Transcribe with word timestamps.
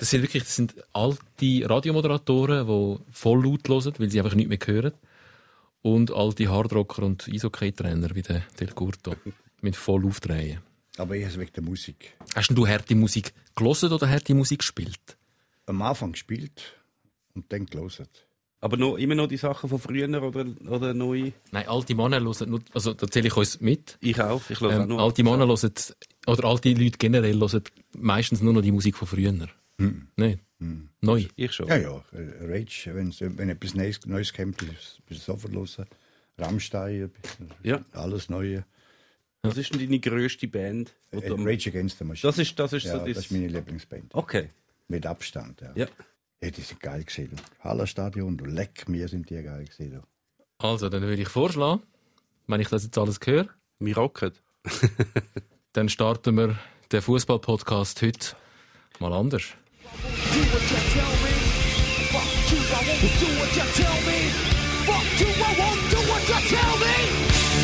Das 0.00 0.10
sind 0.10 0.22
wirklich 0.22 0.42
das 0.42 0.56
sind 0.56 0.74
alte 0.92 1.68
Radiomoderatoren, 1.68 2.66
die 2.66 2.98
voll 3.12 3.44
laut 3.44 3.68
hören, 3.68 3.94
weil 3.98 4.10
sie 4.10 4.20
einfach 4.20 4.34
nicht 4.34 4.48
mehr 4.48 4.58
hören. 4.64 4.92
Und 5.82 6.10
alte 6.12 6.48
Hardrocker 6.48 7.02
und 7.04 7.28
Eishockey-Trainer 7.28 8.14
wie 8.14 8.22
der 8.22 8.42
Del 8.58 8.68
Curto. 8.72 9.14
mit 9.62 9.76
voll 9.76 10.06
aufdrehen. 10.06 10.60
Aber 10.96 11.16
ich 11.16 11.38
wegen 11.38 11.52
der 11.52 11.62
Musik. 11.62 12.14
Hast 12.34 12.50
du 12.50 12.66
harte 12.66 12.94
Musik 12.94 13.32
gelesen 13.54 13.92
oder 13.92 14.08
harte 14.08 14.34
Musik 14.34 14.60
gespielt? 14.60 15.16
Am 15.66 15.80
Anfang 15.82 16.12
gespielt 16.12 16.74
und 17.34 17.50
dann 17.52 17.66
gelesen. 17.66 18.06
Aber 18.62 18.76
noch, 18.76 18.96
immer 18.96 19.14
noch 19.14 19.26
die 19.28 19.38
Sachen 19.38 19.70
von 19.70 19.78
früher 19.78 20.08
oder, 20.22 20.44
oder 20.68 20.92
neu? 20.92 21.32
Nein, 21.50 21.68
alte 21.68 21.94
Männer 21.94 22.20
hören 22.20 22.50
nur, 22.50 22.60
also 22.74 22.92
da 22.92 23.06
zähle 23.06 23.28
ich 23.28 23.36
uns 23.36 23.60
mit. 23.60 23.96
Ich 24.00 24.20
auch, 24.20 24.42
ich 24.50 24.60
höre 24.60 24.72
Ähm, 24.72 24.82
auch 24.82 24.86
nur. 24.86 25.00
alte 25.00 25.22
Männer 25.22 25.46
hören, 25.46 25.72
oder 26.26 26.44
alte 26.44 26.72
Leute 26.72 26.98
generell 26.98 27.38
hören 27.38 27.64
meistens 27.96 28.42
nur 28.42 28.52
noch 28.52 28.60
die 28.60 28.72
Musik 28.72 28.96
von 28.96 29.08
früher. 29.08 29.32
Hm. 29.80 30.06
Nein, 30.16 30.40
neu. 31.00 31.24
Ich 31.36 31.52
schon. 31.52 31.68
Ja, 31.68 31.76
ja. 31.76 32.04
Rage, 32.12 32.94
wenn, 32.94 33.14
wenn 33.38 33.48
etwas 33.48 33.74
Neues, 33.74 34.04
Neues 34.06 34.32
kommt, 34.32 34.62
ist 34.62 35.00
es 35.08 35.24
sofort 35.24 35.54
hören. 35.54 35.86
Rammstein, 36.38 37.10
Ja. 37.62 37.84
alles 37.92 38.28
Neue. 38.28 38.64
Was 39.42 39.56
ist 39.56 39.72
denn 39.72 39.80
deine 39.80 39.98
grösste 40.00 40.48
Band? 40.48 40.94
Äh, 41.10 41.16
Oder- 41.16 41.36
Rage 41.44 41.70
Against 41.70 41.98
the 41.98 42.04
Machine. 42.04 42.30
Das 42.30 42.38
ist, 42.38 42.58
das 42.58 42.72
ist 42.74 42.84
ja, 42.84 42.92
so 42.92 42.98
das 43.06 43.14
das. 43.16 43.24
ist 43.24 43.32
meine 43.32 43.48
Lieblingsband. 43.48 44.14
Okay. 44.14 44.50
Mit 44.88 45.06
Abstand. 45.06 45.60
Ja. 45.62 45.72
Ja. 45.74 45.86
Ja, 46.42 46.50
die 46.50 46.60
sind 46.62 46.80
geil 46.80 47.04
gesehen. 47.04 47.30
Hallerstadion, 47.62 48.36
du 48.36 48.44
leck, 48.46 48.88
mir 48.88 49.08
sind 49.08 49.28
die 49.30 49.42
geil 49.42 49.64
gesehen. 49.66 49.92
du. 49.92 50.02
Also, 50.58 50.88
dann 50.90 51.02
würde 51.02 51.20
ich 51.22 51.28
vorschlagen, 51.28 51.82
wenn 52.46 52.60
ich 52.60 52.68
das 52.68 52.84
jetzt 52.84 52.96
alles 52.98 53.18
höre, 53.24 53.48
Wir 53.78 53.96
rocken. 53.96 54.32
dann 55.72 55.88
starten 55.88 56.36
wir 56.36 56.58
den 56.92 57.00
Fußball-Podcast 57.02 58.02
heute 58.02 58.36
mal 58.98 59.12
anders. 59.12 59.44
Do 59.98 60.40
what 60.54 60.62
you 60.70 60.78
tell 60.94 61.14
me. 61.24 61.34
Fuck 62.14 62.30
you, 62.50 62.60
I 62.62 62.80
won't 62.86 63.02
do 63.18 63.28
what 63.38 63.50
you 63.56 63.66
tell 63.74 63.98
me. 64.06 64.18
Fuck 64.86 65.18
you, 65.18 65.30
I 65.34 65.50
won't 65.58 65.82
do 65.90 65.98
what 66.06 66.22
you 66.30 66.38
tell 66.46 66.74
me. 66.78 66.94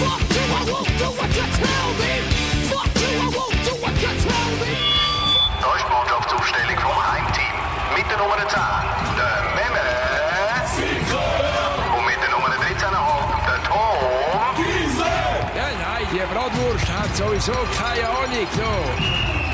Fuck 0.02 0.22
you, 0.34 0.42
I 0.42 0.62
won't 0.66 0.90
do 0.98 1.08
what 1.14 1.30
you 1.36 1.46
tell 1.54 1.90
me. 2.02 2.12
Fuck 2.70 2.94
you, 2.98 3.10
I 3.14 3.28
won't 3.30 3.58
do 3.66 3.72
what 3.78 3.94
you 4.02 4.12
tell 4.26 4.52
me. 4.58 4.74
Da 5.60 5.68
ist 5.74 5.84
die 5.86 5.92
Mannschaftsaufstellung 5.92 6.78
vom 6.82 6.98
Heimteam. 6.98 7.54
Mit 7.94 8.06
der 8.10 8.18
Nummer 8.18 8.36
10, 8.36 8.58
der 9.16 9.36
Memme. 9.56 9.86
Und 11.96 12.04
mit 12.06 12.18
der 12.22 12.30
Nummer 12.34 12.50
13,5, 12.50 12.86
der 13.46 13.60
Tom. 13.70 13.98
Ja, 15.56 15.66
nein, 15.78 16.06
die 16.12 16.26
Bratwurst 16.32 16.88
hat 16.90 17.16
sowieso 17.16 17.54
keine 17.78 18.08
Ahnung. 18.08 18.46
So. 18.56 19.45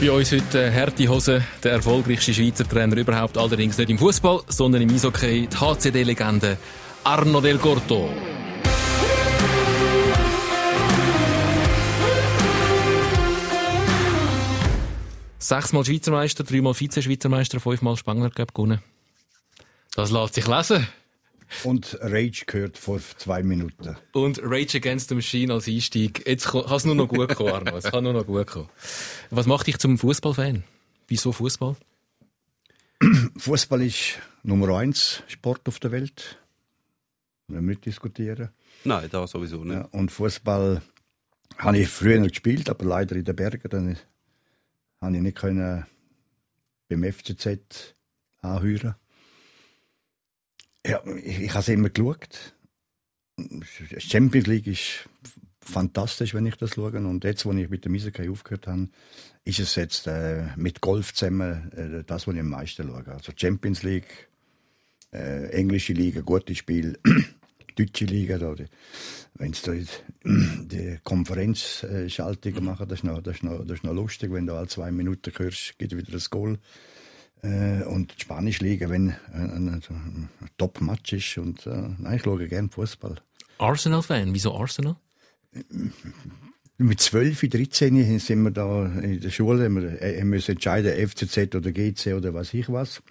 Bei 0.00 0.10
uns 0.10 0.32
heute 0.32 0.70
Härte 0.70 1.08
Hose, 1.08 1.42
der 1.62 1.72
erfolgreichste 1.72 2.34
Schweizer 2.34 2.68
Trainer 2.68 2.96
überhaupt, 2.96 3.38
allerdings 3.38 3.78
nicht 3.78 3.90
im 3.90 3.98
Fußball, 3.98 4.42
sondern 4.48 4.82
im 4.82 4.90
Eishockey, 4.92 5.46
die 5.46 5.56
HCD-Legende 5.56 6.58
Arno 7.04 7.40
Del 7.40 7.58
Corto. 7.58 8.10
Sechsmal 15.38 15.84
Schweizer 15.84 16.10
Meister, 16.10 16.42
dreimal 16.42 16.74
Vize-Schweizer 16.74 17.28
Meister, 17.28 17.60
fünfmal 17.60 17.96
Spengler 17.96 18.30
Cup 18.30 18.52
gewonnen. 18.52 18.80
Das 19.94 20.10
lässt 20.10 20.34
sich 20.34 20.48
lesen. 20.48 20.88
Und 21.64 21.98
Rage 22.00 22.44
gehört 22.46 22.78
vor 22.78 23.00
zwei 23.16 23.42
Minuten. 23.42 23.96
Und 24.12 24.40
Rage 24.42 24.78
Against 24.78 25.08
the 25.08 25.14
Machine 25.14 25.52
als 25.52 25.68
Einstieg. 25.68 26.26
Jetzt 26.26 26.46
kann 26.48 26.64
es 26.70 26.84
nur 26.84 26.94
noch 26.94 27.08
gut 27.08 27.34
kommen, 27.34 27.52
Arno. 27.52 27.76
Es 27.76 27.84
kann 27.84 28.04
nur 28.04 28.12
noch 28.12 28.26
gut 28.26 28.46
kommen. 28.46 28.68
Was 29.30 29.46
macht 29.46 29.66
dich 29.66 29.78
zum 29.78 29.98
Fußballfan? 29.98 30.64
Wieso 31.08 31.32
Fußball? 31.32 31.76
Fußball 33.36 33.82
ist 33.82 34.18
Nummer 34.42 34.76
eins 34.76 35.22
Sport 35.26 35.68
auf 35.68 35.78
der 35.78 35.92
Welt. 35.92 36.38
Wir 37.48 37.60
nicht 37.60 37.84
diskutieren. 37.84 38.50
Nein, 38.84 39.08
da 39.10 39.26
sowieso 39.26 39.64
nicht. 39.64 39.74
Ja, 39.74 39.88
und 39.92 40.10
Fußball 40.10 40.80
habe 41.58 41.78
ich 41.78 41.88
früher 41.88 42.18
gesgespielt, 42.18 42.70
aber 42.70 42.84
leider 42.84 43.16
in 43.16 43.24
den 43.24 43.36
Bergen. 43.36 43.68
Dann 43.68 43.98
habe 45.00 45.16
ich 45.16 45.22
nicht 45.22 45.36
können 45.36 45.84
beim 46.88 47.12
FCZ 47.12 47.94
anhören. 48.40 48.94
Ja, 50.86 51.02
ich, 51.06 51.40
ich 51.40 51.50
habe 51.50 51.60
es 51.60 51.68
immer 51.68 51.90
geschaut. 51.90 52.54
Die 53.38 54.00
Champions 54.00 54.46
League 54.46 54.66
ist 54.66 55.08
fantastisch, 55.60 56.34
wenn 56.34 56.46
ich 56.46 56.56
das 56.56 56.74
schaue. 56.74 56.92
Und 56.92 57.24
jetzt, 57.24 57.46
wo 57.46 57.52
ich 57.52 57.68
mit 57.68 57.84
dem 57.84 57.94
Eishockey 57.94 58.28
aufgehört 58.28 58.66
habe, 58.66 58.88
ist 59.44 59.60
es 59.60 59.74
jetzt 59.74 60.06
äh, 60.06 60.48
mit 60.56 60.80
Golf 60.80 61.14
zusammen 61.14 61.72
äh, 61.72 62.04
das, 62.04 62.26
was 62.26 62.34
ich 62.34 62.40
am 62.40 62.48
meisten 62.48 62.86
schaue. 62.86 63.06
Also 63.08 63.32
Champions 63.34 63.82
League, 63.82 64.28
äh, 65.12 65.48
englische 65.50 65.94
Liga, 65.94 66.20
gute 66.20 66.54
Spiel, 66.54 66.98
deutsche 67.76 68.04
Liga. 68.04 68.38
Da, 68.38 68.54
wenn 69.34 69.52
sie 69.52 69.86
die 70.24 70.98
Konferenzschaltungen 71.02 72.64
machen, 72.64 72.88
das 72.88 73.00
ist, 73.00 73.04
noch, 73.04 73.22
das, 73.22 73.36
ist 73.36 73.42
noch, 73.42 73.64
das 73.64 73.78
ist 73.78 73.84
noch 73.84 73.94
lustig, 73.94 74.32
wenn 74.32 74.46
du 74.46 74.54
alle 74.54 74.68
zwei 74.68 74.90
Minuten 74.90 75.32
hörst, 75.36 75.78
geht 75.78 75.96
wieder 75.96 76.12
das 76.12 76.30
Goal. 76.30 76.58
Äh, 77.42 77.82
und 77.84 78.14
die 78.14 78.20
spanische 78.22 78.64
Liga, 78.64 78.88
wenn 78.88 79.14
ein, 79.32 79.68
ein, 79.68 79.68
ein 79.68 80.28
Top-Match 80.56 81.12
ist. 81.12 81.38
Und, 81.38 81.66
äh, 81.66 81.88
nein, 81.98 82.16
ich 82.16 82.22
schaue 82.22 82.46
gerne 82.48 82.68
Fußball. 82.68 83.16
Arsenal-Fan. 83.58 84.32
Wieso 84.34 84.54
Arsenal? 84.54 84.96
Mit 86.76 87.00
12, 87.00 87.48
13 87.48 88.18
sind 88.18 88.42
wir 88.42 88.50
da 88.50 88.86
in 88.86 89.20
der 89.20 89.30
Schule, 89.30 89.64
haben 89.64 89.80
wir 89.80 90.02
äh, 90.02 90.24
müssen 90.24 90.52
entscheiden, 90.52 91.08
FCZ 91.08 91.54
oder 91.54 91.70
GC 91.70 92.14
oder 92.14 92.34
was 92.34 92.52
ich 92.52 92.68
was. 92.68 93.02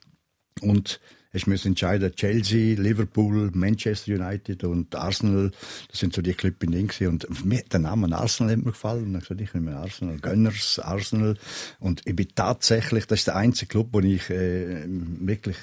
Und 0.61 1.00
ich 1.34 1.48
muss 1.48 1.66
entscheiden, 1.66 2.16
Chelsea, 2.16 2.80
Liverpool, 2.80 3.50
Manchester 3.56 4.14
United 4.14 4.64
und 4.64 4.96
Arsenal, 4.96 5.52
das 5.90 6.00
sind 6.00 6.14
so 6.14 6.22
die 6.22 6.34
Clubs 6.34 6.62
in 6.62 6.72
Ding. 6.72 6.92
Und 7.10 7.44
mir, 7.44 7.64
der 7.64 7.80
Name 7.80 8.16
Arsenal 8.16 8.54
hat 8.54 8.64
mir 8.64 8.72
gefallen. 8.72 9.06
Und 9.06 9.14
dann 9.14 9.22
gesagt, 9.22 9.42
ich 9.42 9.54
nehme 9.56 9.76
Arsenal, 9.76 10.20
Gönners, 10.20 10.78
Arsenal. 10.78 11.36
Und 11.80 12.02
ich 12.06 12.16
bin 12.16 12.28
tatsächlich, 12.36 13.08
das 13.08 13.20
ist 13.20 13.28
der 13.28 13.36
einzige 13.36 13.70
Club, 13.70 13.90
wo 13.92 14.00
ich 14.00 14.30
äh, 14.30 14.84
wirklich 14.86 15.58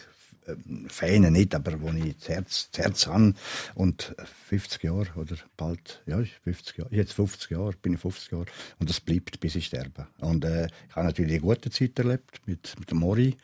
äh, 0.47 0.55
Fan 0.89 1.33
nicht, 1.33 1.55
aber 1.55 1.81
wo 1.81 1.91
ich 1.91 2.17
das 2.19 2.29
Herz, 2.29 2.69
das 2.73 2.85
Herz 2.85 3.07
habe. 3.07 3.35
Und 3.77 4.13
50 4.49 4.83
Jahre 4.83 5.09
oder 5.15 5.37
bald, 5.57 6.03
ja, 6.07 6.19
ist 6.19 6.33
50 6.43 6.79
Jahre, 6.79 6.95
jetzt 6.97 7.13
50 7.13 7.51
Jahre, 7.53 7.75
bin 7.81 7.95
ich 7.95 8.01
50 8.01 8.33
Jahre. 8.33 8.47
Und 8.81 8.91
das 8.91 9.01
bleibt, 9.01 9.39
bis 9.39 9.55
ich 9.55 9.67
sterbe. 9.67 10.09
Und 10.19 10.45
äh, 10.45 10.67
ich 10.89 10.97
habe 10.97 11.07
natürlich 11.07 11.35
eine 11.35 11.43
gute 11.43 11.71
Zeit 11.71 11.97
erlebt 11.97 12.41
mit, 12.47 12.75
mit 12.77 12.93
Mori, 12.93 13.37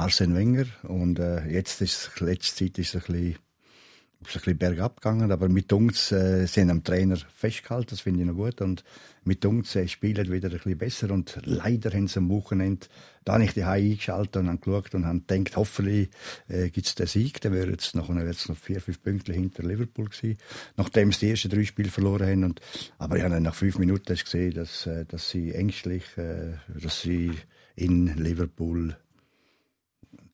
Arsene 0.00 0.34
Wenger. 0.34 0.64
Und 0.84 1.18
äh, 1.18 1.46
jetzt 1.48 1.82
ist, 1.82 2.20
letzte 2.20 2.64
Zeit 2.64 2.78
ist 2.78 2.94
es 2.94 2.94
ein 2.94 3.12
bisschen, 3.12 3.34
ein 3.34 4.32
bisschen 4.32 4.56
bergab 4.58 4.96
gegangen, 4.96 5.30
aber 5.30 5.50
mit 5.50 5.72
uns 5.74 6.10
äh, 6.10 6.46
sind 6.46 6.70
am 6.70 6.82
Trainer 6.82 7.16
festgehalten, 7.16 7.90
das 7.90 8.00
finde 8.00 8.20
ich 8.20 8.26
noch 8.26 8.34
gut. 8.34 8.62
Und 8.62 8.82
mit 9.24 9.44
uns 9.44 9.76
äh, 9.76 9.86
spielen 9.88 10.32
wieder 10.32 10.48
ein 10.48 10.54
bisschen 10.54 10.78
besser. 10.78 11.10
Und 11.10 11.38
leider 11.44 11.90
haben 11.92 12.08
sie 12.08 12.18
am 12.18 12.30
Wochenende, 12.30 12.86
da 13.24 13.38
ich 13.40 13.52
die 13.52 13.66
Hai 13.66 13.90
eingeschaltet 13.90 14.38
und 14.38 14.48
habe 14.48 14.58
geschaut 14.58 14.94
und 14.94 15.04
habe 15.04 15.20
gedacht, 15.20 15.56
hoffentlich 15.58 16.08
äh, 16.48 16.70
gibt 16.70 16.86
es 16.86 16.94
den 16.94 17.06
Sieg. 17.06 17.38
Dann 17.42 17.52
wäre 17.52 17.72
es 17.72 17.92
noch, 17.94 18.08
noch 18.08 18.56
vier, 18.56 18.80
fünf 18.80 19.02
Punkte 19.02 19.34
hinter 19.34 19.62
Liverpool 19.64 20.06
gewesen, 20.06 20.38
nachdem 20.78 21.12
sie 21.12 21.26
die 21.26 21.30
ersten 21.32 21.50
drei 21.50 21.64
Spiele 21.64 21.90
verloren 21.90 22.26
haben. 22.26 22.44
Und, 22.44 22.60
aber 22.96 23.18
ich 23.18 23.22
habe 23.22 23.38
nach 23.38 23.54
fünf 23.54 23.76
Minuten 23.78 24.16
gesehen, 24.16 24.54
dass, 24.54 24.86
äh, 24.86 25.04
dass 25.04 25.28
sie 25.28 25.52
ängstlich, 25.52 26.04
äh, 26.16 26.54
dass 26.80 27.02
sie 27.02 27.32
in 27.76 28.16
Liverpool 28.16 28.96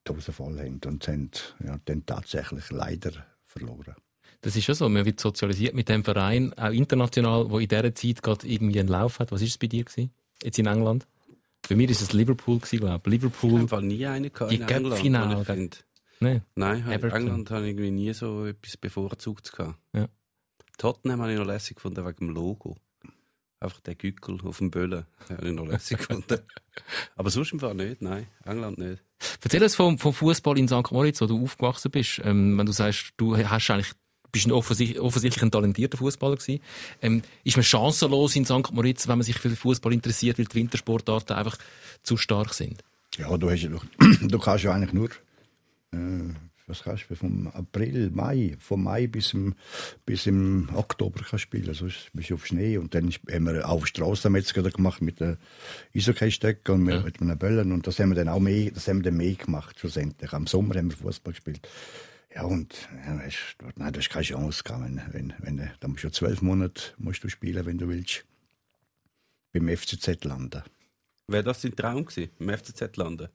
die 0.06 0.12
Hose 0.12 0.32
voll 0.32 0.58
haben 0.58 0.80
und 0.86 1.06
haben 1.08 1.30
ja, 1.64 1.78
dann 1.84 2.04
tatsächlich 2.06 2.70
leider 2.70 3.12
verloren. 3.44 3.94
Das 4.42 4.54
ist 4.56 4.66
ja 4.66 4.74
so. 4.74 4.88
Man 4.88 5.04
wird 5.04 5.18
sozialisiert 5.20 5.74
mit 5.74 5.88
dem 5.88 6.04
Verein, 6.04 6.52
auch 6.58 6.70
international, 6.70 7.50
wo 7.50 7.58
in 7.58 7.68
dieser 7.68 7.94
Zeit 7.94 8.22
gerade 8.22 8.46
irgendwie 8.46 8.78
einen 8.78 8.88
Lauf 8.88 9.18
hat. 9.18 9.32
Was 9.32 9.42
ist 9.42 9.50
es 9.50 9.58
bei 9.58 9.66
dir 9.66 9.84
gewesen? 9.84 10.10
Jetzt 10.42 10.58
in 10.58 10.66
England? 10.66 11.06
Bei 11.68 11.74
mir 11.74 11.88
ist 11.90 12.00
es 12.02 12.12
Liverpool 12.12 12.58
gewesen, 12.58 12.78
glaube 12.78 13.10
ich. 13.10 13.14
Ich 13.16 13.22
habe 13.22 13.36
Liverpool. 13.66 13.82
nie 13.82 14.06
einen 14.06 14.32
gehabt 14.32 14.52
Die 14.52 14.56
in 14.56 14.62
England. 14.62 15.04
Weil 15.04 15.40
ich 15.40 15.46
finde- 15.46 15.76
Nein. 16.20 16.42
Nein, 16.54 16.78
in 16.86 16.92
Everton. 16.92 17.20
England 17.22 17.50
habe 17.50 17.64
ich 17.64 17.70
irgendwie 17.72 17.90
nie 17.90 18.12
so 18.14 18.46
etwas 18.46 18.76
bevorzugt. 18.76 19.52
gehabt. 19.52 19.78
Ja. 19.92 20.06
Tottenham 20.78 21.20
habe 21.22 21.32
ich 21.32 21.38
noch 21.38 21.46
lässig 21.46 21.76
gefunden 21.76 22.04
wegen 22.06 22.26
dem 22.26 22.30
Logo. 22.34 22.76
Einfach 23.58 23.80
der 23.80 23.94
Gückel 23.96 24.38
auf 24.44 24.58
dem 24.58 24.70
Böllen 24.70 25.06
habe 25.28 25.48
ich 25.48 25.54
noch 25.54 25.66
lässig 25.66 25.98
gefunden. 25.98 26.38
Aber 27.16 27.30
sonst 27.30 27.52
im 27.52 27.60
Fall 27.60 27.74
nicht, 27.74 28.00
nein. 28.02 28.26
England 28.44 28.78
nicht. 28.78 29.02
Erzähl 29.42 29.62
uns 29.62 29.74
vom, 29.74 29.98
vom 29.98 30.12
Fußball 30.12 30.58
in 30.58 30.68
St. 30.68 30.90
Moritz, 30.90 31.20
wo 31.20 31.26
du 31.26 31.42
aufgewachsen 31.42 31.90
bist. 31.90 32.20
Ähm, 32.24 32.58
wenn 32.58 32.66
du 32.66 32.72
sagst, 32.72 33.12
du 33.16 33.36
hast 33.36 33.70
eigentlich 33.70 33.92
bist 34.32 34.46
ein 34.46 34.52
offensichtlich, 34.52 35.00
offensichtlich 35.00 35.42
ein 35.42 35.50
talentierter 35.50 35.96
Fußballer 35.96 36.36
gewesen. 36.36 36.60
Ähm, 37.00 37.22
ist 37.44 37.56
man 37.56 37.64
chancenlos 37.64 38.36
in 38.36 38.44
St. 38.44 38.72
Moritz, 38.72 39.08
wenn 39.08 39.18
man 39.18 39.24
sich 39.24 39.38
für 39.38 39.48
Fußball 39.48 39.92
interessiert, 39.92 40.38
weil 40.38 40.44
die 40.44 40.54
Wintersportarten 40.56 41.34
einfach 41.34 41.56
zu 42.02 42.16
stark 42.16 42.52
sind? 42.52 42.82
Ja, 43.16 43.34
du, 43.38 43.50
hast 43.50 43.62
ja, 43.62 43.70
du 44.20 44.38
kannst 44.38 44.64
ja 44.64 44.72
eigentlich 44.72 44.92
nur 44.92 45.08
äh, 45.92 46.34
was 46.66 46.82
kannst 46.82 47.08
du, 47.08 47.14
vom 47.14 47.46
April, 47.48 48.10
Mai, 48.10 48.56
vom 48.58 48.82
Mai 48.82 49.06
bis 49.06 49.32
im, 49.34 49.54
bis 50.04 50.26
im 50.26 50.68
Oktober 50.74 51.20
kannst 51.28 51.42
spielen. 51.42 51.72
Sonst 51.74 52.10
bist 52.12 52.30
du 52.30 52.34
auf 52.34 52.46
Schnee. 52.46 52.76
Und 52.76 52.94
dann 52.94 53.10
haben 53.30 53.46
wir 53.46 53.68
auch 53.68 53.86
Strassenmetzger 53.86 54.62
gemacht 54.62 55.00
mit 55.00 55.20
der 55.20 55.38
Eishockey-Stöcken 55.94 56.74
und 56.74 56.82
mit, 56.82 57.04
mit 57.04 57.20
einem 57.20 57.38
Böllen. 57.38 57.72
Und 57.72 57.86
das 57.86 58.00
haben 58.00 58.10
wir 58.10 58.16
dann 58.16 58.28
auch 58.28 58.40
mehr, 58.40 58.70
das 58.72 58.88
haben 58.88 58.98
wir 58.98 59.04
dann 59.04 59.16
mehr 59.16 59.34
gemacht, 59.34 59.78
schlussendlich. 59.78 60.32
Am 60.32 60.46
Sommer 60.46 60.74
haben 60.74 60.90
wir 60.90 60.96
Fußball 60.96 61.34
gespielt. 61.34 61.68
Ja, 62.34 62.42
und, 62.42 62.88
ja, 63.06 63.16
weißt, 63.18 63.56
nein, 63.76 63.92
das 63.92 64.04
ist 64.04 64.10
keine 64.10 64.24
Chance 64.24 64.62
gehabt, 64.62 64.90
wenn, 65.12 65.32
wenn, 65.38 65.70
da 65.80 65.88
musst 65.88 66.02
du 66.02 66.08
ja 66.08 66.12
zwölf 66.12 66.42
Monate 66.42 66.82
musst 66.98 67.24
du 67.24 67.28
spielen, 67.28 67.64
wenn 67.64 67.78
du 67.78 67.88
willst. 67.88 68.26
Beim 69.52 69.74
FCZ 69.74 70.24
landen. 70.24 70.62
Wäre 71.28 71.44
das 71.44 71.62
dein 71.62 71.74
Traum 71.74 72.04
gewesen, 72.04 72.30
im 72.38 72.50
FCZ 72.50 72.96
landen? 72.96 73.28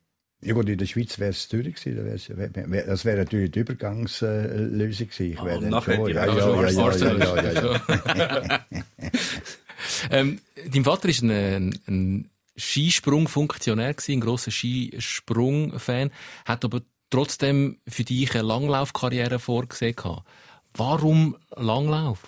Ja 0.43 0.53
gut, 0.55 0.67
in 0.69 0.77
der 0.77 0.85
Schweiz 0.87 1.19
wäre 1.19 1.29
es 1.31 1.47
teuer 1.47 1.61
gewesen. 1.63 2.37
wär- 2.37 2.85
Das 2.85 3.05
wäre 3.05 3.17
natürlich 3.19 3.51
die 3.51 3.59
Übergangslösung 3.59 5.07
gewesen. 5.07 5.31
Ich 5.31 5.39
Ah, 5.39 5.45
wäre 5.45 5.61
nachher 5.61 5.95
schon, 5.95 6.09
ja, 6.15 6.25
Ja, 6.25 7.41
ja, 7.41 7.51
ja, 7.53 8.65
ähm, 10.11 10.39
dein 10.71 10.83
Vater 10.83 11.09
ist 11.09 11.21
ein, 11.21 11.79
ein 11.87 12.29
Skisprungfunktionär 12.57 13.93
gewesen, 13.93 14.13
ein 14.13 14.19
grosser 14.21 14.51
Skisprung-Fan, 14.51 16.11
hat 16.45 16.65
aber 16.65 16.81
trotzdem 17.09 17.77
für 17.87 18.03
dich 18.03 18.33
eine 18.33 18.43
Langlaufkarriere 18.43 19.39
vorgesehen 19.39 19.95
gehabt. 19.95 20.27
Warum 20.73 21.37
Langlauf? 21.55 22.19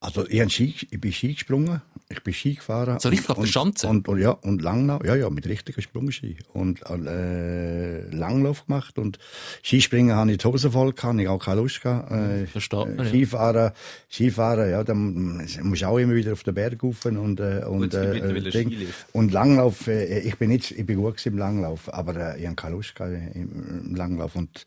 Also 0.00 0.26
ich, 0.28 0.52
Ski, 0.52 0.74
ich 0.90 1.00
bin 1.00 1.12
Ski 1.12 1.34
gesprungen, 1.34 1.80
ich 2.08 2.22
bin 2.22 2.32
Ski 2.32 2.54
gefahren. 2.54 3.00
So 3.00 3.08
richtig 3.08 3.30
auf 3.30 3.36
der 3.36 3.42
und, 3.42 3.48
Schanze? 3.48 3.88
Und, 3.88 4.06
und, 4.08 4.20
ja, 4.20 4.30
und 4.30 4.62
Langlauf, 4.62 5.04
ja, 5.04 5.16
ja, 5.16 5.28
mit 5.28 5.46
richtigen 5.48 5.82
Sprungski. 5.82 6.36
Und 6.52 6.80
äh, 6.88 8.08
Langlauf 8.10 8.66
gemacht 8.66 8.98
und 8.98 9.18
Skispringen 9.64 10.14
habe 10.14 10.30
ich 10.30 10.38
die 10.38 10.46
Hose 10.46 10.70
voll 10.70 10.92
gehabt, 10.92 11.18
ich 11.18 11.28
auch 11.28 11.44
keine 11.44 11.60
Lust 11.60 11.82
gehabt. 11.82 12.12
Äh, 12.12 12.46
Versteht 12.46 12.96
man, 12.96 12.98
ja. 12.98 13.04
Skifahren, 13.06 13.72
Skifahren, 14.08 14.70
ja, 14.70 14.84
dann 14.84 15.38
musst 15.62 15.82
du 15.82 15.88
auch 15.88 15.98
immer 15.98 16.14
wieder 16.14 16.32
auf 16.32 16.44
den 16.44 16.54
Berg 16.54 16.82
rauf 16.82 17.04
und, 17.06 17.40
äh, 17.40 17.64
und. 17.68 17.92
Skilift. 17.92 19.06
und 19.12 19.32
Langlauf, 19.32 19.88
äh, 19.88 20.20
ich 20.20 20.36
bin 20.36 20.50
nicht, 20.50 20.70
ich 20.70 20.86
bin 20.86 20.98
gut 20.98 21.24
im 21.26 21.38
Langlauf, 21.38 21.92
aber 21.92 22.34
äh, 22.34 22.40
ich 22.40 22.46
habe 22.46 22.56
keine 22.56 22.76
Lust 22.76 22.94
gehabt 22.94 23.14
im, 23.34 23.94
Langlauf 23.96 24.36
und 24.36 24.64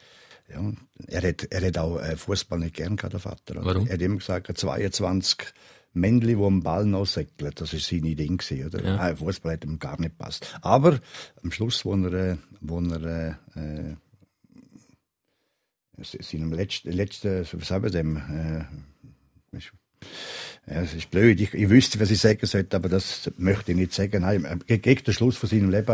ja, 0.49 0.59
er 1.07 1.29
hat, 1.29 1.47
er 1.51 1.67
hat 1.67 1.77
auch 1.77 2.01
äh, 2.01 2.17
Fußball 2.17 2.59
nicht 2.59 2.75
gern 2.75 2.97
gehabt, 2.97 3.13
der 3.13 3.19
Vater. 3.19 3.55
Warum? 3.57 3.87
Er 3.87 3.93
hat 3.93 4.01
immer 4.01 4.17
gesagt, 4.17 4.57
22 4.57 5.37
Männli, 5.93 6.35
die 6.35 6.43
am 6.43 6.61
Ball 6.61 6.85
noch 6.85 7.05
säckeln, 7.05 7.51
das 7.55 7.73
ist 7.73 7.87
seine 7.87 8.15
Ding 8.15 8.37
gewesen, 8.37 8.67
oder? 8.67 8.83
Ja. 8.83 8.97
Ah, 8.97 9.15
Fußball 9.15 9.53
hat 9.53 9.65
ihm 9.65 9.79
gar 9.79 9.99
nicht 9.99 10.17
gepasst. 10.17 10.57
Aber 10.61 10.99
am 11.43 11.51
Schluss, 11.51 11.83
wo 11.85 11.93
er, 11.95 12.13
äh, 12.13 12.37
wo 12.61 12.79
er, 12.79 13.37
äh, 13.55 13.89
äh, 13.91 13.95
seinem 16.01 16.53
letzten, 16.53 16.91
letzten, 16.91 17.45
was 17.51 17.67
sagen 17.67 17.83
wir 17.83 17.89
dem, 17.89 18.17
äh, 18.17 19.59
ja, 20.71 20.81
es 20.81 20.93
ist 20.93 21.09
blöd. 21.11 21.39
Ich, 21.41 21.53
ich 21.53 21.69
wüsste, 21.69 21.99
was 21.99 22.11
ich 22.11 22.19
sagen 22.19 22.45
sollte, 22.45 22.75
aber 22.75 22.89
das 22.89 23.31
möchte 23.37 23.71
ich 23.71 23.77
nicht 23.77 23.93
sagen. 23.93 24.21
Nein, 24.21 24.45
äh, 24.45 24.57
ge- 24.67 24.77
gegen 24.77 25.03
den 25.03 25.13
Schluss 25.13 25.35
von 25.37 25.49
seinem 25.49 25.69
Leben 25.69 25.87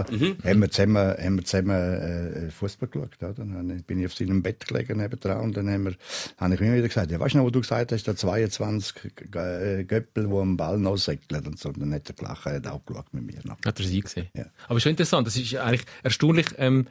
haben 0.44 0.60
wir 0.62 0.70
zusammen, 0.72 0.98
haben 1.18 1.36
wir 1.38 1.44
zusammen 1.46 1.70
äh, 1.72 2.52
Fußball 2.52 2.90
geschaut. 2.90 3.18
Oder? 3.22 3.34
Dann 3.34 3.84
bin 3.88 4.00
ich 4.00 4.06
auf 4.08 4.14
seinem 4.14 4.42
Bett 4.44 4.68
gelegen 4.68 4.98
nebendran 4.98 5.40
und 5.42 5.58
dann 5.58 5.70
haben 5.70 5.86
wir, 5.86 5.94
habe 6.38 6.54
ich 6.56 6.62
immer 6.62 6.76
wieder 6.76 6.88
gesagt, 6.88 7.12
ja, 7.12 7.20
weißt 7.20 7.34
du 7.36 7.38
noch, 7.40 7.46
wo 7.46 7.50
du 7.50 7.62
gesagt 7.62 7.92
hast, 7.92 8.04
da 8.08 8.16
22 8.16 8.96
G- 9.32 9.38
äh, 9.40 9.84
Göppel, 9.86 10.28
die 10.28 10.34
am 10.36 10.58
Ball 10.58 10.78
noch 10.78 10.98
säckeln 10.98 11.46
und 11.48 11.60
so. 11.60 11.70
Und 11.70 11.80
dann 11.82 11.94
hat 11.94 12.10
er 12.10 12.16
gelacht, 12.16 12.46
er 12.46 12.56
hat 12.56 12.68
auch 12.68 12.86
geschaut 12.86 13.14
mit 13.14 13.26
mir. 13.26 13.40
Noch. 13.44 13.58
Hat 13.66 13.80
er 13.80 13.86
sie 13.86 14.00
gesehen? 14.02 14.28
Ja. 14.36 14.46
Aber 14.68 14.80
schon 14.80 14.92
interessant, 14.92 15.28
das 15.28 15.36
ist 15.36 15.52
ja 15.52 15.64
eigentlich 15.64 15.86
erstaunlich, 16.04 16.48
ähm, 16.58 16.88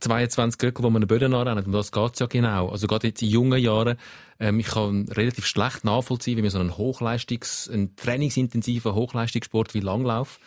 22 0.00 0.58
Gröckel, 0.58 0.84
wo 0.84 0.90
man 0.90 1.06
Böden 1.06 1.34
anrennt. 1.34 1.66
Und 1.66 1.72
das 1.72 1.92
geht's 1.92 2.18
ja 2.20 2.26
genau. 2.26 2.68
Also 2.68 2.86
gerade 2.86 3.08
jetzt 3.08 3.22
in 3.22 3.28
jungen 3.28 3.60
Jahren, 3.60 3.96
ähm, 4.38 4.58
ich 4.60 4.68
kann 4.68 5.08
relativ 5.08 5.46
schlecht 5.46 5.84
nachvollziehen, 5.84 6.38
wie 6.38 6.42
man 6.42 6.50
so 6.50 6.58
einen 6.58 6.76
Hochleistungs-, 6.76 7.70
einen 7.70 7.96
trainingsintensiven 7.96 8.94
Hochleistungssport 8.94 9.74
wie 9.74 9.80
Langlauf 9.80 10.40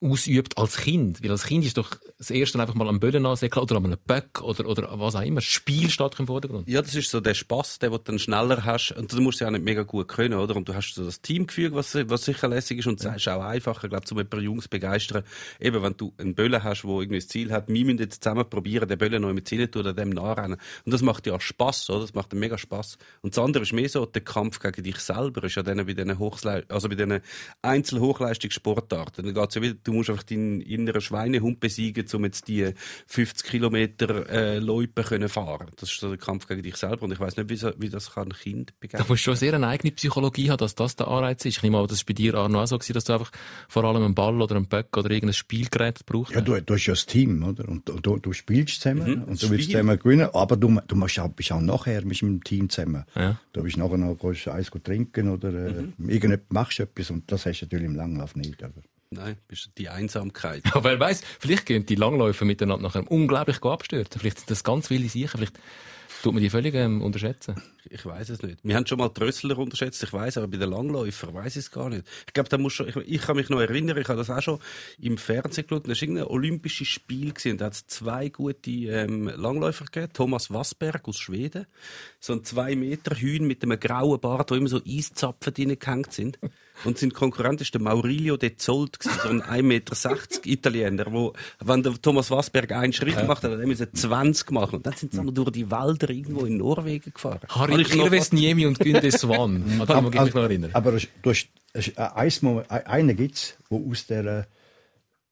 ausübt 0.00 0.58
als 0.58 0.76
Kind. 0.76 1.22
Weil 1.22 1.30
als 1.30 1.44
Kind 1.44 1.64
ist 1.64 1.78
doch 1.78 1.90
das 2.18 2.30
erste 2.30 2.60
einfach 2.60 2.74
mal 2.74 2.88
am 2.88 3.00
Böden 3.00 3.24
ansäckeln 3.26 3.62
oder 3.62 3.76
an 3.76 3.86
einem 3.86 3.98
Böck 4.06 4.42
oder, 4.42 4.68
oder 4.68 4.88
was 4.98 5.14
auch 5.16 5.22
immer. 5.22 5.36
Das 5.36 5.44
Spiel 5.44 5.90
steht 5.90 6.18
im 6.18 6.26
Vordergrund. 6.26 6.68
Ja, 6.68 6.82
das 6.82 6.94
ist 6.94 7.10
so 7.10 7.20
der 7.20 7.34
Spass, 7.34 7.78
der, 7.78 7.90
den 7.90 7.98
du 7.98 8.04
dann 8.04 8.18
schneller 8.18 8.64
hast. 8.64 8.92
Und 8.92 9.12
du 9.12 9.20
musst 9.20 9.40
ja 9.40 9.46
auch 9.46 9.52
nicht 9.52 9.64
mega 9.64 9.82
gut 9.82 10.08
können, 10.08 10.38
oder? 10.38 10.56
Und 10.56 10.68
du 10.68 10.74
hast 10.74 10.94
so 10.94 11.04
das 11.04 11.20
Teamgefühl, 11.20 11.74
was, 11.74 11.94
was 11.94 12.24
sicher 12.24 12.48
lässig 12.48 12.78
ist. 12.78 12.86
Und 12.86 13.04
es 13.04 13.16
ist 13.16 13.28
auch 13.28 13.42
einfacher, 13.42 13.88
glaube 13.88 14.04
ich, 14.04 14.12
um 14.12 14.18
ein 14.18 14.28
paar 14.28 14.40
Jungs 14.40 14.64
zu 14.64 14.70
begeistern. 14.70 15.24
Eben, 15.60 15.82
wenn 15.82 15.96
du 15.96 16.12
einen 16.18 16.34
Böllen 16.34 16.62
hast, 16.62 16.82
der 16.82 16.90
irgendwie 16.90 17.20
das 17.20 17.28
Ziel 17.28 17.52
hat, 17.52 17.68
wir 17.68 17.84
müssen 17.84 17.98
jetzt 17.98 18.22
zusammen 18.22 18.48
probieren, 18.48 18.88
den 18.88 18.98
Böllen 18.98 19.22
noch 19.22 19.32
mit 19.32 19.48
Ziel 19.48 19.62
zu 19.62 19.70
tun, 19.70 19.80
oder 19.82 19.94
dem 19.94 20.10
nachrennen. 20.10 20.58
Und 20.84 20.92
das 20.92 21.02
macht 21.02 21.26
ja 21.26 21.40
Spass, 21.40 21.88
oder? 21.88 22.00
Das 22.00 22.14
macht 22.14 22.32
einen 22.32 22.40
mega 22.40 22.58
Spass. 22.58 22.98
Und 23.22 23.36
das 23.36 23.42
andere 23.42 23.62
ist 23.62 23.72
mehr 23.72 23.88
so 23.88 24.06
der 24.06 24.22
Kampf 24.22 24.60
gegen 24.60 24.82
dich 24.82 24.98
selber, 24.98 25.44
ist 25.44 25.54
ja 25.54 25.62
dann 25.62 25.84
bei 25.84 25.94
diesen 25.94 26.18
Hochsle 26.18 26.64
also 26.68 26.88
bei 26.88 26.94
diesen 26.94 27.20
Einzelhochleistungssportarten. 27.62 29.24
Dann 29.24 29.34
geht's 29.34 29.54
ja 29.54 29.62
wieder, 29.62 29.74
du 29.84 29.92
musst 29.92 30.10
einfach 30.10 30.22
deinen 30.24 30.60
inneren 30.60 31.00
Schweinehund 31.00 31.60
besiegen, 31.60 32.06
um 32.12 32.24
jetzt 32.24 32.48
die 32.48 32.72
50 33.06 33.46
Kilometer 33.50 34.28
äh, 34.28 34.58
Loipe 34.58 35.02
können 35.02 35.28
fahren. 35.28 35.68
Das 35.76 35.90
ist 35.90 36.00
so 36.00 36.08
der 36.08 36.18
Kampf 36.18 36.46
gegen 36.48 36.62
dich 36.62 36.76
selber. 36.76 37.02
Und 37.02 37.12
ich 37.12 37.20
weiß 37.20 37.36
nicht, 37.36 37.48
wie, 37.50 37.56
so, 37.56 37.72
wie 37.78 37.88
das 37.88 38.12
kann 38.14 38.28
ein 38.28 38.34
Kind 38.34 38.70
Da 38.70 38.74
begeistern. 38.80 39.06
musst 39.08 39.20
du 39.22 39.30
schon 39.30 39.36
sehr 39.36 39.54
eine 39.54 39.68
eigene 39.68 39.92
Psychologie 39.92 40.50
haben, 40.50 40.58
dass 40.58 40.74
das 40.74 40.96
der 40.96 41.08
Anreiz 41.08 41.44
ist. 41.44 41.58
Ich 41.58 41.62
nehme 41.62 41.78
an, 41.78 41.86
das 41.86 41.98
ist 41.98 42.06
bei 42.06 42.14
dir 42.14 42.34
Arno 42.34 42.62
auch 42.62 42.66
so 42.66 42.78
gewesen, 42.78 42.94
dass 42.94 43.04
du 43.04 43.12
einfach 43.12 43.30
vor 43.68 43.84
allem 43.84 44.02
einen 44.02 44.14
Ball 44.14 44.40
oder 44.40 44.56
einen 44.56 44.66
Böck 44.66 44.96
oder 44.96 45.10
irgendein 45.10 45.34
Spielgerät 45.34 46.04
brauchst. 46.06 46.34
Ja, 46.34 46.40
du, 46.40 46.60
du 46.60 46.74
hast 46.74 46.86
ja 46.86 46.92
das 46.94 47.06
Team, 47.06 47.42
oder? 47.44 47.68
Und, 47.68 47.88
und 47.90 48.04
du, 48.04 48.18
du 48.18 48.32
spielst 48.32 48.80
zusammen 48.80 49.22
und 49.24 49.42
du 49.42 49.50
willst 49.50 49.64
Spiel. 49.64 49.76
zusammen 49.76 49.98
gewinnen, 49.98 50.28
aber 50.32 50.56
du, 50.56 50.80
du 50.86 50.96
machst 50.96 51.18
auch, 51.18 51.28
bist 51.28 51.52
auch 51.52 51.60
nachher 51.60 52.04
mit 52.04 52.20
dem 52.20 52.42
Team 52.42 52.68
zusammen. 52.68 53.04
Ja. 53.14 53.38
Du 53.52 53.62
bist 53.62 53.76
nachher 53.76 53.98
noch 53.98 54.16
gehst 54.18 54.48
eins 54.48 54.70
trinken 54.82 55.28
oder 55.28 55.52
äh, 55.52 55.84
irgendetwas 56.06 56.50
machst 56.50 56.78
du 56.78 56.82
etwas 56.84 57.10
und 57.10 57.30
das 57.30 57.46
hast 57.46 57.60
du 57.60 57.66
natürlich 57.66 57.86
im 57.86 57.96
Langlauf 57.96 58.34
nicht. 58.36 58.62
Aber. 58.62 58.82
Nein, 59.10 59.36
bist 59.48 59.66
du 59.66 59.70
die 59.78 59.88
Einsamkeit. 59.88 60.62
Ja, 60.74 60.82
wer 60.82 60.98
weiß, 60.98 61.22
vielleicht 61.38 61.66
gehen 61.66 61.86
die 61.86 61.94
Langläufer 61.94 62.44
miteinander 62.44 62.82
nachher 62.82 63.10
unglaublich 63.10 63.62
abstürzen. 63.62 64.20
Vielleicht 64.20 64.38
sind 64.38 64.50
das 64.50 64.64
ganz 64.64 64.88
viele 64.88 65.08
Sicher. 65.08 65.38
Vielleicht 65.38 65.58
tut 66.24 66.32
man 66.32 66.42
die 66.42 66.48
völlig 66.48 66.74
ähm, 66.74 67.02
unterschätzen. 67.02 67.54
Ich 67.90 68.06
weiß 68.06 68.30
es 68.30 68.42
nicht. 68.42 68.58
Wir 68.62 68.76
haben 68.76 68.86
schon 68.86 68.96
mal 68.96 69.10
die 69.10 69.20
Rössler 69.20 69.58
unterschätzt, 69.58 70.02
ich 70.02 70.12
weiß, 70.12 70.38
aber 70.38 70.48
bei 70.48 70.56
den 70.56 70.70
Langläufern 70.70 71.34
weiß 71.34 71.56
ich 71.56 71.66
es 71.66 71.70
gar 71.70 71.90
nicht. 71.90 72.06
Ich 72.26 72.32
glaube, 72.32 72.48
da 72.48 72.56
muss 72.56 72.72
schon, 72.72 72.88
ich, 72.88 72.96
ich 72.96 73.20
kann 73.20 73.36
mich 73.36 73.50
noch 73.50 73.60
erinnern, 73.60 73.98
ich 73.98 74.08
habe 74.08 74.16
das 74.16 74.30
auch 74.30 74.40
schon 74.40 74.58
im 74.98 75.18
Fernsehen 75.18 75.66
geschaut, 75.66 75.86
das 75.86 75.98
war 75.98 76.02
irgendein 76.02 76.26
olympisches 76.28 76.88
Spiel 76.88 77.34
gewesen, 77.34 77.52
und 77.52 77.60
da 77.60 77.66
hat 77.66 77.74
es 77.74 77.86
zwei 77.88 78.30
gute 78.30 78.70
ähm, 78.70 79.28
Langläufer 79.36 79.84
gegeben, 79.84 80.14
Thomas 80.14 80.50
Wassberg 80.50 81.06
aus 81.06 81.18
Schweden, 81.18 81.66
so 82.20 82.32
ein 82.32 82.42
zwei 82.42 82.74
Meter 82.74 83.16
Hühn 83.16 83.46
mit 83.46 83.62
einem 83.62 83.78
grauen 83.78 84.18
Bart, 84.18 84.50
wo 84.50 84.54
immer 84.54 84.68
so 84.68 84.80
Eiszapfen 84.82 85.52
drin 85.52 85.78
gehängt 85.78 86.14
sind. 86.14 86.38
Und 86.84 86.98
sein 86.98 87.12
Konkurrent 87.12 87.60
ist 87.60 87.72
der 87.72 87.80
Maurilio 87.80 88.36
de 88.36 88.56
Zolt, 88.56 88.98
so 89.00 89.28
ein 89.28 89.42
1,60 89.42 89.62
Meter 89.62 89.94
Italiener, 90.44 91.06
wo, 91.12 91.32
wenn 91.60 91.82
der 91.82 91.94
Thomas 92.02 92.30
Wassberg 92.30 92.72
einen 92.72 92.92
Schritt 92.92 93.16
gemacht 93.16 93.42
hat, 93.44 93.52
hat 93.52 93.60
er 93.60 93.66
müssen 93.66 93.92
20 93.94 94.50
machen. 94.50 94.76
Und 94.76 94.86
dann 94.86 94.94
sind 94.94 95.12
sie 95.12 95.22
noch 95.22 95.32
durch 95.32 95.50
die 95.50 95.70
Wälder 95.70 96.10
irgendwo 96.10 96.44
in 96.46 96.56
Norwegen 96.56 97.12
gefahren. 97.12 97.40
Harry 97.48 97.72
Habe 97.72 97.82
ich 97.82 97.94
noch- 97.94 98.06
Irves 98.06 98.32
Niemi 98.32 98.66
und 98.66 98.78
Günde 98.80 99.10
Swan. 99.12 99.62
An 99.80 99.86
das 99.86 100.02
mag 100.02 100.14
ich 100.14 100.20
mich 100.20 100.34
noch 100.34 100.42
erinnern. 100.42 100.70
aber 100.74 100.94
es- 100.94 101.06
du 101.22 101.30
hast, 101.30 101.48
einen 102.68 103.16
gibt 103.16 103.34
es, 103.36 103.56
der 103.70 103.78
aus 103.78 104.06
der 104.06 104.46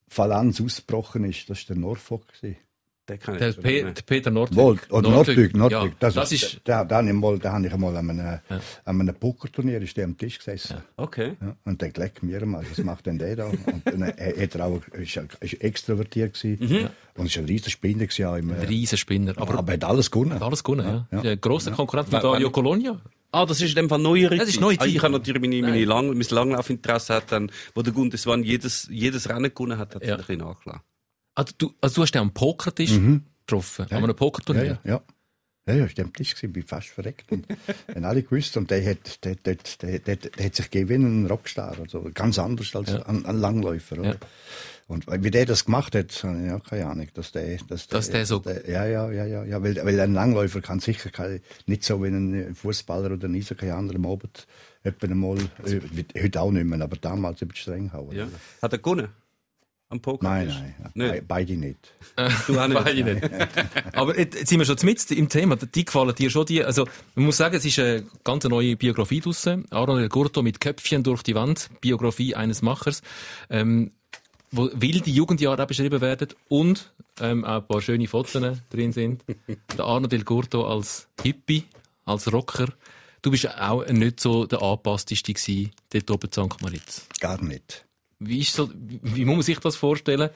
Phalanx 0.08 0.60
ausgebrochen 0.60 1.24
ist. 1.24 1.48
Das 1.50 1.58
war 1.68 1.74
der 1.74 1.82
Norfolk. 1.82 2.28
gewesen. 2.40 2.56
Den 3.12 3.20
kann 3.20 3.34
ich 3.34 3.40
Der, 3.56 3.84
nicht 3.84 3.94
Pe 3.94 4.02
Peter 4.14 4.30
Nordwig. 4.30 4.56
Wohl, 4.56 4.78
oder 4.90 5.10
Nordwig, 5.10 5.56
Nordwig. 5.56 5.92
Ja, 5.92 5.96
das, 6.00 6.14
das, 6.14 6.32
ist, 6.32 6.60
Da, 6.64 6.84
da, 6.84 6.96
habe 6.96 7.08
ich 7.08 7.12
mal, 7.14 7.38
da 7.38 7.52
habe 7.52 7.66
ich 7.66 7.76
mal 7.76 7.96
an 7.96 8.10
einem, 8.10 8.40
an 8.84 9.00
einem 9.00 9.14
Pokerturnier 9.14 9.80
ist 9.82 9.96
der 9.96 10.04
am 10.04 10.16
Tisch 10.16 10.38
gesessen. 10.38 10.76
Okay. 10.96 11.36
Ja, 11.40 11.56
und 11.64 11.80
der 11.82 11.92
leckt 11.94 12.22
mir 12.22 12.44
mal, 12.46 12.64
was 12.68 12.78
macht 12.84 13.06
denn 13.06 13.18
der 13.18 13.36
da? 13.36 13.46
Und 13.46 13.82
dann 13.84 14.04
hat 14.04 14.16
er 14.54 14.64
auch, 14.64 14.80
ist, 14.92 15.20
ist 15.40 15.54
extrovertiert 15.62 16.34
gewesen. 16.34 16.88
Und 17.16 17.26
ist 17.26 17.36
ein 17.36 17.44
riesiger 17.44 17.70
Spinner 17.70 18.06
gewesen, 18.06 18.24
auch 18.26 18.36
im, 18.36 18.50
ein 18.52 18.60
riesen 18.60 18.96
Spinner. 18.98 19.34
Aber, 19.36 19.54
aber 19.58 19.72
er 19.72 19.74
hat 19.74 19.84
alles 19.84 20.10
gewonnen. 20.10 20.34
hat 20.34 20.42
alles 20.42 20.64
gewonnen, 20.64 20.86
ja. 20.86 21.06
Ja. 21.18 21.20
Der 21.22 21.36
grosse 21.36 21.70
Konkurrent 21.72 22.08
von 22.08 22.20
Dario 22.20 22.50
Colonia. 22.50 23.00
Ah, 23.34 23.46
das 23.46 23.62
ist 23.62 23.70
in 23.70 23.76
dem 23.76 23.88
Fall 23.88 23.98
neuere 23.98 24.36
Das 24.36 24.48
ist 24.48 24.54
Zeit. 24.56 24.60
neue 24.60 24.78
Ah, 24.78 24.84
Ich 24.84 25.02
habe 25.02 25.10
natürlich 25.12 25.40
meine, 25.40 25.62
meine. 25.62 25.82
Lang, 25.86 26.08
mein 26.08 26.26
Langlaufinteresse 26.28 27.14
hat 27.14 27.32
dann, 27.32 27.50
wo 27.74 27.80
der 27.80 27.94
Gundeswan 27.94 28.44
jedes, 28.44 28.88
jedes 28.90 29.26
Rennen 29.28 29.50
gewonnen 29.54 29.78
hat, 29.78 29.94
hat 29.94 30.02
Ja. 30.02 30.08
ja. 30.10 30.14
ein 30.16 30.18
bisschen 30.20 30.38
nachgelassen. 30.40 30.82
Also 31.34 31.54
du, 31.58 31.74
also 31.80 31.94
du 31.96 32.02
hast 32.02 32.12
den 32.12 32.20
am 32.22 32.32
Pokertisch 32.34 32.90
getroffen, 32.92 33.86
an 33.90 33.96
einem 33.96 34.06
Ja, 34.08 34.12
Pokerturnier. 34.12 34.64
ja, 34.84 34.92
ja. 34.92 35.02
Ja, 35.64 35.74
ja, 35.74 35.86
ich 35.86 35.96
war 35.96 36.06
am 36.06 36.12
Tisch, 36.12 36.34
gewesen, 36.34 36.52
bin 36.52 36.64
fast 36.64 36.88
verreckt. 36.88 37.30
Und 37.30 37.46
haben 37.94 38.04
alle 38.04 38.24
gewusst. 38.24 38.56
Und 38.56 38.68
der 38.72 38.84
hat, 38.84 39.24
der, 39.24 39.36
der, 39.36 39.56
der, 39.80 39.98
der, 40.00 40.16
der 40.16 40.44
hat 40.46 40.54
sich 40.56 40.68
gegeben 40.72 40.88
wie 40.90 40.94
ein 40.94 41.26
Rockstar. 41.28 41.76
Also 41.78 42.10
ganz 42.12 42.36
anders 42.40 42.74
als 42.74 42.92
ein, 42.92 43.24
ein 43.24 43.36
Langläufer. 43.38 44.00
Oder? 44.00 44.08
Ja. 44.14 44.16
Und 44.88 45.06
wie 45.22 45.30
der 45.30 45.46
das 45.46 45.64
gemacht 45.64 45.94
hat, 45.94 46.12
habe 46.24 46.40
ich 46.40 46.46
ja 46.48 46.58
keine 46.58 46.86
Ahnung. 46.86 47.06
Dass 47.14 47.30
der, 47.30 47.58
dass 47.68 47.86
Dass 47.86 48.10
der 48.10 48.26
so- 48.26 48.42
ja, 48.66 48.84
ja, 48.86 49.08
ja, 49.12 49.24
ja, 49.24 49.44
ja. 49.44 49.62
Weil, 49.62 49.76
weil 49.76 50.00
ein 50.00 50.14
Langläufer 50.14 50.60
kann 50.62 50.80
sicher 50.80 51.10
kein, 51.10 51.40
nicht 51.66 51.84
so 51.84 52.02
wie 52.02 52.08
ein 52.08 52.56
Fußballer 52.56 53.12
oder 53.12 53.28
ein 53.28 53.36
Eishockey 53.36 53.70
anderer 53.70 53.98
am 53.98 54.06
Abend 54.06 54.48
etwa 54.82 55.06
einmal, 55.06 55.38
äh, 55.64 55.80
heute 56.20 56.40
auch 56.40 56.50
nicht 56.50 56.64
mehr, 56.66 56.80
aber 56.82 56.96
damals 56.96 57.40
über 57.40 57.52
die 57.54 57.60
Streng 57.60 57.92
hauen. 57.92 58.16
Ja. 58.16 58.26
Hat 58.60 58.72
er 58.72 58.78
gewonnen? 58.78 59.08
Am 59.92 60.00
Poker? 60.00 60.24
Nein, 60.26 60.74
nein? 60.94 61.12
Be- 61.12 61.22
beide 61.26 61.52
nicht. 61.56 61.78
Du 62.46 62.58
auch 62.58 62.66
nicht? 62.66 62.84
Beide 62.84 63.04
nicht. 63.04 63.30
Aber 63.92 64.18
jetzt 64.18 64.48
sind 64.48 64.58
wir 64.58 64.66
schon 64.66 64.76
mit 64.82 65.10
im 65.12 65.28
Thema. 65.28 65.56
Die 65.56 65.84
gefallen 65.84 66.14
dir 66.14 66.30
schon 66.30 66.46
die, 66.46 66.64
also, 66.64 66.86
man 67.14 67.26
muss 67.26 67.36
sagen, 67.36 67.54
es 67.54 67.64
ist 67.64 67.78
eine 67.78 68.04
ganz 68.24 68.44
neue 68.44 68.76
Biografie 68.76 69.20
draussen. 69.20 69.66
Aaron 69.70 70.00
El 70.00 70.08
Gurto 70.08 70.42
mit 70.42 70.60
Köpfchen 70.60 71.02
durch 71.02 71.22
die 71.22 71.34
Wand. 71.34 71.70
Biografie 71.80 72.34
eines 72.34 72.62
Machers. 72.62 73.02
Ähm, 73.50 73.92
wo 74.50 74.68
wilde 74.74 75.08
Jugendjahre 75.10 75.62
auch 75.62 75.66
beschrieben 75.66 76.00
werden 76.02 76.28
und 76.48 76.92
ähm, 77.20 77.44
auch 77.44 77.62
ein 77.62 77.66
paar 77.66 77.80
schöne 77.80 78.06
Fotos 78.06 78.32
drin 78.70 78.92
sind. 78.92 79.24
Der 79.78 79.84
Arno 79.84 80.06
Del 80.08 80.24
Gurto 80.24 80.66
als 80.66 81.08
Hippie, 81.22 81.64
als 82.04 82.30
Rocker. 82.30 82.66
Du 83.22 83.30
bist 83.30 83.48
auch 83.58 83.86
nicht 83.86 84.20
so 84.20 84.44
der 84.46 84.60
angepassteste 84.60 85.32
gewesen, 85.32 85.70
dort 85.90 86.10
oben 86.10 86.26
in 86.26 86.32
St. 86.50 86.60
Moritz. 86.60 87.06
Gar 87.20 87.42
nicht. 87.42 87.86
Wie, 88.26 88.40
ist 88.40 88.54
so, 88.54 88.70
wie, 88.74 89.00
wie 89.02 89.24
muss 89.24 89.36
man 89.36 89.42
sich 89.42 89.58
das 89.58 89.76
vorstellen? 89.76 90.30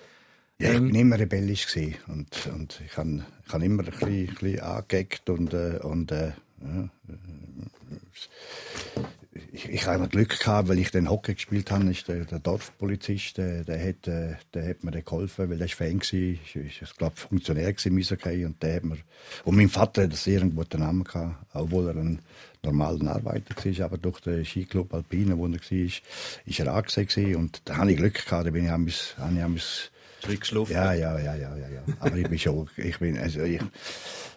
Ja, 0.59 0.71
ich 0.71 0.77
Ähm, 0.77 0.87
bin 0.87 0.95
immer 1.01 1.19
rebellisch 1.19 1.67
und 2.09 2.49
und 2.55 2.81
ich 2.87 2.97
han 2.97 3.25
ich 3.47 3.53
han 3.53 3.63
immer 3.63 3.83
ein 3.85 3.91
bisschen, 3.91 4.29
ein 4.29 4.35
bisschen 4.35 4.61
angegeckt 4.61 5.29
und 5.31 5.53
äh, 5.53 5.79
und 5.83 6.13
äh, 6.13 6.33
ja, 6.63 6.85
äh, 6.85 6.89
ich, 9.53 9.69
ich 9.69 9.87
habe 9.87 10.09
Glück 10.09 10.39
gehabt, 10.39 10.69
weil 10.69 10.79
ich 10.79 10.91
den 10.91 11.11
Hockey 11.11 11.35
gespielt 11.35 11.71
habe, 11.71 11.91
ist 11.91 12.09
der, 12.09 12.25
der 12.25 12.39
Dorfpolizist, 12.39 13.39
der, 13.39 13.65
der 13.65 13.79
hat 13.79 14.07
äh, 14.09 14.35
der 14.55 14.69
hat 14.69 14.85
mir 14.85 15.03
geholfen, 15.03 15.51
weil 15.51 15.61
ist 15.63 15.75
Fan 15.75 15.99
ist, 15.99 16.13
ist, 16.13 16.83
ist 16.83 16.97
glaube 16.99 17.17
Funktionär 17.17 17.69
Eishockey 17.69 18.45
und 18.45 18.63
der 18.63 18.77
hat 18.77 18.85
mir 18.85 18.99
und 19.45 19.57
mein 19.57 19.69
Vater 19.69 20.03
hat 20.03 20.11
einen 20.11 20.17
sehr 20.17 20.41
guten 20.41 20.81
Namen 20.81 21.05
gehabt, 21.05 21.37
obwohl 21.55 21.89
er 21.89 21.97
ein 21.97 22.21
normaler 22.63 23.17
Arbeiter 23.17 23.55
war, 23.55 23.85
aber 23.85 23.99
durch 23.99 24.21
den 24.21 24.45
Skiclub 24.45 24.93
Alpine, 24.93 25.39
wo 25.39 25.47
er 25.47 25.53
war, 25.53 25.61
ist 25.61 26.61
er 26.61 26.75
angesehen 26.75 27.07
gewesen. 27.07 27.37
und 27.37 27.63
da 27.65 27.77
habe 27.77 27.93
ich 27.93 27.97
Glück 27.97 28.25
gehabt, 28.25 28.47
da 28.47 28.51
bin 28.51 28.65
ich 28.65 28.71
ich 28.71 28.75
am 28.75 28.85
bis 28.85 29.15
Schräg 29.17 29.96
geschlafen. 30.35 30.73
ja, 30.73 30.93
ja, 30.93 31.19
ja, 31.19 31.35
ja, 31.37 31.57
ja, 31.57 31.69
ja. 31.69 31.83
Aber 32.01 32.17
ich 32.17 32.29
bin 32.29 32.39
schon, 32.39 32.69
ich 32.77 32.99
bin, 32.99 33.17
also 33.19 33.41
ich, 33.43 33.61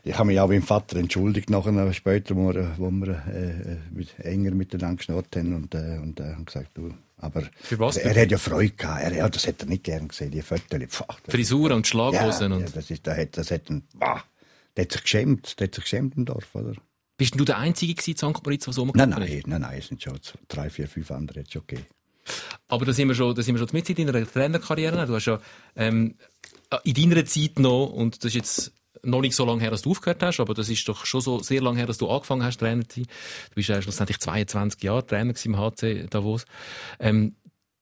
ich 0.03 0.13
habe 0.17 0.27
mich 0.27 0.39
auch 0.39 0.47
beim 0.47 0.61
Vater 0.61 0.97
entschuldigt 0.97 1.49
nachher 1.49 1.93
später, 1.93 2.35
wo 2.35 2.53
wir, 2.53 2.71
wo 2.77 2.89
wir 2.91 3.07
äh, 3.27 3.77
mit, 3.91 4.17
enger 4.19 4.51
miteinander 4.51 4.97
geschnurrt 4.97 5.35
haben 5.35 5.53
und, 5.55 5.73
äh, 5.75 5.97
und 6.01 6.19
äh, 6.19 6.23
haben 6.33 6.45
gesagt, 6.45 6.71
du, 6.75 6.93
aber 7.17 7.43
Für 7.61 7.79
was? 7.79 7.97
er 7.97 8.19
hat 8.21 8.31
ja 8.31 8.37
Freude 8.37 8.71
gehabt. 8.71 9.03
Er, 9.03 9.13
ja, 9.13 9.27
das 9.29 9.45
hätte 9.47 9.65
er 9.65 9.69
nicht 9.69 9.83
gern 9.83 10.07
gesehen, 10.07 10.31
die 10.31 10.41
Fotos. 10.41 10.79
Pfah, 10.87 11.05
das- 11.23 11.33
Frisur 11.35 11.71
und 11.71 11.85
ja, 11.85 11.91
Schlaghosen. 11.91 12.51
ja, 12.51 12.57
und 12.57 12.75
das 12.75 12.89
ist, 12.91 13.05
das 13.07 13.17
hat, 13.17 13.37
das 13.37 13.51
hat 13.51 13.69
ein, 13.69 13.83
bah, 13.95 14.23
der 14.77 14.85
hat 14.85 14.91
sich 14.93 15.01
geschämt, 15.03 15.59
der 15.59 15.67
hat 15.67 15.75
sich 15.75 15.83
geschämt 15.83 16.15
im 16.15 16.25
Dorf, 16.25 16.53
oder? 16.55 16.73
Bist 17.17 17.37
du 17.37 17.43
der 17.43 17.57
Einzige 17.57 17.93
gewesen 17.95 18.11
in 18.11 18.33
St. 18.33 18.43
Moritz, 18.45 18.63
der 18.63 18.73
so 18.73 18.85
Nein, 18.85 19.11
rumgelaufen 19.11 19.23
ist? 19.23 19.47
nein, 19.47 19.59
nein, 19.61 19.69
nein, 19.71 19.79
es 19.79 19.87
sind 19.87 20.01
schon 20.01 20.17
drei, 20.47 20.69
vier, 20.69 20.87
fünf 20.87 21.11
andere, 21.11 21.39
jetzt 21.39 21.51
schon 21.51 21.63
okay. 21.63 21.79
Aber 22.67 22.85
da 22.85 22.93
sind 22.93 23.07
wir 23.07 23.15
schon, 23.15 23.35
da 23.35 23.41
sind 23.41 23.55
wir 23.55 23.59
schon 23.59 23.69
mit 23.73 23.89
in 23.89 24.07
deiner 24.07 24.31
Trainerkarriere. 24.31 25.05
Du 25.05 25.15
hast 25.15 25.25
ja 25.25 25.39
ähm, 25.75 26.15
in 26.83 26.93
deiner 26.93 27.25
Zeit 27.25 27.59
noch, 27.59 27.87
und 27.87 28.23
das 28.23 28.29
ist 28.29 28.35
jetzt 28.35 28.73
noch 29.03 29.21
nicht 29.21 29.35
so 29.35 29.45
lange 29.45 29.61
her, 29.61 29.71
dass 29.71 29.81
du 29.81 29.91
aufgehört 29.91 30.21
hast, 30.23 30.39
aber 30.39 30.53
das 30.53 30.69
ist 30.69 30.87
doch 30.87 31.05
schon 31.05 31.21
so 31.21 31.39
sehr 31.39 31.61
lange 31.61 31.77
her, 31.77 31.87
dass 31.87 31.97
du 31.97 32.09
angefangen 32.09 32.43
hast, 32.43 32.59
Trainer 32.59 32.87
zu 32.87 33.01
sein. 33.01 33.07
Du 33.49 33.55
bist 33.55 33.69
ja 33.69 33.81
schlussendlich 33.81 34.19
22 34.19 34.83
Jahre 34.83 35.05
Trainer 35.05 35.33
im 35.43 35.57
HC 35.57 36.07
Davos. 36.09 36.45
Ähm, 36.99 37.35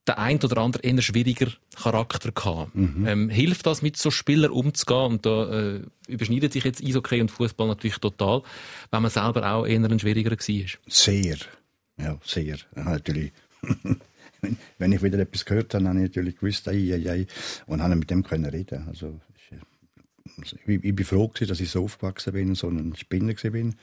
der 0.07 0.19
ein 0.19 0.41
oder 0.41 0.57
andere 0.59 0.83
eher 0.83 1.01
schwieriger 1.01 1.51
Charakter 1.75 2.31
gehabt. 2.31 2.71
Ähm, 2.75 3.29
hilft 3.29 3.65
das, 3.65 3.81
mit 3.81 3.97
so 3.97 4.09
Spielern 4.09 4.51
umzugehen? 4.51 5.05
Und 5.05 5.25
da 5.25 5.49
äh, 5.51 5.81
überschneidet 6.07 6.53
sich 6.53 6.63
jetzt 6.63 6.81
Eishockey 6.81 7.19
und 7.19 7.29
Fußball 7.29 7.67
natürlich 7.67 7.97
total, 7.97 8.41
wenn 8.89 9.01
man 9.01 9.11
selber 9.11 9.51
auch 9.51 9.65
eher 9.65 9.83
ein 9.83 9.99
schwieriger 9.99 10.31
war. 10.31 10.37
Sehr. 10.87 11.37
Ja, 11.97 12.17
sehr. 12.23 12.57
Natürlich, 12.75 13.33
wenn- 14.47 14.57
wenn 14.79 14.91
ich 14.91 15.03
wieder 15.03 15.19
etwas 15.19 15.45
gehört 15.45 15.73
habe, 15.73 15.85
habe 15.87 15.97
ich 15.99 16.09
natürlich 16.09 16.37
gewusst, 16.37 16.67
ei, 16.67 16.93
ei, 16.93 17.09
ei, 17.11 17.27
und 17.65 17.81
habe 17.81 17.95
mit 17.95 18.09
dem 18.09 18.23
können 18.23 18.45
reden. 18.45 18.85
Also, 18.87 19.19
ich, 20.43 20.53
ich, 20.67 20.83
ich 20.83 20.95
bin 20.95 21.05
froh 21.05 21.27
gewesen, 21.27 21.47
dass 21.49 21.59
ich 21.59 21.69
so 21.71 21.83
aufgewachsen 21.83 22.33
bin 22.33 22.49
und 22.49 22.55
so 22.55 22.67
ein 22.69 22.93
Spinner 22.95 23.33
bin. 23.51 23.75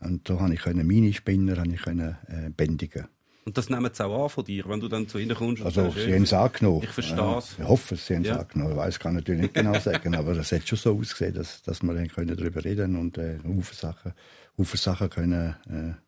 Und 0.00 0.28
da 0.28 0.38
habe 0.40 0.52
ich 0.54 0.60
können, 0.60 0.86
meine 0.86 1.12
Spinner 1.12 1.56
habe 1.56 1.72
ich 1.72 1.80
können, 1.82 2.16
äh, 2.28 2.50
bändigen. 2.50 3.06
Und 3.46 3.56
das 3.56 3.70
nehmen 3.70 3.88
sie 3.92 4.04
auch 4.04 4.24
an 4.24 4.28
von 4.28 4.44
dir, 4.44 4.64
wenn 4.68 4.80
du 4.80 4.88
dann 4.88 5.06
zu 5.08 5.18
ihnen 5.18 5.34
kommst 5.36 5.62
Also, 5.62 5.84
sagst, 5.84 5.98
sie 5.98 6.10
ja, 6.10 6.16
haben 6.16 6.24
es 6.24 6.32
angenommen. 6.32 6.82
ich 6.82 6.90
verstehe 6.90 7.16
Ja, 7.16 7.38
es. 7.38 7.54
ich 7.58 7.64
hoffe, 7.64 7.94
sie 7.96 8.14
haben 8.16 8.22
es 8.22 8.28
Ja. 8.28 8.40
angenommen. 8.40 8.72
Ich 8.72 8.76
weiß, 8.76 8.98
kann 8.98 9.14
natürlich 9.14 9.42
nicht 9.42 9.54
genau 9.54 9.78
sagen, 9.78 10.14
aber 10.16 10.32
es 10.36 10.50
hat 10.52 10.66
schon 10.68 10.76
so 10.78 10.98
ausgesehen, 10.98 11.32
dass, 11.34 11.62
dass 11.62 11.80
wir 11.82 11.94
dann 11.94 12.08
können 12.08 12.36
darüber 12.36 12.64
reden 12.64 12.96
und 12.96 13.16
äh, 13.18 13.38
Haufen 13.44 13.76
Sachen, 13.76 14.12
Haufen 14.58 14.76
Sachen 14.78 15.10
können 15.10 15.54
äh, 15.70 16.05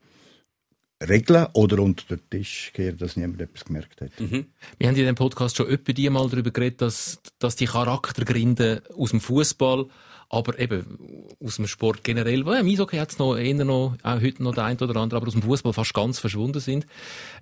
regeln 1.07 1.47
oder 1.53 1.81
unter 1.81 2.17
den 2.17 2.29
Tisch 2.31 2.73
kehren, 2.75 2.99
dass 2.99 3.17
niemand 3.17 3.41
etwas 3.41 3.65
gemerkt 3.65 4.01
hat. 4.01 4.19
Mhm. 4.19 4.47
Wir 4.79 4.89
haben 4.89 4.97
in 4.97 5.05
dem 5.05 5.15
Podcast 5.15 5.57
schon 5.57 5.67
öppe 5.67 5.95
die 5.95 6.11
mal 6.11 6.29
darüber 6.29 6.51
geredet, 6.51 6.81
dass, 6.81 7.21
dass 7.39 7.57
die 7.57 7.67
Charaktergründe 7.67 8.83
aus 8.97 9.11
dem 9.11 9.21
Fußball, 9.21 9.87
aber 10.31 10.59
eben 10.59 11.37
aus 11.43 11.57
dem 11.57 11.67
Sport 11.67 12.05
generell, 12.05 12.45
weil 12.45 12.61
im 12.61 12.67
Eishockey 12.67 12.99
hat 12.99 13.11
es 13.11 13.19
noch 13.19 13.37
eher 13.37 13.65
noch, 13.65 13.97
auch 14.03 14.21
heute 14.21 14.43
noch 14.43 14.55
der 14.55 14.65
ein 14.65 14.77
oder 14.77 14.97
andere, 14.97 15.19
aber 15.19 15.29
aus 15.29 15.33
dem 15.33 15.43
Fußball 15.43 15.73
fast 15.73 15.95
ganz 15.95 16.19
verschwunden 16.19 16.61
sind. 16.61 16.87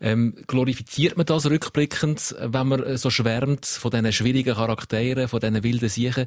Ähm, 0.01 0.37
glorifiziert 0.47 1.17
man 1.17 1.27
das 1.27 1.51
rückblickend, 1.51 2.37
wenn 2.39 2.69
man 2.69 2.83
äh, 2.83 2.99
so 2.99 3.11
schwärmt 3.11 3.67
von 3.67 3.91
diesen 3.91 4.13
schwierigen 4.13 4.55
Charakteren, 4.55 5.29
von 5.29 5.41
diesen 5.41 5.65
wilden 5.65 5.89
Siechen? 5.89 6.27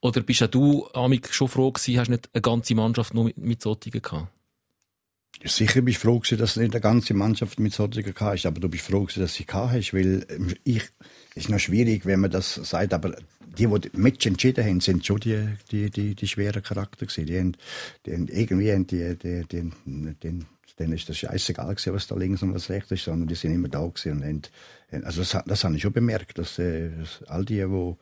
Oder 0.00 0.20
bist 0.20 0.42
auch 0.42 0.48
du, 0.48 0.88
Amik, 0.92 1.32
schon 1.32 1.48
froh 1.48 1.72
gewesen, 1.72 1.98
hast 1.98 2.10
nicht 2.10 2.28
eine 2.32 2.42
ganze 2.42 2.74
Mannschaft 2.74 3.14
nur 3.14 3.24
mit, 3.24 3.38
mit 3.38 3.62
Sottigen 3.62 4.02
gehabt? 4.02 4.28
Sicher 5.44 5.82
bist 5.82 6.02
du 6.02 6.08
froh 6.08 6.36
dass 6.36 6.56
nicht 6.56 6.72
eine 6.72 6.80
ganze 6.80 7.14
Mannschaft 7.14 7.60
mit 7.60 7.72
solchen 7.72 8.02
gehabt 8.02 8.46
aber 8.46 8.60
du 8.60 8.68
bist 8.68 8.84
froh 8.84 9.02
gewesen, 9.02 9.20
dass 9.20 9.34
sie 9.34 9.44
gehabt 9.44 9.72
hast, 9.72 9.92
weil 9.92 10.26
ähm, 10.30 10.54
ich, 10.64 10.82
ist 11.34 11.48
noch 11.48 11.58
schwierig, 11.58 12.06
wenn 12.06 12.20
man 12.20 12.30
das 12.30 12.54
sagt, 12.54 12.94
aber 12.94 13.16
die, 13.58 13.66
die 13.66 13.80
die 13.80 13.90
Match 13.98 14.26
entschieden 14.26 14.64
haben, 14.64 14.80
sind 14.80 15.04
schon 15.04 15.20
die, 15.20 15.48
die, 15.70 15.90
die, 15.90 16.14
die 16.14 16.28
schweren 16.28 16.62
Charakter 16.62 17.06
gewesen. 17.06 17.26
Die 17.26 17.38
haben, 17.38 17.52
die 18.04 18.12
haben 18.12 18.28
irgendwie 18.28 18.72
haben 18.72 18.86
die, 18.86 19.16
die, 19.16 19.44
die, 19.46 19.70
die, 20.22 20.46
denen 20.78 20.92
ist 20.92 21.08
das 21.08 21.18
scheißegal 21.18 21.74
gewesen, 21.74 21.94
was 21.94 22.06
da 22.06 22.14
links 22.16 22.42
und 22.42 22.54
was 22.54 22.68
rechts 22.68 22.90
ist, 22.92 23.04
sondern 23.04 23.28
die 23.28 23.34
sind 23.34 23.54
immer 23.54 23.68
da 23.68 23.86
gewesen 23.86 24.22
und 24.22 24.50
haben, 24.92 25.04
also 25.04 25.20
das, 25.20 25.42
das 25.46 25.64
habe 25.64 25.76
ich 25.76 25.82
schon 25.82 25.92
bemerkt, 25.92 26.38
dass, 26.38 26.58
äh, 26.58 26.90
all 27.26 27.44
die, 27.44 27.56
die 27.56 27.96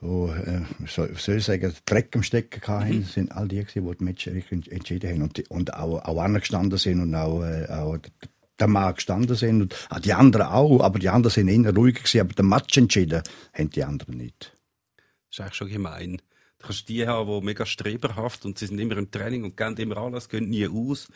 wo, 0.00 0.28
äh, 0.28 0.62
soll, 0.86 1.10
ich 1.12 1.44
sagen, 1.44 1.72
Dreck 1.84 2.14
am 2.14 2.22
Stecken 2.22 2.60
hatten, 2.66 3.04
sind 3.04 3.32
all 3.32 3.48
die, 3.48 3.64
gewesen, 3.64 3.86
die 3.86 3.98
die 3.98 4.04
Match 4.04 4.26
entschieden 4.26 5.10
haben 5.10 5.22
und, 5.22 5.36
die, 5.36 5.44
und 5.48 5.74
auch, 5.74 6.04
auch 6.04 6.22
angestanden 6.22 6.78
sind 6.78 7.00
und 7.00 7.14
auch, 7.14 7.42
äh, 7.42 7.66
auch 7.68 7.98
der 8.58 8.68
Mann 8.68 8.94
gestanden 8.94 9.36
sind 9.36 9.62
und 9.62 9.86
auch 9.90 10.00
die 10.00 10.12
anderen 10.12 10.46
auch, 10.46 10.80
aber 10.80 10.98
die 10.98 11.08
anderen 11.08 11.32
sind 11.32 11.48
eher 11.48 11.74
ruhig 11.74 11.96
gewesen, 11.96 12.20
aber 12.20 12.32
den 12.32 12.48
Match 12.48 12.76
entschieden 12.76 13.22
haben 13.52 13.70
die 13.70 13.84
anderen 13.84 14.16
nicht. 14.16 14.56
Das 15.28 15.38
ist 15.38 15.40
eigentlich 15.40 15.54
schon 15.54 15.68
gemein. 15.68 16.22
Du 16.60 16.66
kannst 16.66 16.88
die 16.90 17.06
haben, 17.06 17.26
die 17.40 17.46
mega 17.46 17.64
streberhaft 17.64 18.44
und 18.44 18.58
sie 18.58 18.66
sind 18.66 18.78
immer 18.78 18.96
im 18.98 19.10
Training 19.10 19.44
und 19.44 19.56
geben 19.56 19.76
immer 19.78 19.96
alles, 19.96 20.28
gehen 20.28 20.50
nie 20.50 20.68
aus. 20.68 21.08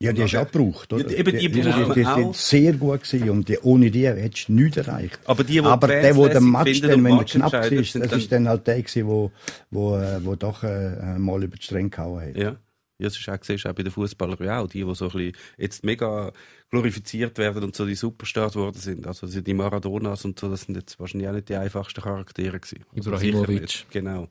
Ja, 0.00 0.12
die 0.12 0.22
hast 0.24 0.32
du 0.32 0.40
auch 0.42 0.50
gebraucht, 0.50 0.92
oder? 0.92 1.08
Ja, 1.08 1.18
eben, 1.18 1.38
die 1.38 1.48
die, 1.48 1.48
die, 1.48 1.62
die, 1.62 1.94
die 1.94 2.04
sind 2.04 2.34
sehr 2.36 2.72
gut 2.72 3.04
gewesen 3.04 3.30
und 3.30 3.48
die, 3.48 3.58
ohne 3.60 3.92
die 3.92 4.08
hättest 4.08 4.48
du 4.48 4.52
nichts 4.54 4.76
erreicht. 4.76 5.20
Aber 5.24 5.44
die, 5.44 5.52
die 5.52 5.60
aber 5.60 5.86
die 5.86 5.92
der, 5.92 6.14
der 6.14 6.26
lässig 6.26 6.40
Match 6.42 6.80
dann, 6.80 7.04
wenn 7.04 7.16
er 7.18 7.24
knapp 7.24 7.64
sind 7.64 7.78
das 7.80 7.92
dann- 8.10 8.18
ist 8.18 8.32
dann 8.32 8.48
halt 8.48 8.66
der 8.66 8.82
gewesen, 8.82 9.06
wo, 9.06 9.30
wo, 9.70 9.96
äh, 9.96 10.24
wo 10.24 10.34
doch 10.34 10.64
äh, 10.64 11.16
mal 11.18 11.44
über 11.44 11.56
die 11.56 11.62
Stränge 11.62 11.90
gehauen 11.90 12.20
hat. 12.30 12.36
Ja. 12.36 12.56
Ja, 13.00 13.04
das 13.06 13.16
ist 13.16 13.28
auch, 13.28 13.36
siehst 13.40 13.64
du 13.64 13.68
auch 13.68 13.74
bei 13.74 13.84
den 13.84 13.92
Fußballern 13.92 14.36
ja 14.44 14.58
auch, 14.58 14.66
die, 14.66 14.82
die 14.82 14.94
so 14.96 15.04
ein 15.04 15.12
bisschen 15.12 15.32
jetzt 15.56 15.84
mega 15.84 16.32
glorifiziert 16.68 17.38
werden 17.38 17.62
und 17.62 17.76
so 17.76 17.86
die 17.86 17.94
Superstars 17.94 18.54
geworden 18.54 18.78
sind. 18.80 19.06
Also 19.06 19.26
also 19.26 19.40
die 19.40 19.54
Maradonas 19.54 20.24
und 20.24 20.40
so, 20.40 20.50
das 20.50 20.62
sind 20.62 20.74
jetzt 20.74 20.98
wahrscheinlich 20.98 21.28
auch 21.28 21.32
nicht 21.34 21.48
die 21.48 21.54
einfachsten 21.54 22.00
Charaktere 22.02 22.58
gewesen. 22.58 22.84
Also 22.96 23.10
Ibrahimovic. 23.10 23.46
sicher 23.48 23.60
nicht. 23.60 23.86
Genau. 23.90 24.28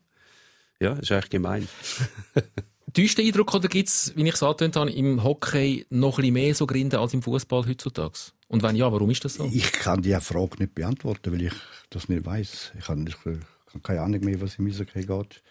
Ja, 0.80 0.92
das 0.92 1.00
ist 1.00 1.12
eigentlich 1.12 1.30
gemein. 1.30 1.68
Täuscht 2.94 3.18
der 3.18 3.26
Eindruck, 3.26 3.54
oder 3.54 3.68
gibt 3.68 3.90
es, 3.90 4.14
wie 4.16 4.28
ich 4.28 4.34
es 4.34 4.44
angetönt 4.44 4.76
habe, 4.76 4.92
im 4.92 5.24
Hockey 5.24 5.86
noch 5.90 6.20
ein 6.20 6.34
mehr 6.34 6.56
so 6.56 6.66
Gründe 6.66 7.00
als 7.00 7.14
im 7.14 7.22
Fußball 7.22 7.68
heutzutage? 7.68 8.18
Und 8.48 8.64
wenn 8.64 8.76
ja, 8.76 8.92
warum 8.92 9.10
ist 9.10 9.26
das 9.26 9.36
so? 9.36 9.50
Ich 9.54 9.72
kann 9.72 10.02
die 10.02 10.16
Frage 10.22 10.58
nicht 10.60 10.74
beantworten, 10.74 11.34
weil 11.34 11.44
ich 11.44 11.54
das 11.90 12.08
nicht 12.08 12.26
weiß. 12.26 12.72
Ich 12.80 12.88
habe 12.88 13.04
ich 13.08 13.16
habe 13.26 13.40
keine 13.84 14.02
Ahnung 14.02 14.22
mehr, 14.22 14.40
was 14.40 14.56
im 14.56 14.68
Eishockey 14.68 15.06
geht. 15.06 15.44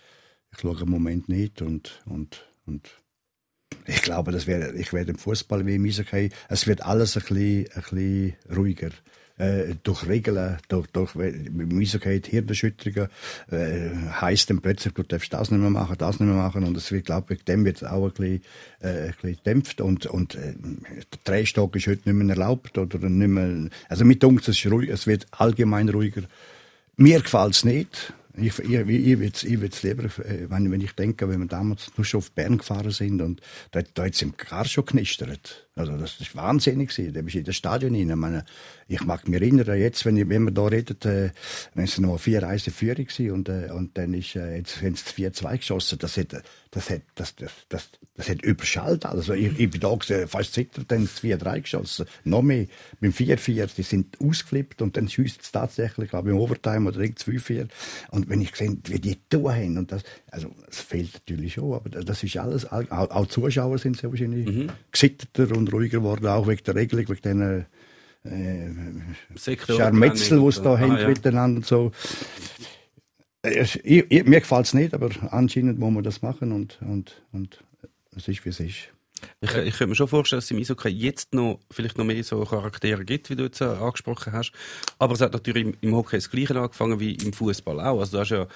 Ich 0.52 0.61
schaue 0.61 0.80
im 0.80 0.90
Moment 0.90 1.28
nicht 1.28 1.61
und, 1.61 2.00
und, 2.06 2.47
und 2.64 2.90
ich 3.85 4.02
glaube, 4.02 4.33
das 4.33 4.47
wär, 4.47 4.75
ich 4.75 4.92
werde 4.92 5.11
im 5.11 5.18
Fußball 5.18 5.66
wie 5.66 5.75
im 5.75 5.85
Eishockey, 5.85 6.30
es 6.49 6.66
wird 6.66 6.83
alles 6.83 7.16
ein 7.16 7.23
bisschen, 7.23 7.68
ein 7.75 7.83
bisschen 7.83 8.37
ruhiger. 8.56 8.90
Äh, 9.38 9.74
durch 9.82 10.08
Regeln, 10.08 10.56
durch, 10.68 10.86
durch, 10.86 11.14
im 11.14 11.78
Eishockey 11.78 12.22
Hirnerschütterungen, 12.22 13.10
äh, 13.50 13.90
heisst 14.18 14.48
dann 14.48 14.62
plötzlich, 14.62 14.94
du 14.94 15.02
darfst 15.02 15.30
das 15.30 15.50
nicht 15.50 15.60
mehr 15.60 15.68
machen, 15.68 15.96
das 15.98 16.20
nicht 16.20 16.28
mehr 16.28 16.42
machen 16.42 16.64
und 16.64 16.74
es 16.74 16.90
wird, 16.90 17.04
glaube 17.04 17.34
ich, 17.34 17.44
dem 17.44 17.66
wird 17.66 17.84
auch 17.84 18.06
ein 18.06 18.12
bisschen, 18.12 18.42
äh, 18.80 19.08
ein 19.08 19.14
bisschen 19.20 19.38
dämpft 19.44 19.80
und, 19.82 20.06
und 20.06 20.36
äh, 20.36 20.54
der 20.54 21.18
Drehstock 21.24 21.76
ist 21.76 21.86
heute 21.86 22.08
nicht 22.08 22.24
mehr 22.24 22.34
erlaubt 22.34 22.78
oder 22.78 22.98
nicht 22.98 23.28
mehr, 23.28 23.68
also 23.90 24.06
mit 24.06 24.24
uns 24.24 24.48
es 24.48 24.56
ist 24.56 24.72
ruhig, 24.72 24.88
es 24.88 25.06
wird 25.06 25.26
allgemein 25.32 25.90
ruhiger. 25.90 26.22
Mir 26.96 27.20
gefällt 27.20 27.52
es 27.52 27.64
nicht. 27.64 28.14
Ich, 28.38 28.58
ich, 28.58 28.70
ich 28.70 29.18
würde 29.18 29.32
es 29.34 29.44
ich 29.44 29.60
würd's 29.60 29.82
lieber, 29.82 30.04
äh, 30.04 30.48
wenn, 30.48 30.70
wenn 30.70 30.80
ich 30.80 30.92
denke, 30.92 31.28
wenn 31.28 31.40
wir 31.40 31.46
damals 31.46 31.90
nur 31.94 32.06
schon 32.06 32.18
auf 32.18 32.30
Bern 32.30 32.56
gefahren 32.56 32.90
sind 32.90 33.20
und 33.20 33.42
da, 33.72 33.82
da 33.82 34.04
hat 34.04 34.14
es 34.14 34.22
im 34.22 34.34
Gar 34.38 34.64
schon 34.64 34.86
knistert. 34.86 35.65
Also 35.78 35.92
das 35.99 36.18
ist 36.21 36.35
wahnsinnig 36.35 36.88
gewesen. 36.88 37.12
Da 37.12 37.21
bist 37.21 37.35
du 37.35 37.38
in 37.40 37.45
das 37.45 37.56
Stadion 37.56 37.95
rein. 37.95 38.09
Ich, 38.09 38.16
meine, 38.16 38.45
ich 38.88 39.04
mag 39.04 39.28
mich 39.28 39.38
erinnern, 39.42 39.78
jetzt, 39.78 40.06
wenn, 40.06 40.16
ich, 40.16 40.26
wenn 40.26 40.45
wir 40.45 40.50
da 40.50 40.64
reden, 40.64 40.97
äh, 41.02 41.30
wenn 41.75 41.85
es 41.85 41.99
noch 41.99 42.18
vier 42.18 42.42
Reisen 42.42 42.73
Führung 42.73 43.04
gewesen 43.04 43.30
und, 43.30 43.49
äh, 43.50 43.71
und 43.71 43.99
dann 43.99 44.14
ist, 44.14 44.37
äh, 44.37 44.56
jetzt 44.56 44.80
haben 44.80 44.95
sie 44.95 45.04
4-2 45.28 45.59
geschossen. 45.59 45.99
Das 45.99 46.16
hat, 46.16 46.28
das 46.71 46.88
hat, 46.88 47.02
das, 47.14 47.37
das, 47.37 47.52
das, 47.68 47.88
das 48.14 48.28
hat 48.30 48.40
überschallt. 48.40 49.04
Also 49.04 49.35
ich, 49.35 49.59
ich 49.59 49.71
bin 49.71 49.78
da 49.83 49.95
gewesen, 49.95 50.26
fast 50.28 50.54
zittert, 50.54 50.90
dann 50.90 51.00
haben 51.00 51.09
sie 51.09 51.35
4-3 51.35 51.61
geschossen. 51.61 52.06
Noch 52.25 52.40
mehr. 52.40 52.66
Beim 53.02 53.11
4-4, 53.11 53.68
die 53.76 53.83
sind 53.83 54.18
ausgeflippt 54.18 54.80
und 54.80 54.97
dann 54.97 55.11
schießt 55.11 55.42
es 55.42 55.52
tatsächlich, 55.52 56.09
glaube 56.09 56.30
ich, 56.30 56.35
im 56.35 56.40
Overtime 56.40 56.88
oder 56.88 57.00
2-4. 57.00 57.68
Und 58.12 58.30
wenn 58.30 58.40
ich 58.40 58.52
gesehen 58.52 58.80
wie 58.87 58.99
die 58.99 59.18
tun 59.28 59.52
haben, 59.52 59.76
und 59.76 59.92
das, 59.92 60.02
also, 60.30 60.50
es 60.71 60.80
fehlt 60.80 61.12
natürlich 61.12 61.52
schon, 61.54 61.75
aber 61.75 61.90
das 61.90 62.23
ist 62.23 62.37
alles, 62.38 62.64
auch, 62.73 62.90
auch 62.90 63.26
Zuschauer 63.26 63.76
sind 63.76 63.99
sehr 63.99 64.11
wahrscheinlich 64.11 64.47
Mhm. 64.47 64.71
gesitteter 64.90 65.54
und 65.56 65.65
ruhiger 65.68 65.99
geworden, 65.99 66.26
auch 66.26 66.46
wegen 66.46 66.62
der 66.64 66.75
Regelung, 66.75 67.08
wegen 67.08 67.23
den 67.23 67.66
äh, 68.25 69.38
Scharmetzel, 69.66 70.40
die 70.40 70.46
es 70.46 70.62
da 70.62 70.75
Ah, 70.75 70.78
haben 70.78 70.96
ja. 70.96 71.08
miteinander 71.08 71.58
und 71.58 71.66
so. 71.66 71.92
Äh, 73.42 73.62
Ich, 73.62 74.11
ich, 74.11 74.25
mir 74.25 74.40
gefällt 74.40 74.66
es 74.66 74.75
nicht, 74.75 74.94
aber 74.94 75.11
anscheinend 75.30 75.78
muss 75.78 75.92
man 75.92 76.02
das 76.04 76.23
machen 76.23 76.52
und, 76.52 76.78
und, 76.82 77.23
und 77.32 77.62
es 78.16 78.28
ist, 78.28 78.44
wie 78.44 78.49
es 78.50 78.61
ist. 78.61 78.76
Ich, 79.40 79.49
ich 79.54 79.70
könnte 79.73 79.87
mir 79.87 79.94
schon 79.94 80.08
vorstellen, 80.08 80.38
dass 80.38 80.44
es 80.46 80.50
im 80.50 80.58
Eishockey 80.58 80.88
jetzt 80.90 81.32
noch, 81.32 81.61
vielleicht 81.70 81.96
noch 81.96 82.04
mehr 82.04 82.23
so 82.23 82.44
Charaktere 82.44 83.04
gibt, 83.04 83.30
wie 83.30 83.37
du 83.37 83.44
jetzt 83.44 83.61
äh, 83.62 83.64
angesprochen 83.64 84.32
hast. 84.32 84.52
Aber 84.99 85.14
es 85.14 85.20
hat 85.23 85.32
natürlich 85.32 85.64
im, 85.64 85.75
im 85.80 85.94
Hockey 85.94 86.16
das 86.16 86.30
Gleiche 86.30 86.61
angefangen 86.61 87.00
wie 87.00 87.14
im 87.14 87.32
Fußball 87.32 87.80
auch. 87.80 88.00
Also 88.00 88.16
du 88.18 88.20
hast 88.20 88.30
ja, 88.30 88.46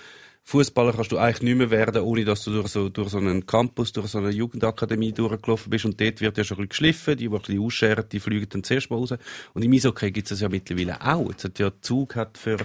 Fußballer 0.50 0.92
kannst 0.92 1.12
du 1.12 1.18
eigentlich 1.18 1.42
nicht 1.42 1.58
mehr 1.58 1.70
werden, 1.70 2.02
ohne 2.02 2.24
dass 2.24 2.42
du 2.42 2.50
durch 2.50 2.66
so, 2.66 2.88
durch 2.88 3.10
so 3.10 3.18
einen 3.18 3.46
Campus, 3.46 3.92
durch 3.92 4.08
so 4.08 4.18
eine 4.18 4.30
Jugendakademie 4.30 5.12
durchgelaufen 5.12 5.70
bist. 5.70 5.84
Und 5.84 6.00
dort 6.00 6.20
wird 6.20 6.36
ja 6.36 6.42
schon 6.42 6.56
ein 6.58 6.66
bisschen 6.66 6.88
geschliffen. 6.90 7.16
Die, 7.16 7.28
die 7.28 7.32
ein 7.32 7.40
bisschen 7.40 7.60
ausscheren, 7.60 8.04
die 8.10 8.18
fliegen 8.18 8.48
dann 8.48 8.64
zuerst 8.64 8.90
mal 8.90 8.96
raus. 8.96 9.14
Und 9.54 9.62
im 9.62 9.72
Eishockey 9.72 10.10
gibt 10.10 10.26
es 10.26 10.30
das 10.30 10.40
ja 10.40 10.48
mittlerweile 10.48 11.00
auch. 11.06 11.30
Jetzt 11.30 11.44
hat 11.44 11.60
ja 11.60 11.70
Zug 11.80 12.16
hat 12.16 12.36
für 12.36 12.56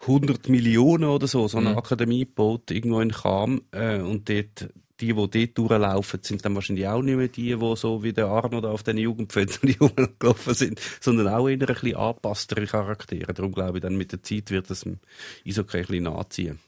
100 0.00 0.48
Millionen 0.48 1.04
oder 1.04 1.28
so, 1.28 1.46
so 1.46 1.58
eine 1.58 1.76
Akademie 1.76 2.24
gebaut, 2.24 2.72
irgendwo 2.72 3.00
in 3.00 3.12
Cham. 3.12 3.62
Äh, 3.70 4.00
und 4.00 4.28
dort, 4.28 4.68
die, 5.02 5.14
die 5.14 5.46
dort 5.54 5.58
durchlaufen, 5.58 6.20
sind 6.22 6.44
dann 6.44 6.54
wahrscheinlich 6.54 6.86
auch 6.86 7.02
nicht 7.02 7.16
mehr 7.16 7.28
die, 7.28 7.56
die 7.56 7.76
so 7.76 8.02
wie 8.02 8.12
der 8.12 8.26
Arno 8.26 8.60
da 8.60 8.70
auf 8.70 8.82
den 8.82 8.98
Jugendpfötchen 8.98 9.74
rumgelaufen 9.80 10.54
sind, 10.54 10.80
sondern 11.00 11.28
auch 11.28 11.48
eher 11.48 11.54
ein 11.54 11.66
bisschen 11.66 11.96
angepasstere 11.96 12.66
Charaktere. 12.66 13.34
Darum 13.34 13.52
glaube 13.52 13.78
ich, 13.78 13.82
dann 13.82 13.96
mit 13.96 14.12
der 14.12 14.22
Zeit 14.22 14.50
wird 14.50 14.70
das 14.70 14.84
im 14.84 14.98
Eishockey 15.46 15.78
ein 15.78 15.86
bisschen 15.86 16.04
nachziehen. 16.04 16.58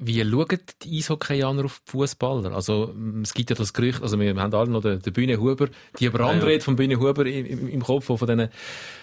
Wie 0.00 0.22
schauen 0.22 0.58
die 0.82 0.98
Eishockeyaner 0.98 1.64
auf 1.64 1.82
die 1.84 1.90
Fußballer? 1.90 2.52
Also, 2.52 2.94
es 3.22 3.34
gibt 3.34 3.50
ja 3.50 3.56
das 3.56 3.72
Gerücht, 3.72 4.00
also 4.00 4.18
wir 4.18 4.34
haben 4.34 4.54
alle 4.54 4.70
noch 4.70 4.80
den, 4.80 5.02
den 5.02 5.12
Bühne 5.12 5.40
Huber, 5.40 5.68
die 5.98 6.08
Brandrede 6.08 6.62
von 6.62 6.76
Bühne 6.76 7.00
Huber 7.00 7.26
im, 7.26 7.44
im, 7.44 7.68
im 7.68 7.82
Kopf, 7.82 8.04
von 8.04 8.16
diesen, 8.16 8.48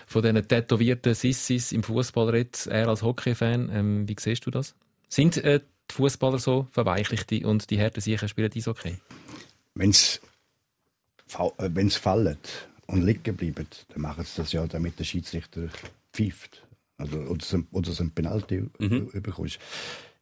von 0.08 0.22
diesen 0.22 0.48
tätowierten 0.48 1.14
Sissis 1.14 1.74
im 1.74 1.84
Fußball 1.84 2.30
redet, 2.30 2.68
er 2.68 2.88
als 2.88 3.04
Hockey-Fan. 3.04 3.70
Ähm, 3.74 4.08
wie 4.08 4.16
siehst 4.18 4.46
du 4.46 4.52
das? 4.52 4.74
Sind 5.10 5.38
äh, 5.44 5.60
die 5.90 5.94
Fußballer 5.94 6.40
so 6.40 6.68
verweichlichte 6.72 7.46
und 7.48 7.70
die 7.70 7.78
Härten 7.78 8.02
sicher 8.02 8.28
spielen 8.28 8.52
Eishockey? 8.54 8.98
Wenn 9.74 9.90
es 9.90 10.20
fallen 11.28 12.38
und 12.88 13.04
liegen 13.04 13.36
bleiben, 13.36 13.68
dann 13.90 14.02
machen 14.02 14.24
sie 14.24 14.42
das 14.42 14.52
ja, 14.52 14.66
damit 14.68 15.00
der 15.00 15.04
Schiedsrichter 15.04 15.70
pfeift. 16.14 16.66
Also, 16.98 17.18
oder 17.18 17.46
so, 17.46 17.64
oder 17.72 17.92
so 17.92 18.04
ein 18.04 18.12
Penalty 18.12 18.64
mhm. 18.80 19.10
überkommst. 19.12 19.60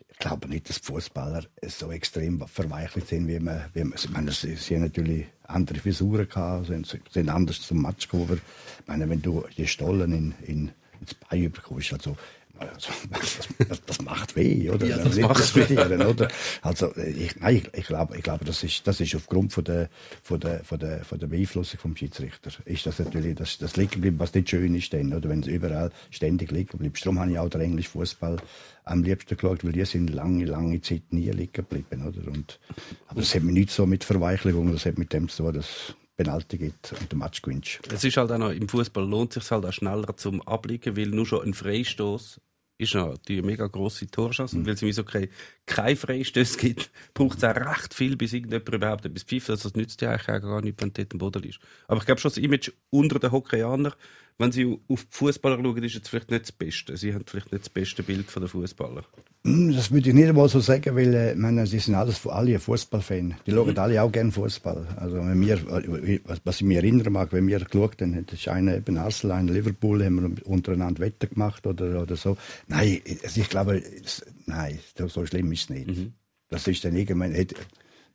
Ich 0.09 0.17
glaube 0.19 0.47
nicht, 0.47 0.69
dass 0.69 0.79
die 0.79 0.85
Fußballer 0.85 1.43
so 1.67 1.91
extrem 1.91 2.47
verweichlicht 2.47 3.09
sind, 3.09 3.27
wie 3.27 3.39
man. 3.39 3.65
Wie 3.73 3.83
man 3.83 3.93
ich 3.95 4.09
meine, 4.09 4.31
sie, 4.31 4.55
sie 4.55 4.75
haben 4.75 4.83
natürlich 4.83 5.25
andere 5.43 5.79
Frisuren 5.79 6.27
gehabt, 6.27 6.67
sind, 6.67 6.87
sind 7.11 7.29
anders 7.29 7.61
zum 7.61 7.81
Match 7.81 8.07
gekommen. 8.07 8.41
Ich 8.79 8.87
meine, 8.87 9.09
wenn 9.09 9.21
du 9.21 9.43
die 9.57 9.67
Stollen 9.67 10.11
in, 10.13 10.33
in, 10.47 10.71
ins 10.99 11.13
Bein 11.15 11.43
überkommst, 11.43 11.93
also 11.93 12.15
das, 12.59 13.47
das, 13.67 13.81
das 13.85 14.01
macht 14.01 14.35
weh, 14.35 14.69
oder? 14.69 14.85
Ja, 14.85 14.97
das 14.97 15.17
macht 15.17 15.39
diskutieren, 15.39 16.01
oder? 16.01 16.27
Also, 16.61 16.95
ich, 16.97 17.35
nein, 17.39 17.55
ich, 17.55 17.73
ich 17.73 17.85
glaube, 17.85 18.15
ich 18.15 18.23
glaube, 18.23 18.45
das 18.45 18.63
ist, 18.63 18.85
das 18.87 18.99
ist 18.99 19.15
aufgrund 19.15 19.53
von 19.53 19.63
der, 19.63 19.89
von 20.21 20.39
der, 20.39 20.63
von 20.63 20.79
der, 20.79 21.03
von 21.03 21.19
der 21.19 21.27
Beeinflussung 21.27 21.79
vom 21.79 21.95
Schiedsrichter. 21.95 22.51
Ist 22.65 22.85
das 22.85 22.99
natürlich, 22.99 23.35
das, 23.35 23.57
das 23.57 23.75
liegen 23.75 24.01
bleiben, 24.01 24.19
was 24.19 24.33
nicht 24.33 24.49
schön 24.49 24.75
ist, 24.75 24.93
dann, 24.93 25.13
oder? 25.13 25.29
Wenn 25.29 25.41
es 25.41 25.47
überall 25.47 25.91
ständig 26.11 26.51
liegen 26.51 26.77
bleibt. 26.77 27.03
Darum 27.03 27.19
habe 27.19 27.31
ich 27.31 27.39
auch 27.39 27.49
den 27.49 27.61
englischen 27.61 27.91
Fußball 27.91 28.37
am 28.85 29.03
liebsten 29.03 29.35
geschaut, 29.35 29.63
weil 29.63 29.71
die 29.71 29.85
sind 29.85 30.09
lange, 30.09 30.45
lange 30.45 30.81
Zeit 30.81 31.11
nie 31.11 31.29
liegen 31.31 31.53
geblieben, 31.53 32.05
oder? 32.07 32.31
Und, 32.31 32.59
aber 33.07 33.21
das 33.21 33.33
hat 33.33 33.43
mich 33.43 33.53
nicht 33.53 33.71
so 33.71 33.85
mit 33.85 34.03
Verweichligung, 34.03 34.71
das 34.71 34.85
hat 34.85 34.97
mit 34.97 35.13
dem 35.13 35.29
zu 35.29 35.43
tun, 35.43 35.53
dass 35.53 35.95
Penalty 36.23 36.57
gibt 36.57 36.93
und 36.93 37.11
der 37.11 37.17
Match 37.17 37.41
gewinnst. 37.41 37.79
Es 37.91 38.03
ist 38.03 38.17
halt 38.17 38.31
auch 38.31 38.37
noch, 38.37 38.51
im 38.51 38.69
Fußball 38.69 39.07
lohnt 39.07 39.35
es 39.35 39.43
sich 39.43 39.51
halt 39.51 39.65
auch 39.65 39.73
schneller 39.73 40.15
zum 40.17 40.41
Abliegen, 40.41 40.95
weil 40.95 41.07
nur 41.07 41.25
schon 41.25 41.43
ein 41.43 41.53
Freistoß 41.53 42.39
ist 42.79 42.95
noch 42.95 43.17
die 43.17 43.41
mega 43.41 43.67
grosse 43.67 44.07
Torchance. 44.07 44.55
Und 44.55 44.65
weil 44.65 44.73
es 44.73 44.81
im 44.81 44.89
Eishockey 44.89 45.29
keine 45.65 45.95
Freistöße 45.95 46.57
gibt, 46.57 46.91
braucht 47.13 47.37
es 47.37 47.43
auch 47.43 47.55
recht 47.55 47.93
viel, 47.93 48.15
bis 48.17 48.33
irgendjemand 48.33 48.69
überhaupt 48.69 49.05
etwas 49.05 49.23
pfeift. 49.23 49.49
Also 49.49 49.69
das 49.69 49.75
nützt 49.75 50.01
ja 50.01 50.11
eigentlich 50.11 50.29
auch 50.29 50.41
gar 50.41 50.61
nicht, 50.61 50.81
wenn 50.81 50.91
dort 50.91 51.13
am 51.13 51.19
Boden 51.19 51.43
liegst. 51.43 51.59
Aber 51.87 51.99
ich 51.99 52.05
glaube 52.05 52.19
schon, 52.19 52.29
das 52.29 52.37
Image 52.37 52.71
unter 52.89 53.19
den 53.19 53.31
Hockeyanern, 53.31 53.93
wenn 54.37 54.51
sie 54.51 54.77
auf 54.87 55.03
die 55.03 55.07
Fußballer 55.11 55.57
schauen, 55.63 55.83
ist 55.83 55.93
jetzt 55.93 56.09
vielleicht 56.09 56.31
nicht 56.31 56.43
das 56.43 56.51
Beste. 56.51 56.97
Sie 56.97 57.13
haben 57.13 57.23
vielleicht 57.27 57.51
nicht 57.51 57.63
das 57.65 57.69
beste 57.69 58.03
Bild 58.03 58.29
von 58.31 58.41
den 58.43 58.49
Fußballern. 58.49 59.03
Hm, 59.45 59.73
Das 59.75 59.91
würde 59.91 60.09
ich 60.09 60.15
nicht 60.15 60.27
einmal 60.29 60.49
so 60.49 60.59
sagen, 60.59 60.95
weil 60.95 61.13
äh, 61.13 61.35
meine, 61.35 61.67
sie 61.67 61.79
sind 61.79 61.95
alles 61.95 62.25
alle 62.25 62.57
Fußballfan. 62.59 63.35
Die 63.45 63.51
schauen 63.51 63.77
alle 63.77 64.01
auch 64.01 64.11
gerne 64.11 64.31
Fußball. 64.31 64.87
Also 64.97 65.17
wenn 65.17 65.39
wir, 65.41 65.55
äh, 65.55 66.19
was- 66.43 66.55
ich 66.57 66.63
mich 66.67 66.77
erinnern 66.77 67.13
mag, 67.13 67.31
wenn 67.33 67.47
wir 67.47 67.59
geschaut 67.59 68.01
haben, 68.01 68.25
das 68.25 68.39
ist 68.39 68.47
einer 68.47 68.75
eben 68.77 68.97
Arsenal, 68.97 69.37
einer 69.39 69.51
Liverpool, 69.51 70.03
haben 70.03 70.35
wir 70.37 70.47
untereinander 70.47 71.01
Wetter 71.01 71.27
gemacht 71.27 71.65
oder, 71.67 72.01
oder 72.01 72.15
so. 72.15 72.37
Nein, 72.67 73.01
also 73.23 73.41
ich 73.41 73.49
glaube, 73.49 73.77
es, 73.77 74.25
nein, 74.45 74.79
so 74.97 75.07
so 75.07 75.25
schlimm 75.25 75.51
ist 75.51 75.63
es 75.63 75.69
nicht. 75.69 76.11
Das 76.49 76.67
ist 76.67 76.83
dann 76.85 76.95
irgendwann, 76.95 77.35
hat, 77.35 77.53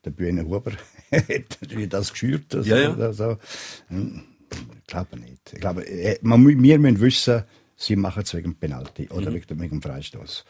der 0.05 0.11
Bühne 0.11 0.45
Huber 0.45 0.73
hat 1.13 1.93
das 1.93 2.13
geschürt. 2.13 2.55
Also, 2.55 2.71
Ja, 2.71 2.79
ja. 2.79 2.95
Also, 2.95 3.37
ich 4.51 4.87
glaube 4.87 5.19
nicht. 5.19 5.53
Ich 5.53 5.61
glaube, 5.61 5.87
äh, 5.87 6.19
man, 6.23 6.47
wir 6.47 6.79
müssen 6.79 7.01
wissen, 7.01 7.43
sie 7.77 7.97
machen 7.97 8.23
es 8.23 8.35
wegen 8.35 8.55
Penalty 8.55 9.09
oder 9.11 9.33
wegen, 9.33 9.61
wegen 9.61 9.81
dem 9.81 9.83
Freistoß. 9.83 10.45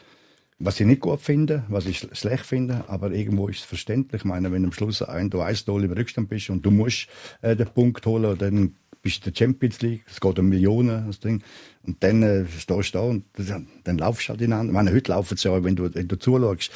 Was 0.61 0.79
ich 0.79 0.85
nicht 0.85 1.01
gut 1.01 1.21
finde, 1.21 1.63
was 1.69 1.85
ich 1.85 1.99
schl- 1.99 2.13
schlecht 2.15 2.45
finde, 2.45 2.83
aber 2.87 3.11
irgendwo 3.11 3.47
ist 3.47 3.59
es 3.59 3.65
verständlich. 3.65 4.21
Ich 4.21 4.25
meine, 4.25 4.51
wenn 4.51 4.65
am 4.65 4.73
Schluss 4.73 5.01
ein, 5.01 5.29
du 5.29 5.39
eins 5.39 5.63
Tor 5.63 5.81
im 5.81 5.91
Rückstand 5.91 6.27
bist 6.27 6.49
und 6.49 6.65
du 6.65 6.71
musst 6.71 7.07
äh, 7.41 7.55
den 7.55 7.67
Punkt 7.67 8.05
holen, 8.05 8.37
dann 8.37 8.75
bist 9.01 9.25
du 9.25 9.31
der 9.31 9.37
Champions 9.37 9.81
League, 9.81 10.03
es 10.09 10.19
geht 10.19 10.37
um 10.37 10.49
Millionen, 10.49 11.07
das 11.07 11.21
Ding. 11.21 11.41
Und 11.87 12.03
dann 12.03 12.21
äh, 12.21 12.45
stehst 12.45 12.93
du 12.93 12.97
da 12.97 12.99
und 13.05 13.23
dann, 13.37 13.67
dann 13.85 13.97
laufst 13.97 14.27
du 14.27 14.29
halt 14.31 14.41
ineinander. 14.41 14.71
Ich 14.71 14.75
meine, 14.75 14.91
heute 14.93 15.11
laufen 15.11 15.37
sie 15.37 15.47
ja, 15.47 15.63
wenn 15.63 15.75
du, 15.77 15.89
wenn 15.95 16.07
du 16.09 16.17
zuschaust, 16.19 16.71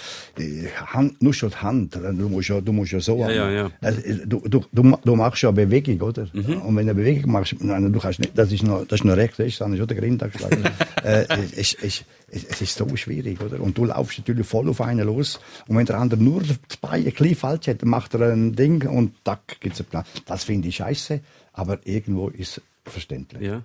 Hand, 0.88 1.22
nur 1.22 1.34
schon 1.34 1.50
die 1.50 1.56
Hand, 1.58 1.96
du 1.96 2.30
musst 2.30 2.48
ja, 2.50 2.62
du 2.62 2.72
musst 2.72 2.94
ja 2.94 3.00
so 3.02 3.20
Ja, 3.20 3.30
ja, 3.30 3.52
ja. 3.52 3.72
also, 3.82 4.02
du, 4.26 4.40
du, 4.48 4.64
du, 4.72 4.84
ma- 4.84 5.00
du 5.04 5.16
machst 5.16 5.42
ja 5.44 5.50
eine 5.50 5.66
Bewegung, 5.66 6.02
oder? 6.02 6.28
Und 6.34 6.48
wenn 6.48 6.64
du 6.74 6.80
eine 6.80 6.96
Bewegung 6.96 7.32
machst, 7.32 7.56
nein, 7.60 7.92
du 7.92 8.00
kannst 8.00 8.20
nicht, 8.20 8.38
das 8.38 8.52
ist 8.52 8.64
noch, 8.64 8.86
das 8.88 9.02
ist 9.02 9.04
noch 9.06 9.18
recht, 9.18 9.38
das 9.38 9.48
ist 9.48 9.56
schon 9.58 9.76
der 9.76 9.98
Grind 9.98 10.24
geschlagen. 10.32 10.64
äh, 11.04 11.26
es, 11.56 11.74
es, 11.76 12.06
es, 12.30 12.44
es 12.46 12.62
ist 12.62 12.76
so 12.76 12.88
schwierig, 12.96 13.42
oder? 13.42 13.60
Und 13.60 13.78
du 13.78 13.86
laufst 13.86 14.18
natürlich 14.20 14.48
voll 14.48 14.70
auf 14.70 14.80
einen 14.82 15.06
los. 15.06 15.40
Und 15.68 15.76
wenn 15.78 15.86
der 15.86 16.00
andere 16.00 16.22
nur 16.24 16.42
das 16.42 16.58
Bein 16.78 17.06
ein 17.06 17.12
bisschen 17.12 17.36
falsch 17.36 17.68
hat, 17.68 17.82
dann 17.82 17.90
macht 17.90 18.14
er 18.16 18.32
ein 18.32 18.56
Ding 18.56 18.88
und 18.88 19.14
tack, 19.26 19.60
gibt's 19.60 19.80
einen 19.82 19.90
Plan. 19.90 20.06
Das 20.26 20.46
finde 20.46 20.70
ich 20.70 20.78
scheiße, 20.78 21.20
aber 21.52 21.80
irgendwo 21.86 22.30
ist 22.30 22.62
es 22.86 22.92
verständlich. 22.94 23.42
Ja. 23.44 23.64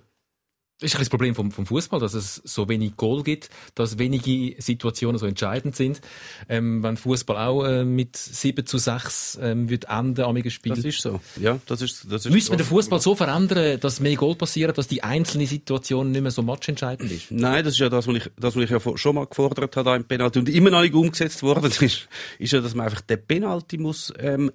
Das 0.79 0.91
ist 0.91 0.95
ein 0.95 0.99
das 0.99 1.09
Problem 1.09 1.35
vom, 1.35 1.51
vom 1.51 1.65
Fußball, 1.65 1.99
dass 1.99 2.13
es 2.13 2.35
so 2.45 2.69
wenig 2.69 2.95
Goal 2.95 3.23
gibt, 3.23 3.49
dass 3.75 3.97
wenige 3.97 4.61
Situationen 4.61 5.17
so 5.17 5.25
entscheidend 5.25 5.75
sind. 5.75 5.99
Ähm, 6.47 6.81
wenn 6.83 6.95
Fußball 6.95 7.35
auch 7.35 7.65
äh, 7.65 7.83
mit 7.83 8.15
7 8.15 8.65
zu 8.65 8.77
6 8.77 9.39
ähm, 9.41 9.69
wird 9.69 9.85
enden 9.89 10.23
am 10.23 10.49
Spiel. 10.49 10.73
Das 10.73 10.85
ist 10.85 11.01
so. 11.01 11.19
Ja, 11.35 11.59
das 11.65 11.81
ist, 11.81 12.05
das 12.09 12.25
ist 12.25 12.31
Müsste 12.31 12.51
man 12.51 12.59
den 12.59 12.67
Fußball 12.67 13.01
so 13.01 13.13
verändern, 13.13 13.79
dass 13.81 13.99
mehr 13.99 14.15
Goal 14.15 14.35
passieren, 14.35 14.73
dass 14.73 14.87
die 14.87 15.03
einzelne 15.03 15.47
Situation 15.47 16.11
nicht 16.11 16.21
mehr 16.21 16.31
so 16.31 16.43
matchentscheidend 16.43 17.11
ist? 17.11 17.29
Nein, 17.29 17.65
das 17.65 17.73
ist 17.73 17.79
ja 17.79 17.89
das, 17.89 18.07
was 18.07 18.15
ich, 18.15 18.31
das, 18.37 18.55
was 18.55 18.63
ich 18.63 18.69
ja 18.69 18.79
schon 18.97 19.15
mal 19.15 19.25
gefordert 19.25 19.75
habe 19.75 19.83
da 19.83 19.95
im 19.97 20.05
Penalty 20.05 20.39
und 20.39 20.47
immer 20.47 20.69
noch 20.69 20.81
nicht 20.81 20.93
umgesetzt 20.93 21.43
worden 21.43 21.65
ist, 21.81 22.07
ist 22.39 22.53
ja, 22.53 22.61
dass 22.61 22.73
man 22.73 22.85
einfach 22.85 23.01
den 23.01 23.21
Penalty 23.25 23.77
muss 23.77 24.13
ähm, 24.17 24.49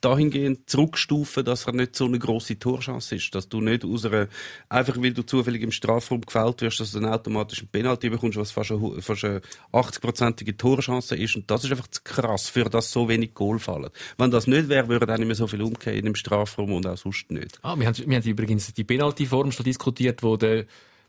dahingehend 0.00 0.68
zurückstufen, 0.68 1.44
dass 1.44 1.66
er 1.66 1.72
nicht 1.72 1.96
so 1.96 2.06
eine 2.06 2.18
große 2.18 2.58
Torchance 2.58 3.16
ist, 3.16 3.34
dass 3.34 3.48
du 3.48 3.60
nicht 3.60 3.84
aus 3.84 4.04
einer, 4.04 4.28
einfach 4.68 4.96
weil 4.96 5.12
du 5.12 5.22
zufällig 5.22 5.62
im 5.62 5.72
Strafraum 5.72 6.20
gefällt 6.20 6.62
wirst, 6.62 6.80
dass 6.80 6.92
du 6.92 7.00
dann 7.00 7.12
automatisch 7.12 7.60
einen 7.60 7.68
Penalty 7.68 8.10
bekommst, 8.10 8.36
was 8.36 8.50
fast 8.50 8.72
eine, 8.72 9.02
fast 9.02 9.24
eine 9.24 9.40
80-prozentige 9.72 10.56
Torchance 10.56 11.16
ist 11.16 11.36
und 11.36 11.50
das 11.50 11.64
ist 11.64 11.70
einfach 11.70 11.88
zu 11.88 12.00
krass, 12.02 12.48
für 12.48 12.64
das 12.64 12.90
so 12.90 13.08
wenig 13.08 13.34
Goal 13.34 13.58
fallen. 13.58 13.90
Wenn 14.16 14.30
das 14.30 14.46
nicht 14.46 14.68
wäre, 14.68 14.88
würde 14.88 15.12
auch 15.12 15.18
nicht 15.18 15.26
mehr 15.26 15.36
so 15.36 15.46
viel 15.46 15.62
umgehen 15.62 16.06
im 16.06 16.14
Strafraum 16.14 16.72
und 16.72 16.86
auch 16.86 16.96
sonst 16.96 17.30
nicht. 17.30 17.58
Ah, 17.62 17.78
wir 17.78 17.86
haben, 17.86 17.96
wir 18.06 18.16
haben 18.16 18.28
übrigens 18.28 18.72
die 18.72 18.84
Penalty-Form 18.84 19.52
schon 19.52 19.64
diskutiert, 19.64 20.22
wo 20.22 20.36
der 20.36 20.66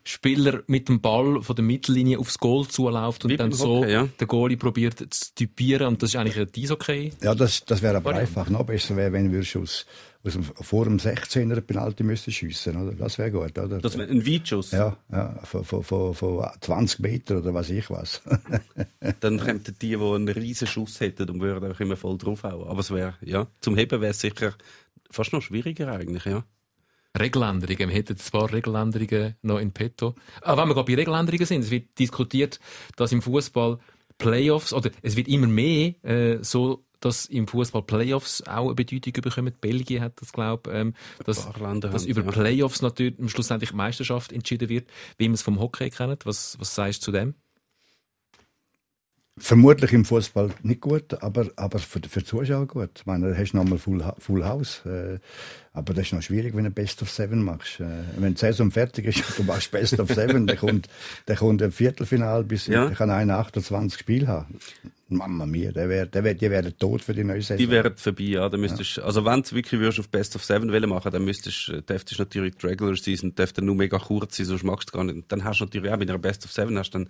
Spieler 0.09 0.63
mit 0.65 0.89
dem 0.89 1.01
Ball 1.01 1.43
von 1.43 1.55
der 1.55 1.63
Mittellinie 1.63 2.17
aufs 2.17 2.39
Goal 2.39 2.67
zuläuft 2.67 3.25
und 3.25 3.31
Wie 3.31 3.37
dann 3.37 3.51
so 3.51 3.81
Hockey, 3.81 3.91
ja. 3.91 4.09
der 4.19 4.25
Goalie 4.25 4.57
probiert 4.57 4.97
zu 4.97 5.35
typieren 5.35 5.87
und 5.87 6.01
das 6.01 6.09
ist 6.09 6.15
eigentlich 6.15 6.39
ein 6.39 6.47
Eishockey. 6.57 7.11
Ja, 7.21 7.35
das, 7.35 7.63
das 7.63 7.83
wäre 7.83 7.97
aber 7.97 8.05
Variante. 8.05 8.39
einfach. 8.39 8.49
Noch 8.49 8.63
besser 8.63 8.95
wäre, 8.95 9.13
wenn 9.13 9.31
wir 9.31 9.41
aus, 9.41 9.55
aus 10.23 10.33
dem, 10.33 10.43
vor 10.43 10.85
dem 10.85 10.97
16er 10.97 11.41
eine 11.41 11.61
Penalty 11.61 12.03
müssen 12.03 12.33
schiessen, 12.33 12.75
oder? 12.81 12.93
Das 12.93 13.19
wäre 13.19 13.29
gut, 13.29 13.55
oder? 13.59 13.77
Das 13.77 13.99
wäre 13.99 14.09
ein 14.09 14.25
Weitschuss. 14.25 14.71
ja, 14.71 14.97
ja, 15.11 15.39
von, 15.43 15.63
von, 15.63 15.83
von, 15.83 16.15
von 16.15 16.43
20 16.59 17.01
Meter 17.01 17.37
oder 17.37 17.53
was 17.53 17.69
ich 17.69 17.91
was. 17.91 18.23
Dann 19.19 19.39
kämen 19.39 19.63
die, 19.63 19.73
die 19.73 19.95
einen 19.95 20.27
riesen 20.27 20.65
Schuss 20.65 20.99
hätten 21.01 21.29
und 21.29 21.39
würden 21.39 21.71
auch 21.71 21.79
immer 21.79 21.97
voll 21.97 22.17
draufhauen. 22.17 22.67
Aber 22.67 22.79
es 22.79 22.89
wäre, 22.89 23.13
ja, 23.21 23.45
zum 23.61 23.77
Heben 23.77 24.01
wäre 24.01 24.11
es 24.11 24.19
sicher 24.21 24.55
fast 25.11 25.33
noch 25.33 25.41
schwieriger 25.41 25.91
eigentlich, 25.91 26.25
ja. 26.25 26.43
Regeländerungen. 27.19 27.89
Wir 27.89 27.95
hätten 27.95 28.17
ein 28.17 28.31
paar 28.31 28.51
Regeländerungen 28.51 29.35
noch 29.41 29.59
in 29.59 29.71
petto. 29.71 30.15
Aber 30.41 30.61
wenn 30.61 30.69
wir 30.69 30.75
gerade 30.75 30.91
bei 30.91 30.95
Regeländerungen 30.95 31.45
sind, 31.45 31.61
es 31.61 31.71
wird 31.71 31.97
diskutiert, 31.99 32.59
dass 32.95 33.11
im 33.11 33.21
Fußball 33.21 33.79
Playoffs, 34.17 34.73
oder 34.73 34.91
es 35.01 35.15
wird 35.15 35.27
immer 35.27 35.47
mehr 35.47 35.93
äh, 36.03 36.43
so, 36.43 36.83
dass 36.99 37.25
im 37.25 37.47
Fußball 37.47 37.83
Playoffs 37.83 38.41
auch 38.43 38.65
eine 38.65 38.75
Bedeutung 38.75 39.13
bekommen. 39.13 39.53
Belgien 39.59 40.01
hat 40.01 40.21
das, 40.21 40.33
glaube 40.33 40.71
ähm, 40.71 40.93
dass, 41.25 41.47
dass 41.79 42.05
über 42.05 42.23
ja. 42.23 42.31
Playoffs 42.31 42.81
natürlich 42.81 43.15
schlussendlich 43.31 43.73
Meisterschaft 43.73 44.33
entschieden 44.33 44.69
wird, 44.69 44.89
wie 45.17 45.27
man 45.27 45.35
es 45.35 45.41
vom 45.41 45.59
Hockey 45.59 45.89
kennt. 45.89 46.25
Was, 46.25 46.59
was 46.59 46.75
sagst 46.75 47.01
du 47.01 47.05
zu 47.05 47.11
dem? 47.11 47.35
Vermutlich 49.39 49.93
im 49.93 50.05
Fußball 50.05 50.51
nicht 50.63 50.81
gut, 50.81 51.21
aber, 51.23 51.47
aber 51.55 51.79
für, 51.79 51.99
für 52.07 52.19
die 52.19 52.25
Zuschauer 52.25 52.67
gut. 52.67 52.89
Ich 52.97 53.05
meine, 53.05 53.31
da 53.31 53.37
hast 53.37 53.51
du 53.53 53.57
nochmal 53.57 53.77
Full, 53.79 54.03
Full 54.19 54.45
House. 54.45 54.81
Äh, 54.85 55.19
aber 55.73 55.93
das 55.93 56.07
ist 56.07 56.13
noch 56.13 56.21
schwierig, 56.21 56.55
wenn 56.55 56.65
du 56.65 56.71
Best 56.71 57.01
of 57.01 57.09
Seven 57.09 57.43
machst. 57.43 57.79
Äh, 57.79 57.85
wenn 58.17 58.33
die 58.33 58.39
Saison 58.39 58.69
fertig 58.71 59.05
ist 59.05 59.17
und 59.29 59.39
du 59.39 59.43
machst 59.43 59.71
Best 59.71 59.99
of 59.99 60.09
Seven, 60.09 60.45
dann 60.47 60.57
kommt, 60.57 60.87
dann 61.25 61.37
kommt 61.37 61.61
ein 61.61 61.71
Viertelfinal 61.71 62.43
bis 62.43 62.67
Ja. 62.67 62.89
kann 62.91 63.09
einer 63.09 63.37
28 63.37 63.99
Spiele 63.99 64.27
haben. 64.27 64.59
Mama 65.09 65.45
mia, 65.45 65.71
der 65.71 65.89
wär, 65.89 66.05
der 66.05 66.23
wär, 66.23 66.33
die 66.33 66.49
wären 66.49 66.77
tot 66.77 67.01
für 67.01 67.13
die 67.13 67.23
neue 67.23 67.41
Saison. 67.41 67.57
Die 67.57 67.69
wären 67.69 67.95
vorbei, 67.97 68.23
ja. 68.23 68.49
Da 68.49 68.57
müsstest, 68.57 68.99
Also 68.99 69.25
wenn 69.25 69.41
du 69.41 69.51
wirklich 69.51 69.99
auf 69.99 70.09
Best 70.09 70.35
of 70.35 70.43
Seven 70.43 70.71
wollen 70.71 70.89
machen, 70.89 71.11
dann 71.11 71.25
müsstest, 71.25 71.69
äh, 71.69 71.81
dürftest 71.81 72.19
natürlich 72.19 72.55
die 72.55 72.67
Regular 72.67 72.95
Season, 72.95 73.33
dürfte 73.33 73.61
nur 73.61 73.75
mega 73.75 73.97
kurz 73.97 74.37
sein, 74.37 74.45
sonst 74.45 74.63
magst 74.63 74.89
du 74.89 74.97
gar 74.97 75.03
nicht. 75.03 75.31
Dann 75.31 75.43
hast 75.43 75.59
du 75.59 75.65
natürlich 75.65 75.91
auch 75.91 75.97
mit 75.97 76.09
einer 76.09 76.19
Best 76.19 76.45
of 76.45 76.51
Seven 76.51 76.77
hast 76.77 76.91
dann 76.91 77.09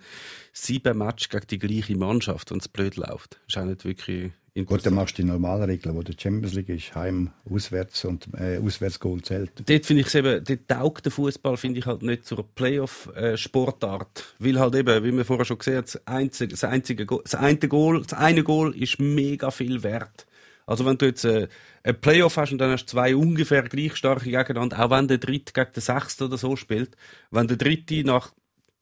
sieben 0.52 0.98
Matches 0.98 1.28
gegen 1.28 1.46
die 1.48 1.58
gleiche 1.58 1.96
Mannschaft, 1.96 2.50
wenn 2.50 2.58
es 2.58 2.68
blöd 2.68 2.96
läuft. 2.96 3.38
Ist 3.48 3.58
auch 3.58 3.64
nicht 3.64 3.84
wirklich 3.84 4.32
Gut, 4.66 4.84
dann 4.84 4.94
machst 4.94 5.16
du 5.16 5.22
die 5.22 5.28
normalen 5.28 5.62
Regeln, 5.64 5.94
wo 5.94 6.02
der 6.02 6.14
Champions 6.20 6.54
League 6.54 6.68
ist, 6.68 6.94
Heim, 6.94 7.30
Auswärts 7.48 8.04
und 8.04 8.28
äh, 8.38 8.58
Auswärtsgoal 8.58 9.22
zählt. 9.22 9.52
Dort 9.64 9.86
finde 9.86 10.02
ich 10.02 10.14
eben, 10.14 10.44
dort 10.44 10.68
taugt 10.68 11.04
der 11.04 11.12
Fußball, 11.12 11.56
finde 11.56 11.78
ich 11.78 11.86
halt 11.86 12.02
nicht 12.02 12.26
zur 12.26 12.44
Playoff-Sportart. 12.54 14.34
Weil 14.38 14.58
halt 14.58 14.74
eben, 14.74 15.04
wie 15.04 15.16
wir 15.16 15.24
vorher 15.24 15.44
schon 15.44 15.58
gesehen 15.58 15.76
haben, 15.76 15.84
das 15.84 16.06
einzige, 16.06 16.48
das 16.50 16.64
einzige, 16.64 17.06
Go- 17.06 17.22
das 17.22 17.34
eine 17.36 17.58
Goal, 17.68 18.02
das 18.02 18.18
eine 18.18 18.42
Goal 18.42 18.74
ist 18.74 18.98
mega 18.98 19.50
viel 19.50 19.82
wert. 19.82 20.26
Also 20.66 20.84
wenn 20.86 20.98
du 20.98 21.06
jetzt 21.06 21.24
äh, 21.24 21.48
ein 21.82 22.00
Playoff 22.00 22.36
hast 22.36 22.52
und 22.52 22.58
dann 22.58 22.70
hast 22.70 22.86
du 22.86 22.90
zwei 22.92 23.16
ungefähr 23.16 23.62
gleich 23.62 23.96
starke 23.96 24.30
gegeneinander, 24.30 24.84
auch 24.84 24.90
wenn 24.90 25.08
der 25.08 25.18
Dritte 25.18 25.52
gegen 25.52 25.72
den 25.72 25.80
Sechsten 25.80 26.24
oder 26.24 26.38
so 26.38 26.54
spielt, 26.56 26.96
wenn 27.30 27.48
der 27.48 27.56
Dritte 27.56 28.04
nach 28.04 28.32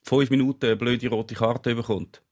fünf 0.02 0.30
Minuten 0.30 0.66
eine 0.66 0.76
blöde 0.76 1.08
rote 1.08 1.34
Karte 1.34 1.74
bekommt, 1.74 2.22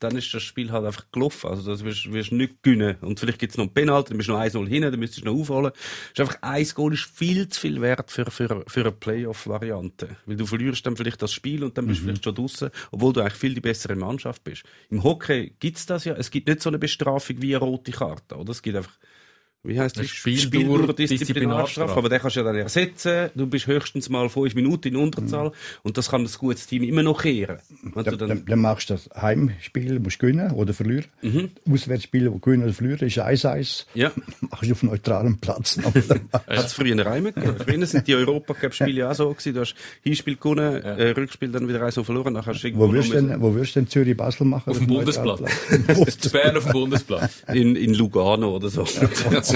dann 0.00 0.16
ist 0.16 0.32
das 0.34 0.42
Spiel 0.42 0.72
halt 0.72 0.84
einfach 0.84 1.06
gelaufen. 1.12 1.48
Also 1.48 1.70
das 1.70 1.84
wirst, 1.84 2.06
du 2.06 2.34
nicht 2.34 2.62
gewinnen. 2.62 2.96
Und 3.00 3.20
vielleicht 3.20 3.38
gibt 3.38 3.52
es 3.52 3.58
noch 3.58 3.64
einen 3.64 3.74
Penalty, 3.74 4.10
dann 4.10 4.18
bist 4.18 4.28
du 4.28 4.32
noch 4.32 4.40
1-0 4.40 4.66
hin, 4.66 4.82
dann 4.82 4.98
müsstest 4.98 5.24
du 5.24 5.32
noch 5.32 5.40
aufholen. 5.40 5.72
Ist 6.12 6.20
einfach, 6.20 6.38
ein 6.42 6.66
Goal 6.74 6.94
ist 6.94 7.04
viel 7.04 7.48
zu 7.48 7.60
viel 7.60 7.80
wert 7.80 8.10
für, 8.10 8.30
für, 8.30 8.64
für 8.66 8.80
eine 8.80 8.92
Playoff-Variante. 8.92 10.16
Weil 10.26 10.36
du 10.36 10.46
verlierst 10.46 10.84
dann 10.86 10.96
vielleicht 10.96 11.22
das 11.22 11.32
Spiel 11.32 11.62
und 11.62 11.76
dann 11.78 11.86
bist 11.86 12.00
du 12.00 12.04
vielleicht 12.04 12.24
schon 12.24 12.34
draußen, 12.34 12.70
obwohl 12.90 13.12
du 13.12 13.20
eigentlich 13.20 13.34
viel 13.34 13.54
die 13.54 13.60
bessere 13.60 13.94
Mannschaft 13.94 14.42
bist. 14.42 14.64
Im 14.88 15.04
Hockey 15.04 15.54
gibt's 15.60 15.86
das 15.86 16.04
ja. 16.04 16.14
Es 16.14 16.30
gibt 16.30 16.48
nicht 16.48 16.62
so 16.62 16.70
eine 16.70 16.78
Bestrafung 16.78 17.40
wie 17.42 17.54
eine 17.54 17.64
rote 17.64 17.92
Karte. 17.92 18.36
Oder? 18.36 18.50
Es 18.50 18.62
gibt 18.62 18.76
einfach 18.76 18.96
wie 19.62 19.78
heißt 19.78 19.98
das? 19.98 20.06
Spieldauer- 20.08 20.94
Disziplinarstrafe. 20.94 21.94
Aber 21.96 22.08
den 22.08 22.18
kannst 22.20 22.36
du 22.36 22.40
ja 22.40 22.46
dann 22.46 22.56
ersetzen. 22.56 23.30
Du 23.34 23.46
bist 23.46 23.66
höchstens 23.66 24.08
mal 24.08 24.28
fünf 24.28 24.54
Minuten 24.54 24.88
in 24.88 24.96
Unterzahl. 24.96 25.52
Und 25.82 25.98
das 25.98 26.10
kann 26.10 26.22
ein 26.22 26.30
gutes 26.38 26.66
Team 26.66 26.82
immer 26.82 27.02
noch 27.02 27.22
kehren. 27.22 27.58
Wenn 27.82 28.04
du 28.04 28.16
Dann, 28.16 28.28
dann, 28.28 28.44
dann, 28.46 28.58
machst 28.60 28.90
du 28.90 28.94
das 28.94 29.08
Heimspiel, 29.20 29.98
musst 30.00 30.18
gewinnen 30.18 30.52
oder 30.52 30.72
verlieren. 30.72 31.06
Auswärtsspiel, 31.70 32.32
wo 32.32 32.38
gewinnen 32.38 32.64
oder 32.64 32.72
verlieren, 32.72 33.06
ist 33.06 33.18
1-1. 33.18 33.86
ja. 33.94 34.10
Machst 34.50 34.68
du 34.68 34.72
auf 34.72 34.82
einem 34.82 34.92
neutralen 34.92 35.38
Platz. 35.38 35.76
noch. 35.76 35.94
Hat 36.32 36.48
es 36.48 36.72
früher 36.72 36.92
immer 36.92 37.32
gegeben. 37.32 37.56
Früher 37.58 37.86
sind 37.86 38.06
die 38.06 38.14
Europacup-Spiele 38.14 39.00
ja 39.00 39.10
auch 39.10 39.14
so 39.14 39.28
gewesen. 39.30 39.54
Du 39.54 39.60
hast 39.60 39.74
Hinspiel 40.02 40.36
gewonnen, 40.36 40.82
äh, 40.82 41.10
Rückspiel 41.10 41.50
dann 41.50 41.68
wieder 41.68 41.82
eins 41.82 41.96
noch 41.96 42.04
verloren. 42.06 42.34
Dann 42.34 42.44
hast 42.46 42.62
du 42.62 42.74
wo, 42.76 42.92
wirst 42.92 43.12
denn, 43.12 43.40
wo 43.40 43.54
wirst 43.54 43.76
du 43.76 43.80
denn 43.80 43.88
Zürich-Basel 43.88 44.46
machen? 44.46 44.70
Auf 44.70 44.78
dem 44.78 44.86
neutralen 44.86 45.38
Bundesplatz. 45.38 46.16
Bern 46.32 46.56
auf 46.56 46.64
dem 46.64 46.72
Bundesplatz. 46.72 47.42
in, 47.52 47.76
in 47.76 47.94
Lugano 47.94 48.56
oder 48.56 48.68
so. 48.68 48.84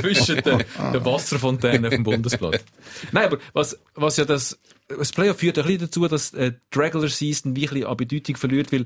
Zwischen 0.00 0.36
den, 0.42 0.58
den 0.92 1.04
Wasserfontänen 1.04 1.86
auf 1.86 1.90
dem 1.90 2.02
Bundesplatz. 2.02 2.64
Nein, 3.12 3.26
aber 3.26 3.38
was, 3.52 3.78
was 3.94 4.16
ja 4.16 4.24
das, 4.24 4.58
das 4.88 5.12
Playoff 5.12 5.38
führt 5.38 5.58
ein 5.58 5.64
bisschen 5.64 5.80
dazu, 5.80 6.08
dass 6.08 6.32
äh, 6.34 6.52
die 6.72 6.78
Regular 6.78 7.08
Season 7.08 7.56
wie 7.56 7.66
ein 7.66 7.70
bisschen 7.70 7.86
an 7.86 7.96
Bedeutung 7.96 8.36
verliert, 8.36 8.72
weil 8.72 8.82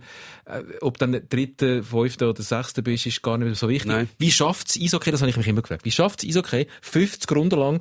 äh, 0.47 0.63
ob 0.81 0.99
dann 0.99 1.21
dritte, 1.29 1.83
fünfte 1.83 2.29
oder 2.29 2.43
sechste 2.43 2.83
bist, 2.83 3.07
ist 3.07 3.23
gar 3.23 3.39
nicht 3.39 3.47
mehr 3.47 3.55
so 3.55 3.69
wichtig. 3.69 3.91
Nein. 3.91 4.09
Wie 4.19 4.31
schafft 4.31 4.69
es 4.69 4.81
Eishockey, 4.81 5.11
das 5.11 5.21
habe 5.21 5.31
ich 5.31 5.37
mich 5.37 5.49
immer 5.49 5.63
gefragt, 5.63 5.85
wie 5.85 5.91
schafft 5.91 6.23
es 6.23 6.29
Eishockey, 6.29 6.67
50 6.83 7.31
Runden 7.33 7.59
lang 7.59 7.81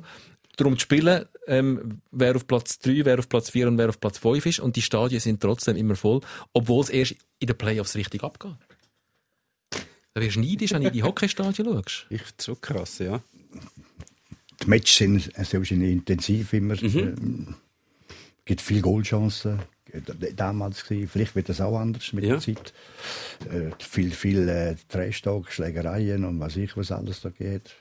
darum 0.58 0.76
zu 0.76 0.82
spielen, 0.82 1.24
ähm, 1.46 2.00
wer 2.10 2.36
auf 2.36 2.46
Platz 2.46 2.78
3, 2.80 3.04
wer 3.04 3.18
auf 3.18 3.28
Platz 3.28 3.50
4 3.50 3.68
und 3.68 3.78
wer 3.78 3.88
auf 3.88 4.00
Platz 4.00 4.18
5 4.18 4.44
ist 4.44 4.60
und 4.60 4.76
die 4.76 4.82
Stadien 4.82 5.20
sind 5.20 5.40
trotzdem 5.40 5.76
immer 5.76 5.96
voll, 5.96 6.20
obwohl 6.52 6.82
es 6.82 6.90
erst 6.90 7.14
in 7.38 7.46
den 7.46 7.56
Playoffs 7.56 7.94
richtig 7.94 8.22
abgeht. 8.22 8.56
Da 10.18 10.24
wirst 10.24 10.36
du 10.36 10.40
neidisch, 10.40 10.72
wenn 10.72 10.82
du 10.82 10.88
in 10.88 10.94
die 10.94 11.02
Hockeystadien 11.02 11.66
schaust. 11.68 12.06
Ich 12.10 12.22
finde 12.22 12.42
schon 12.42 12.60
krass, 12.60 12.98
ja. 12.98 13.20
Die 14.62 14.66
Matches 14.66 14.96
sind 14.96 15.38
äh, 15.38 15.52
wahrscheinlich 15.58 15.92
intensiv 15.92 16.52
immer. 16.52 16.74
Mhm. 16.74 16.98
Ähm, 16.98 17.54
gibt 18.44 18.60
viele 18.60 18.80
Goalchancen. 18.80 19.60
Äh, 19.92 20.32
Damals 20.34 20.84
gewesen. 20.84 21.08
Vielleicht 21.08 21.34
wird 21.36 21.48
das 21.48 21.60
auch 21.60 21.78
anders 21.78 22.12
mit 22.12 22.24
Ja. 22.24 22.36
der 22.36 22.40
Zeit. 22.40 22.72
Äh, 23.50 23.70
viel, 23.78 24.10
viel 24.10 24.48
äh, 24.48 24.74
Trash-Talk, 24.88 25.52
Schlägereien 25.52 26.24
und 26.24 26.40
was 26.40 26.56
ich, 26.56 26.76
was 26.76 26.90
alles 26.90 27.20
da 27.20 27.30
geht. 27.30 27.76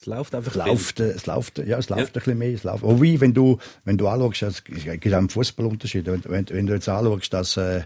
Es 0.00 0.06
läuft 0.06 0.34
einfach 0.34 0.52
Es 0.52 0.56
läuft, 0.56 1.00
äh, 1.00 1.10
es 1.10 1.26
läuft, 1.26 1.58
ja, 1.58 1.76
es 1.78 1.88
läuft 1.88 2.00
Ja. 2.00 2.06
ein 2.06 2.24
bisschen 2.24 2.38
mehr. 2.38 2.54
Es 2.54 2.64
läuft. 2.64 2.82
Wobei, 2.82 3.20
wenn 3.20 3.34
du, 3.34 3.58
wenn 3.84 3.98
du 3.98 4.08
anschaust, 4.08 4.42
es 4.44 4.62
gibt 4.84 5.06
auch 5.12 5.18
einen 5.18 5.28
Fußballunterschied. 5.28 6.06
Wenn, 6.06 6.24
wenn, 6.24 6.48
wenn 6.48 6.66
du 6.66 6.72
jetzt 6.74 6.88
anschaust, 6.88 7.32
dass, 7.34 7.56
äh, 7.58 7.82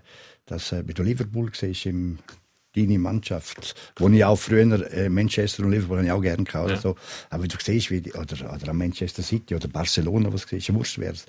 dass 0.46 0.70
äh, 0.72 0.86
wie 0.86 0.94
du 0.94 1.02
Liverpool 1.02 1.50
siehst, 1.54 1.86
im, 1.86 2.18
deine 2.74 2.98
Mannschaft, 2.98 3.74
wo 3.96 4.08
ich 4.08 4.24
auch 4.24 4.36
früher, 4.36 4.90
äh, 4.92 5.08
Manchester 5.08 5.64
und 5.64 5.72
Liverpool 5.72 5.98
habe 5.98 6.06
ich 6.06 6.12
auch 6.12 6.20
gerne 6.22 6.44
gehabt, 6.44 6.70
Ja. 6.70 6.76
so. 6.76 6.96
Aber 7.30 7.42
wenn 7.42 7.48
du 7.48 7.56
siehst, 7.60 7.90
wie 7.90 8.00
die, 8.00 8.12
oder, 8.12 8.54
oder 8.54 8.68
an 8.70 8.76
Manchester 8.76 9.22
City 9.22 9.54
oder 9.54 9.68
Barcelona, 9.68 10.32
was 10.32 10.42
siehst, 10.48 10.72
wurscht 10.72 10.98
wär's, 10.98 11.26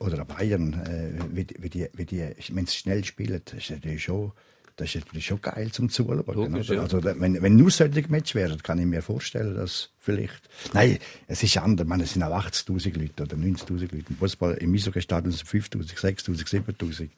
oder 0.00 0.20
an 0.20 0.26
Bayern, 0.26 0.72
äh, 0.74 1.22
wie, 1.34 1.46
wie 1.58 1.68
die, 1.70 1.88
wie 1.94 2.04
die, 2.04 2.28
wenn 2.50 2.66
sie 2.66 2.76
schnell 2.76 3.04
spielen, 3.04 3.40
das 3.44 3.54
ist 3.58 3.70
natürlich 3.70 4.02
schon, 4.04 4.32
das 4.76 4.88
ist 4.94 5.04
natürlich 5.04 5.26
schon 5.26 5.40
geil 5.40 5.70
zum 5.70 5.90
Zuschauen. 5.90 6.24
Logisch, 6.26 6.68
ja. 6.70 6.80
Also, 6.80 7.04
wenn, 7.04 7.40
wenn 7.42 7.56
nur 7.56 7.70
solche 7.70 8.08
Match 8.08 8.34
wären, 8.34 8.62
kann 8.62 8.78
ich 8.78 8.86
mir 8.86 9.02
vorstellen, 9.02 9.54
dass 9.54 9.90
vielleicht. 9.98 10.48
Nein, 10.72 10.98
es 11.28 11.42
ist 11.42 11.58
anders. 11.58 11.84
Ich 11.84 11.88
meine, 11.88 12.04
es 12.04 12.14
sind 12.14 12.22
auch 12.22 12.34
80.000 12.34 12.98
Leute 12.98 13.22
oder 13.22 13.36
90.000 13.36 13.80
Leute. 13.80 14.04
Im 14.08 14.16
Fußball, 14.16 14.54
im 14.54 14.74
Eishockey-Stadion 14.74 15.30
sind 15.32 15.46
5.000, 15.46 15.94
6.000, 15.94 16.64
7.000. 16.66 17.10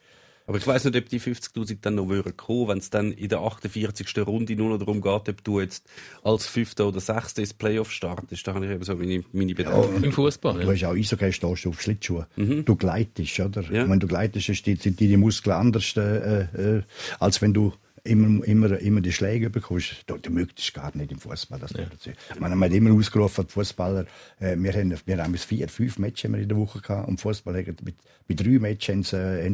Aber 0.47 0.57
ich 0.57 0.67
weiß 0.67 0.85
nicht, 0.85 0.95
ob 0.95 1.09
die 1.09 1.19
50.000 1.19 1.77
dann 1.81 1.95
noch 1.95 2.07
würden 2.07 2.37
kommen, 2.37 2.67
wenn 2.67 2.77
es 2.77 2.89
dann 2.89 3.11
in 3.11 3.29
der 3.29 3.39
48. 3.39 4.15
Runde 4.19 4.55
nur 4.55 4.69
noch 4.69 4.77
darum 4.77 5.01
geht, 5.01 5.29
ob 5.29 5.43
du 5.43 5.59
jetzt 5.59 5.87
als 6.23 6.45
Fünfter 6.45 6.87
oder 6.87 6.99
Sechster 6.99 7.41
ins 7.41 7.53
Playoff 7.53 7.91
startest. 7.91 8.47
Da 8.47 8.53
habe 8.53 8.65
ich 8.65 8.71
eben 8.71 8.83
so 8.83 8.95
meine, 8.95 9.23
meine 9.33 9.55
Bedenken. 9.55 10.03
Im 10.03 10.11
Fußball. 10.11 10.59
Du 10.59 10.71
hast 10.71 10.83
auch 10.83 10.95
Eishockey, 10.95 11.31
stehst 11.31 11.65
du 11.65 11.69
auf 11.69 11.81
Schlittschuhen. 11.81 12.25
Du 12.35 12.75
gleitest, 12.75 13.39
oder? 13.39 13.61
Ja. 13.71 13.89
Wenn 13.89 13.99
du 13.99 14.07
gleitest, 14.07 14.45
sind 14.65 15.01
deine 15.01 15.17
Muskeln 15.17 15.55
anders, 15.55 15.95
äh, 15.97 16.41
äh, 16.41 16.83
als 17.19 17.41
wenn 17.41 17.53
du 17.53 17.73
immer, 18.05 18.45
immer, 18.45 18.79
immer 18.79 19.01
die 19.01 19.11
Schläge 19.11 19.49
bekommst. 19.49 20.03
Du, 20.05 20.17
du 20.17 20.29
möchtest 20.29 20.73
gar 20.73 20.95
nicht 20.95 21.11
im 21.11 21.19
Fußball. 21.19 21.59
Das 21.59 21.71
ja. 21.71 21.85
Ich 22.33 22.39
meine, 22.39 22.55
man 22.55 22.69
hat 22.69 22.75
immer 22.75 22.93
ausgerufen, 22.93 23.45
die 23.47 23.51
Fußballer, 23.51 24.05
äh, 24.39 24.55
wir 24.57 24.73
haben, 24.73 24.95
wir 25.05 25.17
haben 25.23 25.31
bis 25.31 25.43
vier, 25.43 25.67
fünf 25.67 25.97
Matches 25.97 26.31
in 26.31 26.47
der 26.47 26.57
Woche 26.57 26.79
gehabt, 26.79 27.07
und 27.07 27.19
Fußball 27.19 27.55
haben 27.55 27.75
mit, 27.83 27.95
mit 28.27 28.39
drei 28.39 28.59
Matches 28.59 29.13
äh, 29.13 29.53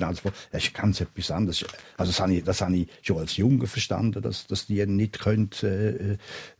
also, 0.00 0.30
das 0.52 0.64
ist 0.64 0.74
ganz 0.74 1.00
etwas 1.00 1.30
anderes. 1.30 1.64
Also, 1.96 2.12
das 2.12 2.20
habe 2.20 2.34
ich, 2.34 2.44
das 2.44 2.60
habe 2.60 2.76
ich 2.76 2.88
schon 3.02 3.18
als 3.18 3.36
Junge 3.36 3.66
verstanden, 3.66 4.22
dass, 4.22 4.46
dass 4.46 4.66
die 4.66 4.84
nicht 4.86 5.18
können, 5.18 5.50
äh, 5.62 6.16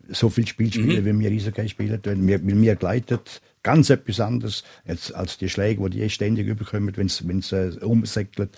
so 0.08 0.30
viel 0.30 0.46
Spiel 0.46 0.72
spielen, 0.72 1.04
wie 1.04 1.18
wir 1.18 1.30
Eishockey 1.30 1.68
spielen. 1.68 2.00
Wir, 2.26 2.44
wir 2.44 2.76
gleitet, 2.76 3.42
ganz 3.62 3.90
etwas 3.90 4.20
anderes, 4.20 4.64
jetzt, 4.86 5.14
als 5.14 5.38
die 5.38 5.48
Schläge, 5.48 5.88
die 5.90 6.00
die 6.00 6.10
ständig 6.10 6.46
überkommen, 6.46 6.96
wenn 6.96 7.38
es, 7.38 7.52
äh, 7.52 7.72
umsäckelt 7.82 8.56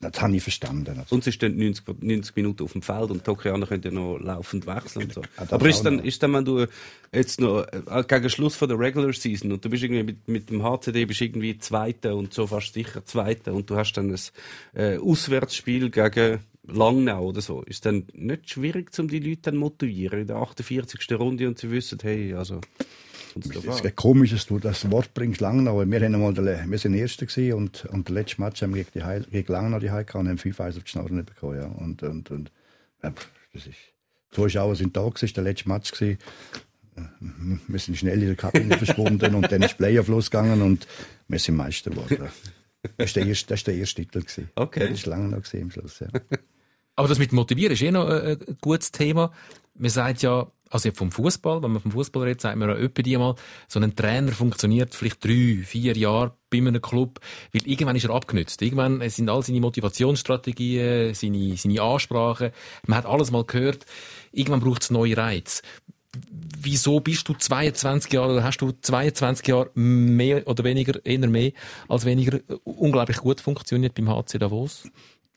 das 0.00 0.22
habe 0.22 0.34
ich 0.34 0.42
verstanden. 0.42 0.98
Also, 0.98 1.14
Und 1.14 1.24
sie 1.24 1.32
stehen 1.32 1.58
90, 1.58 1.84
90 2.00 2.34
Minuten 2.36 2.62
auf 2.62 2.72
dem 2.72 2.80
Feld 2.80 3.10
und 3.10 3.26
die 3.26 3.30
Hockeyner 3.30 3.66
können 3.66 3.82
ja 3.82 3.90
noch 3.90 4.18
laufend 4.18 4.66
wechseln 4.66 5.04
und 5.04 5.12
so. 5.12 5.22
Das 5.36 5.52
Aber 5.52 5.68
ist 5.68 5.82
dann, 5.82 5.96
noch. 5.96 6.04
ist 6.04 6.22
dann, 6.22 6.32
wenn 6.32 6.44
du 6.44 6.66
jetzt 7.12 7.38
noch 7.38 7.66
äh, 7.66 8.04
gegen 8.08 8.30
Schluss 8.30 8.56
von 8.56 8.68
der 8.68 8.78
Regular 8.78 9.12
Season 9.12 9.52
und 9.52 9.62
du 9.62 9.68
bist 9.68 9.82
irgendwie 9.82 10.04
mit, 10.04 10.28
mit 10.28 10.50
dem 10.50 10.62
HCD 10.62 11.04
bist 11.04 11.20
irgendwie 11.20 11.58
Zweiter 11.58 12.16
und 12.16 12.32
so 12.32 12.46
fast 12.46 12.72
sicher 12.72 13.04
Zweiter 13.04 13.52
und 13.52 13.68
du 13.68 13.76
hast 13.76 13.92
dann 13.92 14.10
ein 14.10 14.18
äh, 14.74 14.96
Auswärtsspiel 14.96 15.90
gegen 15.90 16.40
Langnau 16.66 17.26
oder 17.26 17.42
so, 17.42 17.62
ist 17.62 17.84
dann 17.84 18.06
nicht 18.14 18.48
schwierig, 18.48 18.90
um 18.98 19.08
die 19.08 19.18
Leute 19.18 19.42
dann 19.42 19.56
motivieren 19.56 20.20
in 20.20 20.26
der 20.26 20.36
48. 20.36 21.12
Runde 21.18 21.46
und 21.46 21.58
sie 21.58 21.70
wissen, 21.70 21.98
hey, 22.02 22.34
also, 22.34 22.60
Es 23.36 23.80
ist 23.80 23.96
komisch, 23.96 24.30
dass 24.30 24.46
du 24.46 24.58
das 24.58 24.90
Wort 24.90 25.14
bringst, 25.14 25.40
Langnau. 25.40 25.84
Wir, 25.86 26.00
haben 26.00 26.34
den, 26.34 26.70
wir 26.70 26.78
sind 26.78 26.94
Erster 26.94 27.26
gewesen 27.26 27.54
und, 27.54 27.84
und 27.86 28.08
der 28.08 28.14
letzte 28.14 28.40
Match 28.40 28.62
haben 28.62 28.74
wir 28.74 28.84
gegen, 28.84 28.98
die 28.98 29.04
Heil, 29.04 29.24
gegen 29.30 29.52
Langnau 29.52 29.78
die 29.78 29.90
Heil 29.90 30.06
und 30.14 30.28
haben 30.28 30.38
5 30.38 30.60
Eis 30.60 30.76
auf 30.76 30.84
die 30.84 30.90
Schnauze 30.90 31.14
nicht 31.14 31.26
bekommen. 31.26 31.60
Ja. 31.60 31.66
Und, 31.66 32.02
und, 32.02 32.30
und, 32.30 32.50
ja, 33.02 33.12
das 33.52 33.66
ist, 33.66 33.76
Zuschauer 34.30 34.76
sind 34.76 34.96
da 34.96 35.02
gewesen, 35.02 35.22
war 35.22 35.32
der 35.34 35.44
letzte 35.44 35.68
Match 35.68 35.92
gewesen. 35.92 36.18
Wir 37.68 37.78
sind 37.78 37.96
schnell 37.96 38.20
in 38.20 38.26
der 38.26 38.36
Kabine 38.36 38.76
verschwunden 38.78 39.34
und 39.34 39.50
dann 39.50 39.62
ist 39.62 39.78
Playoff 39.78 40.08
losgegangen 40.08 40.60
und 40.62 40.86
wir 41.28 41.38
sind 41.38 41.56
Meister 41.56 41.90
geworden. 41.90 42.28
Das 42.96 43.06
ist 43.06 43.16
der 43.16 43.26
erste, 43.26 43.46
das 43.48 43.60
ist 43.60 43.66
der 43.66 43.74
erste 43.74 44.02
Titel 44.02 44.20
gewesen. 44.20 44.50
Okay. 44.54 44.80
Das 44.80 44.90
ist 44.90 45.06
Langnau 45.06 45.38
gewesen 45.38 45.62
am 45.62 45.70
Schluss, 45.70 46.00
ja. 46.00 46.08
Aber 46.96 47.08
das 47.08 47.18
mit 47.18 47.32
Motivieren 47.32 47.72
ist 47.72 47.82
eh 47.82 47.90
noch 47.90 48.08
ein, 48.08 48.38
ein 48.46 48.58
gutes 48.60 48.92
Thema. 48.92 49.32
Man 49.74 49.90
sagt 49.90 50.22
ja, 50.22 50.50
also 50.70 50.88
jetzt 50.88 50.98
vom 50.98 51.10
Fußball, 51.10 51.62
wenn 51.62 51.72
man 51.72 51.82
vom 51.82 51.90
Fußball 51.90 52.22
redet, 52.22 52.40
sagt 52.40 52.56
man 52.56 52.68
ja 52.68 52.74
öppe 52.76 53.02
die 53.02 53.16
mal, 53.16 53.34
so 53.68 53.80
ein 53.80 53.94
Trainer 53.94 54.32
funktioniert 54.32 54.94
vielleicht 54.94 55.22
drei, 55.24 55.62
vier 55.64 55.96
Jahre 55.96 56.36
bei 56.48 56.58
einem 56.58 56.80
Club, 56.80 57.20
weil 57.52 57.66
irgendwann 57.66 57.96
ist 57.96 58.04
er 58.04 58.14
abgenützt. 58.14 58.62
Irgendwann 58.62 59.08
sind 59.10 59.28
all 59.28 59.42
seine 59.42 59.60
Motivationsstrategien, 59.60 61.12
seine, 61.14 61.56
seine 61.56 61.82
Ansprachen, 61.82 62.50
man 62.86 62.98
hat 62.98 63.06
alles 63.06 63.30
mal 63.30 63.44
gehört, 63.44 63.84
irgendwann 64.32 64.60
braucht 64.60 64.82
es 64.82 64.90
neue 64.90 65.16
Reize. 65.16 65.62
Wieso 66.58 67.00
bist 67.00 67.28
du 67.28 67.34
22 67.34 68.12
Jahre 68.12 68.32
oder 68.32 68.44
hast 68.44 68.58
du 68.58 68.72
22 68.72 69.46
Jahre 69.46 69.70
mehr 69.74 70.46
oder 70.46 70.64
weniger, 70.64 71.04
eher 71.04 71.28
mehr 71.28 71.52
als 71.88 72.04
weniger 72.04 72.38
äh, 72.38 72.56
unglaublich 72.64 73.18
gut 73.18 73.40
funktioniert 73.40 73.94
beim 73.94 74.08
HC 74.08 74.38
Davos? 74.38 74.84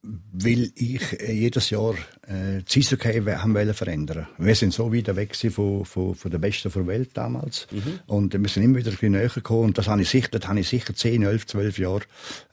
weil 0.04 0.72
ich 0.76 1.20
äh, 1.22 1.32
jedes 1.32 1.70
Jahr 1.70 1.96
äh, 2.28 2.62
das 2.64 2.76
Eishockey 2.76 3.22
haben 3.22 3.54
wollen 3.54 3.74
verändern. 3.74 4.28
Wir 4.38 4.56
sind 4.56 4.74
so 4.74 4.94
weit 4.94 5.14
weg 5.16 5.36
von, 5.36 5.86
von, 5.86 6.16
von 6.16 6.32
der 6.32 6.40
Besten 6.40 6.72
der 6.72 6.88
Welt 6.88 7.12
damals. 7.14 7.68
Und 8.08 8.34
wir 8.34 8.50
sind 8.50 8.64
immer 8.64 8.78
wieder 8.78 8.92
ein 8.92 8.96
bisschen 8.96 9.12
näher 9.12 9.30
gekommen. 9.30 9.66
Und 9.66 9.78
das 9.78 9.88
habe 9.88 10.02
ich 10.02 10.10
sicher, 10.10 10.30
das 10.32 10.48
habe 10.48 10.60
ich 10.60 10.68
sicher 10.68 10.94
10, 10.94 11.24
11, 11.24 11.48
12 11.48 11.80
Jahre 11.80 12.02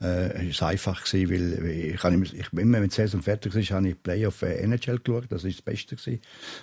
äh, 0.01 0.49
ist 0.49 0.63
einfach 0.63 1.03
gewesen, 1.03 1.29
weil 1.29 1.65
ich, 1.93 2.03
habe 2.03 2.15
immer, 2.15 2.25
ich 2.25 2.53
immer 2.53 2.81
wenn 2.81 2.89
die 2.89 2.95
Saison 2.95 3.21
fertig 3.21 3.55
war, 3.55 3.77
habe 3.77 3.89
ich 3.89 4.01
Playoff 4.01 4.41
äh, 4.41 4.61
NHL 4.61 4.99
geschaut, 4.99 5.25
das 5.29 5.43
ist 5.43 5.59
das 5.59 5.61
Beste 5.61 5.95
gewesen. 5.95 6.21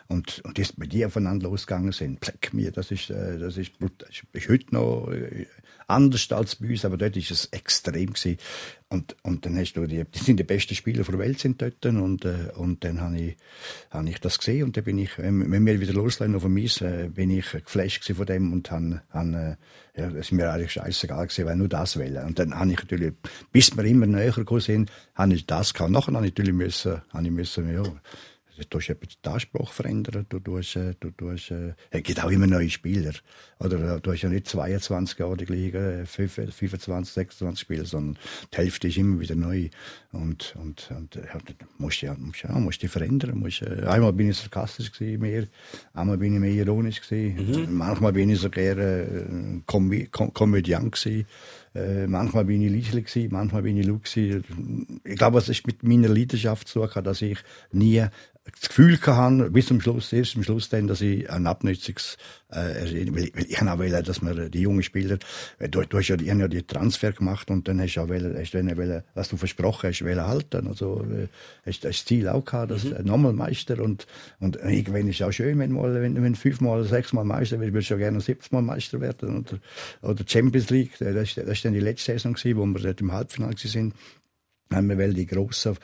Und 0.08 0.40
und 0.44 0.58
das 0.58 0.72
bei 0.72 0.86
die 0.86 1.04
aufeinander 1.04 1.48
losgegangen 1.48 1.92
sind, 1.92 2.20
pleck 2.20 2.52
mir, 2.52 2.70
das 2.70 2.90
ist 2.90 3.10
äh, 3.10 3.38
das 3.38 3.56
ist 3.56 3.72
das 3.80 4.08
ist 4.32 4.48
heute 4.48 4.74
noch 4.74 5.10
äh, 5.10 5.46
anders 5.88 6.30
als 6.32 6.56
bei 6.56 6.68
uns, 6.68 6.84
aber 6.84 6.96
dort 6.96 7.16
ist 7.16 7.30
es 7.30 7.46
extrem 7.46 8.12
gewesen. 8.12 8.36
Und, 8.90 9.16
und 9.22 9.44
dann 9.44 9.58
hast 9.58 9.74
du 9.74 9.86
die, 9.86 10.04
die 10.04 10.18
sind 10.18 10.38
die 10.38 10.44
besten 10.44 10.74
Spieler 10.74 11.02
der 11.02 11.18
Welt 11.18 11.38
sind 11.38 11.60
dort. 11.60 11.84
Und, 11.84 12.24
äh, 12.24 12.50
und 12.54 12.84
dann 12.84 12.97
habe 13.00 13.18
ich, 13.18 13.36
habe 13.90 14.08
ich 14.08 14.20
das 14.20 14.38
gesehen 14.38 14.64
und 14.64 14.76
dann 14.76 14.84
bin 14.84 14.98
ich, 14.98 15.18
wenn, 15.18 15.66
wir 15.66 15.80
wieder 15.80 15.92
loslegen 15.92 16.34
auf 16.34 16.42
dem 16.42 16.56
Eis, 16.56 16.80
äh, 16.80 17.08
bin 17.12 17.30
ich 17.30 17.50
geflasht 17.50 18.10
von 18.12 18.26
dem 18.26 18.52
und 18.52 18.70
han, 18.70 19.00
han, 19.10 19.34
äh, 19.34 19.56
ja, 19.96 20.10
das 20.10 20.32
mir 20.32 20.52
eigentlich 20.52 20.72
scheißegal 20.72 21.26
gewesen, 21.26 21.46
weil 21.46 21.56
nur 21.56 21.68
das 21.68 21.98
wählen. 21.98 22.24
Und 22.26 22.38
dann 22.38 22.58
habe 22.58 22.70
ich 22.70 22.78
natürlich, 22.78 23.14
bis 23.52 23.76
wir 23.76 23.84
immer 23.84 24.06
näher 24.06 24.32
gekommen 24.32 24.60
sind, 24.60 24.90
habe 25.14 25.34
ich 25.34 25.46
das 25.46 25.74
gehabt. 25.74 25.90
Nachher 25.90 26.14
habe 26.14 26.26
ich 26.26 26.32
natürlich 26.32 26.54
müssen, 26.54 27.02
habe 27.12 27.24
ich 27.24 27.30
müssen, 27.30 27.72
ja, 27.72 27.82
Du 28.70 28.78
hast 28.78 28.88
den 28.88 29.32
Anspruch 29.32 29.72
verändern. 29.72 30.26
Du, 30.28 30.58
hast, 30.58 30.76
äh, 30.76 30.94
du, 30.98 31.30
hast, 31.30 31.50
äh, 31.50 31.74
es 31.90 32.02
gibt 32.02 32.22
auch 32.22 32.30
immer 32.30 32.46
neue 32.46 32.70
Spieler. 32.70 33.12
Oder 33.60 33.96
äh, 33.96 34.00
du 34.00 34.12
hast 34.12 34.22
ja 34.22 34.28
nicht 34.28 34.48
22 34.48 35.18
Jahre 35.18 35.36
die 35.36 35.44
gleichen, 35.44 36.02
äh, 36.02 36.06
25, 36.06 37.12
26 37.12 37.60
Spieler, 37.60 37.84
sondern 37.84 38.18
die 38.52 38.56
Hälfte 38.56 38.88
ist 38.88 38.96
immer 38.96 39.20
wieder 39.20 39.34
neu. 39.34 39.68
Und, 40.12 40.56
und, 40.58 40.90
und 40.96 41.16
äh, 41.16 41.26
ja, 41.26 41.38
du 41.38 41.52
musst 41.78 42.00
ja, 42.02 42.14
musst, 42.18 42.42
ja, 42.42 42.52
musst 42.58 42.82
dich 42.82 42.90
verändern. 42.90 43.38
Musst, 43.38 43.62
äh, 43.62 43.84
einmal 43.86 44.12
bin 44.12 44.30
ich 44.30 44.36
sarkastisch 44.38 44.92
gewesen, 44.92 45.20
mehr. 45.20 45.46
Einmal 45.94 46.18
bin 46.18 46.34
ich 46.34 46.40
mehr 46.40 46.50
ironisch 46.50 47.00
gewesen. 47.00 47.76
Manchmal 47.76 48.12
bin 48.12 48.30
ich 48.30 48.40
sogar 48.40 48.76
äh, 48.78 49.26
Kom 49.66 50.10
Kom 50.10 50.32
Komödiant 50.32 50.92
gewesen. 50.92 51.26
Äh, 51.74 52.06
manchmal 52.06 52.44
bin 52.44 52.62
ich 52.62 52.70
Liesli 52.70 53.02
gewesen, 53.02 53.28
manchmal 53.30 53.62
bin 53.62 53.76
ich 53.76 53.86
Lu 53.86 53.98
gewesen. 53.98 55.00
Ich 55.04 55.16
glaube, 55.16 55.38
es 55.38 55.48
ist 55.48 55.66
mit 55.66 55.82
meiner 55.82 56.08
Leidenschaft 56.08 56.66
zu 56.68 56.86
tun, 56.86 57.04
dass 57.04 57.22
ich 57.22 57.38
nie 57.72 58.04
das 58.60 58.68
Gefühl 58.68 58.98
hatte, 59.00 59.50
bis 59.50 59.66
zum 59.66 59.80
Schluss, 59.80 60.12
erst 60.12 60.36
am 60.36 60.42
Schluss 60.42 60.68
dann, 60.68 60.86
dass 60.86 61.00
ich 61.00 61.28
ein 61.30 61.46
Abnützungs, 61.46 62.16
äh, 62.50 62.56
weil, 63.12 63.24
ich- 63.24 63.36
weil 63.36 63.46
ich 63.46 63.60
auch 63.60 63.78
wollen, 63.78 64.04
dass 64.04 64.22
wir 64.22 64.48
die 64.48 64.60
jungen 64.60 64.82
Spieler, 64.82 65.18
weil 65.58 65.68
du, 65.68 65.82
du 65.82 65.98
hast 65.98 66.08
ja, 66.08 66.16
die, 66.16 66.30
haben 66.30 66.40
ja 66.40 66.48
die 66.48 66.62
Transfer 66.62 67.12
gemacht 67.12 67.50
und 67.50 67.68
dann 67.68 67.80
hast 67.80 67.94
du 67.94 68.00
auch 68.00 68.08
wollen, 68.08 68.36
hast 68.38 68.52
du 68.54 68.76
wollen, 68.76 69.02
was 69.14 69.28
du 69.28 69.36
versprochen 69.36 69.88
hast, 69.90 70.02
wollen 70.02 70.26
halten. 70.26 70.66
Also, 70.66 71.02
äh, 71.04 71.28
hast 71.66 71.84
das 71.84 72.04
Ziel 72.04 72.28
auch 72.28 72.44
gehabt, 72.44 72.70
dass 72.70 72.84
mhm. 72.84 73.04
nochmal 73.04 73.32
Meister 73.32 73.80
und, 73.82 74.06
und 74.40 74.56
irgendwann 74.56 75.08
ist 75.08 75.20
es 75.20 75.26
auch 75.26 75.32
schön, 75.32 75.58
wenn 75.58 75.72
mal, 75.72 76.00
wenn, 76.00 76.22
wenn 76.22 76.34
fünfmal 76.34 76.80
oder 76.80 76.88
sechsmal 76.88 77.24
Meister 77.24 77.60
wird, 77.60 77.72
würdest 77.72 77.90
du 77.90 77.94
ja 77.94 77.98
gerne 77.98 78.20
siebzmal 78.20 78.62
Meister 78.62 79.00
werden 79.00 79.38
oder, 79.38 79.58
oder 80.10 80.24
Champions 80.26 80.70
League. 80.70 80.92
Das 80.98 81.34
das 81.34 81.36
ist 81.46 81.64
dann 81.64 81.74
die 81.74 81.80
letzte 81.80 82.12
Saison 82.12 82.34
gewesen, 82.34 82.56
wo 82.56 82.66
wir 82.66 82.80
dort 82.80 83.00
im 83.00 83.12
Halbfinale 83.12 83.54
sind 83.56 83.94
haben 84.72 84.98
wir 84.98 85.08
die 85.08 85.26
Grossen 85.26 85.76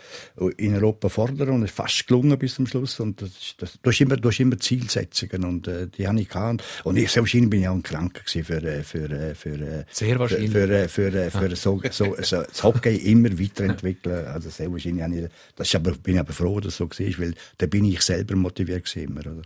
in 0.57 0.75
Europa 0.75 1.09
fordern 1.09 1.51
und 1.51 1.63
es 1.63 1.71
ist 1.71 1.77
fast 1.77 2.07
gelungen 2.07 2.39
bis 2.39 2.55
zum 2.55 2.67
Schluss. 2.67 3.01
Und 3.01 3.23
das, 3.23 3.55
das, 3.59 3.79
du 3.83 3.91
hast 3.91 4.01
immer, 4.01 4.17
du 4.17 4.29
hast 4.29 4.41
immer 4.41 4.59
Zielsetzungen 4.59 5.45
und 5.45 5.69
äh, 5.69 5.89
die 5.89 6.07
habe 6.07 6.21
ich 6.21 6.29
gehabt. 6.29 6.63
Und 6.85 6.97
ich 6.97 7.17
wahrscheinlich 7.17 7.51
bin 7.51 7.61
ich 7.63 7.69
auch 7.69 7.75
ein 7.75 7.83
Kranker 7.83 8.23
für 8.25 8.63
äh, 8.63 8.83
für 8.83 9.11
äh, 9.11 9.35
für 9.35 9.61
äh, 9.61 9.85
Sehr 9.91 10.19
wahrscheinlich. 10.19 10.51
für 10.51 10.89
für, 10.89 11.31
für, 11.31 11.31
für 11.31 11.57
so, 11.57 11.81
so, 11.91 12.17
so 12.21 12.43
das 12.43 12.63
Hockey 12.63 12.97
immer 12.97 13.39
weiterentwickeln. 13.39 14.27
Also 14.27 14.51
sehr 14.51 14.71
wahrscheinlich 14.71 15.03
habe 15.03 15.17
ich, 15.17 15.29
das 15.57 15.69
ist 15.69 15.75
aber 15.75 15.93
bin 15.93 16.15
ich 16.15 16.21
aber 16.21 16.33
froh 16.33 16.61
dass 16.61 16.75
es 16.75 16.77
so 16.79 16.89
war 16.89 17.19
weil 17.19 17.35
da 17.59 17.67
bin 17.67 17.85
ich 17.85 18.03
selber 18.03 18.37
motiviert 18.37 18.85
gewesen 18.85 19.11
immer 19.11 19.21
oder? 19.21 19.43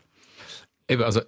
Eben, 0.88 1.02
also, 1.02 1.20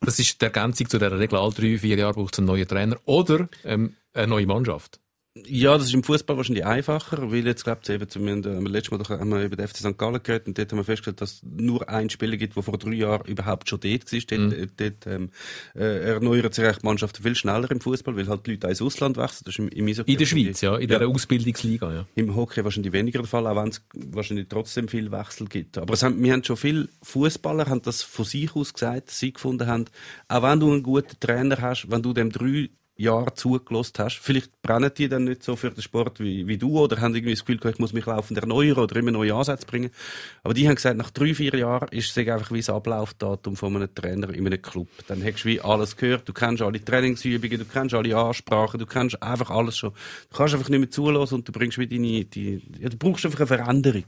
das 0.00 0.18
ist 0.18 0.40
die 0.40 0.44
Ergänzung 0.44 0.88
zu 0.88 0.98
der 0.98 1.18
Regel, 1.18 1.38
alle 1.38 1.52
drei, 1.52 1.78
vier 1.78 1.96
Jahre 1.96 2.14
braucht 2.14 2.34
es 2.34 2.38
einen 2.38 2.48
neuen 2.48 2.66
Trainer 2.66 2.96
oder 3.04 3.48
ähm, 3.64 3.94
eine 4.12 4.26
neue 4.26 4.46
Mannschaft. 4.46 5.00
Ja, 5.44 5.76
das 5.76 5.88
ist 5.88 5.94
im 5.94 6.02
Fußball 6.02 6.36
wahrscheinlich 6.38 6.64
einfacher, 6.64 7.30
weil 7.30 7.46
jetzt 7.46 7.64
glaubt 7.64 7.88
eben, 7.90 8.06
wir 8.14 8.32
haben, 8.32 8.66
äh, 8.66 8.70
letztes 8.70 8.90
Mal 8.90 8.98
doch 8.98 9.10
haben 9.10 9.28
wir 9.28 9.42
über 9.44 9.56
den 9.56 9.68
FC 9.68 9.76
St. 9.78 9.98
Gallen 9.98 10.22
geredet 10.22 10.46
und 10.46 10.56
dort 10.56 10.72
haben 10.72 10.78
wir 10.78 10.84
festgestellt, 10.84 11.20
dass 11.20 11.32
es 11.34 11.42
nur 11.42 11.86
ein 11.90 12.08
Spieler 12.08 12.38
gibt, 12.38 12.56
der 12.56 12.62
vor 12.62 12.78
drei 12.78 12.92
Jahren 12.94 13.26
überhaupt 13.26 13.68
schon 13.68 13.80
dort 13.80 14.10
war. 14.12 14.20
Dort, 14.20 14.40
Mhm. 14.40 14.50
dort, 14.50 14.80
dort 14.80 15.06
ähm, 15.06 15.30
äh, 15.74 16.12
erneuern 16.12 16.52
sich 16.52 16.76
die 16.78 16.86
Mannschaften 16.86 17.22
viel 17.22 17.34
schneller 17.34 17.70
im 17.70 17.80
Fußball, 17.80 18.16
weil 18.16 18.28
halt 18.28 18.46
die 18.46 18.52
Leute 18.52 18.68
ins 18.68 18.80
Ausland 18.80 19.18
wechseln. 19.18 19.42
Das 19.44 19.54
ist 19.54 19.58
im, 19.58 19.68
im 19.68 19.86
Eishockey 19.86 20.12
In 20.12 20.18
der 20.18 20.26
Schweiz, 20.26 20.60
ja, 20.62 20.76
in 20.76 20.88
der 20.88 21.06
Ausbildungsliga, 21.06 21.92
ja. 21.92 22.06
Im 22.14 22.34
Hockey 22.34 22.64
wahrscheinlich 22.64 22.92
weniger 22.92 23.18
der 23.18 23.28
Fall, 23.28 23.46
auch 23.46 23.56
wenn 23.56 23.68
es 23.68 23.82
wahrscheinlich 23.94 24.46
trotzdem 24.48 24.88
viel 24.88 25.12
Wechsel 25.12 25.48
gibt. 25.48 25.76
Aber 25.76 25.92
es 25.92 26.02
haben, 26.02 26.22
wir 26.22 26.32
haben 26.32 26.44
schon 26.44 26.56
viele 26.56 26.88
Fußballer 27.02 27.66
haben 27.66 27.82
das 27.82 28.00
von 28.02 28.24
sich 28.24 28.56
aus 28.56 28.72
gesagt, 28.72 29.08
dass 29.08 29.18
sie 29.18 29.34
gefunden 29.34 29.66
haben, 29.66 29.84
auch 30.28 30.42
wenn 30.42 30.60
du 30.60 30.72
einen 30.72 30.82
guten 30.82 31.20
Trainer 31.20 31.60
hast, 31.60 31.90
wenn 31.90 32.02
du 32.02 32.14
dem 32.14 32.30
drei 32.32 32.70
Jahre 32.96 33.34
zugelost 33.34 33.98
hast, 33.98 34.18
vielleicht 34.18 34.62
brennen 34.62 34.90
die 34.96 35.08
dann 35.08 35.24
nicht 35.24 35.42
so 35.42 35.54
für 35.54 35.70
den 35.70 35.82
Sport 35.82 36.18
wie, 36.18 36.46
wie 36.46 36.56
du 36.56 36.78
oder 36.78 37.00
haben 37.00 37.14
irgendwie 37.14 37.34
das 37.34 37.44
Gefühl, 37.44 37.60
ich 37.70 37.78
muss 37.78 37.92
mich 37.92 38.06
laufend 38.06 38.38
erneuern 38.38 38.78
oder 38.78 38.96
immer 38.96 39.10
neue 39.10 39.34
Ansätze 39.34 39.66
bringen. 39.66 39.90
Aber 40.42 40.54
die 40.54 40.66
haben 40.66 40.76
gesagt, 40.76 40.96
nach 40.96 41.10
drei, 41.10 41.34
vier 41.34 41.54
Jahren 41.54 41.88
ist 41.90 42.16
es 42.16 42.28
einfach 42.28 42.50
wie 42.50 42.58
das 42.58 42.70
Ablaufdatum 42.70 43.56
von 43.56 43.76
einem 43.76 43.94
Trainer 43.94 44.30
in 44.30 44.46
einem 44.46 44.62
Club. 44.62 44.88
Dann 45.08 45.22
hast 45.22 45.44
du 45.44 45.48
wie 45.48 45.60
alles 45.60 45.96
gehört, 45.96 46.28
du 46.28 46.32
kennst 46.32 46.62
alle 46.62 46.82
Trainingsübungen, 46.82 47.58
du 47.58 47.64
kennst 47.66 47.94
alle 47.94 48.16
Ansprachen, 48.16 48.80
du 48.80 48.86
kennst 48.86 49.22
einfach 49.22 49.50
alles 49.50 49.76
schon. 49.76 49.92
Du 50.30 50.36
kannst 50.36 50.54
einfach 50.54 50.70
nicht 50.70 50.80
mehr 50.80 50.90
zulassen 50.90 51.34
und 51.34 51.48
du 51.48 51.52
bringst 51.52 51.78
wie 51.78 51.86
deine, 51.86 52.24
die, 52.24 52.62
ja, 52.80 52.88
du 52.88 52.96
brauchst 52.96 53.26
einfach 53.26 53.40
eine 53.40 53.46
Veränderung. 53.46 54.04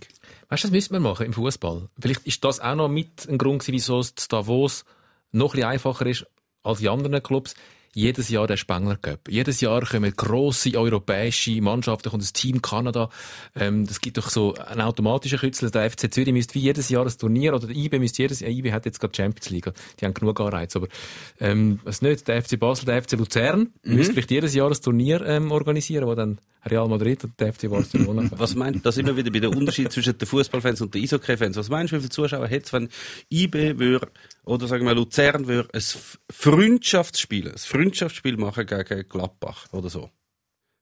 Weißt 0.48 0.64
du, 0.64 0.68
das 0.68 0.72
müssen 0.72 0.94
wir 0.94 1.01
machen 1.01 1.27
im 1.27 1.35
Fußball. 1.35 1.88
Vielleicht 2.01 2.27
ist 2.27 2.42
das 2.42 2.61
auch 2.61 2.74
noch 2.74 2.88
mit 2.88 3.29
ein 3.29 3.37
Grund 3.37 3.66
wieso 3.68 4.01
es 4.01 4.14
Davos 4.29 4.85
noch 5.33 5.53
ein 5.53 5.57
bisschen 5.57 5.68
einfacher 5.68 6.07
ist 6.07 6.27
als 6.62 6.81
in 6.81 6.88
anderen 6.88 7.22
Clubs. 7.22 7.55
Jedes 7.94 8.29
Jahr 8.29 8.46
der 8.46 8.57
Spengler 8.57 8.96
Cup. 8.96 9.29
Jedes 9.29 9.61
Jahr 9.61 9.85
kommen 9.85 10.12
grosse 10.14 10.77
europäische 10.77 11.61
Mannschaften, 11.61 12.11
kommt 12.11 12.22
das 12.22 12.33
Team 12.33 12.62
Kanada. 12.62 13.09
Ähm, 13.57 13.87
das 13.87 14.01
gibt 14.01 14.18
doch 14.18 14.29
so 14.29 14.55
einen 14.55 14.83
automatischen 14.83 15.38
Kützel. 15.38 15.70
Der 15.70 15.90
FC 15.90 16.12
Zürich 16.12 16.33
müsste 16.33 16.55
wie 16.55 16.61
jedes 16.61 16.88
Jahr 16.88 17.07
ein 17.07 17.18
Turnier, 17.18 17.55
oder 17.55 17.66
der 17.66 17.77
IB 17.77 17.98
müsste 17.98 18.22
jedes, 18.22 18.42
äh, 18.42 18.51
IB 18.51 18.72
hat 18.72 18.85
jetzt 18.85 19.01
gerade 19.01 19.14
Champions 19.16 19.51
League. 19.51 19.72
Die 20.01 20.05
haben 20.05 20.14
genug 20.14 20.40
Anreiz. 20.40 20.77
Aber, 20.77 20.88
ähm, 21.40 21.81
was 21.85 22.03
nicht, 22.03 22.29
der 22.29 22.42
FC 22.42 22.59
Basel, 22.59 22.85
der 22.85 23.03
FC 23.03 23.12
Luzern 23.12 23.70
müsste 23.83 24.12
vielleicht 24.12 24.31
jedes 24.31 24.55
Jahr 24.55 24.68
ein 24.70 24.81
Turnier, 24.81 25.24
ähm, 25.27 25.51
organisieren, 25.51 26.07
wo 26.07 26.14
dann 26.14 26.38
Real 26.70 26.88
Madrid 26.88 27.24
und 27.24 27.38
der 27.40 27.52
FC 27.52 27.68
Barcelona. 27.68 28.28
Was 28.37 28.54
meint, 28.54 28.85
das 28.85 28.96
immer 28.98 29.16
wieder 29.16 29.31
bei 29.31 29.40
der 29.40 29.50
Unterschied 29.50 29.90
zwischen 29.92 30.16
den 30.16 30.26
Fußballfans 30.26 30.81
und 30.81 30.94
den 30.94 31.02
Eishockey-Fans. 31.02 31.57
Was 31.57 31.68
meinst 31.68 31.92
du, 31.92 31.96
wie 31.96 32.00
viele 32.00 32.11
Zuschauer 32.11 32.46
hätte 32.46 32.66
es, 32.66 32.72
wenn 32.72 32.88
IB 33.31 33.78
würde, 33.78 34.09
oder 34.44 34.66
sagen 34.66 34.87
wir 34.87 34.94
Luzern 34.94 35.46
würde, 35.46 35.68
ein 35.72 35.83
Freundschaftsspiel, 36.31 37.48
ein 37.48 37.59
Freundschaftsspiel 37.59 38.37
machen 38.37 38.66
gegen 38.66 39.09
Gladbach 39.09 39.66
oder 39.72 39.90
so? 39.90 40.11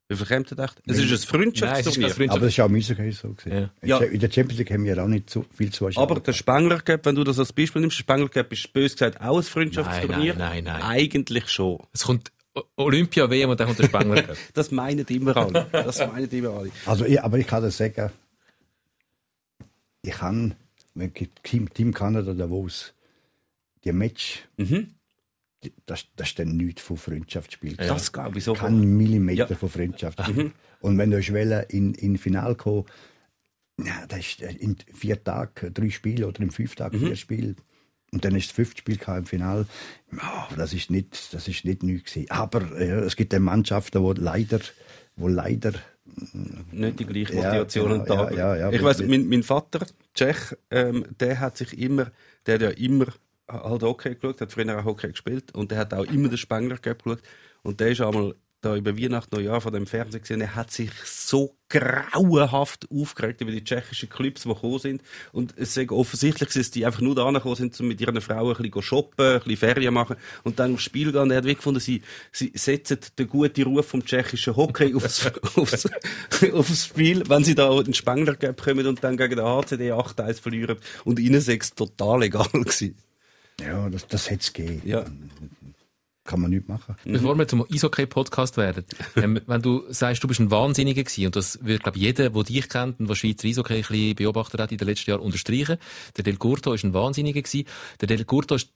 Wie 0.09 0.15
viel 0.15 0.27
kommt 0.27 0.47
ihr 0.47 0.51
gedacht? 0.51 0.81
Es 0.87 0.99
ist 0.99 1.09
ein 1.09 1.15
ist 1.15 1.25
Freundschaftsturnier. 1.25 2.31
Aber 2.31 2.41
das 2.41 2.59
war 2.59 2.67
auch 2.67 2.69
im 2.69 2.77
Eishockey 2.77 3.11
so. 3.11 3.31
gewesen. 3.31 3.71
Ja. 3.83 3.99
In 3.99 4.21
der 4.21 4.31
Champions 4.31 4.59
League 4.59 4.71
haben 4.71 4.85
wir 4.85 5.03
auch 5.03 5.09
nicht 5.09 5.29
so 5.29 5.45
viel 5.53 5.73
Zuschauer. 5.73 6.01
Aber 6.01 6.21
der 6.21 6.33
Spengler 6.33 6.81
Cup, 6.81 7.07
wenn 7.07 7.17
du 7.17 7.25
das 7.25 7.41
als 7.41 7.53
Beispiel 7.53 7.81
nimmst, 7.81 7.99
der 7.99 8.03
Spengler 8.03 8.29
Cup 8.29 8.53
ist 8.53 8.73
bös 8.73 8.93
gesagt 8.93 9.21
auch 9.21 9.39
ein 9.39 9.43
Freundschaftsturnier. 9.43 10.35
Nein, 10.35 10.65
nein, 10.65 10.65
nein, 10.65 10.81
nein. 10.81 10.83
Eigentlich 10.83 11.49
schon. 11.49 11.81
Es 11.93 12.05
kommt 12.05 12.31
Olympia 12.77 13.29
WM 13.31 13.51
und 13.51 13.61
dann 13.61 13.67
kommt 13.67 13.79
der 13.79 13.85
Spengler. 13.85 14.25
Das 14.55 14.71
meinen 14.71 15.05
immer 15.07 15.37
alle. 15.37 15.67
Das 15.73 15.99
meinen 15.99 16.31
immer 16.31 16.51
alle. 16.51 16.71
Also, 16.87 17.05
ich, 17.05 17.21
aber 17.23 17.39
ich 17.39 17.47
kann 17.47 17.63
das 17.63 17.77
sagen, 17.77 18.11
ich 20.03 20.13
kann, 20.13 20.55
wenn 20.95 21.13
ich 21.15 21.29
Team, 21.43 21.73
Team 21.73 21.93
Kanada 21.93 22.33
Davos, 22.35 22.95
die 23.85 23.93
Match, 23.93 24.45
Mhm. 24.57 24.89
die- 25.65 25.73
das, 25.87 26.07
das 26.17 26.29
ist 26.29 26.39
dann 26.39 26.57
nichts 26.57 26.83
von 26.83 26.97
Freundschaftsspiel. 26.97 27.77
Das 27.77 28.13
glaube 28.13 28.39
ich 28.39 28.45
so. 28.45 28.55
Kein 28.55 28.97
Millimeter 28.97 29.51
Ja. 29.51 29.57
von 29.57 29.69
Freundschaft. 29.69 30.19
Und 30.81 30.99
wenn 30.99 31.11
du 31.11 31.19
wollen, 31.33 31.65
in 31.69 31.95
in 31.95 32.19
Final 32.19 32.55
kommen, 32.55 32.85
ja, 33.85 34.07
das 34.07 34.21
ist 34.21 34.41
in 34.43 34.77
vier 34.95 35.23
Tagen 35.23 35.75
drei 35.75 35.91
Spiele 35.91 36.27
oder 36.29 36.41
in 36.41 36.51
fünf 36.51 36.75
Tagen 36.77 36.99
vier 36.99 37.17
Spiele. 37.17 37.57
Und 38.13 38.25
dann 38.25 38.35
ist 38.37 38.49
das 38.49 38.55
fünfte 38.55 38.79
Spiel 38.79 38.99
im 39.07 39.27
Final. 39.27 39.67
Ja, 40.13 40.49
das 40.57 40.73
ist 40.73 40.91
nicht, 40.91 41.35
das 41.35 41.49
ist 41.49 41.65
nicht 41.65 41.83
gewesen. 42.05 42.31
Aber 42.31 42.63
äh, 42.79 43.01
es 43.01 43.17
gibt 43.17 43.33
Mannschaften, 43.43 44.03
wo 44.03 44.13
leider, 44.13 44.61
wo 45.17 45.29
leider 45.29 45.73
nicht 46.73 47.01
die 47.01 47.05
gleiche 47.05 47.35
Ja, 47.35 47.43
Motivation 47.43 47.91
genau, 47.91 48.05
den 48.05 48.07
Tag. 48.07 48.31
ja, 48.33 48.57
ja, 48.57 48.57
ja, 48.57 48.73
ich 48.73 48.83
weiß, 48.83 49.03
mein, 49.07 49.29
mein 49.29 49.43
Vater, 49.43 49.87
Tschech, 50.15 50.57
ähm, 50.71 51.05
der 51.21 51.41
hat 51.41 51.57
sich 51.57 51.77
immer, 51.79 52.11
der 52.47 52.55
hat 52.55 52.63
ja 52.63 52.71
immer 52.71 53.07
halt 53.49 53.83
Hockey 53.83 54.15
geschaut, 54.15 54.41
hat 54.41 54.53
früher 54.53 54.79
auch 54.79 54.85
Hockey 54.85 55.09
gespielt 55.11 55.55
und 55.55 55.71
der 55.71 55.79
hat 55.79 55.95
auch 55.95 56.05
immer 56.05 56.29
den 56.29 56.39
Spengler 56.39 56.79
Cup 56.79 57.03
geschaut 57.03 57.23
und 57.63 57.81
der 57.81 57.89
ist 57.91 58.01
einmal 58.01 58.35
da 58.67 58.77
über 58.77 58.99
Weihnachten, 58.99 59.35
Neujahr 59.35 59.61
von 59.61 59.73
dem 59.73 59.87
Fernsehen 59.87 60.21
gesehen, 60.21 60.41
er 60.41 60.55
hat 60.55 60.71
sich 60.71 60.91
so 61.05 61.57
grauenhaft 61.69 62.89
aufgeregt 62.91 63.41
über 63.41 63.51
die 63.51 63.65
tschechischen 63.65 64.09
Clubs, 64.09 64.43
die 64.43 64.49
gekommen 64.49 64.79
sind 64.79 65.03
und 65.33 65.55
es 65.57 65.77
ist 65.77 65.91
offensichtlich, 65.91 66.51
dass 66.53 66.71
die 66.71 66.87
einfach 66.87 67.01
nur 67.01 67.15
da 67.15 67.31
gekommen 67.31 67.57
sind, 67.57 67.79
um 67.81 67.89
mit 67.89 68.01
ihren 68.01 68.21
Frauen 68.21 68.57
ein 68.57 68.63
bisschen 68.63 68.83
shoppen, 68.83 69.25
ein 69.25 69.39
bisschen 69.41 69.57
Ferien 69.57 69.95
machen 69.95 70.17
und 70.45 70.59
dann 70.59 70.75
aufs 70.75 70.85
Spiel 70.85 71.13
gehen. 71.13 71.23
Und 71.23 71.31
er 71.31 71.39
hat 71.39 71.45
wirklich 71.45 71.59
gefunden, 71.59 71.81
sie, 71.81 72.03
sie 72.33 72.53
setzen 72.55 72.99
den 73.19 73.29
guten 73.29 73.63
Ruf 73.65 73.87
vom 73.87 74.05
tschechischen 74.05 74.57
Hockey 74.57 74.95
aufs, 74.97 75.31
aufs, 75.57 75.89
aufs 76.53 76.85
Spiel, 76.85 77.23
wenn 77.29 77.45
sie 77.45 77.55
da 77.55 77.83
den 77.83 77.95
Spengler 77.95 78.37
Cup 78.37 78.63
kommen 78.63 78.87
und 78.87 79.03
dann 79.03 79.17
gegen 79.17 79.37
den 79.37 79.45
HCD 79.45 79.93
8-1 79.93 80.41
verlieren. 80.41 80.77
Und 81.05 81.19
ihnen 81.19 81.37
ist 81.37 81.49
es 81.49 81.75
total 81.75 82.23
egal 82.23 82.49
gewesen. 82.53 82.97
Ja, 83.61 83.89
das, 83.89 84.07
das 84.07 84.31
hätte 84.31 84.43
es 84.43 84.53
gegeben. 84.53 84.83
Ja. 84.85 85.05
Kann 86.27 86.41
man 86.41 86.51
nicht 86.51 86.69
machen. 86.69 86.97
Bevor 87.05 87.39
wir 87.39 87.47
zum 87.47 87.65
Eishockey-Podcast 87.73 88.57
werden, 88.57 88.85
ähm, 89.17 89.41
wenn 89.47 89.63
du 89.63 89.85
sagst, 89.89 90.23
du 90.23 90.29
bist 90.29 90.41
ein 90.41 90.51
Wahnsinniger 90.51 91.05
gewesen, 91.05 91.27
und 91.27 91.37
das 91.37 91.65
wird, 91.65 91.85
glaube 91.85 91.99
ich, 91.99 92.05
jeder, 92.05 92.31
der 92.31 92.43
dich 92.43 92.69
kennt 92.69 92.99
und 92.99 93.09
der 93.09 93.15
Schweizer 93.15 93.47
Eishockey 93.47 93.75
ein 93.75 93.81
bisschen 93.81 94.15
beobachtet 94.17 94.61
hat 94.61 94.73
in 94.73 94.79
den 94.79 94.89
letzten 94.89 95.11
Jahren, 95.11 95.21
unterstreichen. 95.21 95.79
Der 96.17 96.25
Del 96.25 96.37
Curto 96.37 96.73
ist 96.73 96.85
ein 96.85 96.95
Wahnsinniger 96.95 97.41
gewesen. 97.41 97.67
Der 98.01 98.09
Del 98.09 98.25
Curto 98.25 98.57
ist 98.57 98.73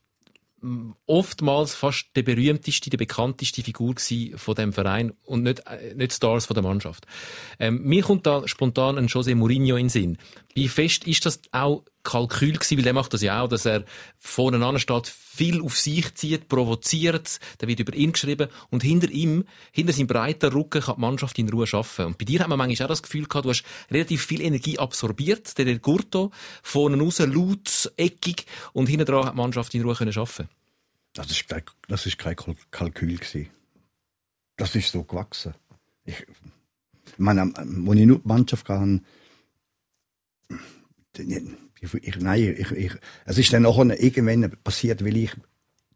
mm, 0.61 0.91
oftmals 1.07 1.75
fast 1.75 2.07
der 2.15 2.23
berühmteste, 2.23 2.89
die 2.89 2.97
bekannteste 2.97 3.63
Figur 3.63 3.95
gewesen 3.95 4.37
von 4.37 4.55
dem 4.55 4.71
Verein 4.71 5.11
und 5.23 5.43
nicht, 5.43 5.67
äh, 5.67 5.93
nicht 5.95 6.13
Stars 6.13 6.45
von 6.45 6.53
der 6.53 6.63
Mannschaft. 6.63 7.05
Ähm, 7.59 7.83
mir 7.83 8.03
kommt 8.03 8.25
da 8.25 8.47
spontan 8.47 8.97
ein 8.97 9.07
José 9.07 9.35
Mourinho 9.35 9.75
in 9.75 9.85
den 9.85 9.89
Sinn. 9.89 10.17
Wie 10.53 10.69
fest 10.69 11.05
ist 11.05 11.25
das 11.25 11.41
auch 11.51 11.83
Kalkül 12.03 12.53
gewesen, 12.53 12.77
weil 12.77 12.83
der 12.83 12.93
macht 12.93 13.13
das 13.13 13.21
ja 13.21 13.41
auch, 13.41 13.47
dass 13.47 13.65
er 13.65 13.83
vorne 14.17 14.63
an 14.65 14.79
steht, 14.79 15.07
viel 15.07 15.61
auf 15.61 15.77
sich 15.79 16.13
zieht, 16.15 16.47
provoziert, 16.49 17.39
da 17.59 17.67
wird 17.67 17.79
über 17.79 17.93
ihn 17.93 18.11
geschrieben 18.11 18.49
und 18.69 18.83
hinter 18.83 19.09
ihm, 19.09 19.45
hinter 19.71 19.93
seinem 19.93 20.07
breiten 20.07 20.51
Rücken 20.51 20.81
kann 20.81 20.95
die 20.95 21.01
Mannschaft 21.01 21.37
in 21.39 21.49
Ruhe 21.49 21.65
arbeiten. 21.71 22.05
Und 22.07 22.17
bei 22.17 22.25
dir 22.25 22.39
hat 22.41 22.47
man 22.47 22.57
manchmal 22.57 22.85
auch 22.85 22.89
das 22.89 23.03
Gefühl 23.03 23.25
gehabt, 23.27 23.45
du 23.45 23.49
hast 23.49 23.63
relativ 23.89 24.25
viel 24.25 24.41
Energie 24.41 24.77
absorbiert, 24.79 25.57
der 25.57 25.65
Del 25.65 25.79
Curto, 25.79 26.31
vorne 26.63 26.97
raus, 27.01 27.19
laut, 27.19 27.91
eckig 27.97 28.45
und 28.73 28.87
hinten 28.87 29.05
dran 29.05 29.25
hat 29.25 29.33
die 29.33 29.37
Mannschaft 29.37 29.73
in 29.73 29.83
Ruhe 29.83 29.95
können 29.95 30.17
arbeiten. 30.17 30.49
Das 31.13 31.29
ist 31.29 31.47
kein, 31.47 31.63
das 31.87 32.05
ist 32.05 32.17
kein 32.17 32.35
Kal- 32.35 32.55
Kalkül 32.71 33.17
gewesen. 33.17 33.49
Das 34.57 34.75
ist 34.75 34.91
so 34.91 35.03
gewachsen. 35.03 35.53
Ich, 36.05 36.25
meine, 37.17 37.41
am- 37.41 37.53
wo 37.85 37.93
ich 37.93 38.05
nur 38.05 38.19
die 38.19 38.27
Mannschaft 38.27 38.69
hatte, 38.69 39.01
ich, 41.17 41.93
ich, 41.93 42.19
nein, 42.19 42.55
ich, 42.57 42.71
ich, 42.71 42.91
es 43.25 43.37
ist 43.37 43.53
dann 43.53 43.63
nachher 43.63 44.01
irgendwann 44.01 44.51
passiert, 44.63 45.03
weil 45.03 45.17
ich 45.17 45.31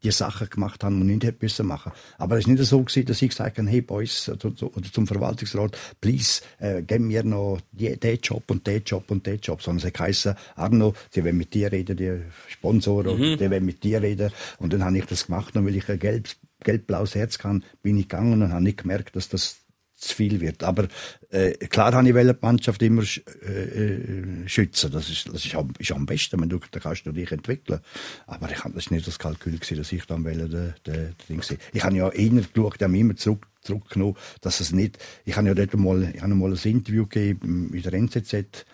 die 0.04 0.12
Sachen 0.12 0.50
gemacht 0.50 0.84
habe, 0.84 0.94
die 0.96 1.02
ich 1.02 1.08
nicht 1.08 1.24
hätte 1.24 1.40
müssen 1.42 1.66
machen. 1.66 1.92
Aber 2.20 2.36
es 2.36 2.42
ist 2.42 2.48
nicht 2.48 2.64
so 2.64 2.84
gewesen, 2.84 3.06
dass 3.06 3.22
ich 3.22 3.30
gesagt 3.30 3.58
habe, 3.58 3.68
hey 3.68 3.82
Boys, 3.82 4.30
oder, 4.30 4.52
so- 4.56 4.72
oder 4.72 4.92
zum 4.92 5.08
Verwaltungsrat, 5.08 5.78
please, 6.00 6.42
äh, 6.60 6.84
gib 6.84 7.02
mir 7.02 7.24
noch 7.24 7.60
die, 7.72 7.98
den 7.98 8.20
Job 8.20 8.44
und 8.52 8.68
den 8.68 8.84
Job 8.84 9.10
und 9.10 9.26
den 9.26 9.40
Job. 9.40 9.64
Sondern 9.64 9.88
es 9.88 9.94
geheißen, 9.94 10.36
Arno, 10.56 10.94
die 11.16 11.24
wollen 11.24 11.38
mit 11.38 11.54
dir 11.56 11.72
reden, 11.72 11.98
die 11.98 12.22
Sponsoren, 12.50 13.18
die 13.38 13.50
wollen 13.50 13.66
mit 13.66 13.84
dir 13.84 14.02
reden. 14.02 14.32
Und 14.60 14.74
dann 14.74 14.84
habe 14.84 14.98
ich 14.98 15.06
das 15.06 15.26
gemacht, 15.26 15.56
und 15.56 15.66
weil 15.66 15.76
ich 15.76 15.90
ein 15.90 15.98
gelb, 15.98 16.28
gelb-blaues 16.64 17.16
Herz 17.16 17.40
kann, 17.40 17.64
bin 17.82 17.98
ich 17.98 18.08
gegangen 18.08 18.42
und 18.44 18.52
habe 18.52 18.64
nicht 18.64 18.78
gemerkt, 18.80 19.16
dass 19.16 19.30
das 19.30 19.58
zu 19.96 20.14
viel 20.14 20.42
wird. 20.42 20.62
Aber 20.64 20.88
äh, 21.30 21.52
klar 21.68 21.94
habe 21.94 22.08
ich 22.08 22.14
die 22.16 22.34
Mannschaft 22.46 22.82
immer 22.82 23.02
sch- 23.04 23.22
äh, 23.42 24.44
äh, 24.44 24.48
schützen. 24.48 24.92
Das 24.92 25.10
ist, 25.10 25.28
das 25.34 25.46
ist, 25.46 25.56
am, 25.56 25.74
ist 25.80 25.92
am 25.92 26.06
besten, 26.06 26.40
wenn 26.42 26.50
du, 26.50 26.60
da 26.72 26.80
kannst 26.80 27.06
du 27.06 27.12
dich 27.14 27.32
entwickeln. 27.32 27.80
Aber 28.28 28.52
ich, 28.52 28.60
das 28.60 28.74
ist 28.76 28.92
nicht 28.92 29.08
das 29.08 29.18
Kalkül 29.20 29.54
gewesen, 29.58 29.78
dass 29.78 29.92
ich 29.92 30.06
dann 30.06 30.24
wollte, 30.26 30.50
der, 30.50 30.76
der, 30.86 30.96
der 31.08 31.14
Ding 31.30 31.42
sein. 31.42 31.58
Ich 31.74 31.84
habe 31.84 31.96
ja 31.96 32.10
eher 32.10 32.30
geschaut, 32.30 32.76
ich 32.78 32.84
habe 32.84 32.98
immer 32.98 33.16
zurück, 33.16 33.48
zurückgenommen, 33.62 34.16
dass 34.42 34.60
es 34.60 34.72
nicht, 34.74 35.00
ich 35.24 35.36
habe 35.38 35.48
ja 35.48 35.54
dort 35.54 35.74
mal, 35.76 36.12
ich 36.14 36.22
habe 36.22 36.36
mal 36.36 36.52
ein 36.52 36.60
Interview 36.72 37.06
gegeben 37.08 37.72
in 37.74 37.82
der 37.82 37.94
NZZ, 37.94 38.66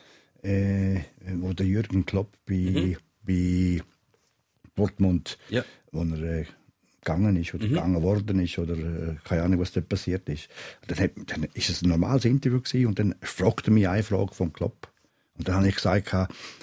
äh, 0.43 1.01
wo 1.35 1.53
der 1.53 1.67
Jürgen 1.67 2.05
Klopp 2.05 2.35
bei, 2.47 2.97
bei 3.23 3.81
Dortmund, 4.75 5.37
Ja. 5.49 5.63
wo 5.91 6.01
er 6.03 6.21
äh, 6.39 6.45
gegangen 7.03 7.35
ist 7.35 7.53
oder 7.53 7.67
gegangen 7.67 8.01
worden 8.01 8.39
ist 8.39 8.57
oder 8.59 8.73
äh, 8.73 9.15
keine 9.23 9.43
Ahnung, 9.43 9.59
was 9.59 9.71
da 9.71 9.81
passiert 9.81 10.29
ist. 10.29 10.47
Dann, 10.87 10.99
hat, 10.99 11.11
dann 11.27 11.47
ist 11.53 11.69
es 11.69 11.81
ein 11.81 11.89
normales 11.89 12.25
Interview 12.25 12.61
gewesen 12.61 12.85
und 12.87 12.99
dann 12.99 13.15
fragte 13.21 13.71
mich 13.71 13.87
eine 13.87 14.03
Frage 14.03 14.33
vom 14.33 14.53
Klopp. 14.53 14.87
Und 15.37 15.47
dann 15.47 15.55
habe 15.55 15.69
ich 15.69 15.75
gesagt, 15.75 16.13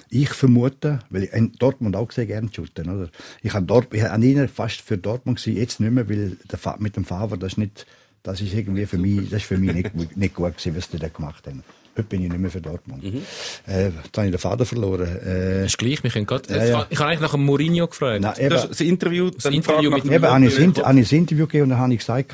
ich 0.09 0.29
vermute, 0.29 0.99
weil 1.09 1.23
ich 1.23 1.33
in 1.33 1.51
Dortmund 1.53 1.95
auch 1.95 2.11
sehr 2.11 2.25
gerne 2.25 2.49
shooten, 2.53 2.89
oder? 2.89 3.09
Ich 3.41 3.53
habe 3.53 3.65
dort, 3.65 3.93
ich 3.93 4.03
habe 4.03 4.47
fast 4.47 4.81
für 4.81 4.97
Dortmund 4.97 5.39
gewesen, 5.39 5.57
jetzt 5.57 5.79
nicht 5.81 5.91
mehr, 5.91 6.07
weil 6.07 6.37
der, 6.49 6.77
mit 6.79 6.95
dem 6.95 7.03
Fahrer, 7.03 7.35
das 7.35 7.53
ist 7.53 7.57
nicht, 7.57 7.85
das 8.23 8.39
ist 8.39 8.53
irgendwie 8.53 8.85
für 8.85 8.97
mich, 8.97 9.29
das 9.29 9.41
ist 9.41 9.47
für 9.47 9.57
mich 9.57 9.73
nicht, 9.73 10.15
nicht 10.15 10.33
gut 10.33 10.57
gewesen, 10.57 10.77
was 10.77 10.89
die 10.89 10.97
da 10.97 11.09
gemacht 11.09 11.45
haben. 11.47 11.63
Heute 11.99 12.07
bin 12.07 12.23
ich 12.23 12.29
nicht 12.29 12.39
mehr 12.39 12.49
für 12.49 12.61
Dortmund. 12.61 13.03
Äh, 13.67 13.85
jetzt 13.87 14.17
habe 14.17 14.27
ich 14.27 14.31
den 14.31 14.39
Vater 14.39 14.65
verloren. 14.65 15.07
Äh, 15.07 15.61
Das 15.61 15.65
ist 15.71 15.77
gleich, 15.77 16.01
wir 16.01 16.09
können 16.09 16.25
grad, 16.25 16.49
ja. 16.49 16.87
Ich 16.89 16.97
habe 16.99 17.09
eigentlich 17.09 17.19
nach 17.19 17.31
dem 17.31 17.45
Mourinho 17.45 17.87
gefragt. 17.87 18.21
na, 18.21 18.37
eben, 18.37 18.49
Das, 18.49 18.79
Interview, 18.79 19.29
das 19.29 19.45
Interview 19.45 19.91
mit 19.91 20.05
dem 20.05 20.13
Eben, 20.13 20.25
habe 20.25 20.45
ich, 20.45 20.85
ein 20.85 20.97
Interview 20.97 21.45
gegeben 21.45 21.63
und 21.63 21.69
dann 21.71 21.79
habe 21.79 21.93
ich 21.93 21.99
gesagt, 21.99 22.33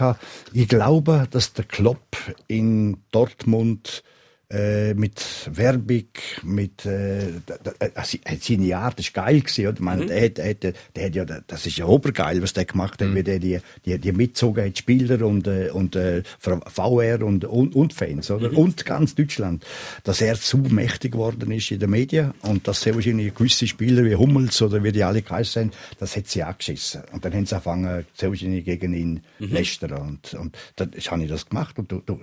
ich 0.54 0.68
glaube, 0.68 1.28
dass 1.32 1.54
der 1.54 1.66
Klopp 1.66 2.18
in 2.48 2.98
Dortmund 3.12 4.04
äh, 4.50 4.94
mit 4.94 5.22
Werbung, 5.52 6.06
mit 6.44 6.86
äh, 6.86 7.28
da- 7.46 7.58
da- 7.64 7.74
äh, 7.80 7.90
se- 8.04 8.20
seine 8.40 8.68
das 8.96 9.16
war 9.16 9.26
geil 9.26 9.42
gewesen, 9.42 9.66
oder? 9.68 9.74
Ich 9.76 9.80
meine, 9.80 10.06
der, 10.06 10.30
der, 10.30 10.50
hat, 10.50 10.64
der 10.96 11.06
hat 11.06 11.16
ja, 11.16 11.26
das 11.26 11.66
ist 11.66 11.78
ja 11.78 11.86
obergeil, 11.86 12.42
was 12.42 12.54
der 12.54 12.66
gemacht 12.66 13.02
hat, 13.02 13.14
wie 13.16 13.24
der 13.24 13.40
die, 13.40 13.60
die, 13.86 13.98
die 13.98 14.12
mitgezogen 14.12 14.66
hat, 14.66 14.78
Spieler 14.78 15.26
und, 15.26 15.48
äh, 15.48 15.70
und 15.72 15.96
äh, 15.96 16.22
VR 16.40 17.24
und, 17.24 17.46
und, 17.46 17.76
und 17.76 17.94
Fans, 17.94 18.30
oder? 18.32 18.56
Und 18.58 18.86
ganz 18.86 19.16
Deutschland, 19.16 19.66
dass 20.04 20.22
er 20.22 20.36
zu 20.36 20.58
mächtig 20.58 21.14
geworden 21.14 21.52
ist 21.52 21.72
in 21.72 21.80
den 21.80 21.90
Medien 21.90 22.34
und 22.42 22.68
dass 22.68 22.82
sehr 22.82 22.96
wahrscheinlich 22.96 23.34
gewisse 23.34 23.68
Spieler 23.68 24.04
wie 24.06 24.16
Hummels 24.16 24.62
oder 24.62 24.84
wie 24.84 24.92
die 24.92 25.04
alle 25.04 25.22
geheißen 25.22 25.64
haben, 25.64 25.72
das 26.00 26.16
hat 26.16 26.28
sie 26.28 26.44
angeschissen. 26.44 27.02
Und 27.12 27.26
dann 27.26 27.34
haben 27.34 27.46
sie 27.46 27.56
angefangen, 27.56 28.06
sehr 28.14 28.30
wahrscheinlich 28.30 28.66
gegen 28.66 28.94
ihn 28.94 29.22
lästern. 29.40 29.94
Und, 29.94 30.34
und 30.36 30.58
dann 30.76 30.92
habe 30.92 31.24
ich 31.24 31.30
das 31.30 31.48
gemacht 31.50 31.80
und 31.80 31.92
du, 31.92 32.02
du, 32.06 32.20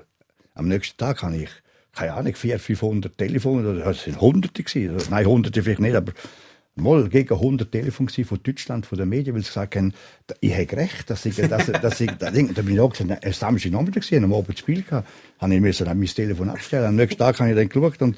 am 0.55 0.69
nächsten 0.69 0.97
Tag 0.99 1.23
habe 1.23 1.37
ich, 1.37 1.49
keine 1.95 2.15
Ahnung, 2.15 2.35
400, 2.35 2.61
500 2.61 3.19
Telefone, 3.19 3.83
es 3.83 4.05
sind 4.05 4.21
Hunderte 4.21 4.63
gewesen, 4.63 4.95
oder, 4.95 5.05
nein, 5.11 5.27
Hunderte 5.27 5.63
vielleicht 5.63 5.81
nicht, 5.81 5.95
aber 5.95 6.13
mal 6.75 7.09
gegen 7.09 7.35
100 7.35 7.71
Telefone 7.71 8.07
gewesen 8.07 8.25
von 8.27 8.43
Deutschland, 8.43 8.87
von 8.87 8.99
den 8.99 9.09
Medien, 9.09 9.35
weil 9.35 9.43
sie 9.43 9.49
gesagt 9.49 9.77
haben, 9.77 9.93
ich 10.41 10.53
habe 10.53 10.77
recht, 10.77 11.11
dass 11.11 11.27
ich, 11.27 11.37
dass, 11.37 11.67
dass 11.67 12.01
ich, 12.01 12.11
da 12.13 12.31
bin 12.31 12.75
ich 12.75 12.81
auch 12.81 12.91
gesagt, 12.91 13.25
es 13.25 13.39
Samstag 13.39 13.73
Nachmittag 13.73 14.03
gewesen, 14.03 14.25
am 14.25 14.33
Abend 14.33 14.51
das 14.51 14.59
Spiel 14.61 14.83
gehabt, 14.83 15.09
habe 15.39 15.55
ich 15.55 15.61
müssen 15.61 15.85
dann 15.85 15.99
mein 15.99 16.07
Telefon 16.07 16.49
abstellen, 16.49 16.87
am 16.87 16.97
nächsten 16.97 17.19
Tag 17.19 17.39
habe 17.41 17.51
ich 17.51 17.57
dann 17.57 17.69
geschaut 17.69 18.01
und 18.01 18.17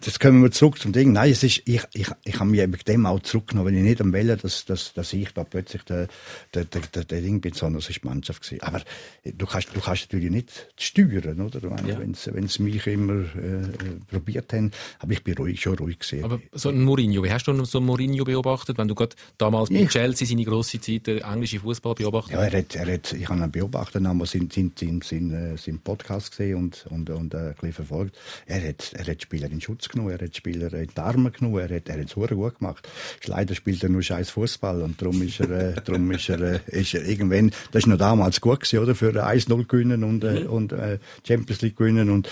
Das 0.00 0.18
kommen 0.18 0.42
wir 0.42 0.50
zurück 0.50 0.80
zum 0.80 0.92
Ding. 0.92 1.12
Nein, 1.12 1.30
es 1.30 1.44
ist, 1.44 1.62
ich, 1.64 1.82
ich, 1.94 2.08
ich 2.24 2.40
habe 2.40 2.50
mich 2.50 2.60
eben 2.60 2.76
dem 2.88 3.06
auch 3.06 3.20
zurückgenommen, 3.20 3.68
wenn 3.72 3.78
ich 3.78 3.84
nicht 3.88 4.00
am 4.00 4.12
Wählen, 4.12 4.36
dass, 4.36 4.64
dass, 4.64 4.92
dass 4.94 5.12
ich 5.12 5.32
da 5.32 5.44
plötzlich 5.44 5.82
der, 5.84 6.08
der, 6.54 6.64
der, 6.64 6.80
der, 6.92 7.04
der 7.04 7.20
Ding 7.20 7.40
bin, 7.40 7.52
sondern 7.52 7.78
es 7.78 7.88
ist 7.88 8.02
die 8.02 8.06
Mannschaft 8.08 8.42
gewesen. 8.42 8.62
Aber 8.62 8.78
äh, 9.22 9.32
du 9.32 9.46
kannst, 9.46 9.68
du 9.76 9.80
kannst 9.80 10.02
natürlich 10.12 10.30
nicht 10.32 10.68
steuern, 10.76 11.40
oder? 11.40 11.60
Meine, 11.70 11.98
Wenn 12.00 12.48
sie, 12.48 12.62
mich 12.62 12.84
immer 12.88 13.12
äh, 13.36 13.62
äh, 13.62 13.68
probiert 14.10 14.52
haben, 14.52 14.72
aber 14.98 15.12
ich 15.12 15.22
bin 15.22 15.34
ruhig, 15.36 15.60
schon 15.60 15.78
ruhig 15.78 16.00
gesehen. 16.00 16.24
Aber 16.24 16.40
so 16.52 16.70
ein 16.70 16.82
Mourinho, 16.82 17.22
wie 17.22 17.30
hast 17.30 17.46
du 17.46 17.64
so 17.64 17.78
einen 17.78 17.86
Mourinho 17.86 18.24
beobachtet, 18.24 18.76
wenn 18.76 18.88
du 18.88 18.96
gerade 18.96 19.14
damals 19.36 19.70
bei 19.70 19.82
Ich- 19.82 19.90
Chelsea 19.90 20.26
seine 20.26 20.44
grosse 20.44 20.80
Zeit, 20.80 21.06
den 21.06 21.18
englischen 21.18 21.60
Fußball 21.60 21.94
beobachtet 21.94 22.32
Ja, 22.34 22.42
er 22.42 22.58
hat, 22.58 22.74
er 22.74 22.92
hat, 22.92 23.12
ich 23.12 23.28
habe 23.28 23.40
ihn 23.40 23.50
beobachtet, 23.52 24.02
seinen, 24.02 24.50
seinen, 24.50 25.00
seinen, 25.02 25.54
äh, 25.54 25.56
seinen 25.56 25.78
Podcast 25.78 26.32
gesehen 26.32 26.56
und, 26.56 26.86
und, 26.90 27.08
und 27.10 27.34
äh, 27.34 27.36
ein 27.36 27.54
bisschen 27.54 27.72
verfolgt. 27.72 28.16
Er 28.46 28.68
hat, 28.68 28.92
er 28.94 29.06
hat 29.06 29.27
Spieler 29.28 29.50
in 29.50 29.60
Schutz 29.60 29.90
genommen, 29.90 30.10
er 30.10 30.24
hat 30.24 30.34
Spieler 30.34 30.72
in 30.72 30.88
die 30.88 31.00
Arme 31.00 31.30
genommen, 31.30 31.58
er 31.58 31.76
hat, 31.76 31.88
er 31.90 32.00
hat 32.00 32.06
es 32.06 32.14
gut 32.14 32.58
gemacht. 32.58 32.88
Leider 33.26 33.54
spielt 33.54 33.82
er 33.82 33.90
nur 33.90 34.02
scheiß 34.02 34.30
Fußball 34.30 34.80
und 34.80 35.02
darum 35.02 35.20
ist 35.20 35.38
er, 35.40 35.50
äh, 35.50 35.74
darum 35.84 36.10
ist 36.12 36.30
er, 36.30 36.40
äh, 36.40 36.60
ist 36.68 36.94
er 36.94 37.04
irgendwann, 37.04 37.50
das 37.72 37.80
ist 37.80 37.88
noch 37.88 37.98
damals 37.98 38.40
gut 38.40 38.60
gewesen, 38.60 38.78
oder? 38.82 38.94
Für 38.94 39.12
1-0 39.26 39.66
gewinnen 39.66 40.02
und, 40.02 40.24
äh, 40.24 40.44
und 40.46 40.72
äh, 40.72 40.98
Champions 41.26 41.60
League 41.60 41.76
gewinnen 41.76 42.08
und, 42.08 42.28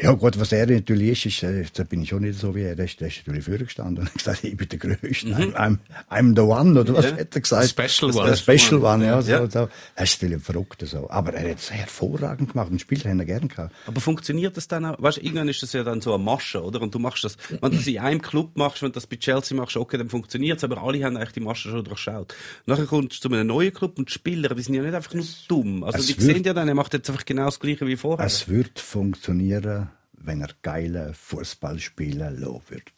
ja 0.00 0.12
gut, 0.12 0.40
was 0.40 0.52
er 0.52 0.66
natürlich 0.66 1.26
ist, 1.26 1.42
ist 1.42 1.42
äh, 1.42 1.64
da 1.74 1.84
bin 1.84 2.02
ich 2.02 2.08
schon 2.08 2.22
nicht 2.22 2.38
so 2.38 2.54
wie 2.54 2.62
er, 2.62 2.76
der 2.76 2.86
ist, 2.86 2.98
der 3.00 3.08
ist 3.08 3.18
natürlich 3.26 3.44
vorgestanden 3.44 4.04
und 4.06 4.14
gesagt, 4.18 4.42
ich 4.44 4.56
bin 4.56 4.68
der 4.70 4.78
Größte, 4.78 5.26
I'm, 5.28 5.52
I'm, 5.54 5.78
I'm 6.10 6.34
the 6.34 6.40
one, 6.40 6.80
oder 6.80 6.94
was 6.94 7.12
hat 7.12 7.34
er 7.34 7.40
gesagt? 7.42 7.68
Special 7.68 8.14
one. 8.16 8.36
Special 8.36 8.82
One, 8.82 9.04
ja. 9.04 9.20
So, 9.20 9.30
Ja. 9.32 9.50
so. 9.50 9.68
Das 9.96 10.10
ist 10.10 10.22
natürlich 10.22 10.42
verrückt 10.42 10.82
so. 10.86 11.10
Aber 11.10 11.34
er 11.34 11.50
hat 11.50 11.58
es 11.58 11.70
hervorragend 11.70 12.52
gemacht 12.52 12.70
und 12.70 12.80
spielt 12.80 13.04
haben 13.04 13.18
er 13.18 13.26
gerne 13.26 13.48
gehabt. 13.48 13.74
Aber 13.86 14.00
funktioniert 14.00 14.56
das 14.56 14.68
dann 14.68 14.84
auch? 14.86 15.00
Weißt 15.02 15.18
du, 15.18 15.22
irgendwann 15.22 15.48
ist 15.48 15.62
das 15.62 15.72
ja 15.72 15.82
dann 15.84 16.00
so 16.00 16.14
eine 16.14 16.22
Masche, 16.38 16.62
oder? 16.62 16.80
Und 16.80 16.94
du 16.94 16.98
machst 17.00 17.24
das, 17.24 17.36
wenn 17.48 17.70
du 17.70 17.76
das 17.76 17.86
in 17.86 17.98
einem 17.98 18.22
Club 18.22 18.56
machst, 18.56 18.82
wenn 18.82 18.90
du 18.90 18.94
das 18.94 19.06
bei 19.06 19.16
Chelsea 19.16 19.56
machst, 19.56 19.76
okay, 19.76 19.98
dann 19.98 20.08
funktioniert's, 20.08 20.62
aber 20.62 20.80
alle 20.82 21.04
haben 21.04 21.16
eigentlich 21.16 21.32
die 21.32 21.40
Masche 21.40 21.68
schon 21.70 21.84
durchschaut. 21.84 22.34
Nachher 22.66 22.86
kommst 22.86 23.24
du 23.24 23.28
zu 23.28 23.34
einem 23.34 23.48
neuen 23.48 23.72
Club 23.72 23.98
und 23.98 24.08
die 24.08 24.12
Spieler, 24.12 24.54
die 24.54 24.62
sind 24.62 24.74
ja 24.74 24.82
nicht 24.82 24.94
einfach 24.94 25.14
nur 25.14 25.24
dumm. 25.48 25.82
Also 25.82 25.98
es 25.98 26.06
die 26.06 26.20
sehen 26.20 26.44
ja 26.44 26.54
dann, 26.54 26.68
er 26.68 26.74
macht 26.74 26.94
jetzt 26.94 27.10
einfach 27.10 27.24
genau 27.24 27.46
das 27.46 27.58
Gleiche 27.58 27.86
wie 27.86 27.96
vorher. 27.96 28.24
Es 28.24 28.48
wird 28.48 28.78
funktionieren, 28.78 29.90
wenn 30.12 30.40
er 30.40 30.50
geile 30.62 31.12
Fußball 31.14 31.80
spielen 31.80 32.38
lassen 32.40 32.62
wird. 32.68 32.92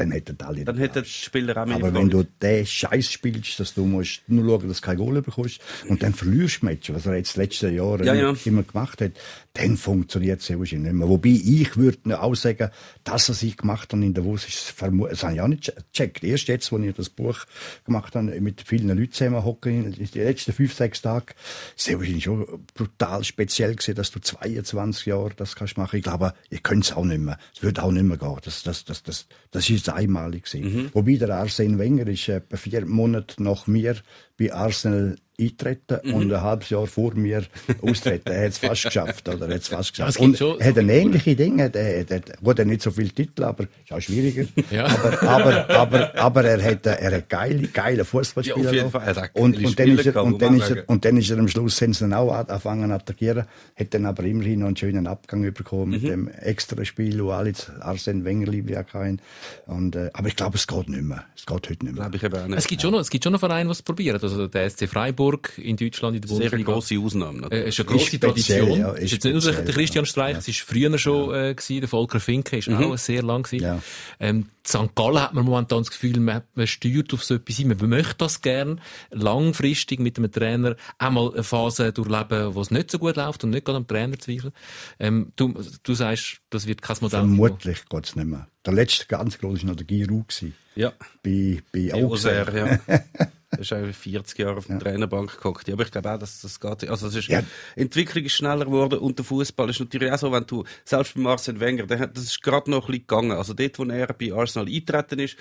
Dann 0.00 0.12
hätten 0.12 0.36
alle 0.40 0.64
dann 0.64 0.76
den 0.76 0.82
hätten 0.82 1.02
die. 1.02 1.08
Spieler 1.08 1.56
auch 1.56 1.66
mehr 1.66 1.76
Aber 1.76 1.92
wenn 1.92 2.08
du 2.08 2.24
den 2.40 2.64
Scheiß 2.64 3.12
spielst, 3.12 3.60
dass 3.60 3.74
du 3.74 3.84
musst 3.84 4.22
nur 4.28 4.44
schauen, 4.44 4.68
dass 4.68 4.80
du 4.80 4.86
kein 4.86 4.96
Goal 4.96 5.20
bekommst 5.20 5.60
und 5.88 6.02
dann 6.02 6.14
verlierst 6.14 6.62
du 6.62 6.66
Matches, 6.66 6.94
was 6.94 7.06
er 7.06 7.16
jetzt 7.16 7.36
die 7.36 7.40
letzten 7.40 7.74
Jahre 7.74 8.04
Ja, 8.04 8.14
immer, 8.14 8.32
ja. 8.32 8.36
immer 8.46 8.62
gemacht 8.62 9.02
hat, 9.02 9.12
dann 9.52 9.76
funktioniert 9.76 10.40
es 10.40 10.46
sehr 10.46 10.58
wahrscheinlich 10.58 10.92
nicht 10.92 10.98
mehr. 10.98 11.08
Wobei 11.08 11.28
ich 11.28 11.76
würde 11.76 12.20
auch 12.20 12.34
sagen, 12.34 12.70
dass 13.04 13.28
er 13.28 13.34
sich 13.34 13.56
gemacht 13.56 13.92
hat 13.92 14.00
in 14.00 14.14
Davos, 14.14 14.46
ist 14.46 14.74
das 14.80 15.22
habe 15.22 15.34
ich 15.34 15.40
auch 15.40 15.48
nicht 15.48 15.72
gecheckt. 15.92 16.24
Erst 16.24 16.48
jetzt, 16.48 16.72
als 16.72 16.82
ich 16.82 16.94
das 16.94 17.10
Buch 17.10 17.44
gemacht 17.84 18.14
habe, 18.14 18.40
mit 18.40 18.62
vielen 18.62 18.88
Leuten 18.88 19.12
zusammen 19.12 19.44
hocken, 19.44 19.92
die 19.92 20.18
letzten 20.18 20.52
fünf, 20.52 20.72
sechs 20.72 21.02
Tage, 21.02 21.34
ist 21.76 21.84
sehr 21.84 21.98
wahrscheinlich 21.98 22.24
schon 22.24 22.64
brutal 22.74 23.24
speziell 23.24 23.74
gewesen, 23.74 23.96
dass 23.96 24.10
du 24.10 24.20
22 24.20 25.06
Jahre 25.06 25.30
das 25.36 25.56
kannst 25.56 25.76
machen. 25.76 25.96
Ich 25.96 26.04
glaube, 26.04 26.32
ihr 26.48 26.60
könnt 26.60 26.84
es 26.84 26.92
auch 26.92 27.04
nicht 27.04 27.20
mehr. 27.20 27.38
Es 27.54 27.62
wird 27.62 27.80
auch 27.80 27.90
nicht 27.90 28.04
mehr 28.04 28.16
gehen. 28.16 28.36
Das, 28.42 28.62
das, 28.62 28.84
das, 28.84 29.02
das, 29.02 29.26
das 29.50 29.68
ist 29.68 29.88
einmalig 29.94 30.44
gewesen. 30.44 30.90
Wobei 30.94 31.14
der 31.16 31.30
Arsene 31.36 31.78
Wenger 31.78 32.06
ist 32.06 32.28
etwa 32.28 32.56
vier 32.56 32.86
Monate 32.86 33.42
nach 33.42 33.66
mir 33.66 33.96
bei 34.38 34.52
Arsenal 34.52 35.16
eintreten 35.40 36.12
und 36.12 36.32
ein 36.32 36.40
halbes 36.42 36.70
Jahr 36.70 36.86
vor 36.86 37.14
mir 37.14 37.44
austreten. 37.82 38.30
Er 38.32 38.44
hat 38.44 38.50
es 38.52 38.58
fast 38.58 38.84
geschafft, 38.84 39.28
oder? 39.28 39.48
Er 39.48 39.54
hat 39.54 39.62
es 39.62 39.68
fast 39.68 39.90
es 39.90 39.92
geschafft. 39.92 40.20
und 40.20 40.40
er 40.60 40.66
hat 40.68 40.74
so 40.74 40.80
ein 40.80 40.88
ähnliche 40.88 41.34
Ding. 41.36 41.58
Er, 41.58 41.74
er, 41.74 42.10
er, 42.10 42.20
gut, 42.42 42.58
er 42.58 42.64
hat 42.64 42.66
nicht 42.66 42.82
so 42.82 42.90
viele 42.90 43.10
Titel, 43.10 43.44
aber 43.44 43.64
ist 43.64 43.92
auch 43.92 44.00
schwieriger. 44.00 44.46
Ja. 44.70 44.86
Aber, 44.86 45.22
aber, 45.22 45.70
aber, 45.70 46.14
aber 46.18 46.44
er 46.44 46.62
hat, 46.62 46.86
er 46.86 47.16
hat 47.16 47.28
geile, 47.28 47.66
geile 47.68 48.04
Fußballspieler. 48.04 48.58
Ja, 48.62 48.68
auf 48.68 48.74
jeden 48.74 48.84
noch. 48.86 48.92
Fall. 48.92 49.16
Hat 49.16 49.30
und, 49.34 49.56
und, 49.64 49.78
dann 49.78 49.88
ist 49.98 50.06
er, 50.06 50.22
und, 50.24 50.40
dann 50.42 50.56
ist 50.58 50.70
er, 50.70 50.88
und 50.88 51.04
dann 51.04 51.16
ist 51.16 51.30
er 51.30 51.38
am 51.38 51.48
Schluss, 51.48 51.80
haben 51.82 51.92
sie 51.92 52.00
dann 52.00 52.12
auch 52.14 52.32
angefangen 52.32 52.88
zu 52.88 52.94
attackieren, 52.94 53.44
hat 53.76 53.94
dann 53.94 54.06
aber 54.06 54.22
immerhin 54.24 54.60
noch 54.60 54.66
einen 54.68 54.76
schönen 54.76 55.06
Abgang 55.06 55.42
bekommen 55.52 55.80
Mhm. 55.80 55.90
mit 55.90 56.02
dem 56.04 56.28
extra 56.28 56.84
Spiel, 56.84 57.22
wo 57.24 57.30
alle 57.30 57.52
Arsene 57.80 58.24
Wenger 58.24 58.46
liebe 58.48 58.72
ja 58.72 58.82
keinen. 58.82 59.20
Und, 59.66 59.96
äh, 59.96 60.10
aber 60.12 60.28
ich 60.28 60.36
glaube, 60.36 60.56
es 60.56 60.66
geht 60.66 60.88
nicht 60.88 61.02
mehr. 61.02 61.24
Es 61.36 61.46
geht 61.46 61.70
heute 61.70 61.84
nicht 61.84 61.96
mehr. 61.96 62.10
Ich. 62.12 62.22
Es 62.56 62.66
gibt 62.66 62.82
schon 62.82 62.92
noch, 62.92 63.00
es 63.00 63.08
gibt 63.10 63.24
schon 63.24 63.32
noch 63.32 63.40
Vereine, 63.40 63.68
die 63.68 63.72
es 63.72 63.82
probieren. 63.82 64.20
Also 64.20 64.46
der 64.46 64.68
SC 64.68 64.86
Freiburg 64.88 65.29
in 65.56 65.76
Deutschland, 65.76 66.16
in 66.16 66.22
der 66.22 66.28
Sehr 66.28 66.38
Bundesliga. 66.38 66.72
grosse 66.72 66.98
Ausnahme. 66.98 67.38
Äh, 67.38 67.40
natürlich. 67.42 67.66
ist 67.66 67.80
eine 67.80 67.88
grosse 67.88 68.20
Tradition. 68.20 68.78
ja, 68.78 68.92
ist 68.92 69.04
ist 69.04 69.12
jetzt 69.12 69.24
nicht 69.24 69.44
nur 69.44 69.52
der 69.52 69.74
Christian 69.74 70.06
Streich, 70.06 70.36
es 70.38 70.48
ist 70.48 70.60
früher 70.60 70.98
schon 70.98 71.34
äh, 71.34 71.54
gewesen, 71.54 71.80
der 71.80 71.88
Volker 71.88 72.20
Finke 72.20 72.58
ist 72.58 72.68
auch 72.68 72.96
sehr 72.98 73.22
lang 73.22 73.42
gewesen. 73.42 73.64
Ja. 73.64 73.82
Ähm, 74.18 74.46
St. 74.66 74.94
Gallen 74.94 75.20
hat 75.20 75.34
man 75.34 75.44
momentan 75.44 75.78
das 75.78 75.90
Gefühl, 75.90 76.20
man, 76.20 76.42
man 76.54 76.66
steuert 76.66 77.12
auf 77.14 77.24
so 77.24 77.34
etwas 77.34 77.56
hin. 77.56 77.68
Man 77.68 77.88
möchte 77.88 78.14
das 78.18 78.42
gern 78.42 78.80
langfristig 79.10 80.00
mit 80.00 80.18
einem 80.18 80.30
Trainer 80.30 80.76
einmal 80.98 81.32
eine 81.32 81.42
Phase 81.42 81.92
durchleben, 81.92 82.54
wo 82.54 82.60
es 82.60 82.70
nicht 82.70 82.90
so 82.90 82.98
gut 82.98 83.16
läuft 83.16 83.42
und 83.44 83.50
nicht 83.50 83.64
gerade 83.64 83.78
am 83.78 83.86
Trainer 83.86 84.18
zweifeln. 84.18 84.52
Ähm, 84.98 85.32
du, 85.36 85.54
du 85.82 85.94
sagst, 85.94 86.40
das 86.50 86.66
wird 86.66 86.82
kein 86.82 86.96
Modell. 87.00 87.20
Vermutlich 87.20 87.88
geht 87.88 88.06
es 88.06 88.16
nicht 88.16 88.28
mehr. 88.28 88.48
Der 88.64 88.74
letzte 88.74 89.06
ganz 89.06 89.38
große 89.38 89.62
war 89.62 89.70
noch 89.70 89.76
der 89.76 89.86
Giroud. 89.86 90.44
Ja. 90.76 90.92
Bei, 91.22 91.62
bei 91.72 91.94
Auxerre. 91.94 92.80
ja. 92.86 93.00
Er 93.50 93.58
ist 93.58 93.72
auch 93.72 93.84
40 93.84 94.38
Jahre 94.38 94.56
auf 94.58 94.66
der 94.66 94.78
Trainerbank 94.78 95.38
gehockt. 95.38 95.66
Ja, 95.66 95.74
aber 95.74 95.82
ich 95.82 95.90
glaube 95.90 96.12
auch, 96.12 96.18
dass 96.18 96.40
das 96.40 96.60
geht. 96.60 96.88
Also, 96.88 97.08
es 97.08 97.16
ist, 97.16 97.28
Ja. 97.28 97.42
die 97.76 97.80
Entwicklung 97.80 98.24
ist 98.24 98.32
schneller 98.34 98.64
geworden 98.64 99.00
und 99.00 99.18
der 99.18 99.24
Fußball 99.24 99.68
ist 99.70 99.80
natürlich 99.80 100.10
auch 100.12 100.18
so, 100.18 100.30
wenn 100.30 100.46
du, 100.46 100.64
selbst 100.84 101.14
bei 101.14 101.28
Arsene 101.28 101.58
Wenger, 101.58 101.86
der 101.86 101.98
hat, 101.98 102.16
das 102.16 102.24
ist 102.24 102.42
gerade 102.42 102.70
noch 102.70 102.84
ein 102.84 102.92
bisschen 102.92 103.06
gegangen. 103.06 103.32
Also 103.32 103.52
dort, 103.54 103.78
wo 103.78 103.84
er 103.84 104.06
bei 104.12 104.32
Arsenal 104.32 104.68
eingetreten 104.68 105.18
ist, 105.18 105.36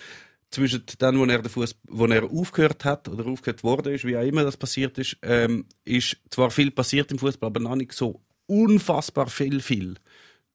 zwischen 0.50 0.84
dann, 0.98 1.20
wo 1.20 1.26
er 1.26 1.42
den 1.42 1.50
Fuß, 1.52 1.76
wo 1.88 2.06
er 2.08 2.24
aufgehört 2.24 2.84
hat 2.84 3.08
oder 3.08 3.28
aufgehört 3.28 3.64
worden 3.64 3.94
ist, 3.94 4.06
wie 4.06 4.18
auch 4.18 4.24
immer 4.24 4.44
das 4.44 4.58
passiert 4.58 4.98
ist, 4.98 5.18
ähm, 5.22 5.66
ist 5.86 6.18
zwar 6.32 6.50
viel 6.50 6.72
passiert 6.72 7.12
im 7.12 7.20
Fußball, 7.20 7.48
aber 7.48 7.60
noch 7.60 7.76
nicht 7.76 7.94
so 7.94 8.22
unfassbar 8.48 9.28
viel, 9.28 9.62
viel. 9.62 9.96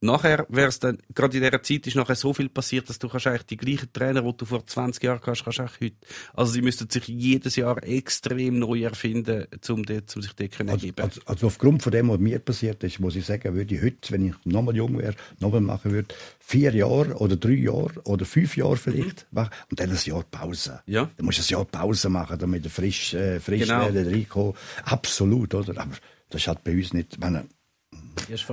Nachher 0.05 0.45
wäre 0.51 0.69
es 0.69 0.79
dann, 0.79 0.99
gerade 1.15 1.37
in 1.39 1.43
dieser 1.43 1.63
Zeit 1.63 1.87
ist 1.87 1.97
nachher 1.97 2.15
so 2.15 2.35
viel 2.35 2.49
passiert, 2.51 2.89
dass 2.91 2.99
du 2.99 3.09
kannst 3.09 3.27
eigentlich 3.27 3.47
die 3.47 3.57
gleichen 3.57 3.91
Trainer, 3.93 4.21
die 4.23 4.37
du 4.37 4.45
vor 4.45 4.67
20 4.67 5.03
Jahren 5.03 5.21
hast, 5.25 5.45
kannst 5.45 5.61
auch 5.61 5.81
heute. 5.81 5.97
Also 6.35 6.53
sie 6.53 6.61
müssten 6.63 6.91
sich 6.91 7.09
jedes 7.09 7.57
Jahr 7.57 7.83
extrem 7.83 8.59
neu 8.59 8.83
erfinden, 8.83 9.47
um, 9.71 9.83
dort, 9.83 10.15
um 10.15 10.23
sich 10.23 10.33
dort 10.35 10.53
zu 10.53 10.63
Also, 10.69 10.77
geben. 10.79 11.01
also, 11.03 11.21
also 11.25 11.47
aufgrund 11.47 11.83
von 11.83 11.91
dem, 11.93 12.09
was 12.11 12.19
mir 12.19 12.39
passiert 12.39 12.85
ist, 12.85 13.01
muss 13.01 13.17
ich 13.17 13.25
sagen, 13.25 13.55
würde 13.55 13.75
ich 13.75 13.83
heute, 13.83 14.11
wenn 14.13 14.27
ich 14.29 14.35
nochmal 14.45 14.77
jung 14.77 14.99
wäre, 14.99 15.15
nochmal 15.41 15.63
machen 15.63 15.93
würde, 15.93 16.15
vier 16.39 16.75
Jahre 16.75 17.15
oder 17.17 17.37
drei 17.37 17.53
Jahre 17.53 18.01
oder 18.05 18.27
fünf 18.27 18.57
Jahre 18.59 18.77
vielleicht 18.77 19.27
machen 19.33 19.51
und 19.71 19.81
dann 19.81 19.91
ein 19.91 19.99
Jahr 20.05 20.23
Pause. 20.31 20.81
Ja. 20.87 21.11
Dann 21.17 21.25
musst 21.25 21.39
du 21.39 21.43
ein 21.43 21.59
Jahr 21.59 21.65
Pause 21.65 22.11
machen, 22.11 22.39
damit 22.39 22.65
du 22.65 22.69
frisch, 22.69 23.15
äh, 23.15 23.41
frisch 23.41 23.63
Genau. 23.63 23.81
werden, 23.93 24.07
reinkommen. 24.13 24.53
Absolut, 24.85 25.55
oder? 25.55 25.81
Aber 25.81 25.93
das 26.31 26.47
halt 26.47 26.63
bei 26.63 26.73
uns 26.73 26.93
nicht, 26.93 27.15
ich 27.15 27.19
meine, 27.21 27.47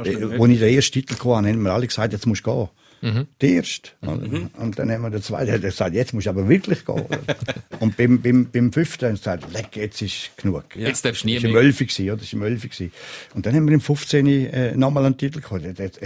äh, 0.06 0.24
als 0.40 0.50
ich 0.52 0.60
den 0.60 0.76
ersten 0.76 0.94
Titel 0.94 1.14
hatte, 1.14 1.48
haben 1.48 1.62
wir 1.64 1.72
alle 1.74 1.88
gesagt, 1.88 2.14
jetzt 2.14 2.26
musst 2.28 2.46
du 2.46 2.52
gehen. 2.52 2.70
Mhm. 3.04 3.26
Der 3.42 3.50
erste. 3.50 3.90
oder? 4.04 4.22
Und 4.60 4.78
dann 4.78 4.92
haben 4.92 5.02
wir 5.02 5.10
den 5.10 5.24
zweiten, 5.24 5.48
der 5.48 5.56
hat 5.56 5.62
gesagt, 5.64 5.96
jetzt 5.96 6.14
musst 6.14 6.28
du 6.28 6.30
aber 6.30 6.48
wirklich 6.48 6.86
gehen. 6.86 7.04
und 7.80 7.98
beim, 7.98 8.22
beim, 8.22 8.52
beim 8.52 8.72
fünften 8.72 9.06
haben 9.08 9.16
sie 9.16 9.22
gesagt, 9.22 9.52
leck, 9.54 9.76
jetzt 9.76 10.04
ist 10.04 10.30
genug. 10.38 10.66
Jetzt 10.76 11.04
darfst 11.04 11.24
du 11.24 11.28
nie 11.28 11.34
Das 11.36 11.44
war 11.46 11.50
im 11.50 11.54
mehr. 11.56 11.64
11 11.64 11.78
gewesen, 11.80 12.06
oder? 12.12 12.18
Das 12.18 12.34
war 12.34 12.40
im 12.48 12.54
11 12.54 12.62
gewesen. 12.62 12.92
Und 13.34 13.46
dann 13.48 13.56
haben 13.56 13.68
wir 13.68 13.74
im 13.74 13.82
15. 13.82 14.28
Äh, 14.28 14.76
nochmal 14.78 15.06
einen 15.06 15.18
Titel 15.18 15.42
geholt. 15.42 15.64
Dort, 15.80 16.00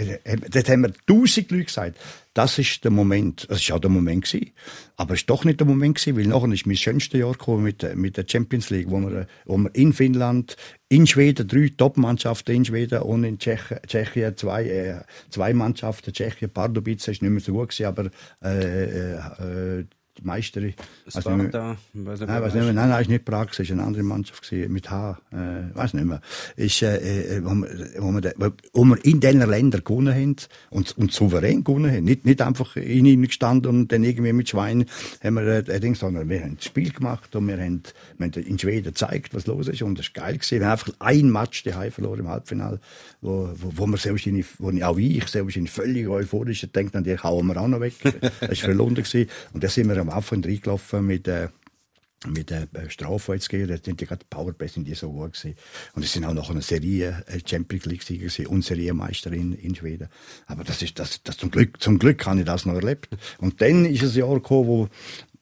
dort, 0.54 0.68
haben 0.70 0.82
wir 0.84 0.92
tausend 1.06 1.50
Leute 1.50 1.64
gesagt, 1.64 1.98
das 2.32 2.58
ist 2.58 2.82
der 2.84 2.90
Moment. 2.90 3.46
Das 3.50 3.60
ist 3.62 3.70
auch 3.72 3.78
der 3.78 3.90
Moment 3.90 4.24
gewesen. 4.24 4.52
Aber 4.96 5.12
es 5.14 5.20
ist 5.20 5.28
doch 5.30 5.44
nicht 5.44 5.60
der 5.60 5.66
Moment 5.66 5.96
gewesen, 5.98 6.16
weil 6.18 6.26
nachher 6.26 6.50
ist 6.52 6.66
mein 6.66 6.76
schönstes 6.76 7.18
Jahr 7.20 7.32
gekommen 7.32 7.62
mit, 7.64 7.82
der- 7.82 7.94
mit 7.96 8.16
der 8.16 8.24
Champions 8.26 8.70
League, 8.70 8.86
wo 8.90 9.00
wir, 9.00 9.26
wo 9.44 9.58
wir 9.58 9.70
in 9.74 9.92
Finnland, 9.92 10.56
in 10.88 11.06
Schweden, 11.06 11.48
drei 11.48 11.70
Top-Mannschaften 11.76 12.54
in 12.54 12.64
Schweden 12.64 13.02
und 13.02 13.24
in 13.24 13.38
Tschechien, 13.38 13.80
Tschechien 13.86 14.36
zwei, 14.36 14.64
äh, 14.64 15.00
zwei 15.30 15.52
Mannschaften. 15.52 16.12
Tschechien, 16.12 16.50
Pardubice 16.50 17.08
ist 17.08 17.22
nicht 17.22 17.30
mehr 17.30 17.40
so 17.40 17.52
gut 17.52 17.70
gewesen, 17.70 17.86
aber, 17.86 18.10
äh, 18.42 19.14
äh, 19.14 19.84
Meisterin. 20.24 20.74
weiß 21.04 21.14
nicht 21.14 21.26
mehr- 21.36 21.48
Sparta, 21.48 21.76
weiß 21.94 22.20
nicht, 22.20 22.28
Nein, 22.28 22.36
wer 22.36 22.42
weiß 22.42 22.42
das 22.42 22.54
nicht 22.54 22.64
mehr. 22.64 22.72
Nein, 22.74 22.88
nein, 22.88 23.02
ist 23.02 23.08
nicht 23.08 23.24
Prag, 23.24 23.48
es 23.52 23.58
war 23.58 23.66
eine 23.70 23.82
andere 23.84 24.02
Mannschaft 24.02 24.48
gewesen, 24.48 24.72
mit 24.72 24.90
H, 24.90 25.18
äh, 25.32 25.76
weiß 25.76 25.94
nicht 25.94 26.06
mehr. 26.06 26.20
Ist, 26.56 26.82
äh, 26.82 27.36
äh, 27.38 27.44
wo, 27.44 27.50
wir, 27.54 27.88
wo, 27.98 28.12
wir, 28.12 28.34
wo- 28.72 28.84
wir 28.84 29.04
in 29.04 29.20
diesen 29.20 29.48
Ländern 29.48 29.84
gewonnen 29.84 30.14
haben 30.14 30.36
und, 30.70 30.96
und 30.98 31.12
souverän 31.12 31.62
gewonnen 31.64 31.90
haben. 31.92 32.04
Nicht, 32.04 32.24
nicht 32.24 32.40
einfach 32.42 32.76
in 32.76 33.06
ihnen 33.06 33.22
gestanden 33.26 33.70
und 33.70 33.92
dann 33.92 34.04
irgendwie 34.04 34.32
mit 34.32 34.48
Schwein 34.48 34.86
haben 35.22 35.34
wir, 35.34 35.68
äh, 35.68 35.80
Ding, 35.80 35.94
sondern 35.94 36.28
wir 36.28 36.40
haben 36.42 36.56
das 36.56 36.64
Spiel 36.64 36.90
gemacht 36.90 37.34
und 37.36 37.46
wir 37.48 37.58
haben, 37.58 37.82
wir 38.18 38.26
haben 38.26 38.42
in 38.42 38.58
Schweden 38.58 38.84
gezeigt, 38.84 39.34
was 39.34 39.46
los 39.46 39.68
ist 39.68 39.82
und 39.82 39.98
das 39.98 40.06
ist 40.06 40.14
geil 40.14 40.34
gewesen. 40.34 40.60
Wir 40.60 40.66
haben 40.66 40.72
einfach 40.72 40.92
ein 41.00 41.30
Match 41.30 41.62
daheim 41.64 41.92
verloren 41.92 42.20
im 42.20 42.28
Halbfinale, 42.28 42.80
wo, 43.20 43.50
wo, 43.60 43.72
wo 43.76 43.86
wir 43.86 43.96
sehr 43.98 44.12
wahrscheinlich, 44.12 44.46
wo 44.58 44.70
auch 44.82 44.98
ich 44.98 45.26
sehr 45.28 45.44
wahrscheinlich 45.44 45.70
völlig 45.72 46.08
euphorisch 46.08 46.66
denkt, 46.74 46.94
die 47.06 47.18
hauen 47.18 47.46
wir 47.46 47.56
auch 47.60 47.68
noch 47.68 47.80
weg. 47.80 47.94
Das 48.02 48.22
war 48.50 48.56
verloren. 48.56 48.86
Und 49.52 49.64
da 49.64 49.68
sind 49.68 49.88
wir 49.88 50.05
am 50.06 50.10
Anfang 50.10 50.44
reingelaufen 50.44 51.06
mit, 51.06 51.28
äh, 51.28 51.48
mit 52.26 52.50
der 52.50 52.68
äh, 52.74 52.88
Strafe 52.88 53.34
jetzt 53.34 53.48
gegeben. 53.48 53.76
Da 53.76 53.82
sind 53.82 54.00
die 54.00 54.06
gerade 54.06 54.24
Powerplay 54.28 54.68
sind 54.68 54.86
die 54.86 54.94
so 54.94 55.10
gut 55.12 55.34
gewesen. 55.34 55.56
Und 55.94 56.04
es 56.04 56.12
sind 56.12 56.24
auch 56.24 56.34
noch 56.34 56.50
eine 56.50 56.62
Serie 56.62 57.24
äh, 57.26 57.40
Champions 57.44 57.86
League 57.86 58.02
Sieger 58.02 58.26
gewesen 58.26 58.46
und 58.46 58.64
Serienmeister 58.64 59.32
in, 59.32 59.52
in 59.54 59.74
Schweden. 59.74 60.08
Aber 60.46 60.64
das 60.64 60.82
ist, 60.82 60.98
das, 60.98 61.22
das 61.22 61.36
zum 61.36 61.50
Glück, 61.50 61.80
zum 61.80 61.98
Glück 61.98 62.24
habe 62.26 62.40
ich 62.40 62.46
das 62.46 62.66
noch 62.66 62.74
erlebt. 62.74 63.08
Und 63.38 63.60
dann 63.60 63.84
ist 63.84 64.02
es 64.02 64.16
Jahr 64.16 64.34
gekommen, 64.34 64.68
wo, 64.68 64.88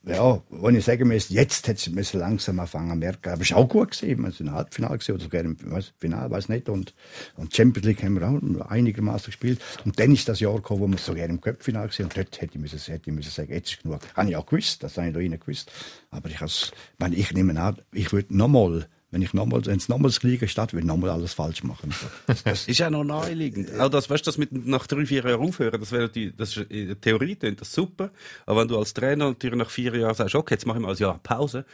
ja, 0.07 0.42
wo 0.50 0.68
ich 0.68 0.84
sagen 0.84 1.09
muss, 1.09 1.30
jetzt 1.30 1.66
hätte 1.66 1.90
es 1.98 2.12
langsam 2.12 2.61
anfangen 2.61 2.98
merken. 2.98 3.30
Aber 3.30 3.42
es 3.42 3.50
war 3.50 3.59
auch 3.59 3.68
gut. 3.68 4.00
Wir 4.02 4.16
sind 4.16 4.40
im 4.40 4.52
Halbfinale 4.52 4.98
gewesen, 4.98 5.12
oder 5.12 5.22
sogar 5.22 5.40
im 5.42 5.57
Finale, 5.98 6.30
weiß 6.30 6.48
nicht. 6.50 6.68
Und, 6.68 6.94
und 7.36 7.55
Champions 7.55 7.86
League 7.86 8.02
haben 8.02 8.20
wir 8.20 8.28
auch 8.28 8.70
einigermaßen 8.70 9.26
gespielt. 9.26 9.61
Und 9.84 9.98
dann 9.98 10.12
ist 10.12 10.28
das 10.28 10.40
Jahr 10.40 10.57
gekommen, 10.57 10.80
wo 10.82 10.88
wir 10.88 10.98
sogar 10.98 11.26
im 11.26 11.40
Cup-Finale 11.40 11.88
waren. 11.88 12.05
Und 12.05 12.16
dort 12.16 12.40
hätte 12.40 12.55
ich 12.55 12.61
müssen, 12.61 12.78
hätte 12.78 13.11
ich 13.11 13.16
müssen 13.16 13.30
sagen, 13.30 13.52
jetzt 13.52 13.72
ist 13.72 13.82
genug. 13.82 14.00
Habe 14.14 14.28
ich 14.28 14.36
auch 14.36 14.46
gewusst, 14.46 14.82
das 14.82 14.96
habe 14.98 15.09
ich 15.09 15.14
da 15.14 15.20
rein 15.20 15.38
gewusst. 15.40 15.72
Aber 16.11 16.28
ich, 16.28 16.40
has, 16.40 16.72
ich, 17.11 17.18
ich 17.18 17.32
nehme 17.32 17.59
an, 17.61 17.78
ich 17.92 18.12
würde 18.12 18.36
nochmal, 18.36 18.86
wenn 19.14 19.22
ich 19.22 19.32
nochmal, 19.32 19.64
wenn 19.64 19.76
es 19.76 19.88
nochmal 19.88 20.10
das 20.10 20.20
Gleiche 20.20 20.48
statt, 20.48 20.72
würde 20.72 20.82
ich 20.84 20.86
nochmal 20.88 21.10
alles 21.10 21.32
falsch 21.32 21.62
machen. 21.62 21.94
Das, 22.26 22.42
das, 22.42 22.68
Ist 22.68 22.78
ja 22.78 22.90
noch 22.90 23.04
naheliegend. 23.04 23.78
Auch 23.80 23.88
das, 23.88 24.10
weißt 24.10 24.26
du, 24.26 24.28
das 24.28 24.38
mit 24.38 24.52
nach 24.66 24.86
drei, 24.86 25.06
vier 25.06 25.24
Jahren 25.24 25.40
aufhören, 25.40 25.78
das 25.80 25.92
wäre 25.92 26.08
die, 26.08 26.34
das 26.36 26.56
ist, 26.56 26.70
in 26.70 26.88
der 26.88 27.00
Theorie 27.00 27.36
klingt 27.36 27.60
das 27.60 27.72
super. 27.72 28.10
Aber 28.46 28.60
wenn 28.62 28.68
du 28.68 28.78
als 28.78 28.92
Trainer 28.94 29.28
natürlich 29.28 29.56
nach 29.58 29.70
vier 29.70 29.94
Jahren 29.96 30.14
sagst, 30.14 30.34
okay, 30.34 30.54
jetzt 30.54 30.66
mache 30.66 30.78
ich 30.78 30.82
mal 30.82 30.90
ein 30.92 30.96
Jahr 30.98 31.18
Pause, 31.22 31.64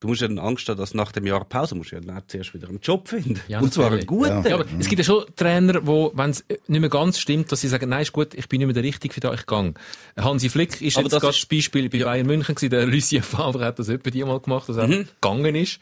du 0.00 0.06
musst 0.08 0.20
ja 0.20 0.28
dann 0.28 0.38
Angst 0.38 0.68
haben, 0.68 0.78
dass 0.78 0.94
nach 0.94 1.10
dem 1.10 1.26
Jahr 1.26 1.44
Pause 1.44 1.74
musst 1.74 1.90
du 1.90 1.96
ja 1.96 2.00
dann 2.00 2.22
zuerst 2.28 2.54
wieder 2.54 2.68
einen 2.68 2.78
Job 2.80 3.08
finden. 3.08 3.40
Ja, 3.48 3.58
Und 3.60 3.74
zwar 3.74 3.90
einen 3.90 4.06
guten. 4.06 4.28
Ja. 4.44 4.46
Ja, 4.48 4.54
aber 4.54 4.66
es 4.78 4.88
gibt 4.88 5.00
ja 5.00 5.04
schon 5.04 5.24
Trainer, 5.34 5.86
wo, 5.86 6.12
wenn 6.14 6.30
es 6.30 6.44
nicht 6.68 6.80
mehr 6.80 6.88
ganz 6.88 7.18
stimmt, 7.18 7.50
dass 7.50 7.60
sie 7.60 7.68
sagen, 7.68 7.88
nein, 7.88 8.02
ist 8.02 8.12
gut, 8.12 8.32
ich 8.34 8.48
bin 8.48 8.58
nicht 8.58 8.66
mehr 8.68 8.74
der 8.74 8.84
Richtige 8.84 9.12
für 9.12 9.20
da, 9.20 9.34
ich 9.34 9.44
gang. 9.46 9.76
Hansi 10.16 10.48
Flick 10.48 10.80
ist 10.80 10.96
Aber 10.96 11.04
jetzt 11.04 11.12
das 11.14 11.20
gerade 11.22 11.36
ist- 11.36 11.48
Beispiel 11.48 11.88
bei 11.90 11.98
Bayern 12.04 12.26
München 12.26 12.54
gewesen, 12.54 12.70
der 12.70 12.86
Lucien 12.86 13.22
Favre 13.24 13.64
hat 13.64 13.78
das 13.80 13.88
etwa 13.88 14.10
die 14.10 14.24
mal 14.24 14.38
gemacht, 14.40 14.68
dass 14.68 14.76
er 14.76 14.86
Mhm. 14.86 15.08
gegangen 15.20 15.54
ist. 15.56 15.80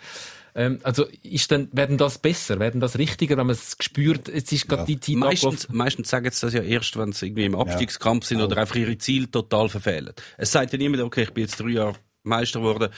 Ähm, 0.58 0.80
also, 0.82 1.04
ist 1.22 1.50
dann, 1.52 1.68
werden 1.72 1.98
das 1.98 2.16
besser, 2.18 2.58
werden 2.58 2.80
das 2.80 2.96
richtiger, 2.98 3.36
wenn 3.36 3.46
man 3.46 3.54
es 3.54 3.76
spürt, 3.78 4.28
jetzt 4.28 4.50
ist 4.52 4.66
gerade 4.68 4.86
die 4.86 4.98
Zeit 4.98 5.16
Meistens, 5.16 5.44
abgelaufen? 5.44 5.76
meistens 5.76 6.08
sagen 6.08 6.30
sie 6.30 6.40
das 6.40 6.54
ja 6.54 6.62
erst, 6.62 6.96
wenn 6.98 7.12
sie 7.12 7.26
irgendwie 7.26 7.44
im 7.44 7.54
Abstiegskampf 7.54 8.24
sind 8.24 8.40
oder 8.40 8.56
einfach 8.56 8.76
ihre 8.76 8.96
Ziele 8.96 9.30
total 9.30 9.68
verfehlen. 9.68 10.12
Es 10.38 10.52
sagt 10.52 10.72
ja 10.72 10.78
niemand, 10.78 11.02
okay, 11.02 11.24
ich 11.24 11.32
bin 11.32 11.44
jetzt 11.44 11.60
drei 11.60 11.68
Jahre 11.68 11.94
Meister 12.22 12.60
geworden, 12.60 12.88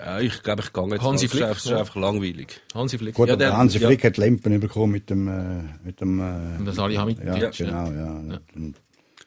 äh, 0.00 0.24
ich 0.24 0.42
glaube, 0.42 0.62
ich 0.62 0.72
gehe 0.72 0.88
jetzt. 0.88 1.02
Hansi 1.02 1.28
Flick, 1.28 1.42
das 1.42 1.58
ist 1.58 1.66
ja. 1.70 1.78
einfach 1.80 1.96
langweilig. 1.96 2.60
Hansi 2.74 2.96
Flick. 2.98 3.14
Gut, 3.14 3.28
Ja, 3.28 3.36
der- 3.36 3.56
Hansi 3.58 3.78
ja. 3.78 3.88
Flick 3.88 4.04
hat 4.04 4.16
Lempen 4.16 4.58
bekommen 4.58 4.92
mit 4.92 5.10
dem, 5.10 5.28
äh, 5.28 5.62
mit 5.84 6.00
dem, 6.00 6.18
äh, 6.18 6.64
Das 6.64 6.76
Salihamidzic, 6.76 7.24
ja, 7.26 7.36
ja. 7.36 7.50
genau, 7.50 7.90
ja. 7.92 8.22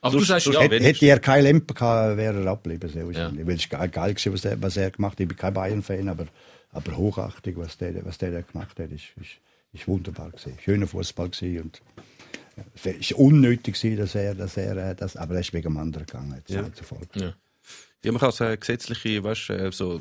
Aber 0.01 0.11
du 0.11 0.17
Sonst- 0.19 0.27
sagst, 0.27 0.45
sonst 0.45 0.55
ja, 0.55 0.61
hätte- 0.63 1.05
er 1.05 1.19
keine 1.19 1.43
Lempe 1.43 1.73
gehabt, 1.73 2.17
wäre 2.17 2.41
er 2.43 2.47
abgeblieben, 2.51 2.89
sehr. 2.89 3.05
Ja. 3.11 3.31
Weil 3.45 3.55
es 3.55 3.69
geil 3.69 3.89
gewesen, 4.13 4.33
was 4.33 4.45
er, 4.45 4.61
was 4.61 4.75
er 4.77 4.91
gemacht 4.91 5.13
hat. 5.13 5.19
Ich 5.21 5.27
bin 5.27 5.37
kein 5.37 5.53
Bayern-Fan, 5.53 6.09
aber, 6.09 6.25
aber 6.75 6.97
hochachtig, 6.97 7.57
was 7.57 7.77
der, 7.77 8.05
was 8.05 8.17
der 8.17 8.31
da 8.31 8.41
gemacht 8.41 8.79
hat, 8.79 8.91
ist, 8.91 9.05
ist, 9.19 9.31
ist 9.73 9.87
wunderbar 9.87 10.29
gewesen. 10.31 10.57
Schöner 10.63 10.87
Fußball 10.87 11.29
gewesen 11.29 11.61
und 11.61 11.81
ja, 12.57 12.63
es 12.73 12.85
ist 12.85 13.11
unnötig 13.13 13.75
gewesen, 13.75 13.97
dass 13.97 14.15
er, 14.15 14.35
dass 14.35 14.57
er, 14.57 14.77
äh, 14.77 14.95
das, 14.95 15.15
aber 15.17 15.35
er 15.35 15.41
ist 15.41 15.53
wegen 15.53 15.63
dem 15.73 15.77
anderen 15.77 16.05
gegangen. 16.05 16.35
Jetzt 16.37 16.49
Ja. 16.49 16.61
ja. 16.61 16.73
zufolge. 16.73 17.07
Ja. 17.15 17.33
Ja, 18.03 18.11
man 18.11 18.19
kann 18.19 18.29
es 18.29 18.39
äh, 18.39 18.55
gesetzliche, 18.55 19.23
weißt, 19.23 19.49
äh, 19.49 19.71
so 19.71 19.99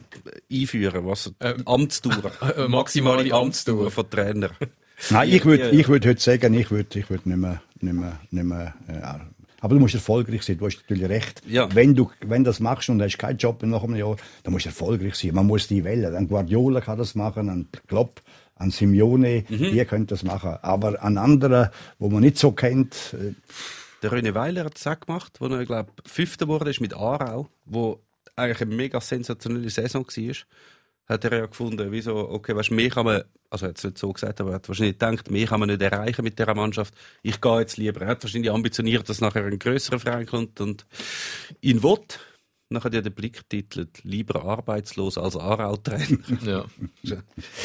äh, 0.50 0.62
einführen, 0.62 1.06
was 1.06 1.32
Ähm, 1.40 1.62
Amtsdauer, 1.66 2.32
äh, 2.56 2.68
maximale 2.68 3.32
Amtsdauer. 3.32 3.90
von 3.90 4.10
Trainer. 4.10 4.50
Nein, 5.10 5.30
ich 5.30 5.44
würde 5.46 5.70
ich 5.70 5.88
würd 5.88 6.04
heute 6.06 6.20
sagen, 6.20 6.52
ich 6.54 6.70
würde 6.70 6.98
ich 6.98 7.08
würd 7.08 7.24
nicht 7.26 7.36
mehr, 7.38 7.62
nicht 7.80 7.94
mehr, 7.94 8.20
nicht 8.30 8.44
mehr 8.44 8.74
äh, 8.88 9.33
aber 9.64 9.74
du 9.76 9.80
musst 9.80 9.94
erfolgreich 9.94 10.42
sein, 10.42 10.58
du 10.58 10.66
hast 10.66 10.76
natürlich 10.82 11.08
recht. 11.08 11.40
Ja. 11.48 11.68
Wenn 11.74 11.94
du 11.94 12.10
wenn 12.20 12.44
das 12.44 12.60
machst 12.60 12.90
und 12.90 13.00
hast 13.00 13.16
keinen 13.18 13.38
Job 13.38 13.62
nach 13.62 13.82
einem 13.82 13.96
Jahr, 13.96 14.16
dann 14.42 14.52
musst 14.52 14.66
du 14.66 14.68
erfolgreich 14.68 15.14
sein. 15.14 15.34
Man 15.34 15.46
muss 15.46 15.68
die 15.68 15.82
wählen. 15.84 16.14
Ein 16.14 16.28
Guardiola 16.28 16.82
kann 16.82 16.98
das 16.98 17.14
machen, 17.14 17.48
ein 17.48 17.68
Klopp, 17.88 18.20
ein 18.56 18.70
Simeone, 18.70 19.44
Mhm. 19.48 19.72
die 19.72 19.84
können 19.86 20.06
das 20.06 20.22
machen. 20.22 20.58
Aber 20.60 21.02
an 21.02 21.16
anderen, 21.16 21.70
wo 21.98 22.10
man 22.10 22.20
nicht 22.20 22.36
so 22.36 22.52
kennt, 22.52 23.14
äh, 23.14 23.32
Der 24.02 24.12
René 24.12 24.34
Weiler 24.34 24.64
hat 24.66 24.76
es 24.76 24.86
auch 24.86 25.00
gemacht, 25.00 25.36
wo 25.40 25.46
er, 25.46 25.64
glaube 25.64 25.92
Fünfter 26.04 26.46
wurde 26.46 26.68
ist 26.68 26.82
mit 26.82 26.92
Aarau, 26.92 27.48
wo 27.64 28.00
eigentlich 28.36 28.60
eine 28.60 28.74
mega 28.74 29.00
sensationelle 29.00 29.70
Saison 29.70 30.04
war. 30.06 30.34
Hat 31.06 31.24
er 31.24 31.38
ja 31.38 31.46
gefunden, 31.46 31.92
wieso, 31.92 32.16
okay, 32.30 32.56
weißt, 32.56 32.70
mehr 32.70 32.88
kann 32.88 33.04
man, 33.04 33.24
also 33.50 33.66
er 33.66 33.70
hat 33.70 33.78
es 33.78 33.84
nicht 33.84 33.98
so 33.98 34.12
gesagt, 34.12 34.40
aber 34.40 34.50
er 34.50 34.54
hat 34.56 34.68
wahrscheinlich 34.68 34.98
gedacht, 34.98 35.30
mehr 35.30 35.46
kann 35.46 35.60
man 35.60 35.68
nicht 35.68 35.82
erreichen 35.82 36.22
mit 36.22 36.38
dieser 36.38 36.54
Mannschaft. 36.54 36.94
Ich 37.22 37.40
gehe 37.40 37.60
jetzt 37.60 37.76
lieber. 37.76 38.00
Er 38.00 38.08
hat 38.08 38.22
wahrscheinlich 38.22 38.50
ambitioniert, 38.50 39.06
dass 39.08 39.20
nachher 39.20 39.44
ein 39.44 39.58
größerer 39.58 39.98
Verein 39.98 40.26
kommt 40.26 40.60
und 40.60 40.86
ihn 41.60 41.82
will. 41.82 41.98
Nachher 42.70 42.86
hat 42.86 42.94
er 42.94 43.02
den 43.02 43.12
Blick 43.12 43.46
titelt, 43.50 44.02
lieber 44.02 44.42
arbeitslos 44.42 45.18
als 45.18 45.36
Aarau-Trainer. 45.36 46.18
ja. 46.42 46.64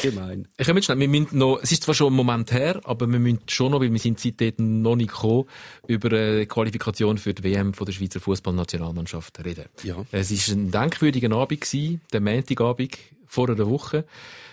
Gemein. 0.02 0.46
Ich 0.58 0.66
komme 0.66 0.78
jetzt 0.78 0.84
schnell, 0.84 0.98
wir 0.98 1.08
müssen 1.08 1.38
noch, 1.38 1.58
es 1.62 1.72
ist 1.72 1.84
zwar 1.84 1.94
schon 1.94 2.12
ein 2.12 2.16
Moment 2.16 2.52
her, 2.52 2.80
aber 2.84 3.10
wir 3.10 3.18
müssen 3.18 3.40
schon 3.48 3.72
noch, 3.72 3.80
weil 3.80 3.90
wir 3.90 3.98
sind 3.98 4.20
seitdem 4.20 4.82
noch 4.82 4.96
nicht 4.96 5.12
gekommen, 5.12 5.46
über 5.86 6.14
eine 6.14 6.46
Qualifikation 6.46 7.16
für 7.16 7.32
die 7.32 7.42
WM 7.42 7.72
von 7.72 7.86
der 7.86 7.94
Schweizer 7.94 8.20
Fußballnationalmannschaft 8.20 9.42
reden. 9.42 9.64
Ja. 9.82 10.04
Es 10.12 10.30
ist 10.30 10.48
ein 10.48 10.70
denkwürdiger 10.70 11.34
Abend 11.34 11.62
gewesen, 11.62 12.02
der 12.12 12.20
Montagabend 12.20 12.98
vor 13.30 13.48
einer 13.48 13.70
Woche. 13.70 14.04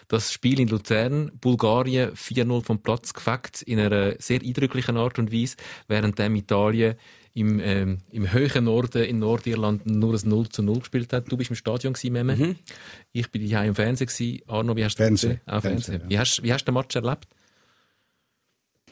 Das 0.08 0.32
Spiel 0.32 0.60
in 0.60 0.70
Luzern, 0.70 1.32
Bulgarien 1.42 2.12
4-0 2.12 2.64
vom 2.64 2.80
Platz 2.80 3.14
gefegt, 3.14 3.62
in 3.64 3.80
einer 3.80 4.16
sehr 4.20 4.42
eindrücklichen 4.42 4.96
Art 4.96 5.20
und 5.20 5.34
Weise, 5.34 5.58
während 5.88 6.20
Italien 6.20 6.96
im, 7.34 7.60
ähm, 7.60 7.98
im 8.12 8.32
höheren 8.32 8.66
Norden 8.66 9.04
in 9.04 9.20
Nordirland 9.20 9.86
nur 9.86 10.14
ein 10.14 10.30
0 10.30 10.50
zu 10.50 10.64
0 10.64 10.80
gespielt 10.80 11.12
hat. 11.12 11.32
Du 11.32 11.38
bist 11.38 11.50
im 11.50 11.56
Stadion 11.56 11.94
gewesen, 11.94 12.14
Meme. 12.14 12.56
Ich 13.12 13.30
bin 13.32 13.42
hier 13.42 13.64
im 13.64 13.76
Fernsehen 13.76 14.08
gewesen. 14.08 14.42
Arno, 14.48 14.76
wie 14.76 14.86
hast 14.86 14.96
du 14.96 15.04
Fernsehen. 15.04 15.42
Auch 15.46 15.62
Fernsehen. 15.62 16.02
Ja. 16.04 16.10
Wie 16.10 16.20
hast, 16.20 16.44
wie 16.44 16.54
hast 16.54 16.64
du 16.64 16.72
den 16.72 16.76
Match 16.76 16.96
erlebt? 16.96 17.28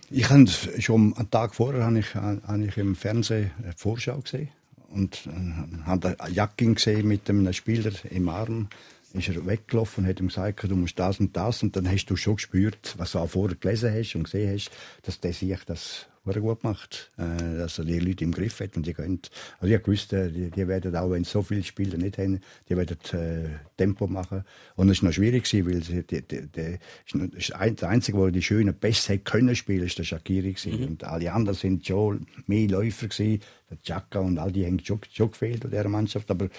Ich 0.10 0.30
habe 0.30 0.48
schon 0.80 1.14
einen 1.16 1.32
Tag 1.32 1.56
vorher 1.56 1.84
habe 1.86 2.00
ich, 2.00 2.14
habe 2.14 2.66
ich 2.66 2.78
im 2.78 2.96
Fernsehen 2.96 3.52
eine 3.64 3.74
Vorschau 3.76 4.20
gesehen 4.20 4.50
und 4.90 5.28
äh, 5.28 5.86
habe 5.86 6.20
einen 6.20 6.34
Jacking 6.34 6.76
gesehen 6.76 7.08
mit 7.08 7.30
einem 7.30 7.52
Spieler 7.54 7.92
im 8.12 8.30
Arm. 8.30 8.70
Ist 9.18 9.30
er 9.30 9.46
weggelaufen 9.46 10.04
und 10.04 10.10
hat 10.10 10.20
ihm 10.20 10.28
gesagt, 10.28 10.64
du 10.64 10.76
musst 10.76 11.00
das 11.00 11.20
und 11.20 11.36
das. 11.36 11.64
Und 11.64 11.76
dann 11.76 11.90
hast 11.90 12.06
du 12.06 12.16
schon 12.16 12.36
gespürt, 12.36 12.96
was 12.98 13.14
du 13.14 13.26
vorher 13.28 13.56
gelesen 13.56 13.94
hast 13.94 14.16
und 14.16 14.24
gesehen 14.24 14.54
hast, 14.54 14.72
dass 15.04 15.20
der 15.20 15.34
sich 15.34 15.64
das 15.66 16.08
sehr 16.26 16.42
gut 16.42 16.64
macht, 16.64 17.12
äh, 17.18 17.58
dass 17.58 17.78
er 17.78 17.86
die 17.86 18.00
Leute 18.00 18.24
im 18.24 18.32
Griff 18.32 18.60
hat 18.60 18.76
und 18.76 18.86
die 18.86 18.94
können, 18.94 19.20
also 19.60 19.74
ich 19.74 19.84
gewusst, 19.84 20.12
äh, 20.14 20.30
die, 20.32 20.50
die 20.50 20.68
werden 20.68 20.96
auch, 20.96 21.12
wenn 21.12 21.24
sie 21.24 21.30
so 21.30 21.42
viele 21.42 21.64
Spieler 21.64 21.98
nicht 21.98 22.18
haben, 22.18 22.42
die 22.68 22.76
werden 22.76 22.98
äh, 23.14 23.50
Tempo 23.78 24.08
machen. 24.08 24.44
Und 24.76 24.90
es 24.90 24.98
ist 24.98 25.04
noch 25.04 25.12
schwierig 25.14 25.50
gewesen, 25.50 25.72
weil 25.72 25.84
sie, 25.84 26.04
die, 26.04 26.22
die, 26.22 26.48
die, 26.48 26.80
ist 27.38 27.54
ein, 27.54 27.76
der 27.76 27.90
einzige, 27.90 28.18
der 28.18 28.32
die 28.32 28.42
schönen 28.42 28.74
Pässe 28.74 29.20
können 29.20 29.56
spielen, 29.56 29.86
ist 29.86 30.00
der 30.00 30.04
Shakiri 30.04 30.54
gewesen. 30.54 30.88
und 30.88 31.04
alle 31.04 31.32
anderen 31.32 31.58
sind 31.58 31.86
schon 31.86 32.26
mehr 32.48 32.68
Läufer 32.68 33.08
gewesen, 33.08 33.42
der 33.70 33.82
Chaka 33.82 34.20
und 34.20 34.40
all 34.40 34.52
die 34.52 34.66
haben 34.66 34.80
schon, 34.80 35.00
schon 35.12 35.32
gefehlt 35.32 35.64
in 35.64 35.72
dieser 35.72 35.90
Mannschaft, 35.90 36.30
aber 36.32 36.50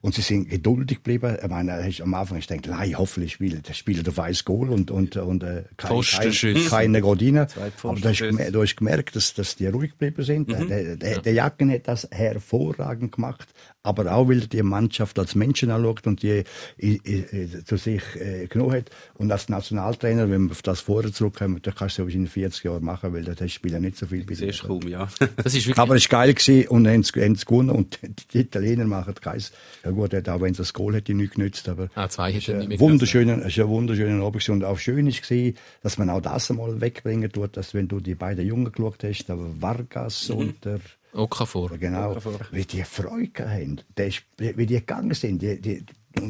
und 0.00 0.14
sie 0.14 0.22
sind 0.22 0.48
geduldig 0.48 0.98
geblieben. 0.98 1.36
Ich 1.42 1.48
meine, 1.48 1.82
hast- 1.84 2.00
am 2.00 2.14
Anfang 2.14 2.38
du 2.40 2.46
gedacht, 2.56 2.78
nein, 2.80 2.96
hoffentlich 2.98 3.32
spielt 3.32 3.68
der 3.68 3.74
spielt 3.74 4.08
auf 4.08 4.18
ein 4.18 4.34
Goal 4.44 4.70
und, 4.70 4.90
und, 4.90 5.16
und 5.16 5.42
äh, 5.42 5.64
kein, 5.76 5.88
kein, 6.18 6.32
keine 6.68 7.00
Godine. 7.00 7.46
Zwei 7.48 7.70
Aber 7.82 8.00
du 8.00 8.08
hast, 8.08 8.20
du 8.52 8.60
gemerkt, 8.76 9.16
dass, 9.16 9.34
dass 9.34 9.56
die 9.56 9.66
ruhig 9.66 9.92
geblieben 9.92 10.22
sind. 10.24 10.50
Der, 10.50 10.96
der, 10.96 11.20
der 11.20 11.32
Jacken 11.32 11.70
hat 11.72 11.88
das 11.88 12.06
hervorragend 12.10 13.12
gemacht, 13.12 13.48
aber 13.82 14.12
auch, 14.12 14.28
weil 14.28 14.40
er 14.40 14.46
die 14.48 14.62
Mannschaft 14.62 15.18
als 15.18 15.34
Menschen 15.34 15.70
anschaut 15.70 16.06
und 16.06 16.22
die 16.22 16.42
i- 16.82 17.00
i- 17.06 17.24
i- 17.32 17.64
zu 17.64 17.76
sich 17.76 18.02
äh, 18.16 18.46
genommen 18.46 18.72
hat. 18.72 18.90
Und 19.14 19.30
als 19.32 19.48
Nationaltrainer, 19.48 20.28
wenn 20.30 20.46
wir 20.46 20.50
auf 20.50 20.62
das 20.62 20.80
vorher 20.80 21.12
zurückkommen, 21.12 21.60
dann 21.62 21.74
kannst 21.74 21.98
du 21.98 22.04
das 22.04 22.14
in 22.14 22.26
40 22.26 22.64
Jahren 22.64 22.84
machen, 22.84 23.12
weil 23.14 23.22
das 23.24 23.50
spielen 23.52 23.82
nicht 23.82 23.96
so 23.96 24.06
viel 24.06 24.24
bei 24.24 24.34
du 24.34 24.50
kaum, 24.66 24.86
ja. 24.88 25.08
Das 25.36 25.54
ist 25.54 25.66
wirklich, 25.66 25.78
aber 25.78 25.94
es 25.96 26.10
war 26.10 26.24
geil 26.24 26.34
gewesen 26.34 26.68
und 26.68 26.86
haben 26.88 27.00
es 27.00 27.12
haben 27.12 27.32
es 27.32 27.46
gewonnen 27.46 27.70
und 27.70 27.98
die 28.32 28.38
Italiener 28.40 28.84
machen 28.84 29.14
keins. 29.14 29.52
Ja 29.84 29.90
gut, 29.90 30.14
auch 30.28 30.40
wenn 30.40 30.52
es 30.52 30.58
das 30.58 30.72
Goal 30.72 30.94
hätte 30.94 31.14
nicht 31.14 31.34
genützt, 31.34 31.68
aber 31.68 31.88
Ah, 31.94 32.08
zwei 32.08 32.32
hätte 32.32 32.38
es 32.38 32.48
ist 32.48 32.54
nicht 32.58 32.68
mehr 32.68 32.76
ein 32.76 32.80
wunderschöner, 32.80 33.38
es 33.38 33.46
ist 33.56 33.58
ein 33.60 33.68
wunderschöner 33.68 34.24
Abend 34.24 34.48
und 34.48 34.64
auch 34.64 34.78
schön 34.78 35.06
gewesen, 35.06 35.56
dass 35.82 35.98
man 35.98 36.10
auch 36.10 36.20
das 36.20 36.50
einmal 36.50 36.80
wegbringen 36.80 37.30
tut, 37.30 37.56
dass 37.56 37.74
wenn 37.74 37.88
du 37.88 38.00
die 38.00 38.14
beiden 38.14 38.46
Jungen 38.46 38.70
geschaut 38.72 39.02
hast, 39.04 39.26
der 39.28 39.38
Vargas 39.38 40.30
und 40.30 40.64
der 40.64 40.80
Okafor. 41.12 41.70
Genau, 41.78 42.16
wie 42.52 42.64
die 42.64 42.82
Freude 42.84 43.50
haben, 43.50 43.80
ist- 43.96 44.22
wie 44.38 44.66
die 44.66 44.74
gegangen 44.74 45.14
sind. 45.14 45.42
Die, 45.42 45.60
die, 45.60 45.84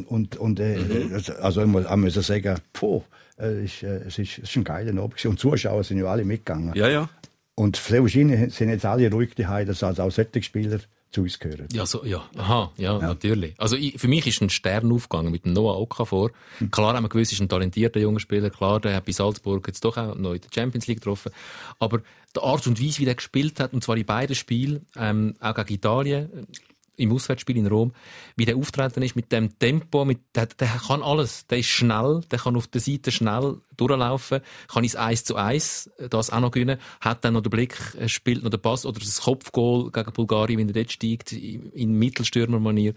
und, 0.07 0.37
und, 0.37 0.61
äh, 0.61 0.79
also 1.41 1.62
ich 1.62 1.66
muss, 1.66 1.85
ich 1.85 1.97
muss 1.97 2.14
sagen, 2.14 2.57
puh, 2.72 3.03
äh, 3.41 3.64
ist, 3.64 3.83
äh, 3.83 4.03
es, 4.07 4.18
ist, 4.18 4.39
es 4.39 4.51
ist 4.51 4.57
ein 4.57 4.64
geiler 4.64 4.91
Abend. 5.03 5.24
Und 5.24 5.33
die 5.35 5.41
Zuschauer 5.41 5.83
sind 5.85 5.99
ja 5.99 6.07
alle 6.07 6.24
mitgegangen. 6.24 6.74
Ja, 6.74 6.89
ja. 6.89 7.09
Und 7.55 7.76
wahrscheinlich 7.93 8.55
sind 8.55 8.68
jetzt 8.68 8.85
alle 8.85 9.11
ruhig 9.11 9.35
daheim, 9.35 9.66
dass 9.66 9.83
also 9.83 10.03
auch 10.05 10.11
solche 10.11 10.43
Spieler 10.43 10.79
zu 11.11 11.23
uns 11.23 11.39
gehören. 11.39 11.69
Ja, 11.73 11.87
so, 11.87 12.05
ja. 12.05 12.29
Aha, 12.37 12.73
ja, 12.77 12.99
natürlich. 12.99 13.55
Also 13.59 13.77
ich, 13.77 13.99
für 13.99 14.09
mich 14.09 14.27
ist 14.27 14.41
ein 14.41 14.51
Stern 14.51 14.93
aufgegangen 14.93 15.33
mit 15.33 15.45
dem 15.45 15.53
Noah 15.53 15.79
Okafor. 15.79 16.31
Klar 16.71 16.95
haben 16.95 17.05
wir 17.05 17.09
gewusst, 17.09 17.33
ist 17.33 17.41
ein 17.41 17.49
talentierter 17.49 18.01
junger 18.01 18.21
Spieler. 18.21 18.51
Klar, 18.51 18.81
der 18.81 18.97
hat 18.97 19.07
bei 19.07 19.13
Salzburg 19.13 19.67
jetzt 19.67 19.85
doch 19.85 19.97
auch 19.97 20.15
noch 20.15 20.35
in 20.35 20.41
der 20.41 20.51
Champions 20.55 20.87
League 20.87 20.99
getroffen. 20.99 21.33
Aber 21.79 22.03
die 22.37 22.41
Art 22.41 22.67
und 22.67 22.83
Weise, 22.83 22.99
wie 22.99 23.05
der 23.07 23.15
gespielt 23.15 23.59
hat, 23.59 23.73
und 23.73 23.83
zwar 23.83 23.97
in 23.97 24.05
beiden 24.05 24.37
Spielen, 24.37 24.87
ähm, 24.97 25.35
auch 25.41 25.55
gegen 25.55 25.75
Italien, 25.75 26.47
im 26.99 27.13
Auswärtsspiel 27.13 27.57
in 27.57 27.67
Rom, 27.67 27.93
wie 28.37 28.45
der 28.45 28.57
auftreten 28.57 29.03
ist 29.03 29.17
mit 29.17 29.33
dem 29.33 29.59
Tempo, 29.59 30.05
mit, 30.05 30.19
der, 30.35 30.47
der 30.47 30.69
kann 30.69 31.03
alles. 31.03 31.47
Der 31.47 31.59
ist 31.59 31.67
schnell, 31.67 32.23
der 32.31 32.39
kann 32.39 32.57
auf 32.57 32.67
der 32.67 32.81
Seite 32.81 33.11
schnell 33.11 33.61
durchlaufen, 33.77 34.41
kann 34.69 34.85
ins 34.85 34.97
1 34.97 35.25
zu 35.25 35.37
1 35.37 35.91
das 36.11 36.31
auch 36.31 36.41
noch 36.41 36.51
gewinnen, 36.51 36.79
hat 37.01 37.25
dann 37.25 37.35
noch 37.35 37.43
den 37.43 37.51
Blick, 37.51 37.77
äh, 37.99 38.09
spielt 38.09 38.43
noch 38.43 38.51
den 38.51 38.61
Pass 38.61 38.85
oder 38.85 38.99
das 38.99 39.23
Kopfgoal 39.23 39.91
gegen 39.91 40.13
Bulgarien, 40.13 40.59
wenn 40.59 40.69
er 40.69 40.75
dort 40.75 40.93
steigt, 40.93 41.33
in 41.33 41.99
Mittelstürmermanier. 41.99 42.95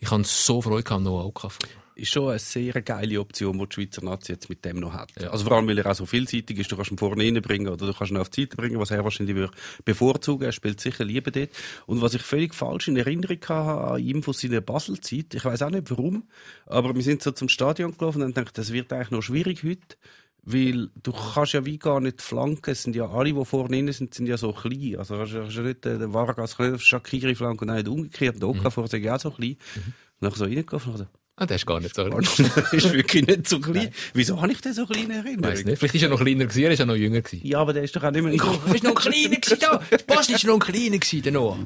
Ich 0.00 0.10
habe 0.10 0.24
so 0.24 0.60
Freude 0.60 0.82
gehabt, 0.82 1.02
Noah 1.02 1.26
Okafor. 1.26 1.81
Ist 1.94 2.10
schon 2.10 2.30
eine 2.30 2.38
sehr 2.38 2.80
geile 2.82 3.20
Option, 3.20 3.58
die 3.58 3.66
die 3.66 3.74
Schweizer 3.74 4.04
Nazi 4.04 4.32
jetzt 4.32 4.48
mit 4.48 4.64
dem 4.64 4.80
noch 4.80 4.92
hat. 4.92 5.10
Also 5.24 5.44
vor 5.44 5.56
allem, 5.56 5.68
weil 5.68 5.78
er 5.78 5.90
auch 5.90 5.94
so 5.94 6.06
vielseitig 6.06 6.58
ist, 6.58 6.70
du 6.72 6.76
kannst 6.76 6.90
ihn 6.90 6.98
vorne 6.98 7.22
reinbringen 7.22 7.68
oder 7.68 7.86
du 7.86 7.92
kannst 7.92 8.12
ihn 8.12 8.16
auf 8.16 8.28
die 8.30 8.42
Seite 8.42 8.56
bringen, 8.56 8.78
was 8.78 8.90
er 8.90 9.04
wahrscheinlich 9.04 9.36
würde 9.36 9.52
bevorzugen. 9.84 10.44
Er 10.44 10.52
spielt 10.52 10.80
sicher 10.80 11.04
lieber 11.04 11.30
dort. 11.30 11.50
Und 11.86 12.00
was 12.00 12.14
ich 12.14 12.22
völlig 12.22 12.54
falsch 12.54 12.88
in 12.88 12.96
Erinnerung 12.96 13.38
hatte 13.42 13.92
an 13.92 14.00
ihm 14.00 14.22
von 14.22 14.34
seiner 14.34 14.60
Basel-Zeit, 14.60 15.34
ich 15.34 15.44
weiß 15.44 15.62
auch 15.62 15.70
nicht 15.70 15.90
warum, 15.90 16.28
aber 16.66 16.94
wir 16.94 17.02
sind 17.02 17.22
so 17.22 17.32
zum 17.32 17.48
Stadion 17.48 17.96
gelaufen 17.96 18.22
und 18.22 18.28
haben 18.28 18.34
gedacht, 18.34 18.58
das 18.58 18.72
wird 18.72 18.92
eigentlich 18.92 19.10
noch 19.10 19.22
schwierig 19.22 19.62
heute. 19.62 19.96
Weil 20.44 20.88
du 21.00 21.12
kannst 21.12 21.52
ja 21.52 21.64
wie 21.64 21.78
gar 21.78 22.00
nicht 22.00 22.20
flanken. 22.20 22.72
Es 22.72 22.82
sind 22.82 22.96
ja 22.96 23.08
alle, 23.08 23.32
die 23.32 23.44
vorne 23.44 23.76
drin 23.76 23.92
sind, 23.92 24.12
sind 24.12 24.26
ja 24.26 24.36
so 24.36 24.52
klein. 24.52 24.96
Also 24.98 25.16
kannst, 25.16 25.34
kannst 25.34 25.56
ja 25.56 25.62
nicht, 25.62 25.86
äh, 25.86 25.98
der 25.98 26.12
Vargas 26.12 26.56
Shakiri 26.78 27.36
flanken 27.36 27.70
und 27.70 27.76
nicht 27.76 27.86
umgekehrt. 27.86 28.42
Der 28.42 28.48
Okafor 28.48 28.88
mhm. 28.92 29.04
ja 29.04 29.14
auch 29.14 29.20
so 29.20 29.30
klein. 29.30 29.56
Und 29.76 29.94
dann 30.20 30.32
so 30.32 30.44
reingelaufen 30.44 30.94
und 30.94 31.06
Ah, 31.36 31.46
der 31.46 31.56
ist 31.56 31.66
gar 31.66 31.80
nicht 31.80 31.94
so 31.94 32.04
klein. 32.04 32.20
das 32.54 32.72
ist 32.72 32.92
wirklich 32.92 33.26
nicht 33.26 33.48
so 33.48 33.58
klein. 33.58 33.88
Wieso 34.12 34.40
habe 34.40 34.52
ich 34.52 34.60
den 34.60 34.74
so 34.74 34.84
klein 34.84 35.04
in 35.04 35.10
Erinnerung? 35.12 35.44
Weiss 35.44 35.64
nicht. 35.64 35.78
Vielleicht 35.78 35.94
ist 35.94 36.02
er 36.02 36.10
noch 36.10 36.20
kleiner 36.20 36.44
gewesen, 36.44 36.62
er 36.64 36.70
ist 36.72 36.78
ja 36.78 36.86
noch 36.86 36.94
jünger 36.94 37.22
gewesen. 37.22 37.46
Ja, 37.46 37.58
aber 37.60 37.72
der 37.72 37.84
ist 37.84 37.96
doch 37.96 38.04
auch 38.04 38.10
nicht 38.10 38.22
mehr... 38.22 38.32
Er 38.66 38.74
ist 38.74 38.84
noch 38.84 38.94
kleiner 38.94 39.36
gewesen, 39.36 39.58
da. 39.60 39.82
Ist 40.20 40.44
noch 40.44 40.58
kleiner 40.58 40.98
gewesen, 40.98 41.22
der 41.22 41.32
Noah. 41.32 41.58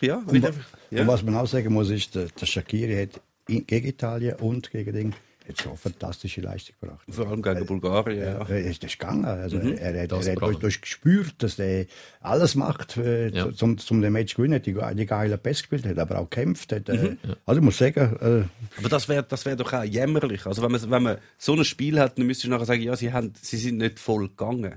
Ja, 0.00 0.16
Und, 0.16 0.32
wieder, 0.32 0.52
und 0.90 1.06
was 1.06 1.22
man 1.22 1.36
auch 1.36 1.46
sagen 1.46 1.72
muss, 1.72 1.90
ist, 1.90 2.14
der, 2.14 2.26
der 2.28 2.46
Shakiri 2.46 3.02
hat 3.02 3.20
gegen 3.46 3.88
Italien 3.88 4.36
und 4.36 4.70
gegen 4.70 4.92
den 4.92 5.14
hat 5.50 5.60
schon 5.60 5.72
eine 5.72 5.78
fantastische 5.78 6.40
Leistung 6.40 6.74
gebracht. 6.80 7.00
vor 7.10 7.28
allem 7.28 7.42
gegen 7.42 7.66
Bulgarien, 7.66 8.18
ja. 8.18 8.32
Ja, 8.40 8.46
er 8.48 8.60
ist 8.64 8.82
das 8.82 8.92
ist 8.92 8.98
gegangen. 8.98 9.24
Also 9.24 9.58
er, 9.58 9.78
er, 9.94 10.02
hat- 10.04 10.12
er 10.12 10.32
hat 10.32 10.40
durch, 10.42 10.58
durch 10.58 10.80
gespürt, 10.80 11.34
dass 11.38 11.58
er 11.58 11.86
alles 12.20 12.54
macht, 12.54 12.96
äh, 12.96 13.28
Ja. 13.28 13.52
zum, 13.52 13.78
zum 13.78 14.00
den 14.02 14.12
Match 14.12 14.32
zu 14.34 14.38
gewinnen. 14.42 14.62
Die, 14.62 14.74
die 14.94 15.06
geile 15.06 15.38
Pass 15.38 15.58
gespielt, 15.58 15.84
hat 15.86 15.98
aber 15.98 16.18
auch 16.18 16.30
gekämpft. 16.30 16.72
Hat, 16.72 16.88
äh, 16.88 17.16
Also 17.46 17.60
ich 17.60 17.64
muss 17.64 17.78
sagen, 17.78 18.16
äh, 18.20 18.78
Aber 18.78 18.88
das 18.88 19.08
wäre 19.08 19.22
das 19.22 19.44
wär 19.44 19.56
doch 19.56 19.72
auch 19.72 19.84
jämmerlich. 19.84 20.46
Also 20.46 20.62
wenn 20.62 20.72
man, 20.72 20.90
wenn 20.90 21.02
man 21.02 21.18
so 21.38 21.54
ein 21.54 21.64
Spiel 21.64 21.98
hat, 22.00 22.18
dann 22.18 22.26
müsstest 22.26 22.46
du 22.46 22.50
nachher 22.50 22.64
sagen, 22.66 22.82
ja, 22.82 22.96
sie, 22.96 23.12
haben, 23.12 23.32
sie 23.40 23.56
sind 23.58 23.76
nicht 23.78 23.98
voll 23.98 24.28
gegangen. 24.28 24.76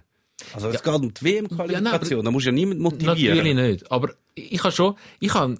Also 0.54 0.68
es 0.70 0.84
geht 0.84 0.94
um 0.94 1.14
die 1.14 1.24
WM-Qualifikation, 1.26 2.20
aber- 2.20 2.24
da 2.26 2.32
muss 2.32 2.44
ja 2.46 2.52
niemand 2.52 2.80
motivieren. 2.82 3.38
Natürlich 3.38 3.56
nicht. 3.56 3.92
Aber 3.92 4.10
ich 4.36 4.62
habe 4.64 4.74
schon, 4.74 4.96
ich 5.20 5.34
habe, 5.34 5.58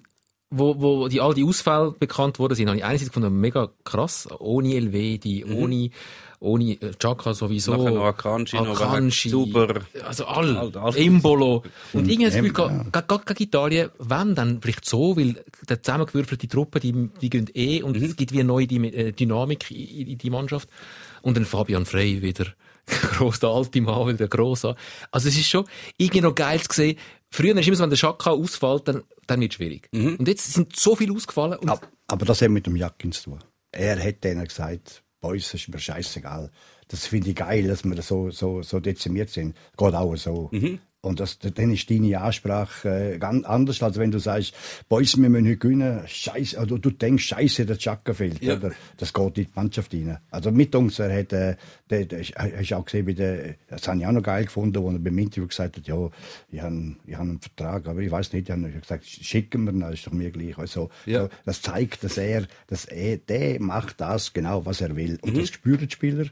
wo, 0.58 0.80
wo 0.80 1.08
die, 1.08 1.20
all 1.20 1.34
die 1.34 1.44
Ausfälle 1.44 1.94
bekannt 1.98 2.38
worden 2.38 2.54
sind, 2.54 2.68
habe 2.68 2.78
ich 2.78 2.84
einerseits 2.84 3.10
gefunden, 3.10 3.40
mega 3.40 3.70
krass, 3.84 4.28
ohne 4.38 4.74
LW, 4.74 5.18
die, 5.18 5.44
ohne, 5.44 5.90
ohne 6.40 6.72
äh, 6.72 6.92
Chaka 6.98 7.34
sowieso. 7.34 7.72
Nachher 7.76 7.90
noch 7.92 8.04
Akanji, 8.04 8.56
noch 8.56 8.80
Akanji, 8.80 9.28
super. 9.30 9.82
Also 10.06 10.26
all, 10.26 10.56
All- 10.56 10.76
alles. 10.76 10.96
Imbolo. 10.96 11.62
Und 11.92 12.08
irgendwie 12.08 12.24
das 12.26 12.34
Gefühl, 12.34 12.52
ja. 12.56 12.84
gerade 12.92 13.24
gegen 13.26 13.42
Italien, 13.44 13.90
wenn, 13.98 14.34
dann 14.34 14.60
vielleicht 14.60 14.84
so, 14.84 15.16
weil 15.16 15.42
der 15.68 15.82
zusammengewürfelte 15.82 16.48
Truppe, 16.48 16.80
die, 16.80 17.08
die 17.20 17.30
gehen 17.30 17.50
eh 17.54 17.82
und 17.82 17.96
es 17.96 18.16
gibt 18.16 18.32
wie 18.32 18.40
eine 18.40 18.48
neue 18.48 18.66
Dy- 18.66 18.88
äh, 18.88 19.12
Dynamik 19.12 19.70
in, 19.70 20.06
in 20.08 20.18
die 20.18 20.30
Mannschaft. 20.30 20.68
Und 21.22 21.36
dann 21.36 21.44
Fabian 21.46 21.86
Frey 21.86 22.20
wieder. 22.20 22.46
Gross, 23.12 23.40
der 23.40 23.50
alte 23.50 23.80
Mann 23.80 24.08
wieder 24.08 24.28
gross 24.28 24.64
an. 24.64 24.76
Also 25.10 25.28
es 25.28 25.36
ist 25.36 25.48
schon 25.48 25.64
irgendwie 25.96 26.20
noch 26.20 26.34
geil 26.34 26.60
zu 26.60 26.74
sehen. 26.74 26.98
Früher 27.30 27.56
ist 27.56 27.66
immer 27.66 27.76
so, 27.76 27.82
wenn 27.82 27.90
der 27.90 27.96
Schaka 27.96 28.30
ausfällt, 28.30 28.88
dann, 28.88 29.02
dann 29.26 29.40
wird 29.40 29.52
es 29.52 29.56
schwierig. 29.56 29.88
Und 30.18 30.28
jetzt 30.28 30.52
sind 30.52 30.76
so 30.76 30.94
viele 30.94 31.12
ausgefallen. 31.14 31.58
Und 31.58 31.68
ab, 31.70 31.88
aber 32.08 32.26
das 32.26 32.42
hat 32.42 32.50
mit 32.50 32.66
dem 32.66 32.76
Jackins 32.76 33.22
zu 33.22 33.30
tun. 33.30 33.44
Er 33.72 34.02
hat 34.02 34.22
denen 34.22 34.44
gesagt, 34.44 35.02
Boys, 35.20 35.50
das 35.50 35.62
ist 35.62 35.68
mir 35.68 35.78
scheißegal. 35.78 36.50
Das 36.88 37.06
finde 37.06 37.30
ich 37.30 37.36
geil, 37.36 37.66
dass 37.66 37.84
wir 37.84 38.00
so, 38.02 38.30
so, 38.30 38.62
so 38.62 38.78
dezimiert 38.78 39.30
sind. 39.30 39.56
Geht 39.76 39.94
auch 39.94 40.14
so. 40.16 40.50
Und 41.04 41.20
das, 41.20 41.38
dann 41.38 41.70
ist 41.72 41.90
deine 41.90 42.20
Ansprache 42.20 43.14
äh, 43.14 43.18
ganz 43.18 43.44
anders, 43.44 43.82
als 43.82 43.98
wenn 43.98 44.10
du 44.10 44.18
sagst, 44.18 44.54
Boys, 44.88 45.16
wir 45.16 45.28
müssen 45.28 45.46
heute 45.46 45.56
gewinnen. 45.58 46.00
Scheiße, 46.06 46.58
oder 46.58 46.78
du 46.78 46.90
denkst, 46.90 47.24
Scheiße, 47.24 47.66
der 47.66 47.76
Chaka 47.76 48.14
fehlt. 48.14 48.42
Ja. 48.42 48.56
Oder? 48.56 48.72
Das 48.96 49.12
geht 49.12 49.38
in 49.38 49.44
die 49.44 49.50
Mannschaft 49.54 49.92
rein. 49.92 50.18
Also 50.30 50.50
mit 50.50 50.74
uns, 50.74 50.98
er 50.98 51.16
hat, 51.16 51.32
äh, 51.32 51.56
der, 51.90 52.06
der, 52.06 52.20
hast 52.22 52.70
du 52.70 52.76
auch 52.76 52.84
gesehen, 52.84 53.06
bei 53.06 53.12
der, 53.12 53.54
das 53.68 53.86
habe 53.86 53.98
ich 53.98 54.06
auch 54.06 54.12
noch 54.12 54.22
geil 54.22 54.44
gefunden, 54.44 54.82
wo 54.82 54.90
er 54.90 54.98
beim 54.98 55.18
Interview 55.18 55.46
gesagt 55.46 55.76
hat, 55.76 55.86
ja, 55.86 56.08
ich 56.50 56.60
habe, 56.60 56.96
ich 57.06 57.14
habe 57.14 57.28
einen 57.28 57.40
Vertrag, 57.40 57.86
aber 57.86 58.00
ich 58.00 58.10
weiß 58.10 58.32
nicht, 58.32 58.48
ich 58.48 58.52
habe 58.54 58.70
gesagt, 58.70 59.04
schicken 59.04 59.64
wir 59.64 59.72
ihn, 59.72 59.80
das 59.80 59.94
ist 59.94 60.06
doch 60.06 60.12
mir 60.12 60.30
gleich. 60.30 60.56
Also, 60.58 60.90
Ja. 61.06 61.22
so, 61.24 61.28
das 61.44 61.62
zeigt, 61.62 62.02
dass 62.04 62.16
er, 62.16 62.46
dass 62.66 62.84
er, 62.86 63.18
der 63.18 63.60
macht 63.60 64.00
das 64.00 64.32
genau, 64.32 64.64
was 64.66 64.80
er 64.80 64.96
will. 64.96 65.18
Und 65.22 65.36
das 65.36 65.48
spüren 65.48 65.86
die 65.86 65.92
Spieler. 65.92 66.26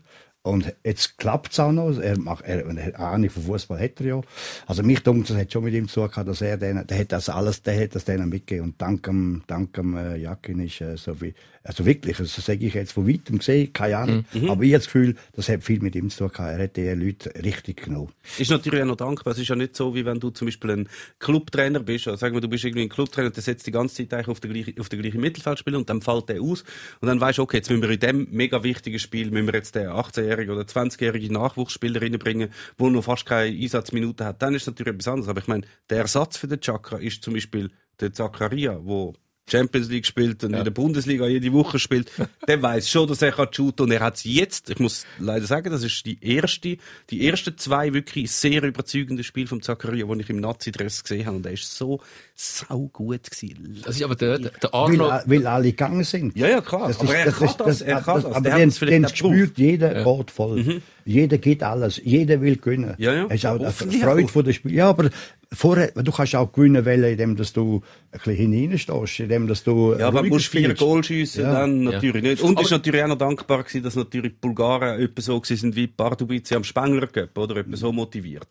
Und 0.45 0.75
jetzt 0.85 1.19
klappt 1.19 1.53
es 1.53 1.61
auch 1.61 1.71
noch. 1.71 1.97
Er 1.99 2.19
macht, 2.19 2.45
er, 2.45 2.67
eine 2.67 2.99
Ahnung 2.99 3.31
von 3.31 3.45
Fußball 3.45 3.79
hat 3.79 4.01
er 4.01 4.07
ja. 4.07 4.21
Also 4.67 4.83
mich 4.83 5.01
denkt, 5.01 5.31
das 5.31 5.37
hat 5.37 5.53
schon 5.53 5.63
mit 5.63 5.75
ihm 5.75 5.89
zu 5.89 6.07
tun 6.07 6.27
dass 6.27 6.41
er 6.41 6.57
denen, 6.57 6.85
der 6.85 6.99
hat 6.99 7.13
das 7.13 7.29
alles, 7.29 7.63
der 7.63 7.81
hat 7.81 7.95
das 7.95 8.05
denen 8.05 8.29
mitgegeben. 8.29 8.71
Und 8.71 8.83
dank 8.83 9.05
dem, 9.05 9.45
dank 9.47 9.73
dem 9.75 9.97
äh, 9.97 10.17
Jakin 10.17 10.59
ist 10.59 10.81
äh, 10.81 10.97
so 10.97 11.21
wie, 11.21 11.35
also 11.65 11.87
wirklich, 11.87 12.19
also 12.19 12.35
das 12.35 12.45
sage 12.45 12.67
ich 12.67 12.75
jetzt 12.75 12.93
von 12.93 13.09
weitem 13.09 13.39
gesehen, 13.39 13.73
keine 13.73 13.97
Ahnung. 13.99 14.25
Aber 14.49 14.65
ich 14.65 14.73
habe 14.73 14.79
das 14.79 14.87
Gefühl, 14.87 15.15
das 15.35 15.49
hat 15.49 15.63
viel 15.63 15.81
mit 15.81 15.95
ihm 15.95 16.11
zu 16.11 16.29
tun. 16.29 16.45
Er 16.45 16.65
hat 16.65 16.77
die 16.77 16.89
Leute 16.89 17.33
richtig 17.43 17.85
genommen. 17.85 18.11
Ist 18.37 18.51
natürlich 18.51 18.83
auch 18.83 18.87
noch 18.87 18.97
dankbar. 18.97 19.33
Es 19.33 19.39
ist 19.39 19.49
ja 19.49 19.55
nicht 19.55 19.77
so, 19.77 19.95
wie 19.95 20.05
wenn 20.05 20.19
du 20.19 20.31
zum 20.31 20.49
Beispiel 20.49 20.71
ein 20.71 20.89
Clubtrainer 21.21 21.79
bist. 21.79 22.09
Also 22.09 22.19
sagen 22.19 22.35
wir, 22.35 22.41
du 22.41 22.49
bist 22.49 22.65
irgendwie 22.65 22.83
ein 22.83 22.89
Clubtrainer, 22.89 23.31
der 23.31 23.43
setzt 23.45 23.67
die 23.69 23.71
ganze 23.71 23.95
Zeit 23.95 24.13
eigentlich 24.13 24.29
auf 24.29 24.41
den 24.41 24.53
gleichen, 24.53 24.81
auf 24.81 24.89
den 24.89 25.01
gleichen 25.01 25.21
Mittelfeldspieler 25.21 25.79
und 25.79 25.89
dann 25.89 26.03
fällt 26.03 26.29
der 26.29 26.43
aus. 26.43 26.65
Und 27.01 27.07
dann 27.07 27.21
weißt 27.21 27.39
du, 27.39 27.43
okay, 27.43 27.59
jetzt 27.59 27.71
müssen 27.71 27.83
wir 27.83 27.91
in 27.91 28.01
dem 28.01 28.27
mega 28.33 28.65
wichtigen 28.65 28.99
Spiel, 28.99 29.31
müssen 29.31 29.47
wir 29.47 29.55
jetzt 29.55 29.77
den 29.77 29.89
18-jährigen 30.33 30.55
oder 30.55 30.63
20-jährigen 30.63 31.33
Nachwuchsspieler 31.33 32.03
reinbringen, 32.03 32.51
der 32.79 32.91
noch 32.91 33.05
fast 33.05 33.27
keine 33.27 33.57
Einsatzminute 33.57 34.25
hat. 34.25 34.43
Dann 34.43 34.55
ist 34.55 34.63
es 34.63 34.69
natürlich 34.69 34.95
etwas 34.95 35.09
anderes. 35.09 35.29
Aber 35.29 35.41
ich 35.41 35.49
meine, 35.49 35.67
der 35.91 35.99
Ersatz 35.99 36.37
für 36.37 36.49
den 36.49 36.61
Chakra 36.61 36.99
ist 36.99 37.23
zum 37.23 37.35
Beispiel 37.35 37.71
der 38.01 38.13
Zakaria, 38.13 38.79
wo 38.83 39.15
Champions 39.51 39.89
League 39.89 40.07
spielt 40.07 40.45
und 40.45 40.55
in 40.55 40.65
der 40.65 40.71
Bundesliga 40.71 41.27
jede 41.27 41.53
Woche 41.53 41.79
spielt, 41.79 42.11
der 42.49 42.63
weiß 42.63 42.89
schon, 42.89 43.09
dass 43.09 43.23
er 43.23 43.33
kann 43.33 43.53
shooten 43.53 43.87
und 43.87 43.91
er 43.91 44.01
hat 44.01 44.25
jetzt, 44.25 44.71
ich 44.71 44.79
muss 44.79 45.05
leider 45.19 45.47
sagen, 45.47 45.71
das 45.71 45.83
ist 45.83 46.07
die 46.07 46.19
erste, 46.23 46.77
die 47.11 47.27
ersten 47.27 47.59
zwei 47.59 47.93
wirklich 47.93 48.31
sehr 48.31 48.63
überzeugenden 48.63 49.25
Spiele 49.25 49.49
vom 49.49 49.61
Zakaria, 49.61 50.07
die 50.07 50.21
ich 50.21 50.31
im 50.31 50.41
Nazi-Dress 50.41 51.03
gesehen 51.03 51.27
habe 51.27 51.37
und 51.37 51.47
er 51.47 51.53
ist 51.53 51.75
so 51.77 52.01
sau 52.35 52.89
gut 52.93 53.31
gewesen. 53.31 53.81
das 53.85 53.97
ist 53.97 54.03
aber 54.03 54.17
der, 54.17 54.39
der, 54.39 54.51
der 54.51 54.73
Weil, 54.73 55.01
Arno, 55.01 55.21
weil 55.27 55.47
alle 55.47 55.65
gegangen 55.71 56.03
sind. 56.05 56.37
Ja, 56.37 56.49
ja, 56.49 56.61
klar. 56.61 56.89
Das 56.89 56.99
Aber 57.01 57.11
ist- 57.11 57.15
er 57.19 57.25
das 57.27 57.35
kann 57.39 57.49
ist- 57.49 57.61
das, 57.61 57.81
er 57.83 58.01
kann 58.01 58.23
das. 58.23 58.25
Aber 58.33 58.41
Der 58.41 58.57
den, 58.59 58.71
den 58.71 59.09
spürt 59.09 59.59
jeder 59.59 60.03
geht 60.05 60.31
voll. 60.31 60.63
Mhm. 60.63 60.83
Jeder 61.05 61.39
gibt 61.39 61.63
alles. 61.63 62.01
Jeder 62.03 62.41
will 62.41 62.57
gewinnen. 62.57 62.95
Ja, 62.99 63.13
ja. 63.13 63.27
Es 63.29 63.37
ist 63.37 63.47
auch 63.47 63.59
eine 63.61 63.71
Freude 63.71 64.25
auch. 64.25 64.31
von 64.31 64.45
der 64.45 64.53
Spiel. 64.53 64.73
Ja, 64.75 64.89
aber 64.89 65.11
vorher, 65.53 65.93
du 65.93 66.11
kannst 66.13 66.35
auch 66.35 66.51
gewinnen 66.53 66.85
wollen, 66.87 67.05
indem 67.05 67.37
dass 67.37 67.53
du 67.53 67.83
ein 68.13 68.19
bisschen 68.25 68.37
hineinstehst, 68.53 69.21
indem 69.21 69.47
dass 69.47 69.63
du 69.63 69.95
Ja, 69.99 70.09
aber 70.09 70.23
du 70.23 70.29
musst 70.31 70.47
vier. 70.47 70.75
Goal 70.75 71.05
schiessen, 71.05 71.43
Ja. 71.43 71.53
dann 71.53 71.83
natürlich 71.85 72.23
nicht. 72.23 72.43
Und 72.43 72.53
Aber- 72.57 72.63
ist 72.65 72.71
natürlich 72.71 73.03
auch 73.03 73.09
noch 73.09 73.19
dankbar 73.19 73.63
gewesen, 73.63 73.83
dass 73.83 73.95
natürlich 73.97 74.33
die 74.33 74.39
Bulgaren 74.41 75.01
etwa 75.01 75.21
so 75.23 75.41
gewesen 75.41 75.61
sind 75.61 75.77
wie 75.77 75.87
Pardubice 75.87 76.53
am 76.53 76.65
Spengler 76.65 77.07
Cup, 77.09 77.37
oder? 77.37 77.57
Etwa 77.59 77.77
so 77.77 77.93
motiviert. 77.93 78.47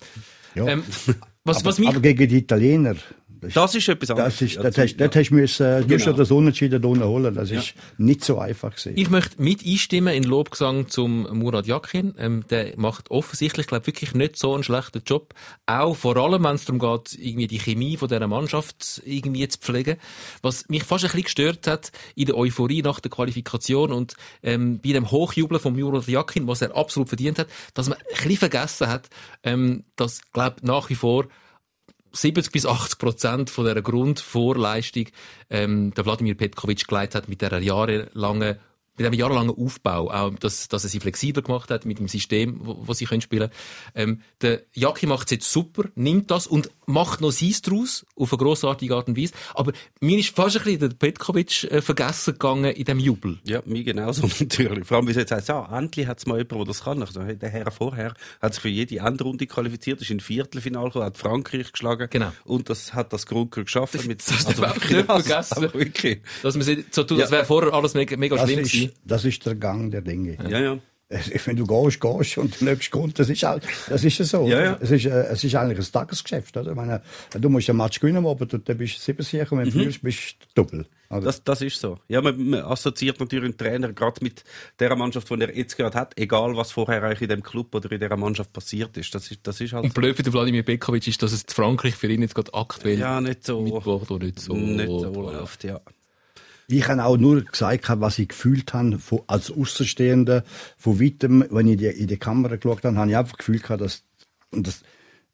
Ja. 0.55 0.67
ähm, 0.67 0.84
was, 1.45 1.57
aber, 1.57 1.65
was 1.69 1.79
mich, 1.79 1.88
aber 1.88 2.01
gegen 2.01 2.27
die 2.27 2.38
Italiener, 2.39 2.95
das, 3.41 3.53
Das 3.53 3.75
ist 3.75 3.89
etwas 3.89 4.09
anderes. 4.11 4.33
das 4.33 4.41
ist, 4.41 4.55
Ja, 4.55 4.63
das 4.63 4.77
hast, 4.77 4.95
das 4.97 5.15
hast 5.15 5.29
du 5.29 5.33
müssen, 5.35 5.65
du 5.65 5.73
musst 5.79 5.87
Genau. 5.89 6.05
ja 6.05 6.13
das 6.13 6.31
Unentschieden 6.31 6.85
unten 6.85 7.03
holen. 7.03 7.33
Das 7.33 7.51
ist 7.51 7.73
nicht 7.97 8.23
so 8.23 8.39
einfach 8.39 8.71
gewesen. 8.75 8.93
Ich 8.97 9.09
möchte 9.09 9.41
mit 9.41 9.65
einstimmen 9.65 10.13
in 10.13 10.23
Lobgesang 10.23 10.87
zum 10.87 11.23
Murat 11.37 11.67
Yakin. 11.67 12.13
Ähm, 12.17 12.43
der 12.49 12.73
macht 12.77 13.11
offensichtlich, 13.11 13.67
glaube 13.67 13.87
wirklich 13.87 14.13
nicht 14.13 14.37
so 14.37 14.53
einen 14.53 14.63
schlechten 14.63 15.01
Job. 15.05 15.33
Auch 15.65 15.95
vor 15.95 16.15
allem, 16.17 16.43
wenn 16.43 16.55
es 16.55 16.65
darum 16.65 16.79
geht, 16.79 17.17
irgendwie 17.19 17.47
die 17.47 17.59
Chemie 17.59 17.97
von 17.97 18.07
dieser 18.07 18.27
Mannschaft 18.27 19.01
irgendwie 19.05 19.47
zu 19.47 19.59
pflegen. 19.59 19.97
Was 20.41 20.69
mich 20.69 20.83
fast 20.83 21.03
ein 21.03 21.07
bisschen 21.07 21.23
gestört 21.23 21.67
hat 21.67 21.91
in 22.15 22.25
der 22.27 22.37
Euphorie 22.37 22.81
nach 22.81 22.99
der 22.99 23.11
Qualifikation 23.11 23.91
und 23.91 24.13
ähm, 24.43 24.79
bei 24.83 24.91
dem 24.91 25.09
Hochjubeln 25.11 25.59
von 25.59 25.75
Murat 25.77 26.07
Yakin, 26.07 26.47
was 26.47 26.61
er 26.61 26.75
absolut 26.75 27.09
verdient 27.09 27.39
hat, 27.39 27.47
dass 27.73 27.89
man 27.89 27.97
ein 27.97 28.03
bisschen 28.15 28.37
vergessen 28.37 28.87
hat, 28.87 29.09
ähm, 29.43 29.83
dass, 29.95 30.21
glaube 30.33 30.57
nach 30.61 30.89
wie 30.89 30.95
vor 30.95 31.25
70 32.14 32.51
bis 32.51 32.66
80 32.66 32.99
Prozent 32.99 33.49
von 33.49 33.66
der 33.66 33.82
Grundvorleistung 33.82 35.05
ähm, 35.49 35.93
der 35.93 36.05
Wladimir 36.05 36.36
Petkovic 36.36 36.88
geleitet 36.88 37.16
hat 37.16 37.30
mit 37.30 37.41
der 37.41 37.59
jahrelangen 37.59 38.57
mit 38.97 39.05
einem 39.07 39.13
jahrelangen 39.17 39.55
Aufbau, 39.55 40.11
auch, 40.11 40.31
dass, 40.35 40.67
dass 40.67 40.83
er 40.83 40.89
sie 40.89 40.99
flexibler 40.99 41.41
gemacht 41.41 41.71
hat 41.71 41.85
mit 41.85 41.99
dem 41.99 42.07
System, 42.07 42.59
wo, 42.61 42.83
wo 42.87 42.93
sie 42.93 43.05
können 43.05 43.21
spielen 43.21 43.49
ähm, 43.95 44.21
Der 44.41 44.61
Jacki 44.73 45.05
macht 45.07 45.27
es 45.27 45.31
jetzt 45.31 45.51
super, 45.51 45.85
nimmt 45.95 46.29
das 46.29 46.45
und 46.45 46.69
macht 46.85 47.21
noch 47.21 47.31
seins 47.31 47.61
draus, 47.61 48.05
auf 48.15 48.31
eine 48.33 48.37
grossartige 48.37 48.95
Art 48.95 49.07
und 49.07 49.17
Weise. 49.17 49.33
Aber 49.53 49.71
mir 50.01 50.17
ist 50.19 50.35
fast 50.35 50.57
ein 50.57 50.63
bisschen 50.63 50.79
der 50.81 50.89
Petkovic 50.89 51.63
äh, 51.71 51.81
vergessen 51.81 52.33
gegangen 52.33 52.71
in 52.73 52.83
dem 52.83 52.99
Jubel. 52.99 53.39
Ja, 53.45 53.61
mir 53.65 53.83
genauso 53.83 54.27
natürlich. 54.39 54.85
Vor 54.85 54.97
allem, 54.97 55.07
wie 55.07 55.13
sie 55.13 55.19
jetzt 55.21 55.31
heißt, 55.31 55.47
ja, 55.49 55.77
endlich 55.77 56.07
hat 56.07 56.19
es 56.19 56.25
mal 56.25 56.37
jemand, 56.37 56.51
der 56.51 56.65
das 56.65 56.83
kann. 56.83 57.01
Also, 57.01 57.21
der 57.23 57.49
Herr 57.49 57.71
vorher 57.71 58.13
hat 58.41 58.53
sich 58.53 58.61
für 58.61 58.69
jede 58.69 58.97
Endrunde 58.99 59.47
qualifiziert, 59.47 60.01
ist 60.01 60.11
in 60.11 60.19
Viertelfinale 60.19 60.87
gekommen, 60.87 61.05
hat 61.05 61.17
Frankreich 61.17 61.71
geschlagen. 61.71 62.07
Genau. 62.09 62.31
Und 62.43 62.69
das 62.69 62.93
hat 62.93 63.13
das 63.13 63.25
Grundkurs 63.25 63.65
geschafft. 63.65 64.05
Mit, 64.07 64.19
das 64.27 64.43
darf 64.45 64.57
man 64.59 64.71
einfach 64.71 64.89
nicht 64.89 65.05
vergessen. 65.05 65.61
wirklich. 65.73 66.21
Dass 66.43 66.55
man 66.55 66.65
so 66.91 67.03
tut, 67.03 67.19
das 67.19 67.29
Ja. 67.29 67.37
wäre 67.37 67.45
vorher 67.45 67.73
alles 67.73 67.93
mega, 67.93 68.17
mega 68.17 68.35
Das 68.35 68.49
schlimm 68.49 68.65
ist, 68.86 68.93
das 69.05 69.25
ist 69.25 69.45
der 69.45 69.55
Gang 69.55 69.91
der 69.91 70.01
Dinge. 70.01 70.38
Ja, 70.47 70.59
ja. 70.59 70.77
Wenn 71.45 71.57
du 71.57 71.65
gehst, 71.65 71.99
gehst 71.99 72.38
und 72.38 72.61
der 72.61 72.69
nächste 72.69 72.91
kommt, 72.91 73.19
das 73.19 73.27
ist 73.27 73.43
halt, 73.43 73.63
das 73.89 74.03
ist 74.05 74.17
ja 74.17 74.23
so. 74.23 74.47
Ja, 74.47 74.63
ja. 74.63 74.77
Es 74.79 74.91
ist, 74.91 75.05
äh, 75.05 75.09
es 75.09 75.43
ist 75.43 75.55
eigentlich 75.55 75.86
ein 75.86 75.91
Tagesgeschäft, 75.91 76.55
oder? 76.55 76.71
Ich 76.71 76.75
meine, 76.75 77.01
du 77.34 77.49
musst 77.49 77.69
einen 77.69 77.79
Match 77.79 77.99
gewinnen, 77.99 78.25
aber 78.25 78.45
du, 78.45 78.57
dann 78.57 78.77
bist 78.77 78.95
du 78.95 79.01
sieben 79.01 79.21
Siege 79.21 79.45
und 79.51 79.57
wenn 79.57 79.65
du 79.65 79.71
verlierst, 79.71 80.01
bist 80.01 80.38
du 80.39 80.63
doppelt. 80.63 80.89
Das, 81.09 81.43
das 81.43 81.61
ist 81.61 81.82
so. 81.82 81.97
Ja, 82.07 82.21
man, 82.21 82.41
man 82.49 82.61
assoziiert 82.61 83.19
natürlich 83.19 83.43
einen 83.43 83.57
Trainer 83.57 83.91
gerade 83.91 84.23
mit 84.23 84.45
der 84.79 84.95
Mannschaft, 84.95 85.29
die 85.29 85.41
er 85.41 85.53
jetzt 85.53 85.75
gerade 85.75 85.99
hat, 85.99 86.17
egal 86.17 86.55
was 86.55 86.71
vorher 86.71 87.03
eigentlich 87.03 87.23
in 87.23 87.29
dem 87.29 87.43
Club 87.43 87.75
oder 87.75 87.91
in 87.91 87.99
dieser 87.99 88.15
Mannschaft 88.15 88.53
passiert 88.53 88.95
ist. 88.95 89.13
Das 89.13 89.29
ist, 89.29 89.41
das 89.43 89.59
ist 89.59 89.73
halt 89.73 89.84
Und 89.84 89.93
blöd 89.93 90.15
für 90.15 90.23
den 90.23 90.32
Vladimir 90.32 90.63
Petkovic 90.63 91.05
ist, 91.09 91.21
dass 91.21 91.34
es 91.34 91.41
in 91.41 91.49
Frankreich 91.49 91.95
für 91.95 92.07
ihn 92.07 92.21
jetzt 92.21 92.36
gerade 92.36 92.53
aktuell 92.53 92.97
ja 92.97 93.19
nicht 93.19 93.45
so, 93.45 93.61
Mittwoch 93.61 94.09
oder 94.09 94.25
nicht 94.25 94.39
so, 94.39 94.53
nicht 94.53 94.88
so 94.88 95.13
läuft. 95.13 95.34
läuft. 95.34 95.63
Ja. 95.65 95.82
Ich 96.72 96.88
habe 96.88 97.03
auch 97.03 97.17
nur 97.17 97.41
gesagt, 97.43 97.86
was 97.89 98.19
ich 98.19 98.30
gefühlt 98.30 98.74
habe, 98.74 98.99
von, 98.99 99.22
als 99.28 99.51
Außenstehender, 99.51 100.43
von 100.78 100.99
weitem, 100.99 101.45
wenn 101.49 101.67
ich 101.67 101.78
die, 101.78 101.88
in 101.88 102.07
die 102.07 102.17
Kamera 102.17 102.55
geschaut 102.55 102.84
habe, 102.84 102.97
habe 102.97 103.09
ich 103.09 103.17
einfach 103.17 103.38
gefühlt, 103.38 103.63
gehabt, 103.63 103.82
dass, 103.82 104.03
und 104.51 104.67
das, 104.67 104.82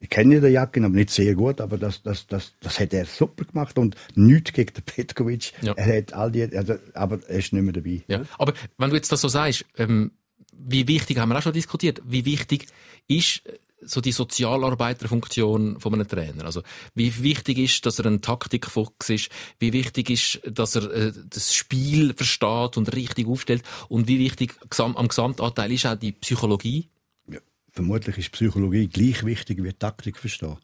ich 0.00 0.10
kenne 0.10 0.40
den 0.40 0.52
Jacken, 0.52 0.84
aber 0.84 0.94
nicht 0.94 1.10
sehr 1.10 1.34
gut, 1.34 1.60
aber 1.60 1.76
das, 1.76 2.02
das, 2.02 2.26
das, 2.26 2.52
das 2.60 2.78
hat 2.78 2.94
er 2.94 3.04
super 3.04 3.44
gemacht 3.44 3.78
und 3.78 3.96
nichts 4.14 4.52
gegen 4.52 4.72
den 4.72 4.84
Petkovic. 4.84 5.52
Ja. 5.62 5.72
Er 5.72 5.98
hat 5.98 6.12
all 6.12 6.30
die, 6.30 6.44
also, 6.56 6.76
aber 6.94 7.18
er 7.26 7.38
ist 7.38 7.52
nicht 7.52 7.62
mehr 7.62 7.72
dabei. 7.72 8.02
Ja. 8.06 8.22
Aber 8.38 8.52
wenn 8.76 8.90
du 8.90 8.96
jetzt 8.96 9.10
das 9.10 9.20
so 9.20 9.28
sagst, 9.28 9.64
ähm, 9.76 10.12
wie 10.52 10.86
wichtig, 10.88 11.18
haben 11.18 11.28
wir 11.30 11.38
auch 11.38 11.42
schon 11.42 11.52
diskutiert, 11.52 12.02
wie 12.04 12.24
wichtig 12.24 12.66
ist 13.06 13.42
so 13.80 14.00
die 14.00 14.12
Sozialarbeiterfunktion 14.12 15.80
von 15.80 15.94
einem 15.94 16.08
Trainer? 16.08 16.44
Also, 16.44 16.62
wie 16.94 17.22
wichtig 17.22 17.58
ist, 17.58 17.86
dass 17.86 17.98
er 17.98 18.06
ein 18.06 18.20
Taktikfuchs 18.20 19.08
ist? 19.10 19.30
Wie 19.58 19.72
wichtig 19.72 20.10
ist, 20.10 20.40
dass 20.44 20.74
er 20.76 20.90
äh, 20.92 21.12
das 21.30 21.54
Spiel 21.54 22.14
versteht 22.14 22.76
und 22.76 22.94
richtig 22.94 23.26
aufstellt? 23.26 23.62
Und 23.88 24.08
wie 24.08 24.18
wichtig 24.18 24.54
gesam 24.68 24.96
am 24.96 25.08
Gesamtanteil 25.08 25.72
ist 25.72 25.86
auch 25.86 25.96
die 25.96 26.12
Psychologie? 26.12 26.88
Ja, 27.30 27.38
vermutlich 27.70 28.18
ist 28.18 28.32
Psychologie 28.32 28.88
gleich 28.88 29.24
wichtig 29.24 29.62
wie 29.62 29.72
Taktik 29.72 30.18
verstehen. 30.18 30.56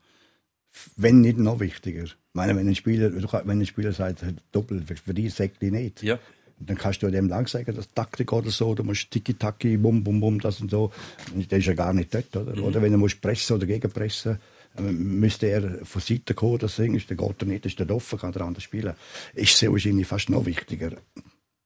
Wenn 0.96 1.20
nicht 1.20 1.38
noch 1.38 1.60
wichtiger. 1.60 2.04
Ich 2.04 2.16
meine, 2.32 2.56
wenn 2.56 2.66
ein 2.66 2.74
Spieler, 2.74 3.12
wenn 3.12 3.60
ein 3.60 3.66
Spieler 3.66 3.92
sagt, 3.92 4.24
doppel, 4.50 4.82
für- 4.82 5.14
die 5.14 5.70
nicht. 5.70 6.02
Ja. 6.02 6.18
Dann 6.58 6.76
kannst 6.76 7.02
du 7.02 7.10
dem 7.10 7.28
lang 7.28 7.46
sagen, 7.46 7.74
das 7.74 7.92
Taktik 7.92 8.32
oder 8.32 8.50
so, 8.50 8.74
du 8.74 8.84
musst 8.84 9.10
tiki-taki, 9.10 9.76
bum, 9.76 10.04
bum, 10.04 10.20
bum, 10.20 10.40
das 10.40 10.60
und 10.60 10.70
so. 10.70 10.92
Der 11.34 11.58
ist 11.58 11.66
ja 11.66 11.74
gar 11.74 11.92
nicht 11.92 12.14
dort, 12.14 12.36
oder? 12.36 12.62
Oder 12.62 12.80
wenn 12.80 12.92
er 12.92 12.98
muss 12.98 13.14
pressen 13.14 13.56
oder 13.56 13.66
gegenpressen, 13.66 14.38
äh, 14.76 14.82
müsste 14.82 15.46
er 15.46 15.84
von 15.84 16.00
Seite 16.00 16.34
kommen, 16.34 16.58
das 16.58 16.76
Ding 16.76 16.94
ist, 16.94 17.10
der 17.10 17.16
geht 17.16 17.42
er 17.42 17.46
nicht, 17.46 17.66
ist 17.66 17.78
der 17.78 17.90
offen, 17.90 18.18
kann 18.18 18.32
der 18.32 18.42
andere 18.42 18.60
spielen. 18.60 18.94
Ist 19.34 19.58
sehr 19.58 19.72
wahrscheinlich 19.72 20.06
fast 20.06 20.30
noch 20.30 20.46
wichtiger. 20.46 20.92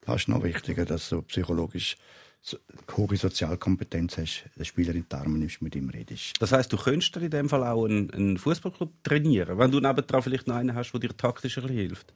Fast 0.03 0.28
noch 0.28 0.43
wichtiger, 0.43 0.84
dass 0.84 1.11
du 1.11 1.22
psychologisch 1.22 1.97
hohe 2.97 3.16
Sozialkompetenz 3.16 4.16
hast, 4.16 4.45
den 4.57 4.64
Spieler 4.64 4.95
in 4.95 5.05
die 5.11 5.16
Arme 5.16 5.39
nimmst, 5.39 5.61
mit 5.61 5.74
ihm 5.74 5.91
redest. 5.91 6.34
Das 6.41 6.53
heißt, 6.53 6.72
du 6.72 6.76
könntest 6.76 7.16
in 7.16 7.30
dem 7.30 7.49
Fall 7.49 7.64
auch 7.64 7.84
einen, 7.84 8.11
einen 8.11 8.39
Fußballclub 8.39 9.03
trainieren, 9.03 9.59
wenn 9.59 9.70
du 9.70 9.80
nebendran 9.80 10.22
vielleicht 10.22 10.47
noch 10.47 10.55
einen 10.55 10.74
hast, 10.74 10.93
der 10.93 11.01
dir 11.01 11.16
taktisch 11.16 11.55
hilft. 11.55 12.14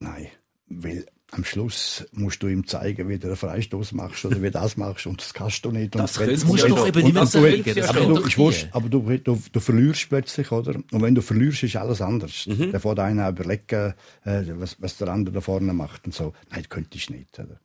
Nein, 0.00 0.28
weil 0.66 1.06
am 1.30 1.44
Schluss 1.44 2.06
musst 2.12 2.42
du 2.42 2.48
ihm 2.48 2.66
zeigen, 2.66 3.08
wie 3.08 3.18
du 3.18 3.26
einen 3.26 3.36
Freistoß 3.36 3.92
machst 3.92 4.24
oder 4.24 4.36
wie 4.36 4.46
du 4.46 4.52
das 4.52 4.76
machst 4.76 5.06
und 5.06 5.20
das 5.20 5.34
kannst 5.34 5.64
du 5.64 5.70
nicht. 5.70 5.94
Das 5.94 6.16
und 6.16 6.26
könntest 6.26 6.48
und 6.48 6.62
du 6.62 6.68
doch 6.68 6.86
eben 6.86 7.02
nicht 7.02 7.14
mehr 7.14 7.74
das 7.74 7.88
aber 7.88 8.00
du, 8.00 8.26
ich 8.26 8.38
wurscht, 8.38 8.68
aber 8.72 8.88
du, 8.88 9.00
du, 9.18 9.42
du 9.50 9.60
verlierst 9.60 10.08
plötzlich, 10.08 10.52
oder? 10.52 10.74
Und 10.92 11.02
wenn 11.02 11.14
du 11.14 11.22
verlierst, 11.22 11.62
ist 11.64 11.76
alles 11.76 12.00
anders. 12.00 12.46
Mhm. 12.46 12.72
Da 12.72 12.78
fährt 12.78 12.98
einer 13.00 13.28
überlegen, 13.28 13.94
äh, 14.24 14.42
was, 14.54 14.80
was 14.80 14.96
der 14.98 15.08
andere 15.08 15.34
da 15.34 15.40
vorne 15.40 15.72
macht 15.72 16.06
und 16.06 16.14
so. 16.14 16.32
Nein, 16.50 16.62
das 16.62 16.68
könntest 16.68 17.08
du 17.08 17.14
nicht. 17.14 17.38
Oder? 17.38 17.60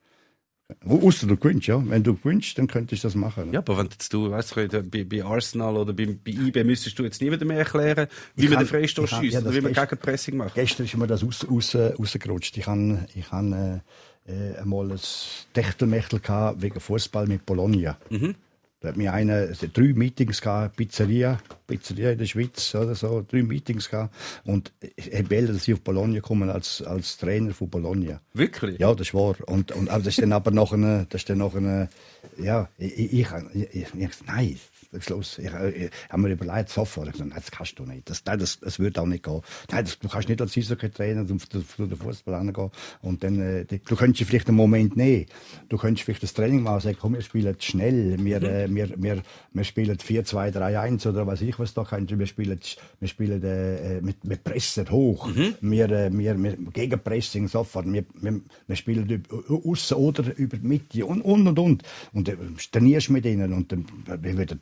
Außer 0.87 1.25
du 1.27 1.35
gewinnst, 1.35 1.67
ja. 1.67 1.81
Wenn 1.89 2.03
du 2.03 2.15
gewinnst, 2.15 2.57
dann 2.57 2.67
könntest 2.67 3.03
du 3.03 3.07
das 3.07 3.15
machen. 3.15 3.51
Ja, 3.51 3.59
aber 3.59 3.77
wenn 3.79 3.87
jetzt 3.87 4.13
du, 4.13 4.29
weißt 4.29 4.55
du, 4.55 4.83
bei, 4.83 5.03
bei 5.03 5.23
Arsenal 5.23 5.75
oder 5.77 5.93
bei, 5.93 6.05
bei 6.05 6.31
IB 6.31 6.63
müsstest 6.63 6.97
du 6.99 7.03
jetzt 7.03 7.21
nie 7.21 7.31
wieder 7.31 7.45
mehr 7.45 7.57
erklären, 7.59 8.07
wie 8.35 8.43
Ich 8.43 8.49
man 8.49 8.59
kann- 8.59 8.65
den 8.65 8.69
Freistoß 8.69 9.09
schießt 9.09 9.33
ja, 9.33 9.39
oder 9.41 9.53
wie 9.53 9.61
man 9.61 9.73
Gegenpressing 9.73 10.37
macht. 10.37 10.53
Gestern 10.55 10.85
ist 10.85 10.95
mir 10.95 11.07
das 11.07 11.23
raus, 11.23 11.45
raus, 11.49 11.75
rausgerutscht. 11.75 12.55
Ich 12.57 12.67
hatte 12.67 13.05
ich 13.15 13.31
han, 13.31 13.53
äh, 13.53 13.79
äh, 14.31 14.57
einmal 14.57 14.91
ein 14.91 14.99
Techtelmechtel 15.53 16.21
wegen 16.57 16.79
Fußball 16.79 17.25
mit 17.27 17.45
Bologna. 17.45 17.97
Da 18.81 18.89
hat 18.89 18.97
mir 18.97 19.11
einer 19.11 19.47
drei 19.47 19.93
Meetings 19.93 20.39
gehabt, 20.39 20.77
Pizzeria, 20.77 21.39
Pizzeria 21.67 22.11
in 22.11 22.17
der 22.17 22.25
Schweiz 22.25 22.73
oder 22.73 22.95
so, 22.95 23.25
drei 23.27 23.43
Meetings 23.43 23.89
gehabt. 23.89 24.15
Und 24.45 24.71
er 24.95 25.29
wollte, 25.29 25.53
dass 25.53 25.67
ich 25.67 25.73
auf 25.73 25.81
Bologna 25.81 26.21
komme 26.21 26.53
als, 26.53 26.81
als 26.81 27.17
Trainer 27.17 27.53
von 27.53 27.69
Bologna. 27.69 28.21
Wirklich? 28.33 28.79
Ja, 28.79 28.95
das 28.95 29.13
wahr. 29.13 29.35
Und, 29.47 29.73
und 29.73 29.89
aber 29.89 30.03
das 30.03 30.13
ist 30.13 30.21
dann 30.21 30.31
aber 30.31 30.51
noch 30.51 30.71
eine, 30.71 31.05
das 31.09 31.21
ist 31.21 31.29
dann 31.29 31.39
noch 31.39 31.55
eine, 31.55 31.89
ja, 32.37 32.69
ich, 32.77 32.97
ich, 32.97 33.13
ich, 33.13 33.27
ich, 33.53 33.75
ich, 33.75 33.95
ich 33.95 34.09
nein, 34.25 34.57
Schluss, 34.99 35.37
ich, 35.37 35.45
ich, 35.45 35.91
habe 36.09 36.21
mir 36.21 36.31
überlegt, 36.31 36.69
sofort, 36.69 37.07
ich 37.07 37.13
gesagt, 37.13 37.29
nein, 37.29 37.39
das 37.39 37.51
kannst 37.51 37.77
du 37.77 37.85
nicht. 37.85 38.09
Das, 38.09 38.23
nein, 38.25 38.39
das, 38.39 38.59
das 38.59 38.79
würde 38.79 39.01
auch 39.01 39.05
nicht 39.05 39.23
gehen. 39.23 39.41
Nein, 39.71 39.85
das, 39.85 39.99
du 39.99 40.07
kannst 40.07 40.29
nicht 40.29 40.41
als 40.41 40.57
Eishockey-Trainer 40.57 41.25
zu, 41.27 41.37
den 41.37 41.97
Fußball 41.97 42.33
angehen. 42.33 42.71
Und 43.01 43.23
dann, 43.23 43.39
äh, 43.39 43.65
du 43.65 43.95
könntest 43.95 44.27
vielleicht 44.27 44.47
einen 44.47 44.57
Moment 44.57 44.97
nehmen. 44.97 45.27
Du 45.69 45.77
könntest 45.77 46.05
vielleicht 46.05 46.23
das 46.23 46.33
Training 46.33 46.63
machen 46.63 46.75
und 46.75 46.81
sagen, 46.81 46.97
komm, 46.99 47.13
wir 47.13 47.21
spielen 47.21 47.55
schnell, 47.59 48.17
wir, 48.19 48.41
äh, 48.41 48.73
wir, 48.73 48.89
wir, 48.97 49.21
wir 49.53 49.63
spielen 49.63 49.99
4, 49.99 50.25
2, 50.25 50.51
3, 50.51 50.79
1 50.79 51.05
oder 51.05 51.27
was 51.27 51.41
ich 51.41 51.57
was 51.59 51.73
da 51.73 51.83
könnte. 51.83 52.17
Wir 52.17 52.25
spielen, 52.25 52.59
wir 52.99 53.07
spielen, 53.07 53.43
äh, 53.43 54.01
mit, 54.01 54.17
wir 54.23 54.37
pressen 54.37 54.89
hoch. 54.89 55.29
Wir, 55.61 55.89
äh, 55.89 56.11
wir, 56.11 56.41
wir, 56.41 56.57
Gegenpressing 56.73 57.47
sofort. 57.47 57.91
Wir, 57.91 58.05
wir, 58.15 58.41
wir 58.67 58.75
spielen 58.75 59.07
über, 59.07 59.65
außen 59.65 59.97
oder 59.97 60.35
über 60.37 60.57
die 60.57 60.67
Mitte 60.67 61.05
und, 61.05 61.21
und, 61.21 61.47
und, 61.47 61.59
und. 61.59 61.83
Und 62.13 62.29
äh, 62.29 62.37
trainierst 62.71 63.09
mit 63.09 63.25
ihnen 63.25 63.53
und 63.53 63.71
dann 63.71 63.85
äh, 64.07 64.37
wird 64.37 64.57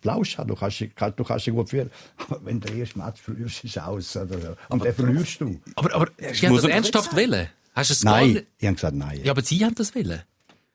Plausch 0.00 0.38
haben. 0.38 0.48
Du 0.48 0.54
kannst, 0.54 0.80
du 0.80 1.24
kannst 1.24 1.44
sie 1.44 1.50
gut 1.50 1.70
führen. 1.70 1.90
Aber 2.16 2.40
wenn 2.44 2.60
du 2.60 2.68
den 2.68 2.80
ersten 2.80 2.98
Match 3.00 3.20
verlierst, 3.20 3.64
ist 3.64 3.76
es 3.76 3.82
aus. 3.82 4.16
Oder 4.16 4.40
so. 4.40 4.56
Und 4.68 4.84
dann 4.84 4.94
verlierst 4.94 5.40
du. 5.40 5.60
Aber, 5.76 5.94
aber 5.94 6.06
Sie 6.32 6.46
haben 6.46 6.54
das 6.54 6.64
aber 6.64 6.72
ernsthaft 6.72 7.14
wollen? 7.16 7.48
Hast 7.74 7.90
du 7.90 7.92
es 7.94 8.04
Nein, 8.04 8.46
ich 8.58 8.66
habe 8.66 8.74
gesagt 8.74 8.96
nein. 8.96 9.20
Ja, 9.22 9.30
aber 9.32 9.42
Sie 9.42 9.64
haben 9.64 9.74
das 9.74 9.94
wollen. 9.94 10.22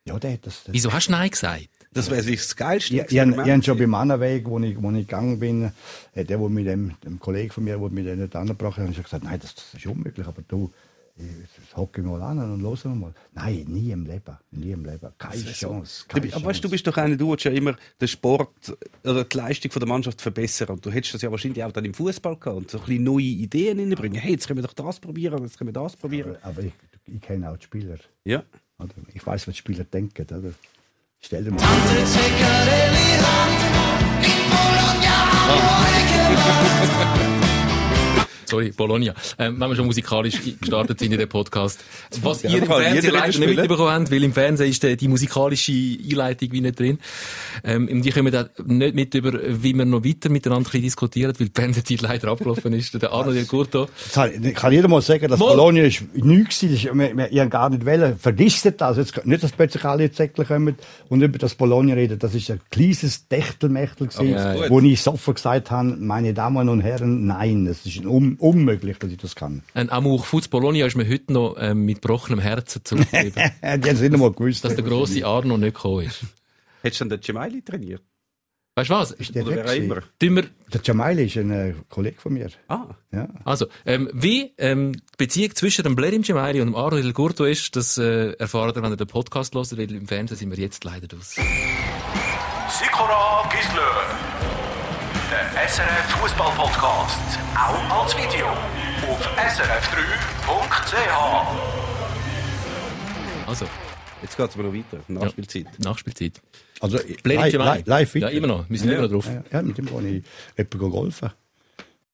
Ja, 0.06 0.20
der 0.20 0.34
hat 0.34 0.46
das. 0.46 0.64
das 0.64 0.74
Wieso 0.74 0.92
hast 0.94 1.08
du 1.08 1.12
Nein 1.12 1.30
gesagt? 1.30 1.70
Das 1.92 2.10
wäre 2.10 2.24
sich 2.24 2.38
das 2.40 2.56
geilste. 2.56 2.96
Ich, 2.96 3.02
ich, 3.02 3.08
ich, 3.12 3.14
ich 3.14 3.22
habe 3.38 3.64
schon 3.64 3.78
beim 3.78 3.94
anderen 3.94 4.22
Weg, 4.22 4.46
wo 4.48 4.60
ich, 4.60 4.82
wo 4.82 4.90
ich 4.92 5.06
gegangen 5.08 5.40
bin, 5.40 5.72
äh, 6.14 6.26
der, 6.26 6.40
wo 6.40 6.50
mit 6.50 6.66
dem, 6.66 6.96
dem 7.04 7.20
Kollegen 7.20 7.52
von 7.52 7.64
mir, 7.64 7.78
der 7.78 7.90
mich 7.90 8.04
den 8.04 8.20
nicht 8.20 8.36
angebracht 8.36 8.78
hat, 8.78 8.84
habe 8.86 8.92
ich 8.94 9.04
gesagt, 9.04 9.24
nein, 9.24 9.40
das, 9.40 9.54
das 9.54 9.74
ist 9.76 9.86
unmöglich, 9.86 10.26
aber 10.26 10.42
du, 10.48 10.72
ich- 10.74 10.93
das 11.16 11.78
hocke 11.78 12.02
ich 12.02 12.08
mal 12.08 12.22
an 12.24 12.40
und 12.40 12.62
hören 12.64 12.78
wir 12.84 12.96
mal. 12.96 13.14
Nein, 13.34 13.66
nie 13.68 13.92
im 13.92 14.06
Leben, 14.06 14.36
nie 14.52 14.72
im 14.72 14.84
Leben, 14.84 15.10
keine 15.18 15.44
Chance. 15.52 16.06
Du, 16.08 16.14
Keine 16.14 16.28
bi- 16.28 16.34
aber 16.34 16.46
weißt, 16.46 16.60
du 16.60 16.64
Chance. 16.64 16.70
bist 16.70 16.88
doch 16.88 16.98
einer, 16.98 17.16
du 17.16 17.30
willst 17.30 17.46
ja 17.46 17.52
immer 17.52 17.76
den 18.02 18.08
Sport 18.08 18.76
oder 19.04 19.24
die 19.24 19.38
Leistung 19.38 19.72
von 19.72 19.80
der 19.80 19.88
Mannschaft 19.90 20.22
verbessern. 20.22 20.70
Und 20.70 20.86
du 20.86 20.92
hättest 20.92 21.14
das 21.14 21.22
ja 21.22 21.30
wahrscheinlich 21.30 21.64
auch 21.64 21.72
dann 21.72 21.86
im 21.86 21.94
Fußball 21.94 22.36
gehabt 22.38 22.58
und 22.58 22.72
so 22.72 22.80
ein 22.80 22.86
bisschen 22.86 23.04
neue 23.04 23.24
Ideen 23.24 23.80
reinbringen. 23.80 24.20
Hey, 24.20 24.32
jetzt 24.32 24.48
können 24.48 24.58
wir 24.58 24.64
doch 24.68 24.74
das 24.74 25.00
probieren, 25.00 25.44
jetzt 25.44 25.58
können 25.58 25.70
wir 25.74 25.82
das 25.82 25.96
probieren. 25.96 26.36
aber 26.42 26.64
ich, 26.64 26.74
ich 27.06 27.22
kenne 27.22 27.52
auch 27.52 27.58
die 27.58 27.66
Spieler. 27.66 27.98
Ja. 28.26 28.44
Oder? 28.80 28.90
Ich 29.14 29.26
weiß, 29.26 29.48
was 29.48 29.54
die 29.54 29.60
Spieler 29.60 29.84
denken. 29.84 30.26
Oder? 30.36 30.52
Stell 31.22 31.44
dir 31.44 31.52
mal 31.52 31.62
Sorry, 38.54 38.70
Bologna. 38.72 39.16
Ähm, 39.40 39.60
wenn 39.60 39.70
wir 39.70 39.76
schon 39.76 39.88
musikalisch 39.88 40.36
gestartet 40.62 41.00
sind 41.00 41.12
in 41.12 41.18
dem 41.18 41.28
Podcast. 41.28 41.84
Was 42.22 42.44
Ja, 42.44 42.52
ihr 42.52 42.58
im 42.60 42.66
Fernsehen 42.68 43.12
leider 43.12 43.40
nicht 43.40 43.56
mitbekommen 43.56 43.90
habt, 43.90 44.12
weil 44.12 44.24
im 44.24 44.32
Fernsehen 44.32 44.70
ist 44.70 44.84
die, 44.84 44.96
die 44.96 45.08
musikalische 45.08 45.72
Einleitung 45.72 46.52
wie 46.52 46.62
nicht 46.62 46.80
drin. 46.80 47.00
Ähm, 47.64 47.88
und 47.92 48.04
die 48.06 48.12
kommen 48.12 48.32
da 48.32 48.48
nicht 48.64 48.94
mit 48.94 49.16
über, 49.16 49.40
wie 49.44 49.74
wir 49.74 49.86
noch 49.86 50.06
weiter 50.06 50.30
miteinander 50.30 50.70
diskutieren, 50.70 51.34
weil 51.40 51.48
die 51.50 51.60
Fernsehzeit 51.60 52.02
leider 52.02 52.28
abgelaufen 52.28 52.74
ist. 52.74 53.02
Der 53.02 53.12
Arno 53.12 53.32
Del 53.32 53.46
Curto. 53.46 53.88
Kann, 54.14 54.54
kann 54.54 54.72
jeder 54.72 54.88
mal 54.88 55.02
sagen, 55.02 55.28
dass 55.30 55.40
Mal. 55.40 55.56
Bologna 55.56 55.82
ist 55.82 56.04
nichts 56.14 56.62
war. 56.62 56.70
Ich 56.70 57.40
habe 57.40 57.50
gar 57.50 57.72
nicht 57.72 57.88
wollen. 57.88 58.20
Vergisst 58.20 58.72
das. 58.78 58.98
Jetzt, 58.98 59.26
nicht, 59.26 59.42
dass 59.44 59.52
plötzlich 59.52 59.84
alle 59.84 60.14
Säckle 60.14 60.46
kommen 60.46 60.76
und 61.10 61.24
über 61.24 61.40
das 61.40 61.56
Bologna 61.56 61.96
reden. 61.96 62.20
Das 62.20 62.36
ist 62.36 62.52
ein 62.52 62.62
kleines 62.70 63.28
Techtelmechtel 63.28 64.10
gewesen, 64.10 64.30
Ja, 64.30 64.54
ja. 64.54 64.70
wo 64.70 64.80
ich 64.80 65.02
sofort 65.02 65.38
gesagt 65.38 65.72
habe, 65.72 65.96
meine 65.98 66.36
Damen 66.36 66.70
und 66.70 66.82
Herren, 66.82 67.26
nein, 67.26 67.66
das 67.66 67.84
ist 67.88 67.98
ein 67.98 68.06
un 68.06 68.38
unmöglich, 68.44 68.98
dass 69.00 69.12
ich 69.12 69.18
das 69.18 69.36
kann. 69.36 69.64
Ein 69.74 69.90
Amour 69.90 70.24
Foods 70.24 70.48
Bologna 70.48 70.86
ist 70.86 70.96
mir 70.98 71.08
heute 71.08 71.32
noch 71.34 71.56
ähm, 71.60 71.86
mit 71.86 72.02
gebrochenem 72.02 72.40
Herzen 72.40 72.84
zurückgegeben, 72.84 73.34
Die 73.62 73.68
haben 73.68 73.82
es 73.84 74.02
nicht 74.02 74.14
einmal 74.14 74.32
gewusst. 74.32 74.64
dass 74.66 74.76
der 74.76 74.84
grosse 74.84 75.26
Arno 75.26 75.58
nicht 75.58 75.76
gekommen 75.76 76.06
ist. 76.08 76.20
Hättest 76.82 77.02
du 77.02 77.06
dann 77.06 77.20
den 77.20 77.22
Gemaili 77.26 77.62
trainiert? 77.62 78.02
Weißt 78.76 78.90
du 78.90 78.94
was? 78.96 79.12
Ist 79.12 79.36
der 79.36 79.46
Oder 79.46 79.72
immer? 79.76 79.98
Wir, 80.20 80.46
Der 80.74 80.82
Jamaili 80.84 81.26
ist 81.26 81.38
ein 81.38 81.52
äh, 81.52 81.74
Kollege 81.90 82.20
von 82.20 82.34
mir. 82.34 82.50
Ah, 82.68 82.88
Ja. 83.12 83.30
also, 83.46 83.68
ähm, 83.86 84.10
wie 84.14 84.52
ähm, 84.58 84.94
die 84.94 85.02
Beziehung 85.18 85.54
zwischen 85.56 85.84
dem 85.84 85.96
Blerim 85.96 86.24
Gemaili 86.24 86.60
und 86.60 86.68
dem 86.68 86.76
Arno 86.76 86.98
Del 86.98 87.14
Curto 87.14 87.46
ist, 87.46 87.76
das 87.76 88.00
äh, 88.00 88.32
erfahrt 88.34 88.76
ihr, 88.76 88.82
wenn 88.82 88.92
ihr 88.92 88.98
den 88.98 89.06
Podcast 89.08 89.54
hört, 89.54 89.78
weil 89.78 89.92
im 89.94 90.08
Fernsehen 90.08 90.38
sind 90.38 90.50
wir 90.50 90.58
jetzt 90.58 90.84
leider 90.86 91.16
aus. 91.16 91.36
Sikora 92.68 93.48
Gisler. 93.52 94.43
Der 95.34 95.68
SRF 95.68 96.06
Fußball-Podcast. 96.22 97.40
Auch 97.56 98.04
als 98.04 98.16
Video. 98.16 98.46
Auf 99.10 99.28
srf3.ch. 99.36 100.98
Also, 103.48 103.66
jetzt 104.22 104.38
geht 104.38 104.50
es 104.50 104.54
aber 104.54 104.66
noch 104.66 104.76
weiter. 104.76 105.00
Nachspielzeit. 105.08 105.80
Nachspielzeit. 105.80 106.40
Also, 106.82 107.00
live, 107.24 107.52
live, 107.52 107.88
live 107.88 108.16
Ja, 108.18 108.28
immer 108.28 108.46
noch. 108.46 108.70
Wir 108.70 108.78
sind 108.78 108.92
immer 108.92 109.02
noch 109.02 109.10
drauf. 109.10 109.26
Ja, 109.26 109.44
ja, 109.52 109.62
mit 109.64 109.76
dem 109.80 109.88
gehe 109.88 110.18
ich 110.18 110.24
etwa 110.56 110.88
golfen. 110.88 111.32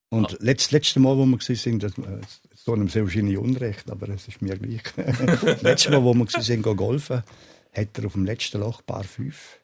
Und 0.07 0.37
letzt, 0.39 0.71
letzte 0.71 1.01
Mal, 1.01 1.17
wo 1.17 1.25
wir 1.25 1.37
gewesen 1.37 1.55
sind, 1.55 1.83
das, 1.83 1.97
äh, 1.97 2.21
so 2.55 2.71
einem 2.71 2.87
sehr 2.87 3.03
wahrscheinlich 3.03 3.37
Unrecht, 3.37 3.91
aber 3.91 4.07
es 4.07 4.29
ist 4.29 4.41
mir 4.41 4.57
gleich. 4.57 4.83
letzte 5.61 5.91
Mal, 5.91 6.01
wo 6.05 6.13
wir 6.13 6.25
gewesen 6.25 6.41
sind, 6.41 6.63
gehen 6.63 6.77
golfen, 6.77 7.21
hat 7.73 7.97
er 7.97 8.05
auf 8.05 8.13
dem 8.13 8.23
letzten 8.23 8.61
Loch 8.61 8.81
Paar 8.85 9.03
5 9.03 9.59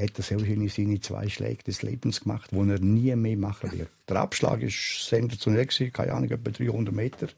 hat 0.00 0.18
er 0.18 0.38
wahrscheinlich 0.40 0.74
seine 0.74 1.00
zwei 1.00 1.28
Schläge 1.28 1.62
des 1.64 1.82
Lebens 1.82 2.20
gemacht, 2.22 2.50
die 2.52 2.56
er 2.56 2.78
nie 2.80 3.14
mehr 3.16 3.36
machen 3.36 3.70
wird. 3.72 3.88
Der 4.08 4.16
Abschlag 4.16 4.62
ist 4.62 5.06
sensationell 5.08 5.66
gewesen, 5.66 5.92
keine 5.92 6.12
Ahnung, 6.14 6.30
etwa 6.30 6.50
300 6.50 6.94
Meter. 6.94 7.28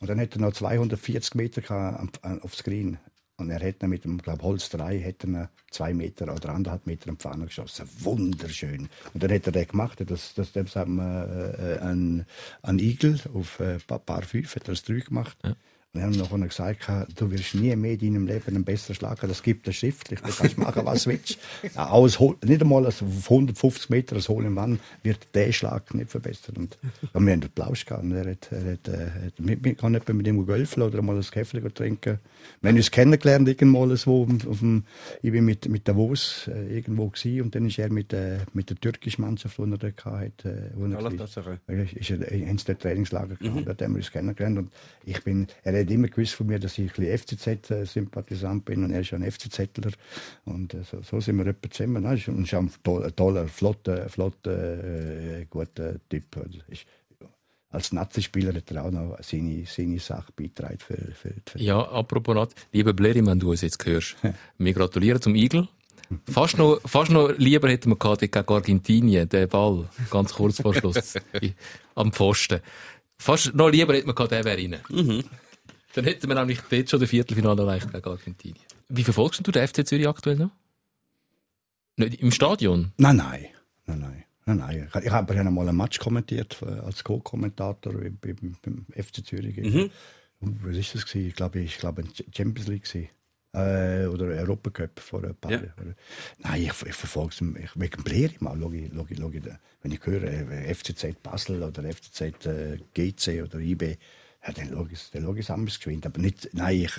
Und 0.00 0.08
dann 0.08 0.18
hat 0.20 0.34
er 0.34 0.40
noch 0.40 0.52
240 0.52 1.34
Meter 1.34 2.08
aufs 2.42 2.64
Green. 2.64 2.98
Und 3.36 3.48
er 3.50 3.66
hat 3.66 3.82
mit 3.84 4.04
dem, 4.04 4.18
glaub, 4.18 4.42
Holz 4.42 4.68
3 4.68 5.00
hat 5.02 5.24
er 5.24 5.48
zwei 5.70 5.94
Meter 5.94 6.30
oder 6.34 6.50
anderthalb 6.50 6.86
Meter 6.86 7.08
am 7.08 7.16
Pfanne 7.18 7.46
geschossen. 7.46 7.88
Wunderschön. 8.00 8.88
Und 9.14 9.22
dann 9.22 9.32
hat 9.32 9.46
er 9.46 9.52
den 9.52 9.66
gemacht, 9.66 10.02
das, 10.06 10.34
das, 10.34 10.52
das 10.52 10.76
haben 10.76 10.96
wir, 10.96 11.58
äh, 11.58 11.78
ein, 11.84 12.26
ein 12.62 12.78
Igel 12.78 13.18
auf 13.32 13.58
äh, 13.60 13.78
Pa- 13.86 13.96
Paar 13.98 14.22
5, 14.22 14.56
hat 14.56 14.64
er 14.64 14.72
das 14.74 14.82
3 14.82 15.00
gemacht. 15.00 15.38
Und 15.42 15.56
wir 15.92 16.02
haben 16.02 16.12
nachher 16.12 16.38
gesagt, 16.46 16.88
du 17.20 17.30
wirst 17.32 17.54
nie 17.56 17.74
mehr 17.74 17.92
in 17.94 17.98
deinem 17.98 18.26
Leben 18.28 18.54
einen 18.54 18.64
besseren 18.64 18.94
Schlag 18.94 19.20
haben. 19.22 19.28
Das 19.28 19.42
gibt 19.42 19.66
es 19.66 19.74
schriftlich. 19.76 20.20
Du 20.20 20.30
kannst 20.30 20.56
machen, 20.56 20.82
was 20.84 21.02
du 21.02 21.10
willst. 21.10 21.36
Hol- 21.76 22.36
nicht 22.44 22.62
einmal 22.62 22.86
auf 22.86 23.02
150 23.02 23.90
Meter 23.90 24.14
als 24.14 24.28
Hole 24.28 24.46
im 24.46 24.54
Mann 24.54 24.78
wird 25.02 25.26
der 25.34 25.50
Schlag 25.50 25.92
nicht 25.94 26.10
verbessert. 26.10 26.56
Und, 26.58 26.78
wir 27.12 27.32
haben 27.32 27.40
den 27.40 27.50
Plausch 27.50 27.86
gehabt. 27.86 28.04
Er 28.04 28.30
hat, 28.30 28.52
er 28.52 28.72
hat, 28.74 28.88
äh, 28.88 29.26
hat 29.26 29.40
mit, 29.40 29.64
mit, 29.64 29.78
kann 29.78 29.90
mit 29.92 30.26
ihm 30.28 30.46
golfen 30.46 30.82
oder 30.84 31.02
mal 31.02 31.16
ein 31.16 31.22
Käffchen 31.22 31.74
trinken. 31.74 32.20
Wir 32.60 32.68
haben 32.70 32.76
uns 32.76 32.90
kennengelernt 32.92 33.48
irgendwo 33.48 33.92
so 33.96 34.28
auf, 34.48 34.58
dem, 34.60 34.84
ich 35.22 35.32
bin 35.32 35.44
mit, 35.44 35.68
mit 35.68 35.88
Davos 35.88 36.48
äh, 36.54 36.72
irgendwo 36.76 37.08
gewesen, 37.08 37.42
und 37.42 37.54
dann 37.56 37.66
ist 37.66 37.78
er 37.80 37.90
mit, 37.92 38.12
äh, 38.12 38.38
mit 38.54 38.70
der 38.70 38.76
türkischen 38.78 39.22
Mannschaft, 39.22 39.58
die 39.58 39.62
er 39.62 39.76
da 39.78 39.88
hatte, 39.88 40.48
äh, 40.48 40.70
wo 40.76 40.84
er 40.84 40.92
war. 40.92 41.02
Galatasaray. 41.02 41.56
Ja, 41.68 41.74
ist 41.82 42.10
er 42.10 42.30
in 42.30 42.56
der 42.56 42.78
Trainingslager 42.78 43.34
gegangen. 43.34 43.64
Da 43.64 43.84
haben 43.84 43.92
wir 43.94 43.98
uns 43.98 44.12
kennengelernt. 44.12 44.58
Und 44.58 44.70
ich 45.04 45.22
bin, 45.24 45.48
er 45.80 45.84
hat 45.86 45.90
immer 45.90 46.08
gewusst 46.08 46.34
von 46.34 46.46
mir, 46.46 46.58
dass 46.58 46.78
ich 46.78 46.90
ein 46.90 46.94
bisschen 46.96 47.18
FCZ-Sympathisant 47.18 48.64
bin 48.64 48.84
und 48.84 48.90
er 48.92 49.00
ist 49.00 49.10
ja 49.10 49.18
ein 49.18 49.30
FCZler. 49.30 49.90
Und 50.44 50.74
äh, 50.74 50.82
so, 50.84 51.00
so 51.02 51.20
sind 51.20 51.36
wir 51.38 51.46
etwa 51.46 51.70
zusammen. 51.70 52.02
Ne? 52.02 52.14
Ist- 52.14 52.28
ein 52.28 52.70
toller, 53.16 53.48
flotter, 53.48 54.08
flotter 54.08 55.40
äh, 55.40 55.46
guter 55.48 55.96
Typ. 56.08 56.36
Also 56.36 56.58
ist, 56.68 56.86
als 57.70 57.92
Nazi-Spieler 57.92 58.52
hat 58.54 58.70
er 58.72 58.84
auch 58.84 58.90
noch 58.90 59.16
seine, 59.22 59.64
seine 59.66 59.98
Sache 60.00 60.32
beitragen 60.34 60.78
für, 60.78 60.96
für, 61.12 61.34
für 61.46 61.58
Ja, 61.58 61.80
apropos 61.80 62.34
Nat, 62.34 62.50
lieber 62.72 62.92
Blerim, 62.92 63.26
wenn 63.26 63.38
du 63.38 63.50
uns 63.50 63.60
jetzt 63.60 63.84
hörst, 63.86 64.16
wir 64.58 64.72
gratulieren 64.72 65.22
zum 65.22 65.34
Igel. 65.36 65.68
Fast 66.28 66.58
noch, 66.58 66.80
fast 66.84 67.12
noch 67.12 67.30
lieber 67.38 67.68
hätten 67.70 67.90
wir 67.90 67.96
gehabt 67.96 68.20
gegen 68.22 68.36
Argentinien, 68.48 69.28
den 69.28 69.48
Ball, 69.48 69.88
ganz 70.10 70.32
kurz 70.34 70.60
vor 70.60 70.74
Schluss, 70.74 71.14
am 71.94 72.12
Pfosten. 72.12 72.58
Fast 73.16 73.54
noch 73.54 73.68
lieber 73.68 73.94
hätten 73.94 74.08
wir 74.08 74.14
gehabt, 74.14 74.32
der 74.32 74.44
wäre 74.44 74.58
rein. 74.58 75.24
Dann 75.94 76.04
hätten 76.04 76.28
wir 76.28 76.34
nämlich 76.34 76.60
dort 76.70 76.88
schon 76.90 77.00
das 77.00 77.10
Viertelfinale 77.10 77.62
erreicht 77.62 77.92
gegen 77.92 78.04
Argentinien. 78.08 78.64
Wie 78.88 79.04
verfolgst 79.04 79.44
du 79.46 79.50
den 79.50 79.66
FC 79.66 79.86
Zürich 79.86 80.08
aktuell 80.08 80.36
noch? 80.36 80.50
Nicht 81.96 82.20
im 82.20 82.30
Stadion? 82.30 82.92
Nein, 82.96 83.16
nein. 83.16 83.46
Nein, 83.86 83.98
nein. 84.00 84.24
Nein, 84.46 84.56
nein. 84.58 84.88
Ich, 84.94 85.04
ich 85.04 85.10
habe 85.10 85.34
ja 85.34 85.44
noch 85.44 85.50
mal 85.50 85.68
ein 85.68 85.76
Match 85.76 85.98
kommentiert 85.98 86.58
äh, 86.62 86.66
als 86.80 87.04
Co-Kommentator 87.04 87.92
beim, 87.92 88.18
beim, 88.20 88.56
beim 88.62 88.86
FC 88.96 89.24
Zürich. 89.24 89.56
Mhm. 89.58 89.90
Was 90.40 90.76
ist 90.76 90.94
das? 90.94 91.04
Gewesen? 91.06 91.28
Ich 91.28 91.34
glaube, 91.34 91.60
ich 91.60 91.76
glaube, 91.78 92.04
Champions 92.34 92.68
League. 92.68 92.84
Gewesen. 92.84 93.08
Äh, 93.52 94.06
oder 94.06 94.26
Europacup 94.26 95.00
vor 95.00 95.24
ein 95.24 95.34
paar 95.34 95.50
Ja. 95.50 95.58
Jahren. 95.58 95.96
Nein, 96.38 96.62
ich, 96.62 96.68
ich 96.68 96.94
verfolge 96.94 97.34
es 97.34 97.40
ich, 97.64 97.70
wegen 97.80 98.02
Blair 98.04 98.30
mal. 98.38 98.56
Logi, 98.56 98.86
logi, 98.92 99.14
logi, 99.14 99.42
wenn 99.82 99.92
ich 99.92 100.06
höre, 100.06 100.22
äh, 100.22 100.72
FCZ 100.72 101.20
Basel 101.22 101.62
oder 101.62 101.82
FCZ 101.82 102.20
äh, 102.46 102.78
GC 102.94 103.42
oder 103.42 103.58
IB, 103.58 103.98
ja, 104.46 104.52
dann 104.52 104.68
schaue 104.70 104.88
ich, 104.90 105.10
dann 105.10 105.22
schaue 105.22 105.66
es 105.66 105.76
geschwind. 105.78 106.06
Aber 106.06 106.20
nicht, 106.20 106.48
nein, 106.52 106.82
ich, 106.82 106.92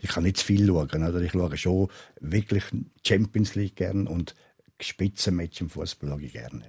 ich 0.00 0.10
kann 0.10 0.22
nicht 0.22 0.36
zu 0.36 0.44
viel 0.44 0.66
schauen. 0.66 0.88
Oder? 0.88 1.20
Ich 1.20 1.32
schaue 1.32 1.56
schon 1.56 1.88
wirklich 2.20 2.64
Champions 3.06 3.54
League 3.54 3.76
gern 3.76 4.06
und 4.06 4.34
Spitzenmatch 4.80 5.60
im 5.60 5.70
Fußball 5.70 6.10
schaue 6.10 6.22
ich 6.22 6.32
gerne. 6.32 6.62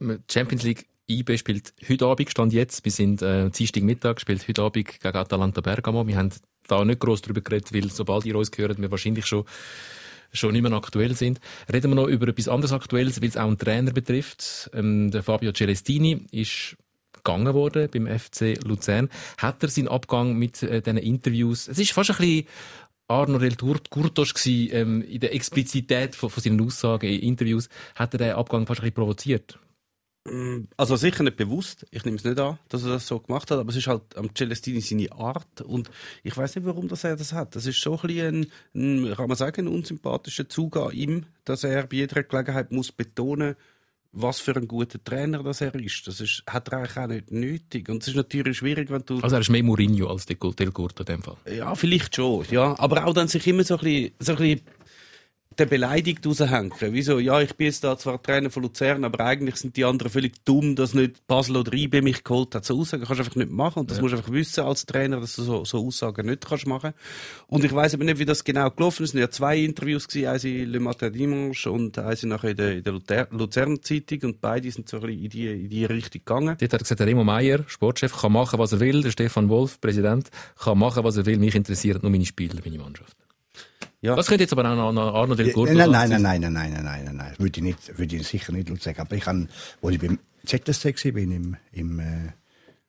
Ja. 0.00 0.18
Champions 0.28 0.64
League 0.64 0.86
IB 1.08 1.36
spielt 1.38 1.74
heute 1.88 2.06
Abend, 2.06 2.30
stand 2.30 2.52
jetzt, 2.52 2.84
wir 2.84 2.92
sind 2.92 3.22
äh, 3.22 3.50
Dienstagmittag, 3.50 4.20
spielt 4.20 4.46
heute 4.48 4.62
Abend 4.62 4.88
gegen 4.88 5.16
Atalanta 5.16 5.60
Bergamo. 5.60 6.06
Wir 6.06 6.16
haben 6.16 6.30
da 6.66 6.84
nicht 6.84 7.00
groß 7.00 7.22
darüber 7.22 7.40
geredet, 7.40 7.72
weil 7.72 7.90
sobald 7.90 8.24
ihr 8.24 8.36
uns 8.36 8.50
gehört, 8.50 8.80
wir 8.80 8.90
wahrscheinlich 8.90 9.26
schon 9.26 9.44
schon 10.34 10.52
nicht 10.52 10.62
mehr 10.62 10.72
aktuell 10.72 11.14
sind. 11.14 11.40
Reden 11.70 11.90
wir 11.90 11.94
noch 11.94 12.06
über 12.06 12.28
etwas 12.28 12.48
anderes 12.48 12.72
Aktuelles, 12.72 13.20
weil 13.20 13.28
es 13.28 13.36
auch 13.36 13.46
einen 13.46 13.58
Trainer 13.58 13.92
betrifft. 13.92 14.70
Ähm, 14.72 15.10
der 15.10 15.22
Fabio 15.22 15.52
Celestini 15.52 16.26
ist 16.30 16.76
gegangen 17.24 17.54
worden 17.54 17.88
beim 17.92 18.06
FC 18.06 18.58
Luzern. 18.64 19.08
Hat 19.38 19.62
er 19.62 19.68
seinen 19.68 19.88
Abgang 19.88 20.34
mit 20.34 20.62
äh, 20.62 20.82
diesen 20.82 20.98
Interviews, 20.98 21.68
es 21.68 21.78
ist 21.78 21.92
fast 21.92 22.10
ein 22.10 22.16
bisschen 22.16 22.46
Arno 23.08 23.38
Curtos 23.90 24.32
gsi, 24.34 24.70
ähm, 24.72 25.02
in 25.02 25.20
der 25.20 25.34
Explizität 25.34 26.14
von, 26.14 26.30
von 26.30 26.42
seinen 26.42 26.60
Aussagen 26.60 27.06
in 27.06 27.20
Interviews, 27.20 27.68
hat 27.94 28.14
er 28.14 28.18
den 28.18 28.32
Abgang 28.32 28.66
fast 28.66 28.80
ein 28.80 28.84
bisschen 28.84 28.94
provoziert. 28.94 29.58
Also 30.76 30.94
sicher 30.94 31.24
nicht 31.24 31.36
bewusst, 31.36 31.84
ich 31.90 32.04
nehme 32.04 32.16
es 32.16 32.22
nicht 32.22 32.38
an, 32.38 32.56
dass 32.68 32.84
er 32.84 32.90
das 32.90 33.08
so 33.08 33.18
gemacht 33.18 33.50
hat, 33.50 33.58
aber 33.58 33.70
es 33.70 33.76
ist 33.76 33.88
halt 33.88 34.16
am 34.16 34.32
Celestini 34.32 34.80
seine 34.80 35.10
Art 35.10 35.62
und 35.62 35.90
ich 36.22 36.36
weiß 36.36 36.54
nicht, 36.54 36.64
warum 36.64 36.86
das 36.86 37.02
er 37.02 37.16
das 37.16 37.32
hat. 37.32 37.56
Das 37.56 37.66
ist 37.66 37.80
so 37.80 37.98
ein 37.98 38.06
bisschen 38.06 38.46
ein, 38.72 39.04
ein 39.06 39.16
kann 39.16 39.26
man 39.26 39.36
sagen, 39.36 39.66
ein 39.66 39.74
unsympathischer 39.74 40.48
Zug 40.48 40.76
an 40.76 40.92
ihm, 40.92 41.26
dass 41.44 41.64
er 41.64 41.88
bei 41.88 41.96
jeder 41.96 42.22
Gelegenheit 42.22 42.70
muss 42.70 42.92
betonen, 42.92 43.56
was 44.12 44.40
für 44.40 44.54
ein 44.54 44.68
guter 44.68 45.02
Trainer 45.02 45.42
das 45.42 45.60
er 45.62 45.74
ist. 45.74 46.06
Das 46.06 46.20
ist, 46.20 46.42
hat 46.46 46.68
er 46.68 46.78
eigentlich 46.78 46.96
auch 46.96 47.06
nicht 47.06 47.32
nötig. 47.32 47.88
Und 47.88 48.02
es 48.02 48.08
ist 48.08 48.16
natürlich 48.16 48.58
schwierig, 48.58 48.90
wenn 48.90 49.02
du 49.06 49.20
Also 49.20 49.36
er 49.36 49.40
ist 49.40 49.48
mehr 49.48 49.62
Mourinho 49.62 50.08
als 50.08 50.26
Del 50.26 50.36
Curto 50.36 51.00
in 51.00 51.06
dem 51.06 51.22
Fall. 51.22 51.36
ja, 51.50 51.74
vielleicht 51.74 52.14
schon, 52.14 52.44
ja. 52.50 52.78
Aber 52.78 53.06
auch 53.06 53.14
dann 53.14 53.28
sich 53.28 53.46
immer 53.46 53.64
so 53.64 53.76
ein 53.78 53.80
bisschen, 53.80 54.12
so 54.18 54.32
ein 54.32 54.38
bisschen 54.38 54.60
der 55.58 55.66
beleidigt 55.66 56.26
raushängen. 56.26 56.72
Wieso? 56.80 57.18
Ja, 57.18 57.40
ich 57.40 57.54
bin 57.56 57.66
jetzt 57.66 57.84
da 57.84 57.96
zwar 57.98 58.22
Trainer 58.22 58.50
von 58.50 58.62
Luzern, 58.62 59.04
aber 59.04 59.24
eigentlich 59.24 59.56
sind 59.56 59.76
die 59.76 59.84
anderen 59.84 60.10
völlig 60.10 60.44
dumm, 60.44 60.76
dass 60.76 60.94
nicht 60.94 61.26
Basel 61.26 61.56
oder 61.56 61.72
IB 61.72 62.00
mich 62.02 62.24
geholt 62.24 62.54
hat. 62.54 62.64
So 62.64 62.78
Aussagen 62.78 63.04
kannst 63.04 63.18
du 63.20 63.24
einfach 63.24 63.36
nicht 63.36 63.50
machen. 63.50 63.80
Und 63.80 63.90
das 63.90 64.00
musst 64.00 64.12
du 64.14 64.18
einfach 64.18 64.32
wissen 64.32 64.64
als 64.64 64.86
Trainer, 64.86 65.20
dass 65.20 65.36
du 65.36 65.42
so, 65.42 65.64
so 65.64 65.86
Aussagen 65.86 66.26
nicht 66.26 66.46
kannst 66.46 66.66
machen. 66.66 66.92
Und 67.46 67.64
ich 67.64 67.72
weiß 67.74 67.94
aber 67.94 68.04
nicht, 68.04 68.18
wie 68.18 68.24
das 68.24 68.44
genau 68.44 68.70
gelaufen 68.70 69.04
ist. 69.04 69.10
Es 69.10 69.14
waren 69.14 69.20
ja 69.22 69.30
zwei 69.30 69.58
Interviews 69.58 70.08
gewesen, 70.08 70.28
eins 70.28 70.44
in 70.44 70.68
Le 70.70 70.80
Matin 70.80 71.12
Dimanche 71.12 71.70
und 71.70 71.98
eins 71.98 72.22
nachher 72.22 72.50
in 72.50 72.56
der, 72.56 72.72
in 72.76 72.82
der 72.82 72.92
Luther- 72.92 73.28
Luzern-Zeitung 73.30 74.20
und 74.22 74.40
beide 74.40 74.70
sind 74.70 74.88
so 74.88 74.98
ein 74.98 75.02
bisschen 75.02 75.22
in 75.24 75.30
die, 75.30 75.46
in 75.46 75.68
die 75.68 75.84
Richtung 75.84 76.20
gegangen. 76.24 76.56
Dort 76.58 76.62
hat 76.62 76.72
er 76.72 76.78
gesagt, 76.78 77.00
der 77.00 77.06
Remo 77.06 77.24
Meier, 77.24 77.60
Sportchef, 77.66 78.12
kann 78.20 78.32
machen, 78.32 78.58
was 78.58 78.72
er 78.72 78.80
will. 78.80 79.02
Der 79.02 79.10
Stefan 79.10 79.48
Wolf, 79.48 79.80
Präsident, 79.80 80.30
kann 80.58 80.78
machen, 80.78 81.04
was 81.04 81.16
er 81.16 81.26
will. 81.26 81.38
Mich 81.38 81.54
interessiert 81.54 82.02
nur 82.02 82.10
meine 82.10 82.24
Spieler, 82.26 82.56
meine 82.64 82.78
Mannschaft. 82.78 83.16
Ja. 84.02 84.16
Das 84.16 84.26
könnte 84.26 84.42
jetzt 84.44 84.52
aber 84.52 84.68
auch 84.68 84.92
noch 84.92 85.14
Arno 85.14 85.34
Del 85.36 85.52
Curto 85.52 85.72
Nein, 85.72 85.90
nein, 85.90 86.10
sagen. 86.10 86.22
nein, 86.22 86.40
nein, 86.40 86.52
nein, 86.52 86.72
nein, 86.72 86.84
nein, 86.84 87.04
nein, 87.04 87.16
nein. 87.16 87.34
Würde 87.38 87.58
ich, 87.60 87.62
nicht, 87.64 87.98
würde 87.98 88.16
ich 88.16 88.26
sicher 88.26 88.52
nicht 88.52 88.82
sagen. 88.82 89.00
Aber 89.00 89.14
ich 89.16 89.24
habe, 89.26 89.46
als 89.80 89.94
ich 89.94 90.00
beim 90.00 90.18
ZSC 90.44 91.06
war, 91.06 91.12
bin, 91.12 91.30
im, 91.30 91.56
im, 91.70 92.00
äh, 92.00 92.32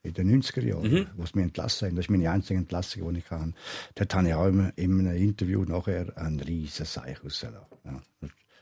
in 0.01 0.13
den 0.15 0.41
90er 0.41 0.61
Jahren, 0.65 0.91
Mhm. 0.91 1.07
wo 1.15 1.25
sie 1.25 1.31
mich 1.35 1.43
entlassen 1.45 1.87
haben, 1.89 1.95
das 1.95 2.05
ist 2.05 2.09
meine 2.09 2.29
einzige 2.31 2.59
Entlassung, 2.59 3.13
die 3.13 3.19
ich 3.19 3.29
hatte, 3.29 3.53
dort 3.95 4.15
habe 4.15 4.27
ich 4.27 4.33
auch 4.33 4.47
immer 4.47 4.73
in 4.75 4.99
einem 5.07 5.15
Interview 5.15 5.63
nachher 5.65 6.17
einen 6.17 6.39
riesen 6.39 6.85
Seich 6.85 7.23
rausgelassen. 7.23 7.67
Ja. 7.85 8.01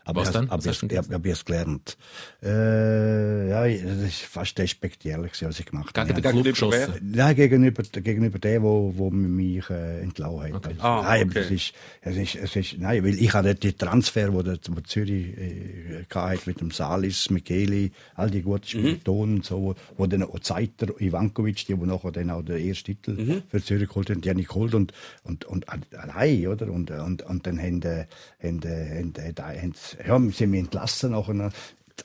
Aber 0.03 0.21
Was 0.21 0.29
ich, 0.29 0.35
denn? 0.35 0.49
Aber 0.49 0.65
Was 0.65 0.79
du 0.79 0.85
ich, 0.87 0.91
ich 0.93 1.31
es 1.31 1.45
gelernt. 1.45 1.97
Äh, 2.43 3.49
ja, 3.49 3.67
das 3.85 3.97
ist 4.07 4.21
fast 4.21 4.57
despektierlich, 4.57 5.31
was 5.41 5.59
ich 5.59 5.65
gemacht 5.65 5.93
Gegen 5.93 6.09
habe. 6.09 6.21
den 6.21 6.31
Club 6.31 6.43
Gegenüber 6.43 6.71
wer? 6.71 6.87
geschossen. 6.87 7.11
Nein, 7.13 7.35
gegenüber, 7.35 7.83
gegenüber 7.83 8.39
dem, 8.39 8.63
wo, 8.63 8.93
wo 8.95 9.09
mich 9.11 9.69
äh, 9.69 10.01
entlassen 10.01 10.53
hat. 10.55 10.67
Also, 10.67 10.81
Ah, 10.81 11.01
nein, 11.03 11.29
okay. 11.29 11.39
es 11.39 11.51
ist, 11.51 11.73
es 12.01 12.17
ist, 12.17 12.35
es 12.35 12.55
ist, 12.55 12.77
nein, 12.79 13.03
weil 13.03 13.13
ich 13.15 13.33
hatte 13.33 13.53
die 13.55 13.73
Transfer, 13.73 14.33
wo 14.33 14.41
der, 14.41 14.57
wo 14.69 14.81
Zürich 14.81 15.37
äh, 15.37 16.03
hatte, 16.13 16.41
mit 16.45 16.61
dem 16.61 16.71
Salis, 16.71 17.29
Micheli, 17.29 17.91
all 18.15 18.31
die 18.31 18.41
guten 18.41 18.61
Mhm. 18.61 18.67
Spieler, 18.67 19.03
Ton 19.03 19.35
und 19.35 19.45
so, 19.45 19.61
wo, 19.61 19.75
wo 19.97 20.07
dann 20.07 20.23
auch 20.23 20.39
Zeiter, 20.39 20.87
Ivankovic, 20.99 21.65
die, 21.67 21.79
wo 21.79 21.85
nachher 21.85 22.11
dann 22.11 22.29
auch 22.31 22.41
den 22.41 22.67
ersten 22.67 22.85
Titel 22.85 23.11
Mhm. 23.21 23.43
für 23.49 23.63
Zürich 23.63 23.87
geholt 23.89 24.09
haben, 24.09 24.21
die 24.21 24.29
habe 24.29 24.41
ich 24.41 24.47
geholt 24.47 24.73
und, 24.73 24.93
und, 25.23 25.45
und 25.45 25.65
allein, 25.93 26.47
oder? 26.47 26.71
Und, 26.71 26.89
und, 26.91 27.21
und 27.21 27.45
dann 27.47 27.59
haben, 27.59 27.81
äh, 27.83 28.05
haben, 28.41 28.61
äh, 28.63 29.03
haben, 29.37 29.73
ja, 29.99 30.19
sie 30.19 30.43
haben 30.43 30.51
mich 30.51 30.59
entlassen 30.61 31.11
nachher. 31.11 31.51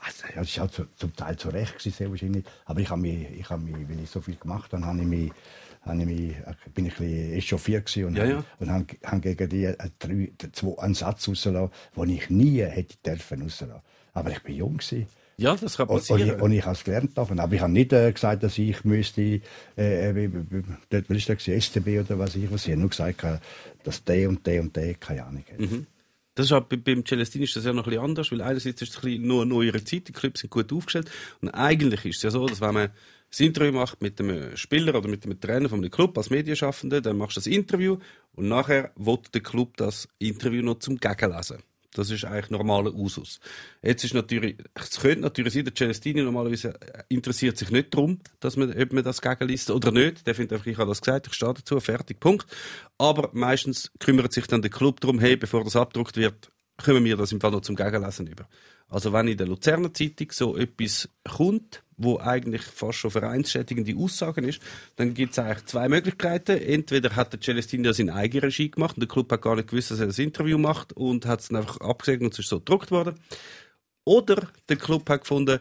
Also, 0.01 0.27
ja, 0.35 0.41
das 0.43 0.59
war 0.59 0.71
zu, 0.71 0.87
zum 0.97 1.15
Teil 1.17 1.37
zu 1.37 1.49
Recht, 1.49 1.81
sehr 1.81 2.11
wahrscheinlich. 2.11 2.45
Aber 2.67 2.81
ich 2.81 2.91
habe 2.91 3.01
mich, 3.01 3.29
ich 3.39 3.49
habe 3.49 3.63
mich, 3.63 3.89
weil 3.89 4.01
ich 4.03 4.11
so 4.11 4.21
viel 4.21 4.37
gemacht 4.37 4.73
habe, 4.73 4.85
habe 4.85 5.01
ich 5.01 5.07
mich, 5.07 5.33
habe 5.83 5.99
ich 6.01 6.07
mich, 6.07 6.35
bin 6.75 6.87
ich 6.87 7.01
ein 7.01 7.07
bisschen 7.07 7.33
echauffiert 7.33 7.97
und, 7.99 8.17
Ja, 8.17 8.23
habe, 8.25 8.33
ja. 8.33 8.45
und 8.59 8.71
habe, 8.71 8.87
habe 9.05 9.21
gegen 9.21 9.49
die 9.49 9.65
äh, 9.65 9.77
drei, 9.99 10.31
zwei, 10.53 10.79
einen 10.83 10.95
Satz 10.95 11.29
rausgelassen, 11.29 11.71
den 11.97 12.09
ich 12.11 12.29
nie 12.31 12.61
hätte 12.63 12.97
dürfen 13.07 13.43
rauslassen. 13.43 13.81
Aber 14.13 14.31
ich 14.31 14.43
bin 14.43 14.57
jung 14.57 14.77
gewesen. 14.79 15.07
Ja, 15.39 15.55
das 15.55 15.77
kann 15.77 15.87
Und, 15.89 15.97
und, 15.97 16.03
ich, 16.03 16.09
passieren. 16.09 16.41
und 16.41 16.53
ich 16.53 16.65
habe 16.65 16.75
es 16.75 16.85
gelernt 16.85 17.17
davon. 17.19 17.39
Aber 17.41 17.55
ich 17.55 17.61
habe 17.61 17.73
nicht 17.73 17.93
äh, 17.93 18.11
gesagt, 18.11 18.43
dass 18.43 18.57
ich 18.59 18.85
müsste, 18.85 19.21
äh, 19.21 19.41
äh, 20.25 20.31
dort, 20.91 21.11
was 21.11 21.17
ist 21.19 21.29
das, 21.29 21.43
STB 21.65 22.01
oder 22.01 22.19
was 22.19 22.35
ich 22.37 22.51
was. 22.51 22.65
Ich 22.67 22.73
habe 22.73 22.81
nur 22.81 22.91
gesagt, 22.91 23.23
dass 23.85 24.05
der 24.05 24.29
und 24.31 24.47
der 24.47 24.63
und 24.63 24.75
der 24.77 24.95
keine 24.95 25.25
Ahnung 25.25 25.45
hat. 25.51 25.59
Das 26.37 26.51
ist 26.51 26.69
bei- 26.69 26.77
beim 26.77 27.05
Celestini 27.05 27.45
ist 27.45 27.57
das 27.57 27.65
ja 27.65 27.73
noch 27.73 27.85
ein 27.87 27.91
bisschen 27.91 28.05
anders, 28.05 28.31
weil 28.31 28.43
einerseits 28.43 28.83
ist 28.83 28.91
es 28.91 28.97
ein 28.99 29.03
bisschen 29.03 29.27
nur 29.27 29.47
neuere 29.47 29.83
Zeit, 29.83 30.07
die 30.07 30.13
Clubs 30.13 30.41
sind 30.41 30.51
gut 30.51 30.71
aufgestellt. 30.73 31.11
Und 31.41 31.49
eigentlich 31.49 32.05
ist 32.05 32.17
es 32.19 32.23
ja 32.25 32.31
so, 32.31 32.47
dass 32.47 32.61
wenn 32.61 32.75
man 32.75 32.91
das 33.31 33.41
Interview 33.41 33.73
macht 33.73 34.03
mit 34.03 34.21
einem 34.21 34.55
Spieler 34.57 34.95
oder 34.95 35.09
mit 35.09 35.25
einem 35.25 35.41
Trainer 35.41 35.69
von 35.69 35.81
einem 35.81 35.91
Club 35.91 36.17
als 36.17 36.31
Medienschaffender, 36.31 37.01
dann 37.01 37.17
machst 37.17 37.37
du 37.37 37.41
das 37.41 37.47
Interview 37.47 37.99
und 38.35 38.49
nachher 38.49 38.93
will 38.97 39.19
der 39.33 39.41
Club 39.43 39.77
das 39.79 40.09
Interview 40.19 40.63
noch 40.63 40.79
zum 40.79 40.99
Gegenlesen. 40.99 41.63
Das 41.99 42.11
ist 42.11 42.25
eigentlich 42.25 42.51
normaler 42.51 42.95
Usus. 42.95 43.41
Jetzt 43.83 44.05
ist 44.05 44.15
natürlich, 44.15 44.57
es 44.75 45.01
könnte 45.01 45.21
natürlich 45.21 45.55
sein, 45.55 45.65
der 45.65 45.75
Celestini 45.75 46.23
normalerweise 46.23 46.79
interessiert 47.09 47.57
sich 47.57 47.71
nicht 47.71 47.95
darum, 47.95 48.19
dass 48.41 48.57
man, 48.57 48.71
ob 48.71 48.93
man 48.93 49.03
das 49.03 49.23
gegenliest 49.23 49.71
oder 49.71 49.91
nicht. 49.93 50.27
Der 50.27 50.35
findet 50.35 50.53
einfach, 50.53 50.67
ich 50.67 50.77
habe 50.77 50.91
das 50.91 51.01
gesagt, 51.01 51.29
ich 51.29 51.35
stehe 51.35 51.55
dazu, 51.55 51.81
fertig, 51.81 52.21
Punkt. 52.21 52.47
Aber 52.99 53.31
meistens 53.33 53.91
kümmert 53.99 54.33
sich 54.33 54.47
dann 54.47 54.61
der 54.61 54.71
Club 54.71 55.01
darum, 55.01 55.19
hey, 55.19 55.37
bevor 55.37 55.65
das 55.65 55.77
abgedruckt 55.77 56.17
wird, 56.17 56.51
kommen 56.83 57.05
wir 57.05 57.17
das 57.17 57.33
im 57.33 57.41
Fall 57.41 57.51
noch 57.51 57.63
zum 57.63 57.77
Gegenlesen 57.77 58.27
über. 58.27 58.49
Also 58.89 59.13
wenn 59.13 59.29
in 59.29 59.37
der 59.37 59.49
Luzerner 59.49 59.93
Zeitung 59.93 60.31
so 60.31 60.57
etwas 60.57 61.09
kommt, 61.29 61.83
wo 61.97 62.19
eigentlich 62.19 62.63
fast 62.63 62.99
schon 62.99 63.11
vereinsschädigende 63.11 63.97
Aussagen 63.97 64.45
ist, 64.45 64.61
dann 64.97 65.15
gibt 65.15 65.33
es 65.33 65.39
eigentlich 65.39 65.65
zwei 65.65 65.89
Möglichkeiten. 65.89 66.59
Entweder 66.59 67.17
hat 67.17 67.33
der 67.33 67.41
Celestini 67.41 67.85
das 67.85 67.99
in 67.99 68.11
Eigenregie 68.11 68.71
gemacht 68.71 68.97
und 68.97 69.01
der 69.01 69.09
Club 69.09 69.33
hat 69.33 69.43
gar 69.43 69.57
nicht 69.57 69.69
gewusst, 69.69 69.91
dass 69.91 70.01
er 70.01 70.07
das 70.07 70.19
Interview 70.19 70.59
macht 70.59 70.93
und 70.93 71.27
hat 71.27 71.41
es 71.41 71.49
dann 71.49 71.59
einfach 71.59 71.81
abgesegnet 71.81 72.27
und 72.27 72.33
es 72.35 72.41
ist 72.41 72.49
so 72.49 72.59
gedruckt 72.59 72.91
worden. 72.91 73.19
Oder 74.05 74.49
der 74.69 74.77
Club 74.77 75.09
hat 75.09 75.23
gefunden, 75.23 75.59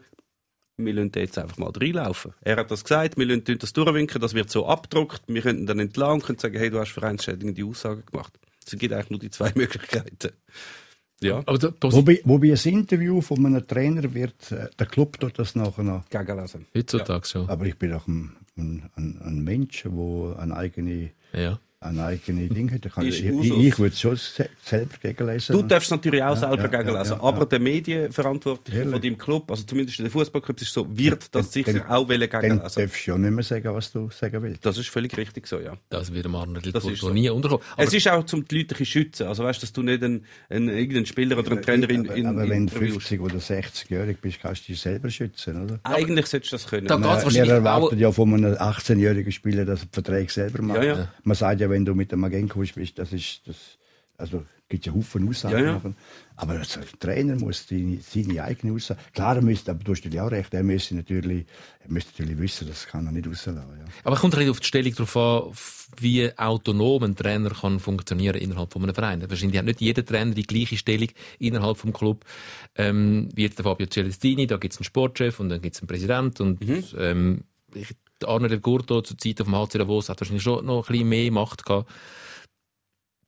wir 0.77 0.93
lassen 0.93 1.11
jetzt 1.15 1.37
einfach 1.37 1.57
mal 1.57 1.71
reinlaufen. 1.71 2.33
Er 2.41 2.57
hat 2.57 2.69
das 2.69 2.83
gesagt, 2.83 3.17
wir 3.17 3.25
lassen 3.25 3.57
das 3.57 3.73
durchwinken, 3.73 4.21
das 4.21 4.33
wird 4.33 4.49
so 4.49 4.67
abgedruckt, 4.67 5.23
wir 5.27 5.41
könnten 5.41 5.65
dann 5.65 5.79
entlang 5.79 6.21
und 6.21 6.41
sagen, 6.41 6.57
hey, 6.57 6.69
du 6.69 6.79
hast 6.79 6.91
vereinsschädigende 6.91 7.63
Aussagen 7.65 8.03
gemacht. 8.05 8.33
Es 8.65 8.77
gibt 8.77 8.93
eigentlich 8.93 9.09
nur 9.09 9.19
die 9.19 9.29
zwei 9.29 9.51
Möglichkeiten. 9.55 10.33
Ja, 11.21 11.41
Aber 11.45 11.57
der 11.57 11.69
Posi- 11.71 11.93
Wobei, 11.95 12.21
wobei 12.25 12.51
ein 12.53 12.73
Interview 12.73 13.21
von 13.21 13.45
einem 13.45 13.65
Trainer 13.65 14.13
wird, 14.13 14.51
äh, 14.51 14.67
der 14.77 14.85
Club 14.87 15.19
tut 15.19 15.39
das 15.39 15.55
nachher 15.55 15.83
noch. 15.83 16.09
gegenlesen. 16.09 16.65
heutzutage 16.75 17.25
schon. 17.25 17.49
Aber 17.49 17.65
ich 17.65 17.77
bin 17.77 17.93
ein, 18.07 18.35
ein, 18.57 18.89
ein, 18.95 19.21
ein 19.23 19.43
Mensch, 19.43 19.83
der 19.83 20.35
eine 20.37 20.55
eigene, 20.55 21.11
Ja. 21.33 21.59
Eine 21.85 22.03
eigene 22.05 22.47
Ding 22.47 22.71
hat. 22.71 22.85
Ich, 22.85 22.93
kann- 22.93 23.05
ich, 23.05 23.23
ich 23.25 23.79
würde 23.79 23.93
es 23.93 23.99
schon 24.01 24.15
se 24.15 24.49
selber 24.63 24.95
gegenlesen. 25.01 25.53
Du 25.55 25.61
darfst 25.63 25.91
natürlich 25.91 26.21
auch 26.23 26.35
selber 26.37 26.57
ja, 26.57 26.67
gegenlesen, 26.67 27.11
ja, 27.11 27.17
ja, 27.17 27.23
aber 27.23 27.39
ja. 27.39 27.45
der 27.45 27.59
Medienverantwortliche 27.59 28.85
von 28.89 29.01
deinem 29.01 29.17
Club, 29.17 29.49
also 29.51 29.63
zumindest 29.63 29.99
in 29.99 30.05
den 30.05 30.11
Fußballclubs 30.11 30.61
ist 30.61 30.67
es 30.69 30.73
so, 30.73 30.87
wird 30.97 31.33
das 31.33 31.51
sicher 31.51 31.73
Dann- 31.73 31.87
auch 31.87 32.07
wollen 32.09 32.19
Dann 32.29 32.41
gegenlesen. 32.41 32.81
darfst 32.81 33.07
du 33.07 33.11
ja 33.11 33.17
nicht 33.17 33.31
mehr 33.31 33.43
sagen, 33.43 33.73
was 33.73 33.91
du 33.91 34.09
sagen 34.11 34.41
willst. 34.43 34.65
Das 34.65 34.77
ist 34.77 34.89
völlig 34.89 35.15
richtig 35.17 35.47
so, 35.47 35.59
ja. 35.59 35.73
Das 35.89 36.13
wird 36.13 36.25
Das 36.73 36.85
ist 36.85 36.99
so. 37.01 37.09
nie 37.09 37.29
unterkommen. 37.29 37.63
Es 37.77 37.93
ist 37.93 38.07
auch 38.07 38.23
zum 38.25 38.45
die 38.47 38.57
Leute 38.59 38.67
bisschen 38.75 38.85
schützen. 38.85 39.27
Also 39.27 39.43
weißt, 39.43 39.61
dass 39.61 39.73
du 39.73 39.81
nicht 39.81 40.03
einen, 40.03 40.25
einen, 40.49 40.69
irgendeinen 40.69 41.05
Spieler 41.05 41.37
oder 41.37 41.51
einen 41.51 41.61
Trainer 41.61 41.89
in, 41.89 42.05
in, 42.05 42.25
aber 42.25 42.41
wenn 42.41 42.67
du 42.67 42.75
interviewst. 42.75 43.07
50 43.07 43.21
oder 43.21 43.35
60-jährig 43.37 44.17
bist, 44.21 44.39
kannst 44.41 44.67
du 44.67 44.71
dich 44.73 44.81
selber 44.81 45.09
schützen, 45.09 45.63
oder? 45.63 45.79
Eigentlich 45.83 46.25
solltest 46.27 46.51
du 46.51 46.55
das 46.55 46.67
können. 46.67 46.87
Da 46.87 46.99
Wir, 46.99 47.45
wir 47.45 47.53
erwarten 47.53 47.95
auch- 47.95 47.99
ja 47.99 48.11
von 48.11 48.33
einem 48.33 48.53
18-jährigen 48.53 49.31
Spieler, 49.31 49.65
dass 49.65 49.81
er 49.81 49.85
die 49.87 49.93
Verträge 49.93 50.31
selber 50.31 50.61
macht. 50.61 50.77
Ja, 50.77 50.83
ja. 50.83 51.07
Man 51.23 51.35
sagt 51.35 51.61
ja, 51.61 51.69
wenn 51.75 51.83
du 51.83 51.93
mit 51.93 52.09
dem 52.13 52.21
Magenkovic 52.21 52.73
bist, 52.75 52.97
das 52.97 53.11
ist 53.11 53.41
das, 53.45 53.77
also 54.17 54.45
gibt 54.69 54.85
ja 54.85 54.93
Haufen 54.93 55.27
Aussagen. 55.27 55.59
Ja, 55.59 55.73
ja. 55.73 55.81
Aber 56.37 56.53
also, 56.53 56.79
der 56.79 56.99
Trainer 56.99 57.35
muss 57.35 57.67
die, 57.67 57.99
seine 58.01 58.43
eigene 58.43 58.73
Aussage. 58.73 58.99
Klar, 59.13 59.35
er 59.35 59.41
müsste, 59.41 59.71
aber 59.71 59.83
du 59.83 59.91
hast 59.91 59.99
natürlich 59.99 60.21
auch 60.21 60.31
recht, 60.31 60.53
er 60.53 60.63
müsste 60.63 60.95
natürlich, 60.95 61.45
er 61.81 61.91
müsste 61.91 62.13
natürlich 62.13 62.39
wissen, 62.39 62.67
das 62.69 62.87
kann 62.87 63.05
er 63.05 63.11
nicht 63.11 63.27
rauslassen. 63.27 63.61
Ja. 63.77 63.85
Aber 64.05 64.15
kommt 64.15 64.37
ein 64.37 64.49
auf 64.49 64.61
die 64.61 64.65
Stellung 64.65 64.95
darauf 64.95 65.17
an, 65.17 65.53
wie 65.99 66.31
autonom 66.37 67.03
ein 67.03 67.15
Trainer 67.15 67.49
kann 67.49 67.81
funktionieren 67.81 68.37
innerhalb 68.37 68.71
von 68.71 68.83
einem 68.83 68.95
Verein. 68.95 69.29
Wahrscheinlich 69.29 69.59
hat 69.59 69.65
nicht 69.65 69.81
jeder 69.81 70.05
Trainer 70.05 70.33
die 70.33 70.47
gleiche 70.47 70.77
Stellung 70.77 71.09
innerhalb 71.39 71.77
vom 71.77 71.91
Club 71.91 72.23
ähm, 72.75 73.27
wie 73.35 73.43
jetzt 73.43 73.59
der 73.59 73.65
Fabio 73.65 73.87
Celestini. 73.87 74.47
Da 74.47 74.55
gibt 74.55 74.73
es 74.73 74.79
einen 74.79 74.85
Sportchef 74.85 75.41
und 75.41 75.49
dann 75.49 75.61
gibt 75.61 75.75
es 75.75 75.81
einen 75.81 75.89
Präsident 75.89 76.39
und 76.39 76.59
ähm, 76.97 77.43
ich, 77.73 77.95
der 78.21 78.29
Arne 78.29 78.47
Del 78.47 78.59
Gurto 78.59 79.01
zur 79.01 79.17
Zeit 79.17 79.41
auf 79.41 79.47
dem 79.47 79.55
HC 79.55 79.77
Davos 79.77 80.09
hat 80.09 80.19
wahrscheinlich 80.21 80.43
schon 80.43 80.65
noch 80.65 80.87
ein 80.87 80.91
bisschen 80.91 81.09
mehr 81.09 81.31
Macht 81.31 81.65
gehabt. 81.65 81.91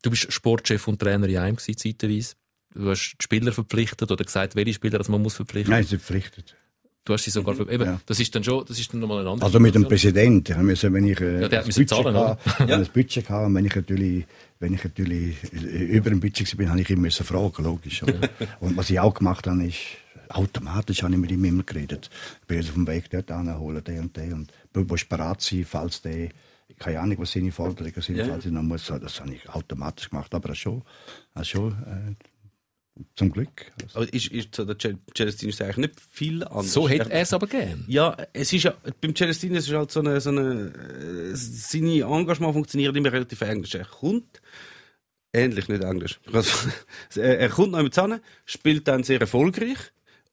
Du 0.01 0.09
bist 0.09 0.31
Sportchef 0.31 0.87
und 0.87 0.99
Trainer 0.99 1.27
in 1.27 1.37
einem 1.37 1.55
gewesen, 1.55 1.77
zeitweise. 1.77 2.35
Du 2.73 2.89
hast 2.89 3.15
die 3.19 3.23
Spieler 3.23 3.51
verpflichtet 3.51 4.11
oder 4.11 4.23
gesagt, 4.23 4.55
welche 4.55 4.73
Spieler 4.73 4.99
das 4.99 5.09
man 5.09 5.21
muss 5.21 5.35
verpflichten. 5.35 5.71
Nein, 5.71 5.83
sie 5.83 5.97
verpflichtet. 5.97 6.55
Du 7.03 7.13
hast 7.13 7.23
sie 7.23 7.31
sogar 7.31 7.55
ver 7.55 7.69
eben, 7.69 7.85
Ja. 7.85 8.01
Das 8.05 8.19
ist 8.19 8.35
dann 8.35 8.43
schon, 8.43 8.65
das 8.65 8.77
ist 8.77 8.93
dann 8.93 8.99
nochmal 8.99 9.21
ein 9.21 9.27
anderes. 9.27 9.43
Also 9.43 9.59
mit 9.61 9.73
dem 9.73 9.87
Präsidenten. 9.87 10.65
Musste, 10.65 10.91
wenn 10.91 11.05
ich, 11.05 11.19
äh, 11.21 11.41
Ja, 11.41 11.47
der 11.47 11.59
hat 11.59 11.65
ein 11.65 11.67
müssen 11.67 11.85
Budget 11.85 12.03
zahlen, 12.03 12.17
hatte, 12.17 12.39
oder? 12.49 12.69
wenn 12.69 12.81
ich 12.81 12.87
ein 12.87 12.93
Budget 12.93 13.29
hatte, 13.29 13.45
und 13.45 13.55
wenn 13.55 13.65
ich 13.65 13.75
natürlich, 13.75 14.25
wenn 14.59 14.73
ich 14.73 14.83
natürlich 14.83 15.53
äh, 15.53 15.57
über 15.97 16.09
dem 16.09 16.19
Budget 16.19 16.59
war, 16.59 16.69
habe 16.69 16.81
ich 16.81 16.89
ihn 16.89 16.99
müssen 16.99 17.25
fragen, 17.25 17.63
logisch. 17.63 18.03
Oder? 18.03 18.29
Und 18.59 18.75
was 18.75 18.89
ich 18.89 18.99
auch 18.99 19.13
gemacht 19.13 19.47
habe, 19.47 19.65
ist, 19.65 19.77
automatisch 20.29 21.03
habe 21.03 21.13
ich 21.13 21.19
mit 21.19 21.31
ihm 21.31 21.45
immer 21.45 21.63
geredet. 21.63 22.09
Ich 22.41 22.47
bin 22.47 22.57
jetzt 22.57 22.67
auf 22.69 22.75
dem 22.75 22.87
Weg 22.87 23.09
dort 23.09 23.31
anholen, 23.31 23.83
der 23.85 24.01
und 24.01 24.15
der. 24.17 24.33
Und 24.33 24.51
du 24.83 24.91
musst 24.93 25.09
bereit 25.09 25.41
sein, 25.41 25.65
falls 25.65 26.01
der, 26.01 26.29
keine 26.79 26.99
Ahnung, 26.99 27.17
was 27.19 27.31
seine 27.31 27.51
Forderungen 27.51 28.01
sind, 28.01 28.17
Ja. 28.17 28.25
falls 28.25 28.45
ich 28.45 28.51
noch 28.51 28.61
muss. 28.63 28.85
Das 28.87 29.19
habe 29.19 29.33
ich 29.33 29.49
automatisch 29.49 30.09
gemacht, 30.09 30.33
aber 30.33 30.53
schon, 30.55 30.83
schon, 31.43 31.71
äh, 31.71 32.15
zum 33.15 33.31
Glück. 33.31 33.71
Also, 33.83 33.99
Aber 33.99 34.13
ist, 34.13 34.27
ist 34.31 34.55
so 34.55 34.65
der 34.65 34.75
Cel- 34.79 34.97
Celestini 35.15 35.51
ist 35.51 35.61
eigentlich 35.61 35.77
nicht 35.77 35.99
viel 36.09 36.43
anders. 36.43 36.73
So 36.73 36.89
hätte 36.89 37.11
er 37.11 37.21
es 37.21 37.31
aber 37.33 37.45
gern. 37.45 37.85
Ja, 37.87 38.17
es 38.33 38.51
ist 38.53 38.63
ja, 38.63 38.73
beim 39.01 39.15
Celestini 39.15 39.57
ist 39.57 39.67
es 39.69 39.73
halt 39.75 39.91
so 39.91 39.99
eine, 39.99 40.19
so 40.19 40.31
eine, 40.31 40.71
äh, 40.73 41.35
seine 41.35 42.01
Engagement 42.01 42.53
funktioniert 42.53 42.95
immer 42.95 43.11
relativ 43.13 43.39
englisch. 43.41 43.75
Er 43.75 43.85
kommt, 43.85 44.41
ähnlich, 45.31 45.67
nicht 45.67 45.83
englisch. 45.83 46.19
Er 47.15 47.49
kommt 47.49 47.71
noch 47.73 47.83
mit 47.83 47.93
zusammen, 47.93 48.19
spielt 48.45 48.87
dann 48.87 49.03
sehr 49.03 49.21
erfolgreich 49.21 49.77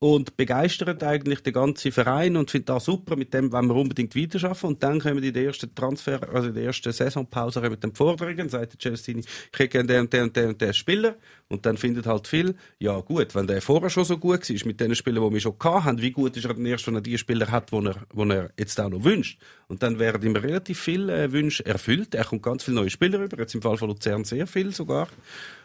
und 0.05 0.37
begeistert 0.37 1.03
eigentlich 1.03 1.41
den 1.41 1.55
ganzen 1.55 1.91
Verein 1.91 2.37
und 2.37 2.51
findet 2.51 2.69
das 2.69 2.85
super, 2.85 3.17
mit 3.17 3.33
dem 3.33 3.51
wollen 3.51 3.69
wir 3.69 3.75
unbedingt 3.75 4.15
weiterarbeiten. 4.15 4.67
Und 4.67 4.83
dann 4.83 5.01
kommen 5.01 5.23
der 5.33 5.45
ersten 5.45 5.75
Transfer, 5.75 6.21
also 6.31 6.51
der 6.51 6.65
ersten 6.65 6.93
Saisonpause 6.93 7.63
dann 7.63 7.79
die 7.81 7.97
Forderungen, 7.97 8.51
sagt 8.51 8.75
der 8.75 8.79
Celestini, 8.79 9.21
ich 9.21 9.51
kriege 9.51 9.83
den 9.83 10.01
und 10.01 10.13
den 10.13 10.25
und 10.25 10.37
den 10.37 10.49
und 10.49 10.61
den 10.61 10.75
Spieler. 10.75 11.17
Und 11.49 11.65
dann 11.65 11.79
findet 11.79 12.05
halt 12.05 12.29
viel, 12.29 12.55
ja 12.79 13.01
gut, 13.01 13.35
wenn 13.35 13.47
der 13.47 13.63
vorher 13.63 13.89
schon 13.89 14.05
so 14.05 14.19
gut 14.19 14.51
war, 14.51 14.67
mit 14.67 14.79
den 14.79 14.95
Spielern, 14.95 15.27
die 15.27 15.35
wir 15.37 15.41
schon 15.41 15.57
hatten, 15.63 16.03
wie 16.03 16.11
gut 16.11 16.37
ist 16.37 16.45
er 16.45 16.53
denn 16.53 16.67
erst, 16.67 16.87
wenn 16.87 16.97
er 16.97 17.01
die 17.01 17.17
Spieler 17.17 17.51
hat, 17.51 17.73
die 17.73 17.77
er, 17.77 17.95
die 18.13 18.31
er 18.31 18.51
jetzt 18.59 18.79
auch 18.79 18.91
noch 18.91 19.05
wünscht. 19.05 19.41
Und 19.69 19.83
dann 19.83 19.99
werden 19.99 20.23
ihm 20.23 20.37
relativ 20.37 20.81
viele 20.81 21.17
äh, 21.17 21.33
Wünsche 21.33 21.65
erfüllt. 21.65 22.15
Er 22.15 22.27
kommt 22.27 22.43
ganz 22.43 22.63
viele 22.63 22.75
neue 22.77 22.91
Spieler 22.91 23.21
über, 23.21 23.39
jetzt 23.39 23.55
im 23.55 23.63
Fall 23.63 23.79
von 23.79 23.89
Luzern 23.89 24.25
sehr 24.25 24.47
viel 24.47 24.71
sogar. 24.71 25.09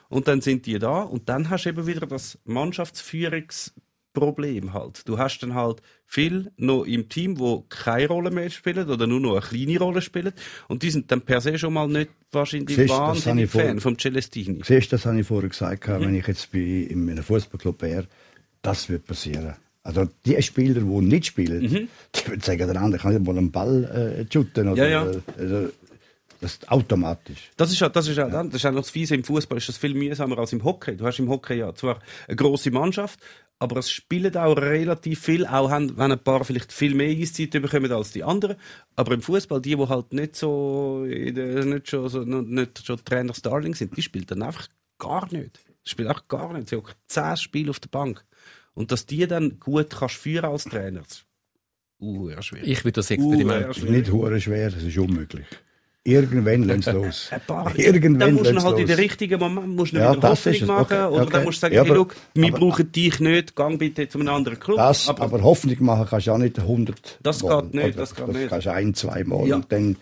Und 0.07 0.29
dann 0.29 0.39
sind 0.39 0.65
die 0.65 0.79
da 0.79 1.01
und 1.01 1.27
dann 1.27 1.49
hast 1.49 1.65
du 1.65 1.69
eben 1.69 1.85
wieder 1.85 2.07
das 2.07 2.37
Mannschaftsführungsproblem 4.19 4.73
halt. 4.73 5.07
Du 5.07 5.17
hast 5.17 5.39
dann 5.39 5.53
halt 5.53 5.81
viel 6.05 6.51
noch 6.57 6.83
im 6.85 7.09
Team, 7.09 7.39
wo 7.39 7.65
keine 7.69 8.07
Rolle 8.07 8.31
mehr 8.31 8.49
spielen 8.49 8.89
oder 8.89 9.07
nur 9.07 9.19
noch 9.19 9.31
eine 9.33 9.41
kleine 9.41 9.79
Rolle 9.79 10.01
spielen 10.01 10.33
und 10.67 10.83
die 10.83 10.89
sind 10.91 11.11
dann 11.11 11.21
per 11.21 11.41
se 11.41 11.57
schon 11.57 11.73
mal 11.73 11.87
nicht 11.87 12.09
wahrscheinlich 12.31 12.75
Siehst 12.75 12.89
wahnsinnig 12.89 13.49
Fan 13.49 13.79
vom 13.79 13.97
Celestini. 13.97 14.61
Siehst 14.63 14.91
du, 14.91 14.95
das 14.95 15.05
habe 15.05 15.19
ich 15.19 15.27
vorher 15.27 15.49
gesagt, 15.49 15.87
Mhm. 15.87 16.01
wenn 16.01 16.15
ich 16.15 16.27
jetzt 16.27 16.51
bei, 16.51 16.59
in 16.59 17.09
einem 17.09 17.23
Fußballclub 17.23 17.81
wäre, 17.81 18.05
das 18.61 18.89
wird 18.89 19.05
passieren. 19.05 19.55
Also 19.83 20.07
die 20.25 20.41
Spieler, 20.41 20.81
die 20.81 20.85
nicht 21.07 21.25
spielen, 21.27 21.61
die 21.61 22.27
würden 22.27 22.41
sagen, 22.41 22.67
der 22.67 22.81
andere 22.81 23.01
kann 23.01 23.13
nicht 23.13 23.25
mal 23.25 23.37
einen 23.37 23.51
Ball 23.51 24.25
äh, 24.29 24.31
shooten. 24.31 24.67
Oder, 24.67 24.85
Mhm. 24.85 24.91
Ja, 24.91 25.05
ja. 25.05 25.11
Also, 25.37 25.69
Das 26.41 26.59
automatisch. 26.69 27.49
Das 27.57 27.69
ist 27.71 27.79
ja, 27.81 27.89
das 27.89 28.07
ist 28.07 28.15
ja, 28.17 28.29
das 28.29 28.53
ist 28.53 28.61
ja 28.63 28.71
noch 28.71 28.81
das 28.81 28.89
Fiese 28.91 29.13
im 29.15 29.25
Fußball, 29.25 29.57
ist 29.57 29.67
das 29.67 29.77
viel 29.77 29.93
mühsamer 29.93 30.37
als 30.39 30.53
im 30.53 30.63
Hockey. 30.63 30.95
Du 30.95 31.05
hast 31.05 31.19
im 31.19 31.27
Hockey 31.29 31.55
ja 31.55 31.75
zwar 31.75 31.99
eine 32.27 32.35
grosse 32.37 32.71
Mannschaft, 32.71 33.19
aber 33.59 33.77
es 33.77 33.91
spielen 33.91 34.35
auch 34.37 34.55
relativ 34.55 35.19
viel, 35.19 35.45
auch 35.45 35.69
haben, 35.69 35.97
wenn 35.97 36.13
ein 36.13 36.23
paar 36.23 36.45
vielleicht 36.45 36.71
viel 36.71 36.95
mehr 36.95 37.09
Eiszeit 37.09 37.51
bekommen 37.51 37.91
als 37.91 38.11
die 38.11 38.23
anderen. 38.23 38.55
Aber 38.95 39.13
im 39.13 39.21
Fußball, 39.21 39.61
die, 39.61 39.75
die 39.75 39.87
halt 39.87 40.13
nicht 40.13 40.37
so, 40.37 41.03
nicht 41.05 41.89
schon, 41.89 42.07
so, 42.07 42.23
nicht 42.23 42.85
schon 42.85 43.03
Trainer 43.03 43.33
Starling 43.33 43.75
sind, 43.75 43.95
die 43.97 44.01
spielen 44.01 44.25
dann 44.27 44.43
einfach 44.43 44.67
gar 44.97 45.31
nicht. 45.31 45.59
Die 45.85 45.89
spielen 45.89 46.07
einfach 46.07 46.27
gar 46.29 46.53
nicht. 46.53 46.69
Sie 46.69 46.77
haben 46.77 46.85
zehn 47.07 47.35
Spiele 47.35 47.69
auf 47.69 47.81
der 47.81 47.89
Bank. 47.89 48.23
Und 48.73 48.93
dass 48.93 49.05
die 49.05 49.27
dann 49.27 49.59
gut 49.59 49.89
kannst 49.89 50.15
führen 50.15 50.45
als 50.45 50.63
Trainer, 50.63 51.01
das 51.01 51.17
ist 51.17 51.25
uh, 51.99 52.41
schwierig. 52.41 52.67
Ich 52.69 52.85
will 52.85 52.93
das 52.93 53.11
Experiment. 53.11 53.89
nicht 53.89 54.43
schwer, 54.43 54.69
das 54.71 54.83
ist 54.83 54.97
unmöglich. 54.97 55.47
Irgendwann 56.09 56.63
lassen 56.63 56.81
sie 56.81 56.91
los. 56.93 57.29
Irgendwann 57.75 58.19
dann 58.19 58.33
musst 58.35 58.51
du 58.51 58.61
halt 58.63 58.79
in 58.79 58.87
los. 58.87 58.95
den 58.95 58.99
richtigen 58.99 59.39
Moment 59.39 59.75
musst 59.75 59.93
du 59.93 59.97
Ja, 59.97 60.15
wieder 60.15 60.29
Hoffnung 60.29 60.53
es. 60.55 60.61
machen. 60.65 60.81
Okay, 60.81 61.05
Oder 61.13 61.21
okay. 61.23 61.31
dann 61.31 61.43
musst 61.43 61.57
du 61.57 61.61
sagen, 61.61 61.75
Ja, 61.75 61.81
hey, 61.83 61.89
aber- 61.89 61.97
look, 61.97 62.15
wir 62.33 62.47
aber- 62.49 62.59
brauchen 62.59 62.91
dich 62.91 63.19
nicht, 63.19 63.55
gang 63.55 63.77
bitte 63.79 64.07
zu 64.09 64.19
einem 64.19 64.29
anderen 64.29 64.59
Club. 64.59 64.77
Das, 64.77 65.07
aber, 65.07 65.23
aber, 65.23 65.41
Hoffnung 65.43 65.75
machen 65.79 66.07
kannst 66.09 66.27
du 66.27 66.31
auch 66.31 66.37
nicht 66.37 66.57
100 66.59 67.19
Das 67.23 67.43
Mal, 67.43 67.61
geht 67.63 67.73
nicht, 67.73 67.83
oder? 67.85 67.93
das 67.97 68.15
geht 68.15 68.27
das 68.27 68.35
nicht. 68.35 68.49
kannst 68.49 68.65
du 68.65 68.71
ein, 68.73 68.93
zwei 68.93 69.23
Mal 69.23 69.47
Ja. 69.47 69.55
Und 69.57 69.71
dann 69.71 69.95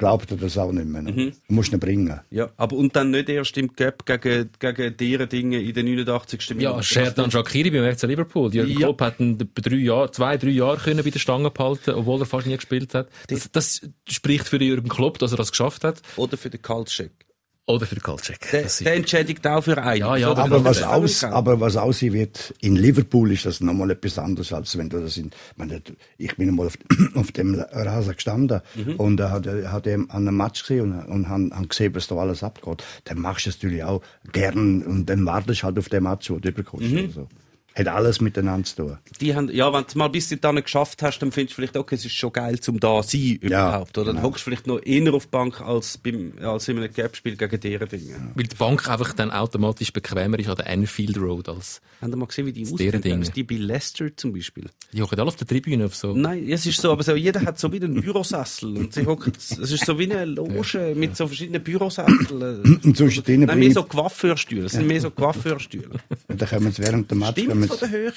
glaubt 0.00 0.30
er 0.30 0.38
das 0.38 0.56
auch 0.56 0.72
nicht 0.72 0.86
mehr. 0.86 1.02
Du 1.02 1.32
musst 1.48 1.72
ihn 1.72 1.78
bringen. 1.78 2.20
ja, 2.30 2.48
aber 2.56 2.74
und 2.76 2.96
dann 2.96 3.10
nicht 3.10 3.28
erst 3.28 3.56
im 3.58 3.68
Gap 3.74 4.06
gegen, 4.06 4.48
gegen 4.58 4.96
deren 4.96 5.28
Dinge 5.28 5.60
in 5.60 5.74
den 5.74 5.86
89. 5.86 6.48
Ja, 6.48 6.54
Minute. 6.70 6.82
Sherdan 6.82 7.30
Shakiri 7.30 7.70
beim 7.70 7.94
FC 7.94 8.04
Liverpool. 8.04 8.52
Jürgen 8.52 8.72
Ja. 8.72 8.78
Klopp 8.78 9.02
hat 9.02 9.20
ihn 9.20 9.36
drei 9.54 9.76
Jahr, 9.76 10.10
zwei, 10.10 10.38
drei 10.38 10.48
Jahre 10.48 10.78
können 10.78 11.04
bei 11.04 11.10
der 11.10 11.18
Stange 11.18 11.50
behalten, 11.50 11.90
obwohl 11.90 12.18
er 12.20 12.26
fast 12.26 12.46
nie 12.46 12.56
gespielt 12.56 12.94
hat. 12.94 13.08
Das, 13.28 13.52
das 13.52 13.82
spricht 14.08 14.48
für 14.48 14.58
den 14.58 14.68
Jürgen 14.68 14.88
Klopp, 14.88 15.18
dass 15.18 15.32
er 15.32 15.36
das 15.36 15.50
geschafft 15.50 15.84
hat. 15.84 16.00
Oder 16.16 16.38
für 16.38 16.48
den 16.48 16.62
Kaltscheck. 16.62 17.12
Oder 17.66 17.86
für 17.86 17.94
den. 17.94 18.02
Der, 18.04 18.62
Das 18.62 18.72
ist- 18.80 18.84
der 18.84 18.94
entschädigt 18.94 19.46
auch 19.46 19.62
für 19.62 19.80
einen. 19.80 20.00
Ja, 20.00 20.16
ja? 20.16 20.34
Aber 20.34 20.64
was, 20.64 20.82
aus, 20.82 21.22
aber 21.22 21.60
was 21.60 21.76
aussehen 21.76 22.12
wird, 22.14 22.52
in 22.60 22.74
Liverpool 22.74 23.30
ist 23.30 23.46
das 23.46 23.60
nochmal 23.60 23.90
etwas 23.92 24.18
anderes, 24.18 24.52
als 24.52 24.76
wenn 24.76 24.88
du 24.88 24.98
das 25.00 25.16
in, 25.16 25.26
ich 25.26 25.56
meine, 25.56 25.80
ich 26.18 26.36
bin 26.36 26.48
einmal 26.48 26.66
auf, 26.66 26.78
auf 27.14 27.30
dem 27.30 27.54
Rasen 27.54 28.14
gestanden 28.16 28.60
Mhm. 28.74 28.96
und 28.96 29.18
da 29.18 29.30
hat, 29.30 29.46
er- 29.46 29.70
hat 29.70 29.86
er 29.86 29.94
an 29.98 30.10
einem 30.10 30.36
Match 30.36 30.62
gesehen 30.62 30.92
und, 30.92 31.04
und 31.06 31.28
han, 31.28 31.52
han 31.54 31.68
gesehen, 31.68 31.94
was 31.94 32.08
da 32.08 32.16
alles 32.16 32.42
abgeht. 32.42 32.82
Dann 33.04 33.20
machst 33.20 33.46
du 33.46 33.50
es 33.50 33.56
natürlich 33.56 33.84
auch 33.84 34.02
gern 34.32 34.82
und 34.82 35.06
dann 35.06 35.24
wartest 35.24 35.60
du 35.62 35.66
halt 35.66 35.78
auf 35.78 35.88
den 35.88 36.02
Match, 36.02 36.28
wo 36.30 36.38
du 36.38 36.48
überkommst. 36.48 36.90
Mhm. 36.90 36.98
Also. 36.98 37.28
Hat 37.74 37.86
alles 37.88 38.20
miteinander 38.20 38.64
zu 38.66 38.76
tun. 38.76 38.98
die 39.20 39.34
haben, 39.34 39.50
ja, 39.52 39.72
wenn 39.72 39.84
du 39.90 39.98
mal 39.98 40.08
bis 40.08 40.28
dahin 40.28 40.62
geschafft 40.62 41.02
hast, 41.02 41.20
dann 41.20 41.32
findest 41.32 41.52
du 41.52 41.56
vielleicht, 41.56 41.76
okay, 41.76 41.94
es 41.94 42.04
ist 42.04 42.14
schon 42.14 42.32
geil 42.32 42.58
zum 42.60 42.80
da 42.80 43.02
sein 43.02 43.38
überhaupt. 43.40 43.96
Oder 43.96 44.12
dann 44.12 44.22
hockst 44.22 44.40
du 44.40 44.50
vielleicht 44.50 44.66
noch 44.66 44.80
eher 44.84 45.14
auf 45.14 45.26
die 45.26 45.30
Bank 45.30 45.60
als, 45.60 45.98
beim, 45.98 46.32
als 46.42 46.68
in 46.68 46.78
einem 46.78 46.92
Gap-Spiel 46.92 47.36
gegen 47.36 47.60
deren 47.60 47.88
Dinge. 47.88 48.32
Weil 48.34 48.44
die 48.44 48.56
Bank 48.56 48.88
einfach 48.88 49.12
dann 49.12 49.30
automatisch 49.30 49.92
bequemer 49.92 50.38
ist 50.38 50.48
an 50.48 50.56
der 50.56 50.68
Anfield 50.68 51.16
Road 51.18 51.48
als 51.48 51.80
Haben 52.00 52.12
ihr 52.12 52.16
mal 52.16 52.26
gesehen, 52.26 52.46
wie 52.46 52.52
die 52.52 52.64
aussehen? 52.64 53.00
Dinge. 53.00 53.30
Die 53.30 53.42
bei 53.44 53.54
Leicester 53.54 54.16
zum 54.16 54.32
Beispiel. 54.32 54.64
die 54.92 55.02
hocken 55.02 55.18
alle 55.20 55.28
auf 55.28 55.36
der 55.36 55.46
Tribüne 55.46 55.86
auf 55.86 55.94
so. 55.94 56.14
Nein, 56.14 56.48
es 56.50 56.66
ist 56.66 56.80
so, 56.80 56.90
aber 56.90 57.02
so, 57.02 57.14
jeder 57.14 57.40
hat 57.42 57.58
so 57.58 57.72
wie 57.72 57.80
einen 57.80 58.00
Bürosessel 58.00 58.76
und 58.76 58.92
sie 58.92 59.06
hocken, 59.06 59.32
es 59.36 59.52
ist 59.52 59.86
so 59.86 59.98
wie 59.98 60.10
eine 60.10 60.24
Loge 60.24 60.94
mit 60.96 61.16
so 61.16 61.26
verschiedenen 61.26 61.62
Bürosesseln. 61.62 62.80
Und 62.82 62.96
zwischen 62.96 63.24
denen 63.24 63.46
Nein, 63.46 63.58
mehr 63.60 63.72
so 63.72 63.84
Coiffeurstühle. 63.84 64.66
Es 64.66 64.72
sind 64.72 64.86
mehr 64.86 65.00
so 65.00 65.10
Coiffeurstühle. 65.20 65.90
Und 66.28 66.40
dann 66.40 66.48
kommen 66.48 66.72
sie 66.72 66.82
während 66.82 67.10
dem 67.10 67.18
Match, 67.18 67.42
Von 67.68 67.78
der 67.78 67.90
Höhe? 67.90 68.12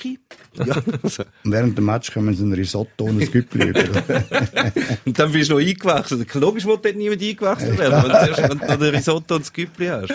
Ja. 0.65 0.83
während 1.43 1.77
dem 1.77 1.85
Match 1.85 2.13
kommen 2.13 2.33
sie 2.33 2.43
ein 2.43 2.53
Risotto 2.53 3.05
und 3.05 3.21
ein 3.21 3.31
Güppli 3.31 3.67
über. 3.69 3.83
Und 5.05 5.17
dann 5.17 5.31
bist 5.31 5.49
du 5.49 5.55
noch 5.55 5.61
eingewechselt. 5.61 6.33
Logisch 6.35 6.65
wird 6.65 6.85
dort 6.85 6.95
niemand 6.95 7.21
eingewechselt 7.21 7.77
werden, 7.77 8.03
wenn 8.03 8.11
du 8.11 8.17
erst 8.17 8.69
wenn 8.69 8.79
du 8.79 8.93
Risotto 8.93 9.35
und 9.35 9.41
das 9.41 9.53
Güppli 9.53 9.87
hast. 9.87 10.13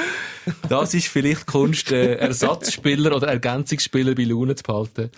Das 0.69 0.95
ist 0.95 1.09
vielleicht 1.09 1.47
Kunst, 1.47 1.93
äh, 1.93 2.15
Ersatzspieler 2.15 3.15
oder 3.15 3.29
Ergänzungsspieler 3.29 4.15
bei 4.15 4.25
Laune 4.25 4.55
zu 4.55 4.63
behalten. 4.63 5.11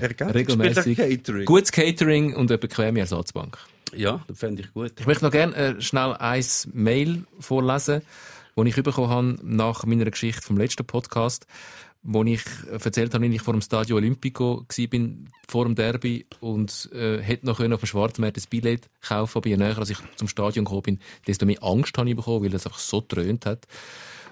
Regelmäßig. 0.00 0.96
Catering. 0.98 1.44
Gutes 1.44 1.72
Catering 1.72 2.34
und 2.34 2.50
eine 2.50 2.58
bequeme 2.58 3.00
Ersatzbank. 3.00 3.58
Ja, 3.94 4.22
das 4.28 4.38
fände 4.38 4.62
ich 4.62 4.72
gut. 4.72 4.92
Ich 4.98 5.06
möchte 5.06 5.24
noch 5.24 5.32
gerne 5.32 5.54
äh, 5.54 5.80
schnell 5.80 6.14
ein 6.18 6.44
Mail 6.72 7.24
vorlesen, 7.40 8.02
das 8.56 8.66
ich 8.66 8.82
bekommen 8.82 9.08
habe 9.08 9.38
nach 9.42 9.84
meiner 9.84 10.10
Geschichte 10.10 10.42
vom 10.42 10.56
letzten 10.56 10.84
Podcast, 10.84 11.46
wo 12.10 12.24
ich 12.24 12.42
äh, 12.70 12.82
erzählt 12.82 13.12
habe, 13.12 13.30
wie 13.30 13.34
ich 13.34 13.42
vor 13.42 13.52
dem 13.52 13.60
Stadio 13.60 13.96
Olimpico 13.96 14.64
war, 14.66 15.10
vor 15.46 15.64
dem 15.66 15.74
Derby 15.74 16.26
und 16.40 16.88
äh, 16.92 17.20
hätte 17.20 17.44
noch 17.44 17.58
können 17.58 17.74
auf 17.74 17.80
dem 17.80 17.86
Schwarzmarkt 17.86 18.38
ein 18.38 18.44
Billett 18.48 18.88
kaufen 19.02 19.38
aber 19.38 19.48
je 19.48 19.58
näher 19.58 19.76
als 19.76 19.90
ich 19.90 19.98
zum 20.16 20.26
Stadion 20.26 20.64
gekommen 20.64 20.82
bin, 20.82 20.98
desto 21.26 21.44
mehr 21.44 21.62
Angst 21.62 21.98
habe 21.98 22.08
ich 22.08 22.16
bekommen, 22.16 22.44
weil 22.44 22.54
es 22.54 22.66
einfach 22.66 22.78
so 22.78 23.04
dröhnt 23.06 23.44
hat 23.44 23.66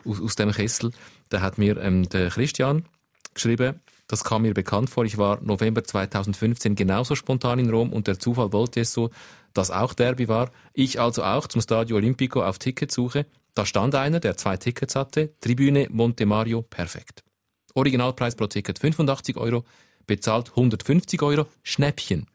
aus, 0.07 0.23
aus 0.23 0.37
dem 0.37 0.53
Kessel. 0.53 0.91
Da 1.29 1.43
hat 1.43 1.59
mir 1.59 1.77
ähm, 1.77 2.09
der 2.09 2.31
Christian 2.31 2.87
geschrieben, 3.35 3.81
das 4.09 4.25
kam 4.25 4.43
mir 4.43 4.55
bekannt 4.55 4.89
vor. 4.89 5.05
Ich 5.05 5.19
war 5.19 5.43
November 5.43 5.85
2015 5.85 6.77
genauso 6.77 7.15
spontan 7.15 7.59
in 7.59 7.69
Rom 7.69 7.93
und 7.93 8.07
der 8.07 8.19
Zufall 8.19 8.53
wollte 8.53 8.81
es 8.81 8.93
so, 8.93 9.11
dass 9.53 9.71
auch 9.71 9.93
Derby 9.93 10.29
war. 10.29 10.51
Ich 10.73 10.99
also 10.99 11.25
auch 11.25 11.47
zum 11.47 11.61
Stadio 11.61 11.97
Olimpico 11.97 12.43
auf 12.43 12.59
Ticketsuche. 12.59 13.27
Da 13.55 13.67
stand 13.67 13.95
einer, 13.95 14.21
der 14.21 14.39
zwei 14.39 14.57
Tickets 14.57 14.95
hatte. 14.95 15.35
Tribüne 15.41 15.89
Monte 15.91 16.25
Mario, 16.25 16.63
perfekt. 16.63 17.26
Originalpreis 17.77 18.35
pro 18.35 18.47
Ticket 18.47 18.79
85 18.79 19.37
Euro, 19.37 19.65
bezahlt 20.07 20.51
150 20.51 21.23
Euro, 21.23 21.47
Schnäppchen. 21.63 22.27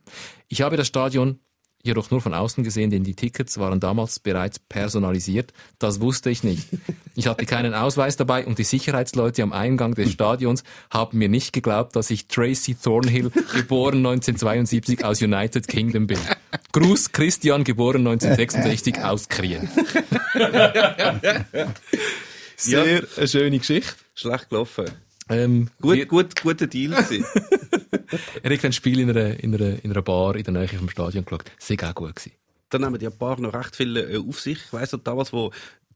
Ich 0.47 0.61
habe 0.61 0.77
das 0.77 0.87
Stadion 0.87 1.39
jedoch 1.83 2.11
nur 2.11 2.21
von 2.21 2.33
außen 2.33 2.63
gesehen, 2.63 2.89
denn 2.91 3.03
die 3.03 3.15
Tickets 3.15 3.57
waren 3.57 3.79
damals 3.79 4.19
bereits 4.19 4.59
personalisiert. 4.59 5.51
Das 5.79 5.99
wusste 5.99 6.29
ich 6.29 6.43
nicht. 6.43 6.67
Ich 7.15 7.27
hatte 7.27 7.45
keinen 7.45 7.73
Ausweis 7.73 8.17
dabei 8.17 8.45
und 8.45 8.59
die 8.59 8.63
Sicherheitsleute 8.63 9.41
am 9.43 9.51
Eingang 9.51 9.95
des 9.95 10.11
Stadions 10.11 10.63
haben 10.89 11.17
mir 11.17 11.29
nicht 11.29 11.53
geglaubt, 11.53 11.95
dass 11.95 12.11
ich 12.11 12.27
Tracy 12.27 12.75
Thornhill, 12.75 13.31
geboren 13.55 13.97
1972 13.97 15.03
aus 15.03 15.21
United 15.21 15.67
Kingdom 15.67 16.07
bin. 16.07 16.19
Gruß 16.71 17.11
Christian, 17.11 17.63
geboren 17.63 18.07
1966 18.07 18.99
aus 19.03 19.27
Krien. 19.27 19.69
Sehr 22.55 23.03
eine 23.17 23.27
schöne 23.27 23.57
Geschichte. 23.57 23.95
Schlecht 24.13 24.49
gelaufen. 24.49 24.85
Ähm, 25.31 25.69
Gut, 25.81 25.95
wir- 25.95 26.05
gut, 26.05 26.41
guter 26.41 26.67
Deal. 26.67 26.93
Er 28.43 28.53
hat 28.53 28.65
ein 28.65 28.73
Spiel 28.73 28.99
in 28.99 29.09
einer, 29.09 29.39
in, 29.41 29.55
einer, 29.55 29.83
in 29.83 29.91
einer 29.91 30.01
Bar 30.01 30.35
in 30.35 30.43
der 30.43 30.53
Nähe 30.53 30.67
vom 30.67 30.89
Stadion 30.89 31.23
geschaut. 31.25 31.45
Sehr 31.57 31.77
auch 31.83 31.95
gut 31.95 32.15
gewesen. 32.15 32.33
Dann 32.69 32.85
haben 32.85 32.97
die 32.99 33.09
paar 33.09 33.39
noch 33.39 33.53
recht 33.53 33.75
viele 33.75 34.01
äh, 34.11 34.17
auf 34.17 34.39
sich. 34.39 34.57
Ich 34.65 34.73
weiss 34.73 34.91
noch 34.91 34.99
damals, 34.99 35.31
wo 35.33 35.51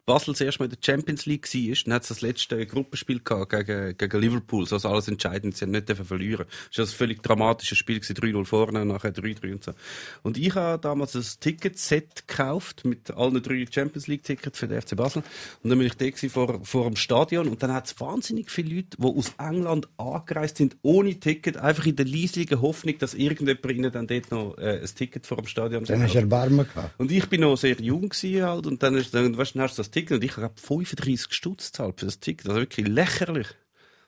Basel 0.05 0.35
zuerst 0.35 0.59
mal 0.59 0.65
in 0.65 0.71
der 0.71 0.79
Champions 0.81 1.25
League 1.25 1.51
war, 1.53 1.75
dann 1.85 1.93
hat 1.93 2.03
es 2.03 2.09
das 2.09 2.21
letzte 2.21 2.65
Gruppenspiel 2.65 3.21
gehabt 3.23 3.49
gegen, 3.51 3.97
gegen 3.97 4.21
Liverpool. 4.21 4.65
So 4.65 4.75
also 4.75 4.89
alles 4.89 5.07
entscheidend. 5.07 5.57
Sie 5.57 5.65
haben 5.65 5.71
nicht 5.71 5.91
verlieren. 5.91 6.45
Das 6.69 6.77
war 6.77 6.85
ein 6.85 6.97
völlig 6.97 7.23
dramatisches 7.23 7.77
Spiel 7.77 7.99
gewesen. 7.99 8.15
3-0 8.15 8.45
vorne, 8.45 8.85
nachher 8.85 9.13
3-3 9.13 9.53
und 9.53 9.63
so. 9.63 9.71
Und 10.23 10.37
ich 10.37 10.53
habe 10.55 10.79
damals 10.79 11.15
ein 11.15 11.25
Ticketset 11.39 12.27
gekauft 12.27 12.85
mit 12.85 13.11
allen 13.11 13.41
drei 13.41 13.65
Champions 13.69 14.07
League 14.07 14.23
Tickets 14.23 14.59
für 14.59 14.67
den 14.67 14.81
FC 14.81 14.95
Basel. 14.95 15.23
Und 15.63 15.69
dann 15.69 15.79
bin 15.79 15.87
ich 15.87 15.95
da 15.95 16.05
vor, 16.29 16.63
vor 16.63 16.85
dem 16.85 16.95
Stadion 16.95 17.47
und 17.47 17.63
dann 17.63 17.73
hat 17.73 17.87
es 17.87 17.99
wahnsinnig 17.99 18.51
viele 18.51 18.75
Leute, 18.75 18.97
die 18.97 19.03
aus 19.03 19.33
England 19.37 19.87
angereist 19.97 20.57
sind, 20.57 20.77
ohne 20.81 21.19
Ticket, 21.19 21.57
einfach 21.57 21.85
in 21.85 21.95
der 21.95 22.05
leislichen 22.05 22.61
Hoffnung, 22.61 22.97
dass 22.99 23.13
irgendjemand 23.13 23.65
ihnen 23.71 23.91
dann 23.91 24.07
dort 24.07 24.31
noch 24.31 24.57
äh, 24.57 24.81
ein 24.81 24.95
Ticket 24.95 25.25
vor 25.25 25.37
dem 25.37 25.47
Stadion 25.47 25.83
Dann 25.83 26.03
hast 26.03 26.13
du 26.13 26.19
Erbarmen 26.19 26.67
gehabt. 26.67 26.99
und 26.99 27.11
ich 27.11 27.27
bin 27.27 27.41
noch 27.41 27.55
sehr 27.55 27.79
jung 27.81 28.09
gewesen 28.09 28.43
halt, 28.43 28.67
und 28.67 28.81
dann, 28.83 28.95
ist, 28.95 29.13
dann, 29.13 29.37
weißt, 29.37 29.55
dann 29.55 29.63
hast 29.63 29.77
du 29.77 29.81
das 29.81 29.91
Ticket 29.95 30.17
und 30.17 30.23
ich 30.25 30.35
habe 30.35 30.53
35 30.59 31.33
Stutz 31.33 31.71
gezahlt 31.71 32.01
für 32.01 32.05
das 32.05 32.19
Ticket. 32.19 32.49
Also 32.49 32.59
wirklich 32.59 32.85
lächerlich. 32.85 33.47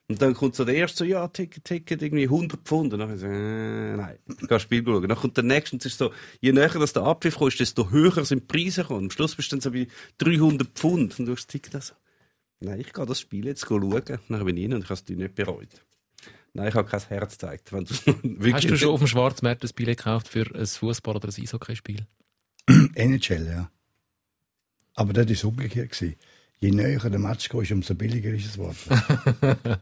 Und 0.09 0.21
dann 0.21 0.33
kommt 0.33 0.55
so 0.55 0.65
der 0.65 0.75
erste 0.75 0.99
so, 0.99 1.03
ja, 1.05 1.27
Ticket, 1.29 1.63
Ticket, 1.63 2.01
irgendwie 2.01 2.25
100 2.25 2.61
Pfund. 2.61 2.91
Und 2.93 2.99
dann 2.99 3.13
ich 3.13 3.21
so, 3.21 3.27
äh, 3.27 3.95
nein, 3.95 4.17
geh 4.47 4.59
Spiel 4.59 4.83
schauen. 4.83 5.07
Dann 5.07 5.17
kommt 5.17 5.37
der 5.37 5.45
nächste 5.45 5.75
und 5.75 5.85
es 5.85 5.93
ist 5.93 5.97
so, 5.97 6.11
je 6.41 6.51
näher 6.51 6.67
das 6.69 6.91
der 6.91 7.03
Abpfiff 7.03 7.35
kommt, 7.35 7.57
desto 7.57 7.89
höher 7.89 8.25
sind 8.25 8.43
die 8.43 8.45
Preise 8.45 8.81
gekommen. 8.81 9.05
Am 9.05 9.11
Schluss 9.11 9.35
bist 9.35 9.51
du 9.51 9.55
dann 9.55 9.61
so 9.61 9.71
bei 9.71 9.87
300 10.17 10.67
Pfund 10.67 11.19
und 11.19 11.25
du 11.25 11.31
hast 11.31 11.45
das 11.45 11.47
Ticket 11.47 11.75
also. 11.75 11.93
Nein, 12.59 12.81
ich 12.81 12.91
gehe 12.91 13.05
das 13.05 13.21
Spiel 13.21 13.45
jetzt 13.45 13.65
schauen. 13.65 14.01
Dann 14.27 14.45
bin 14.45 14.57
ich 14.57 14.65
rein 14.65 14.73
und 14.73 14.83
ich 14.83 14.89
habe 14.89 14.99
es 15.01 15.07
nicht 15.07 15.35
bereut. 15.35 15.69
Nein, 16.53 16.67
ich 16.67 16.75
habe 16.75 16.89
kein 16.89 17.01
Herz 17.01 17.33
gezeigt. 17.33 17.71
Wenn 17.71 17.85
du 17.85 17.93
wirklich 18.23 18.55
Hast 18.55 18.69
du 18.69 18.77
schon 18.77 18.89
auf 18.89 18.99
dem 18.99 19.07
Schwarzmarkt 19.07 19.63
ein 19.63 19.71
Billett 19.73 19.99
gekauft 19.99 20.27
für 20.27 20.53
ein 20.53 20.65
Fußball- 20.65 21.15
oder 21.15 21.29
ein 21.29 21.41
Eishockeyspiel? 21.41 22.05
NHL, 22.95 23.47
ja. 23.47 23.71
Aber 24.97 25.13
das 25.13 25.25
war 25.27 25.31
es 25.33 25.43
umgekehrt. 25.43 25.91
gewesen. 25.91 26.15
Je 26.59 26.71
näher 26.71 26.99
der 27.09 27.19
Match 27.19 27.49
geht, 27.49 27.71
umso 27.71 27.93
billiger 27.95 28.31
ist 28.31 28.45
es 28.47 28.53
geworden. 28.53 28.77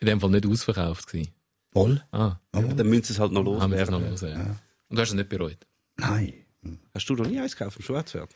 In 0.00 0.06
dem 0.06 0.20
Fall 0.20 0.30
nicht 0.30 0.46
ausverkauft 0.46 1.06
gewesen. 1.08 1.32
Voll? 1.72 2.02
Ah, 2.12 2.36
Dann 2.52 2.88
müssen 2.88 3.02
sie 3.04 3.12
es 3.14 3.18
halt 3.18 3.32
noch 3.32 3.44
haben 3.60 3.72
wir 3.72 3.78
es 3.78 3.90
noch 3.90 4.00
loswerden. 4.00 4.38
los, 4.38 4.48
ja. 4.48 4.56
Und 4.88 4.96
du 4.96 5.00
hast 5.02 5.08
es 5.08 5.14
nicht 5.14 5.28
bereut? 5.28 5.58
Nein. 5.96 6.34
Hast 6.94 7.08
du 7.08 7.14
noch 7.14 7.26
nie 7.26 7.40
eins 7.40 7.56
gekauft 7.56 7.78
im 7.78 7.82
Schwarzwert? 7.84 8.30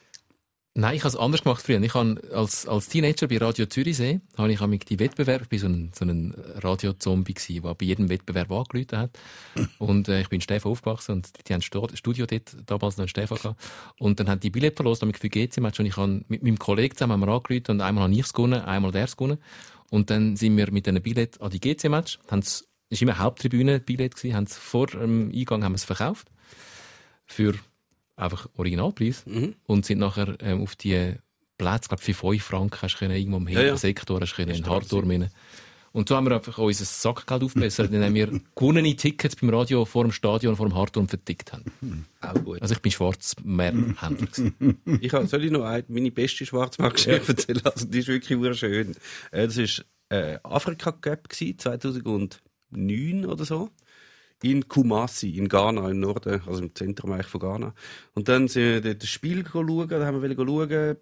Nein, 0.75 0.97
ich 0.97 1.03
habe 1.03 1.09
es 1.11 1.17
anders 1.17 1.43
gemacht 1.43 1.63
früher. 1.63 1.83
Ich 1.83 1.93
habe 1.93 2.19
als, 2.33 2.67
als 2.67 2.89
Teenager 2.89 3.29
bei 3.29 3.37
Radio 3.37 3.67
Zürichsee, 3.67 4.23
habe 4.39 4.53
ich 4.53 4.85
die 4.87 4.99
Wettbewerb, 4.99 5.51
bin 5.51 5.59
so 5.59 5.67
ein, 5.67 5.93
so 5.95 6.07
ein 6.07 6.35
Radio-Zombie 6.63 7.35
gewesen, 7.35 7.63
der 7.63 7.75
bei 7.75 7.85
jedem 7.85 8.09
Wettbewerb 8.09 8.51
angerufen 8.51 8.97
hat. 8.97 9.19
Und 9.79 10.09
äh, 10.09 10.23
ich 10.23 10.31
bin 10.31 10.39
in 10.39 10.41
Stefan 10.41 10.73
aufgewachsen 10.73 11.13
und 11.13 11.47
die 11.47 11.53
haben 11.53 11.61
Sto- 11.61 11.91
Studio 11.95 12.25
dort 12.25 12.57
damals 12.65 12.97
noch 12.97 13.05
in 13.05 13.09
Stefan 13.09 13.37
gehabt. 13.37 13.61
Und 13.99 14.19
dann 14.19 14.31
haben 14.31 14.41
die 14.41 14.49
Billett 14.49 14.77
verlost, 14.77 15.03
damit 15.03 15.19
für 15.19 15.29
GC-Match 15.29 15.79
und 15.79 15.85
ich 15.87 15.97
habe 15.99 16.25
mit 16.29 16.43
meinem 16.43 16.59
Kollegen 16.59 16.97
zusammen 16.97 17.13
haben 17.13 17.21
wir 17.29 17.35
angerufen 17.35 17.65
und 17.73 17.81
einmal 17.83 18.05
habe 18.05 18.15
ich 18.15 18.21
es 18.21 18.33
gewonnen, 18.33 18.63
einmal 18.63 18.93
der 18.93 19.05
es 19.05 19.17
gewonnen. 19.19 19.39
Und 19.91 20.09
dann 20.09 20.37
sind 20.37 20.57
wir 20.57 20.73
mit 20.73 20.89
einem 20.89 21.03
Billett 21.03 21.39
an 21.43 21.51
die 21.51 21.61
GC-Match, 21.61 22.19
haben 22.31 22.39
es, 22.39 22.67
ist 22.89 23.03
immer 23.03 23.19
Haupttribüne 23.19 23.79
Billett 23.79 24.17
gewesen, 24.17 24.35
haben 24.37 24.45
es 24.45 24.57
vor 24.57 24.87
dem 24.87 25.31
Eingang 25.35 25.65
haben 25.65 25.75
es 25.75 25.85
verkauft. 25.85 26.29
Für 27.27 27.55
einfach 28.17 28.49
Originalpreis. 28.57 29.25
Und 29.67 29.87
sind 29.87 29.99
nachher 29.99 30.37
ähm, 30.41 30.63
auf 30.63 30.77
die 30.77 31.15
Plätze, 31.59 31.89
glaube 31.89 32.03
für 32.03 32.15
5 32.15 32.43
Franken 32.43 32.83
hast 32.83 32.95
du 32.95 32.99
können, 32.99 33.17
irgendwo 33.17 33.39
im 33.39 33.47
hinteren 33.47 33.69
ja. 33.69 33.77
Sektor 33.77 34.21
hast 34.21 34.33
du 34.33 34.37
können, 34.37 34.55
in 34.55 34.67
Hardturm 34.67 35.11
rein. 35.11 35.31
Und 35.93 36.09
so 36.09 36.17
haben 36.17 36.27
wir 36.27 36.35
einfach 36.35 36.57
unser 36.57 36.87
Sackgeld 36.87 37.43
aufgebessert, 37.43 37.93
indem 37.93 38.15
wir 38.15 38.41
gewonnene 38.57 38.97
Tickets 38.97 39.37
beim 39.37 39.51
Radio 39.51 39.85
vor 39.85 40.05
dem 40.05 40.13
Stadion, 40.13 40.57
vor 40.57 40.67
dem 40.67 40.75
Hardturm 40.75 41.07
vertickt 41.07 41.53
haben. 41.53 42.07
Auch 42.23 42.43
gut. 42.43 42.63
Also 42.63 42.75
ich 42.75 42.81
bin 42.81 42.91
Schwarzmeerhändler. 42.93 44.29
Ich 45.01 45.13
hab, 45.13 45.27
soll 45.27 45.45
ich 45.45 45.51
noch 45.51 45.65
eine, 45.65 45.85
meine 45.89 46.11
beste 46.11 46.47
Schwarzmarktgeschichte 46.47 47.29
erzählen? 47.33 47.61
Also, 47.65 47.87
die 47.87 47.99
ist 47.99 48.09
wirklich 48.09 48.39
wunderschön. 48.39 48.97
Äh, 49.31 49.47
Das 49.47 49.59
war 49.59 49.85
äh, 50.09 50.39
Afrika 50.43 50.93
Cup 50.93 51.29
gewesen, 51.29 51.59
2009 51.59 53.27
oder 53.27 53.45
so. 53.45 53.69
In 54.43 54.69
Kumasi, 54.69 55.31
in 55.39 55.49
Ghana, 55.49 55.89
im 55.91 56.01
Norden, 56.01 56.43
also 56.47 56.63
im 56.63 56.75
Zentrum 56.75 57.13
eigentlich 57.13 57.29
von 57.29 57.41
Ghana. 57.41 57.75
Und 58.15 58.29
dann 58.29 58.49
sind 58.49 58.63
wir 58.63 58.81
dort 58.81 59.03
das 59.03 59.09
Spiel 59.09 59.45
schauen, 59.47 59.89
da 59.89 60.05
haben 60.05 60.23
wir 60.23 60.35
schauen, 60.35 60.97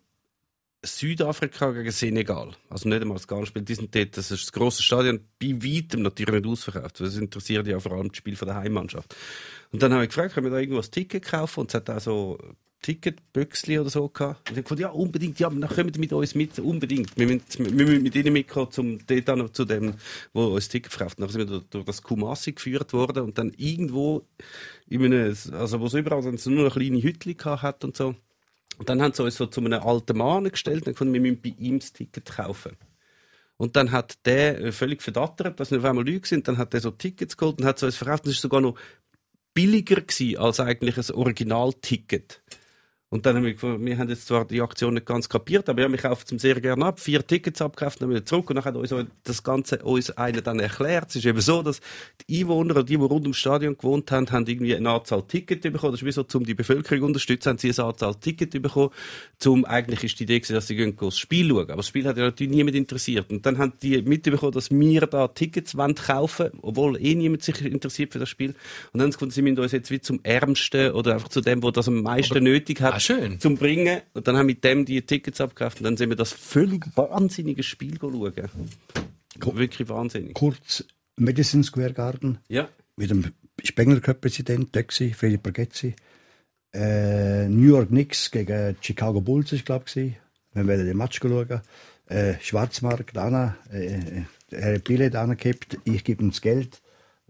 Südafrika 0.82 1.72
gegen 1.72 1.90
Senegal. 1.90 2.52
Also 2.70 2.88
nicht 2.88 3.02
einmal 3.02 3.18
das 3.18 3.28
Ghana-Spiel. 3.28 3.62
Die 3.62 3.74
sind 3.74 3.94
dort, 3.94 4.16
das 4.16 4.30
ist 4.30 4.44
das 4.44 4.52
grosse 4.52 4.82
Stadion, 4.82 5.20
bei 5.38 5.52
weitem 5.62 6.02
natürlich 6.02 6.34
nicht 6.34 6.46
ausverkauft. 6.46 7.00
Das 7.00 7.16
interessiert 7.16 7.66
ja 7.66 7.78
vor 7.78 7.92
allem 7.92 8.08
das 8.08 8.16
Spiel 8.16 8.36
von 8.36 8.48
der 8.48 8.56
Heimmannschaft. 8.56 9.14
Und 9.72 9.82
dann 9.82 9.92
habe 9.92 10.04
ich 10.04 10.08
gefragt, 10.08 10.34
können 10.34 10.46
wir 10.46 10.50
da 10.50 10.58
irgendwo 10.58 10.80
ein 10.80 10.90
Ticket 10.90 11.24
kaufen? 11.24 11.60
Und 11.60 11.70
es 11.70 11.74
hat 11.74 11.90
auch 11.90 12.00
so 12.00 12.38
Ticketbüchsli 12.82 13.78
oder 13.78 13.90
so 13.90 14.08
gehabt. 14.08 14.50
Und 14.50 14.58
ich 14.58 14.58
habe 14.58 14.62
gesagt, 14.62 14.80
ja, 14.80 14.88
unbedingt, 14.88 15.38
ja, 15.38 15.50
dann 15.50 15.68
kommen 15.68 15.92
mit 15.98 16.12
uns 16.12 16.34
mit, 16.34 16.58
unbedingt. 16.58 17.16
Wir 17.16 17.26
müssen, 17.26 17.76
wir 17.76 17.86
müssen 17.86 18.02
mit 18.02 18.14
Ihnen 18.14 18.32
mitkommen, 18.32 18.70
zum, 18.70 19.06
dort 19.06 19.28
dann 19.28 19.52
zu 19.52 19.64
dem, 19.64 19.94
wo 20.32 20.46
uns 20.46 20.68
Ticket 20.68 20.92
verkauft. 20.92 21.20
Dann 21.20 21.28
sind 21.28 21.50
wir 21.50 21.60
durch, 21.60 21.84
das 21.84 22.02
Kumasi 22.02 22.52
geführt 22.52 22.92
worden 22.92 23.24
und 23.24 23.38
dann 23.38 23.52
irgendwo, 23.56 24.26
in 24.88 25.04
einem, 25.04 25.36
also 25.52 25.80
wo 25.80 25.86
es 25.86 25.94
überall 25.94 26.22
so 26.22 26.50
nur 26.50 26.60
eine 26.60 26.70
kleine 26.70 27.02
Hütte 27.02 27.62
hat 27.62 27.84
und 27.84 27.96
so. 27.96 28.14
Und 28.78 28.88
dann 28.88 29.02
haben 29.02 29.12
sie 29.12 29.22
uns 29.22 29.36
so 29.36 29.46
zu 29.46 29.60
einem 29.60 29.82
alten 29.82 30.16
Mann 30.16 30.50
gestellt 30.50 30.86
und 30.86 30.94
gefunden, 30.94 31.12
wir 31.12 31.20
müssen 31.20 31.42
bei 31.42 31.54
ihm 31.58 31.80
das 31.80 31.92
Ticket 31.92 32.24
kaufen. 32.24 32.76
Und 33.58 33.76
dann 33.76 33.92
hat 33.92 34.24
der 34.24 34.72
völlig 34.72 35.02
verdattert, 35.02 35.60
dass 35.60 35.70
wir 35.70 35.80
auf 35.80 35.84
einmal 35.84 36.08
Leute 36.08 36.26
sind, 36.26 36.48
dann 36.48 36.56
hat 36.56 36.72
der 36.72 36.80
so 36.80 36.90
Tickets 36.90 37.36
geholt 37.36 37.58
und 37.58 37.66
hat 37.66 37.78
so 37.78 37.84
uns 37.84 37.96
verkauft. 37.96 38.24
Das 38.24 38.32
ist 38.32 38.40
sogar 38.40 38.62
noch 38.62 38.78
billiger 39.52 40.00
gewesen 40.00 40.38
als 40.38 40.60
eigentlich 40.60 40.96
ein 40.96 41.14
Originalticket. 41.14 42.40
Und 43.12 43.26
dann 43.26 43.34
haben 43.34 43.44
wir, 43.44 43.54
gefunden, 43.54 43.84
wir 43.84 43.98
haben 43.98 44.08
jetzt 44.08 44.28
zwar 44.28 44.44
die 44.44 44.62
Aktion 44.62 44.94
nicht 44.94 45.04
ganz 45.04 45.28
kapiert, 45.28 45.68
aber 45.68 45.82
ja, 45.82 45.90
wir 45.90 45.98
kaufen 45.98 46.22
es 46.24 46.30
ihm 46.30 46.38
sehr 46.38 46.60
gerne 46.60 46.84
ab, 46.86 47.00
vier 47.00 47.26
Tickets 47.26 47.60
abgekauft, 47.60 48.00
dann 48.00 48.08
wieder 48.08 48.24
zurück 48.24 48.48
und 48.50 48.54
dann 48.54 48.64
hat 48.64 48.76
uns 48.76 48.94
das 49.24 49.42
Ganze 49.42 49.78
uns 49.78 50.12
einer 50.12 50.42
dann 50.42 50.60
erklärt. 50.60 51.10
Es 51.10 51.16
ist 51.16 51.26
eben 51.26 51.40
so, 51.40 51.60
dass 51.60 51.80
die 52.28 52.42
Einwohner, 52.42 52.84
die, 52.84 52.96
die 52.96 53.02
rund 53.02 53.22
ums 53.22 53.38
Stadion 53.38 53.76
gewohnt 53.76 54.12
haben, 54.12 54.30
haben 54.30 54.46
irgendwie 54.46 54.76
eine 54.76 54.90
Anzahl 54.90 55.24
Tickets 55.26 55.60
bekommen. 55.60 55.92
Das 55.92 56.02
ist 56.02 56.06
wie 56.06 56.12
so, 56.12 56.24
um 56.34 56.44
die 56.44 56.54
Bevölkerung 56.54 57.00
zu 57.00 57.06
unterstützen, 57.06 57.48
haben 57.48 57.58
sie 57.58 57.72
eine 57.76 57.88
Anzahl 57.88 58.14
Tickets 58.14 58.52
bekommen. 58.52 58.90
Zum, 59.40 59.64
eigentlich 59.64 60.04
ist 60.04 60.20
die 60.20 60.22
Idee 60.22 60.38
gewesen, 60.38 60.54
dass 60.54 60.68
sie 60.68 60.76
gehen 60.76 60.96
das 60.96 61.18
Spiel 61.18 61.48
schauen. 61.48 61.64
Aber 61.64 61.76
das 61.78 61.88
Spiel 61.88 62.06
hat 62.06 62.16
ja 62.16 62.22
natürlich 62.22 62.54
niemand 62.54 62.76
interessiert. 62.76 63.28
Und 63.32 63.44
dann 63.44 63.58
haben 63.58 63.72
die 63.82 64.02
mitbekommen, 64.02 64.52
dass 64.52 64.70
wir 64.70 65.06
da 65.08 65.26
Tickets 65.26 65.76
wollen 65.76 65.96
kaufen, 65.96 66.50
obwohl 66.62 66.96
eh 67.04 67.16
niemand 67.16 67.42
sich 67.42 67.60
interessiert 67.64 68.12
für 68.12 68.20
das 68.20 68.28
Spiel. 68.28 68.50
Und 68.50 69.00
dann 69.00 69.02
haben 69.02 69.10
sie 69.10 69.16
gefunden, 69.16 69.34
sie 69.34 69.42
müssen 69.42 69.58
uns 69.58 69.72
jetzt 69.72 69.90
wie 69.90 70.00
zum 70.00 70.20
Ärmsten 70.22 70.92
oder 70.92 71.14
einfach 71.14 71.28
zu 71.28 71.40
dem, 71.40 71.60
wo 71.64 71.72
das 71.72 71.88
am 71.88 72.02
meisten 72.02 72.44
nötig 72.44 72.80
hat, 72.80 72.99
schön. 73.00 73.40
zum 73.40 73.56
Bringen. 73.56 74.00
Und 74.14 74.26
dann 74.28 74.36
haben 74.36 74.46
wir 74.46 74.54
mit 74.54 74.64
dem 74.64 74.84
die 74.84 75.02
Tickets 75.02 75.40
abgekauft 75.40 75.78
und 75.78 75.84
dann 75.84 75.96
sind 75.96 76.08
wir 76.10 76.16
das 76.16 76.32
völlig 76.32 76.86
wahnsinnige 76.96 77.62
Spiel 77.62 77.98
schauen. 78.00 78.32
Wirklich 79.56 79.88
wahnsinnig. 79.88 80.34
Kurz 80.34 80.84
Madison 81.16 81.62
Square 81.64 81.92
Garden 81.92 82.38
Ja. 82.48 82.68
mit 82.96 83.10
dem 83.10 83.24
Spengler 83.64 84.00
Cup 84.00 84.20
Präsident, 84.20 84.74
der 84.74 84.84
gsi, 84.84 85.12
Philipp 85.12 85.42
Bergezzi. 85.42 85.94
Äh, 86.72 87.48
New 87.48 87.68
York 87.68 87.88
Knicks 87.88 88.30
gegen 88.30 88.76
Chicago 88.80 89.20
Bulls, 89.20 89.52
ich 89.52 89.64
glaube 89.64 89.86
ich. 89.94 90.12
Wir 90.52 90.66
werden 90.66 90.86
den 90.86 90.96
Match 90.96 91.18
schauen. 91.20 91.60
Äh, 92.06 92.34
Schwarzmarkt, 92.40 93.16
Anna, 93.18 93.56
äh, 93.72 93.94
äh, 93.94 94.00
er 94.50 94.74
hat 94.74 94.84
Billett 94.84 95.14
angekippt, 95.14 95.78
ich 95.84 96.02
gebe 96.04 96.22
ihm 96.24 96.30
das 96.30 96.40
Geld. 96.40 96.80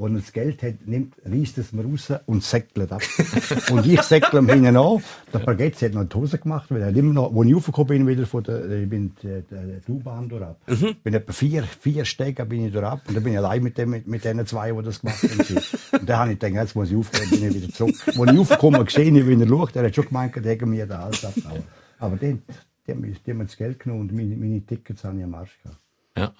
Wenn 0.00 0.14
er 0.14 0.20
das 0.20 0.32
Geld 0.32 0.62
hat, 0.62 0.86
nimmt, 0.86 1.14
reißt 1.26 1.58
es 1.58 1.72
mir 1.72 1.84
raus 1.84 2.10
und 2.24 2.42
säckelt 2.42 2.90
ab. 2.90 3.02
und 3.70 3.86
ich 3.86 4.00
säckle 4.00 4.38
ihm 4.38 4.48
hinten 4.48 4.76
an. 4.76 5.02
Der 5.30 5.40
Bergezzi 5.40 5.84
hat 5.84 5.92
noch 5.92 6.04
die 6.04 6.16
Hose 6.16 6.38
gemacht, 6.38 6.70
weil 6.70 6.80
er 6.80 6.96
immer 6.96 7.12
noch, 7.12 7.36
als 7.36 7.46
ich 7.46 7.54
raufgekommen 7.54 7.88
bin, 7.88 8.06
wieder 8.06 8.26
von 8.26 8.42
der, 8.42 8.70
ich 8.70 8.88
bin 8.88 9.12
der, 9.22 9.42
der, 9.42 9.80
U-Bahn 9.88 10.30
durch 10.30 10.42
ab. 10.42 10.58
Bin 10.66 11.12
etwa 11.12 11.32
vier, 11.32 11.64
vier 11.64 12.06
Stege 12.06 12.46
bin 12.46 12.64
ich 12.64 12.72
durch 12.72 12.86
ab. 12.86 13.02
Und 13.06 13.14
dann 13.14 13.22
bin 13.22 13.34
ich 13.34 13.38
allein 13.38 13.62
mit, 13.62 13.76
dem, 13.76 13.90
mit, 13.90 14.06
mit 14.06 14.24
den 14.24 14.46
zwei, 14.46 14.72
die 14.72 14.82
das 14.82 15.00
gemacht 15.00 15.22
haben. 15.22 15.58
und 16.00 16.08
dann 16.08 16.18
habe 16.18 16.32
ich 16.32 16.38
gedacht, 16.38 16.54
jetzt 16.54 16.74
muss 16.74 16.90
ich 16.90 16.96
aufgehen, 16.96 17.28
bin 17.28 17.50
ich 17.50 17.62
wieder 17.62 17.72
zurück. 17.74 17.94
Als 18.06 18.16
ich 18.16 18.38
raufgekommen 18.38 18.74
habe, 18.76 18.86
gesehen, 18.86 19.14
wie 19.14 19.42
er 19.42 19.48
schaut, 19.48 19.76
er 19.76 19.84
hat 19.84 19.94
schon 19.94 20.06
gemeint, 20.06 20.34
er 20.34 20.42
hätte 20.44 20.64
mir 20.64 20.86
den 20.86 20.96
Hals 20.96 21.24
abgehauen. 21.26 21.62
Aber 21.98 22.16
den, 22.16 22.42
die 22.86 22.92
haben 22.92 23.00
mir 23.02 23.44
das 23.44 23.56
Geld 23.58 23.78
genommen 23.78 24.00
und 24.00 24.12
meine, 24.14 24.34
meine 24.34 24.64
Tickets 24.64 25.04
habe 25.04 25.18
ich 25.18 25.24
am 25.24 25.34
Arsch 25.34 25.58
gehabt. 25.62 25.78
Ja. 26.16 26.32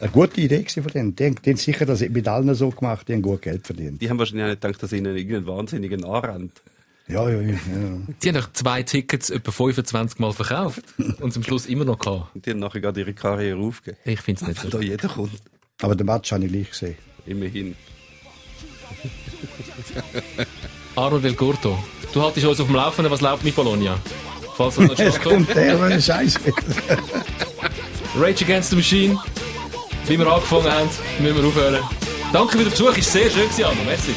Eine 0.00 0.10
gute 0.10 0.40
Idee 0.40 0.64
von 0.68 0.84
denen. 0.84 1.16
Die, 1.16 1.34
die 1.34 1.50
haben 1.50 1.56
sicher 1.56 1.86
das 1.86 2.00
mit 2.00 2.26
allen 2.28 2.54
so 2.54 2.70
gemacht, 2.70 3.08
die 3.08 3.14
haben 3.14 3.22
gut 3.22 3.42
Geld 3.42 3.66
verdient. 3.66 4.00
Die 4.02 4.08
haben 4.10 4.18
wahrscheinlich 4.18 4.44
auch 4.44 4.50
nicht 4.50 4.60
gedacht, 4.60 4.82
dass 4.82 4.92
ihnen 4.92 5.16
irgendein 5.16 5.46
wahnsinniger 5.46 6.04
anrennt. 6.08 6.62
Ja, 7.08 7.28
ja, 7.28 7.40
ja. 7.40 7.52
Die 8.22 8.28
haben 8.28 8.34
doch 8.36 8.52
zwei 8.52 8.82
Tickets 8.84 9.28
etwa 9.30 9.50
25 9.50 10.18
Mal 10.20 10.32
verkauft 10.32 10.82
und 11.20 11.32
zum 11.32 11.42
Schluss 11.42 11.66
immer 11.66 11.84
noch 11.84 11.98
gehabt. 11.98 12.34
Und 12.34 12.46
die 12.46 12.50
haben 12.50 12.60
nachher 12.60 12.80
gerade 12.80 13.00
ihre 13.00 13.12
Karriere 13.12 13.58
aufgegeben. 13.58 13.98
Ich 14.04 14.20
finde 14.20 14.42
es 14.42 14.48
nicht 14.48 14.60
so. 14.60 14.68
Da 14.68 14.80
jeder 14.80 15.08
kommt. 15.08 15.30
Aber 15.82 15.96
den 15.96 16.06
Match 16.06 16.30
habe 16.32 16.44
ich 16.44 16.52
gleich 16.52 16.70
gesehen. 16.70 16.94
Immerhin. 17.26 17.74
Arnold 20.94 21.24
Del 21.24 21.34
Curto, 21.34 21.78
du 22.12 22.22
haltest 22.22 22.46
uns 22.46 22.60
auf 22.60 22.66
dem 22.66 22.76
Laufenden, 22.76 23.10
was 23.10 23.20
läuft 23.20 23.44
mit 23.44 23.56
Bologna? 23.56 23.98
Falls 24.56 24.76
das 24.76 24.88
noch 24.88 24.96
Schluss 24.98 25.20
kommt. 25.20 25.48
der, 25.54 25.80
wenn 25.80 25.92
er 25.92 26.00
Scheiß 26.00 26.44
will. 26.44 26.52
Rage 28.14 28.44
Against 28.44 28.70
the 28.70 28.76
Machine. 28.76 29.18
Wie 30.06 30.18
wir 30.18 30.26
angefangen 30.26 30.70
haben, 30.70 30.90
müssen 31.20 31.36
wir 31.36 31.44
aufhören. 31.46 31.82
Danke 32.30 32.58
für 32.58 32.64
den 32.64 32.70
Besuch, 32.70 32.96
ist 32.98 33.10
sehr 33.10 33.30
schön 33.30 33.48
gewesen, 33.48 33.64
Arno. 33.64 33.82
Merci. 33.84 34.14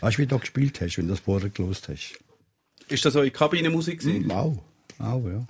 Weißt 0.00 0.16
du, 0.16 0.22
wie 0.22 0.26
du 0.26 0.34
da 0.36 0.40
gespielt 0.40 0.80
hast, 0.80 0.98
wenn 0.98 1.08
du 1.08 1.14
das 1.14 1.20
vorher 1.20 1.50
gelost 1.50 1.88
hast? 1.88 2.16
Ist 2.88 3.04
das 3.04 3.16
eure 3.16 3.32
Kabinenmusik 3.32 4.00
gewesen? 4.00 4.30
Au. 4.30 4.62
Au, 5.00 5.28
ja. 5.28 5.44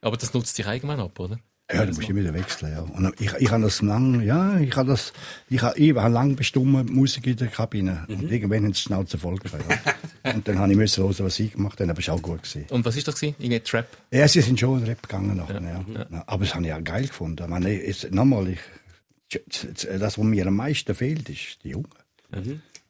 Aber 0.00 0.16
das 0.16 0.32
nutzt 0.32 0.56
sich 0.56 0.66
allgemein 0.66 1.00
ab, 1.00 1.18
oder? 1.20 1.38
Ja, 1.72 1.86
du 1.86 1.94
musst 1.94 2.08
immer 2.10 2.20
wieder 2.20 2.34
wechseln, 2.34 2.72
ja. 2.72 2.80
Und 2.80 3.18
ich, 3.18 3.32
ich 3.38 3.50
habe 3.50 3.62
das 3.62 3.80
lang, 3.80 4.20
ja, 4.20 4.58
ich 4.58 4.76
habe 4.76 4.90
das, 4.90 5.14
ich 5.48 5.62
habe, 5.62 5.78
ich 5.78 5.94
habe 5.96 6.12
lang 6.12 6.36
bestimmt 6.36 6.90
Musik 6.90 7.26
in 7.26 7.36
der 7.36 7.48
Kabine. 7.48 8.04
Und 8.06 8.30
irgendwann 8.30 8.64
haben 8.64 8.74
sie 8.74 8.82
die 8.82 8.88
Schnauze 8.88 9.16
voll 9.16 9.36
gehabt, 9.38 9.64
ja. 10.24 10.32
Und 10.34 10.46
dann 10.46 10.58
habe 10.58 10.72
ich 10.72 10.76
müssen 10.76 11.02
hören, 11.02 11.16
was 11.20 11.36
sie 11.36 11.48
gemacht 11.48 11.80
haben, 11.80 11.88
aber 11.88 12.00
es 12.00 12.08
war 12.08 12.16
auch 12.16 12.22
gut 12.22 12.42
gewesen. 12.42 12.66
Und 12.68 12.84
was 12.84 12.96
ist 12.96 13.08
das 13.08 13.14
gewesen? 13.14 13.34
Irgendein 13.38 13.64
Trap? 13.64 13.86
Ja, 14.10 14.28
sie 14.28 14.42
sind 14.42 14.60
schon 14.60 14.80
in 14.80 14.84
Rap 14.84 15.02
gegangen 15.02 15.38
nachher, 15.38 15.62
ja. 15.62 15.84
Ja. 16.10 16.24
Aber 16.26 16.44
das 16.44 16.54
habe 16.54 16.66
ich 16.66 16.72
auch 16.72 16.84
geil 16.84 17.06
gefunden. 17.06 17.42
Ich 17.42 17.48
meine, 17.48 17.94
nochmal, 18.10 18.48
ich, 18.48 18.60
das, 19.58 20.18
was 20.18 20.18
mir 20.18 20.46
am 20.46 20.56
meisten 20.56 20.94
fehlt, 20.94 21.30
ist 21.30 21.58
die 21.64 21.70
Jungen. 21.70 21.88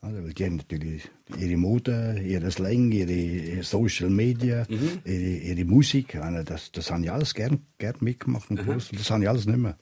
Also, 0.05 0.20
die 0.20 0.44
haben 0.44 0.56
natürlich 0.56 1.09
ihre 1.39 1.56
Mode, 1.56 2.22
ihre 2.22 2.51
Slang, 2.51 2.93
ihre 2.93 3.62
Social 3.62 4.10
Media, 4.10 4.66
ihre, 5.05 5.36
ihre 5.51 5.64
Musik. 5.64 6.18
Das, 6.44 6.70
das 6.72 6.90
habe 6.90 7.05
ich 7.05 7.10
alles 7.10 7.32
gern, 7.32 7.60
gern 7.78 7.97
mitgemacht 8.01 8.51
und 8.51 8.56
gewusst. 8.56 8.90
Das 8.93 9.10
habe 9.10 9.22
ich 9.22 9.28
alles 9.31 9.47
nicht 9.47 9.56
mehr. 9.56 9.78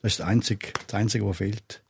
Das 0.00 0.12
ist 0.12 0.20
das 0.20 0.26
Einzige, 0.26 0.68
das 0.86 0.94
Einzige 0.94 1.26
was 1.26 1.36
fehlt. 1.36 1.82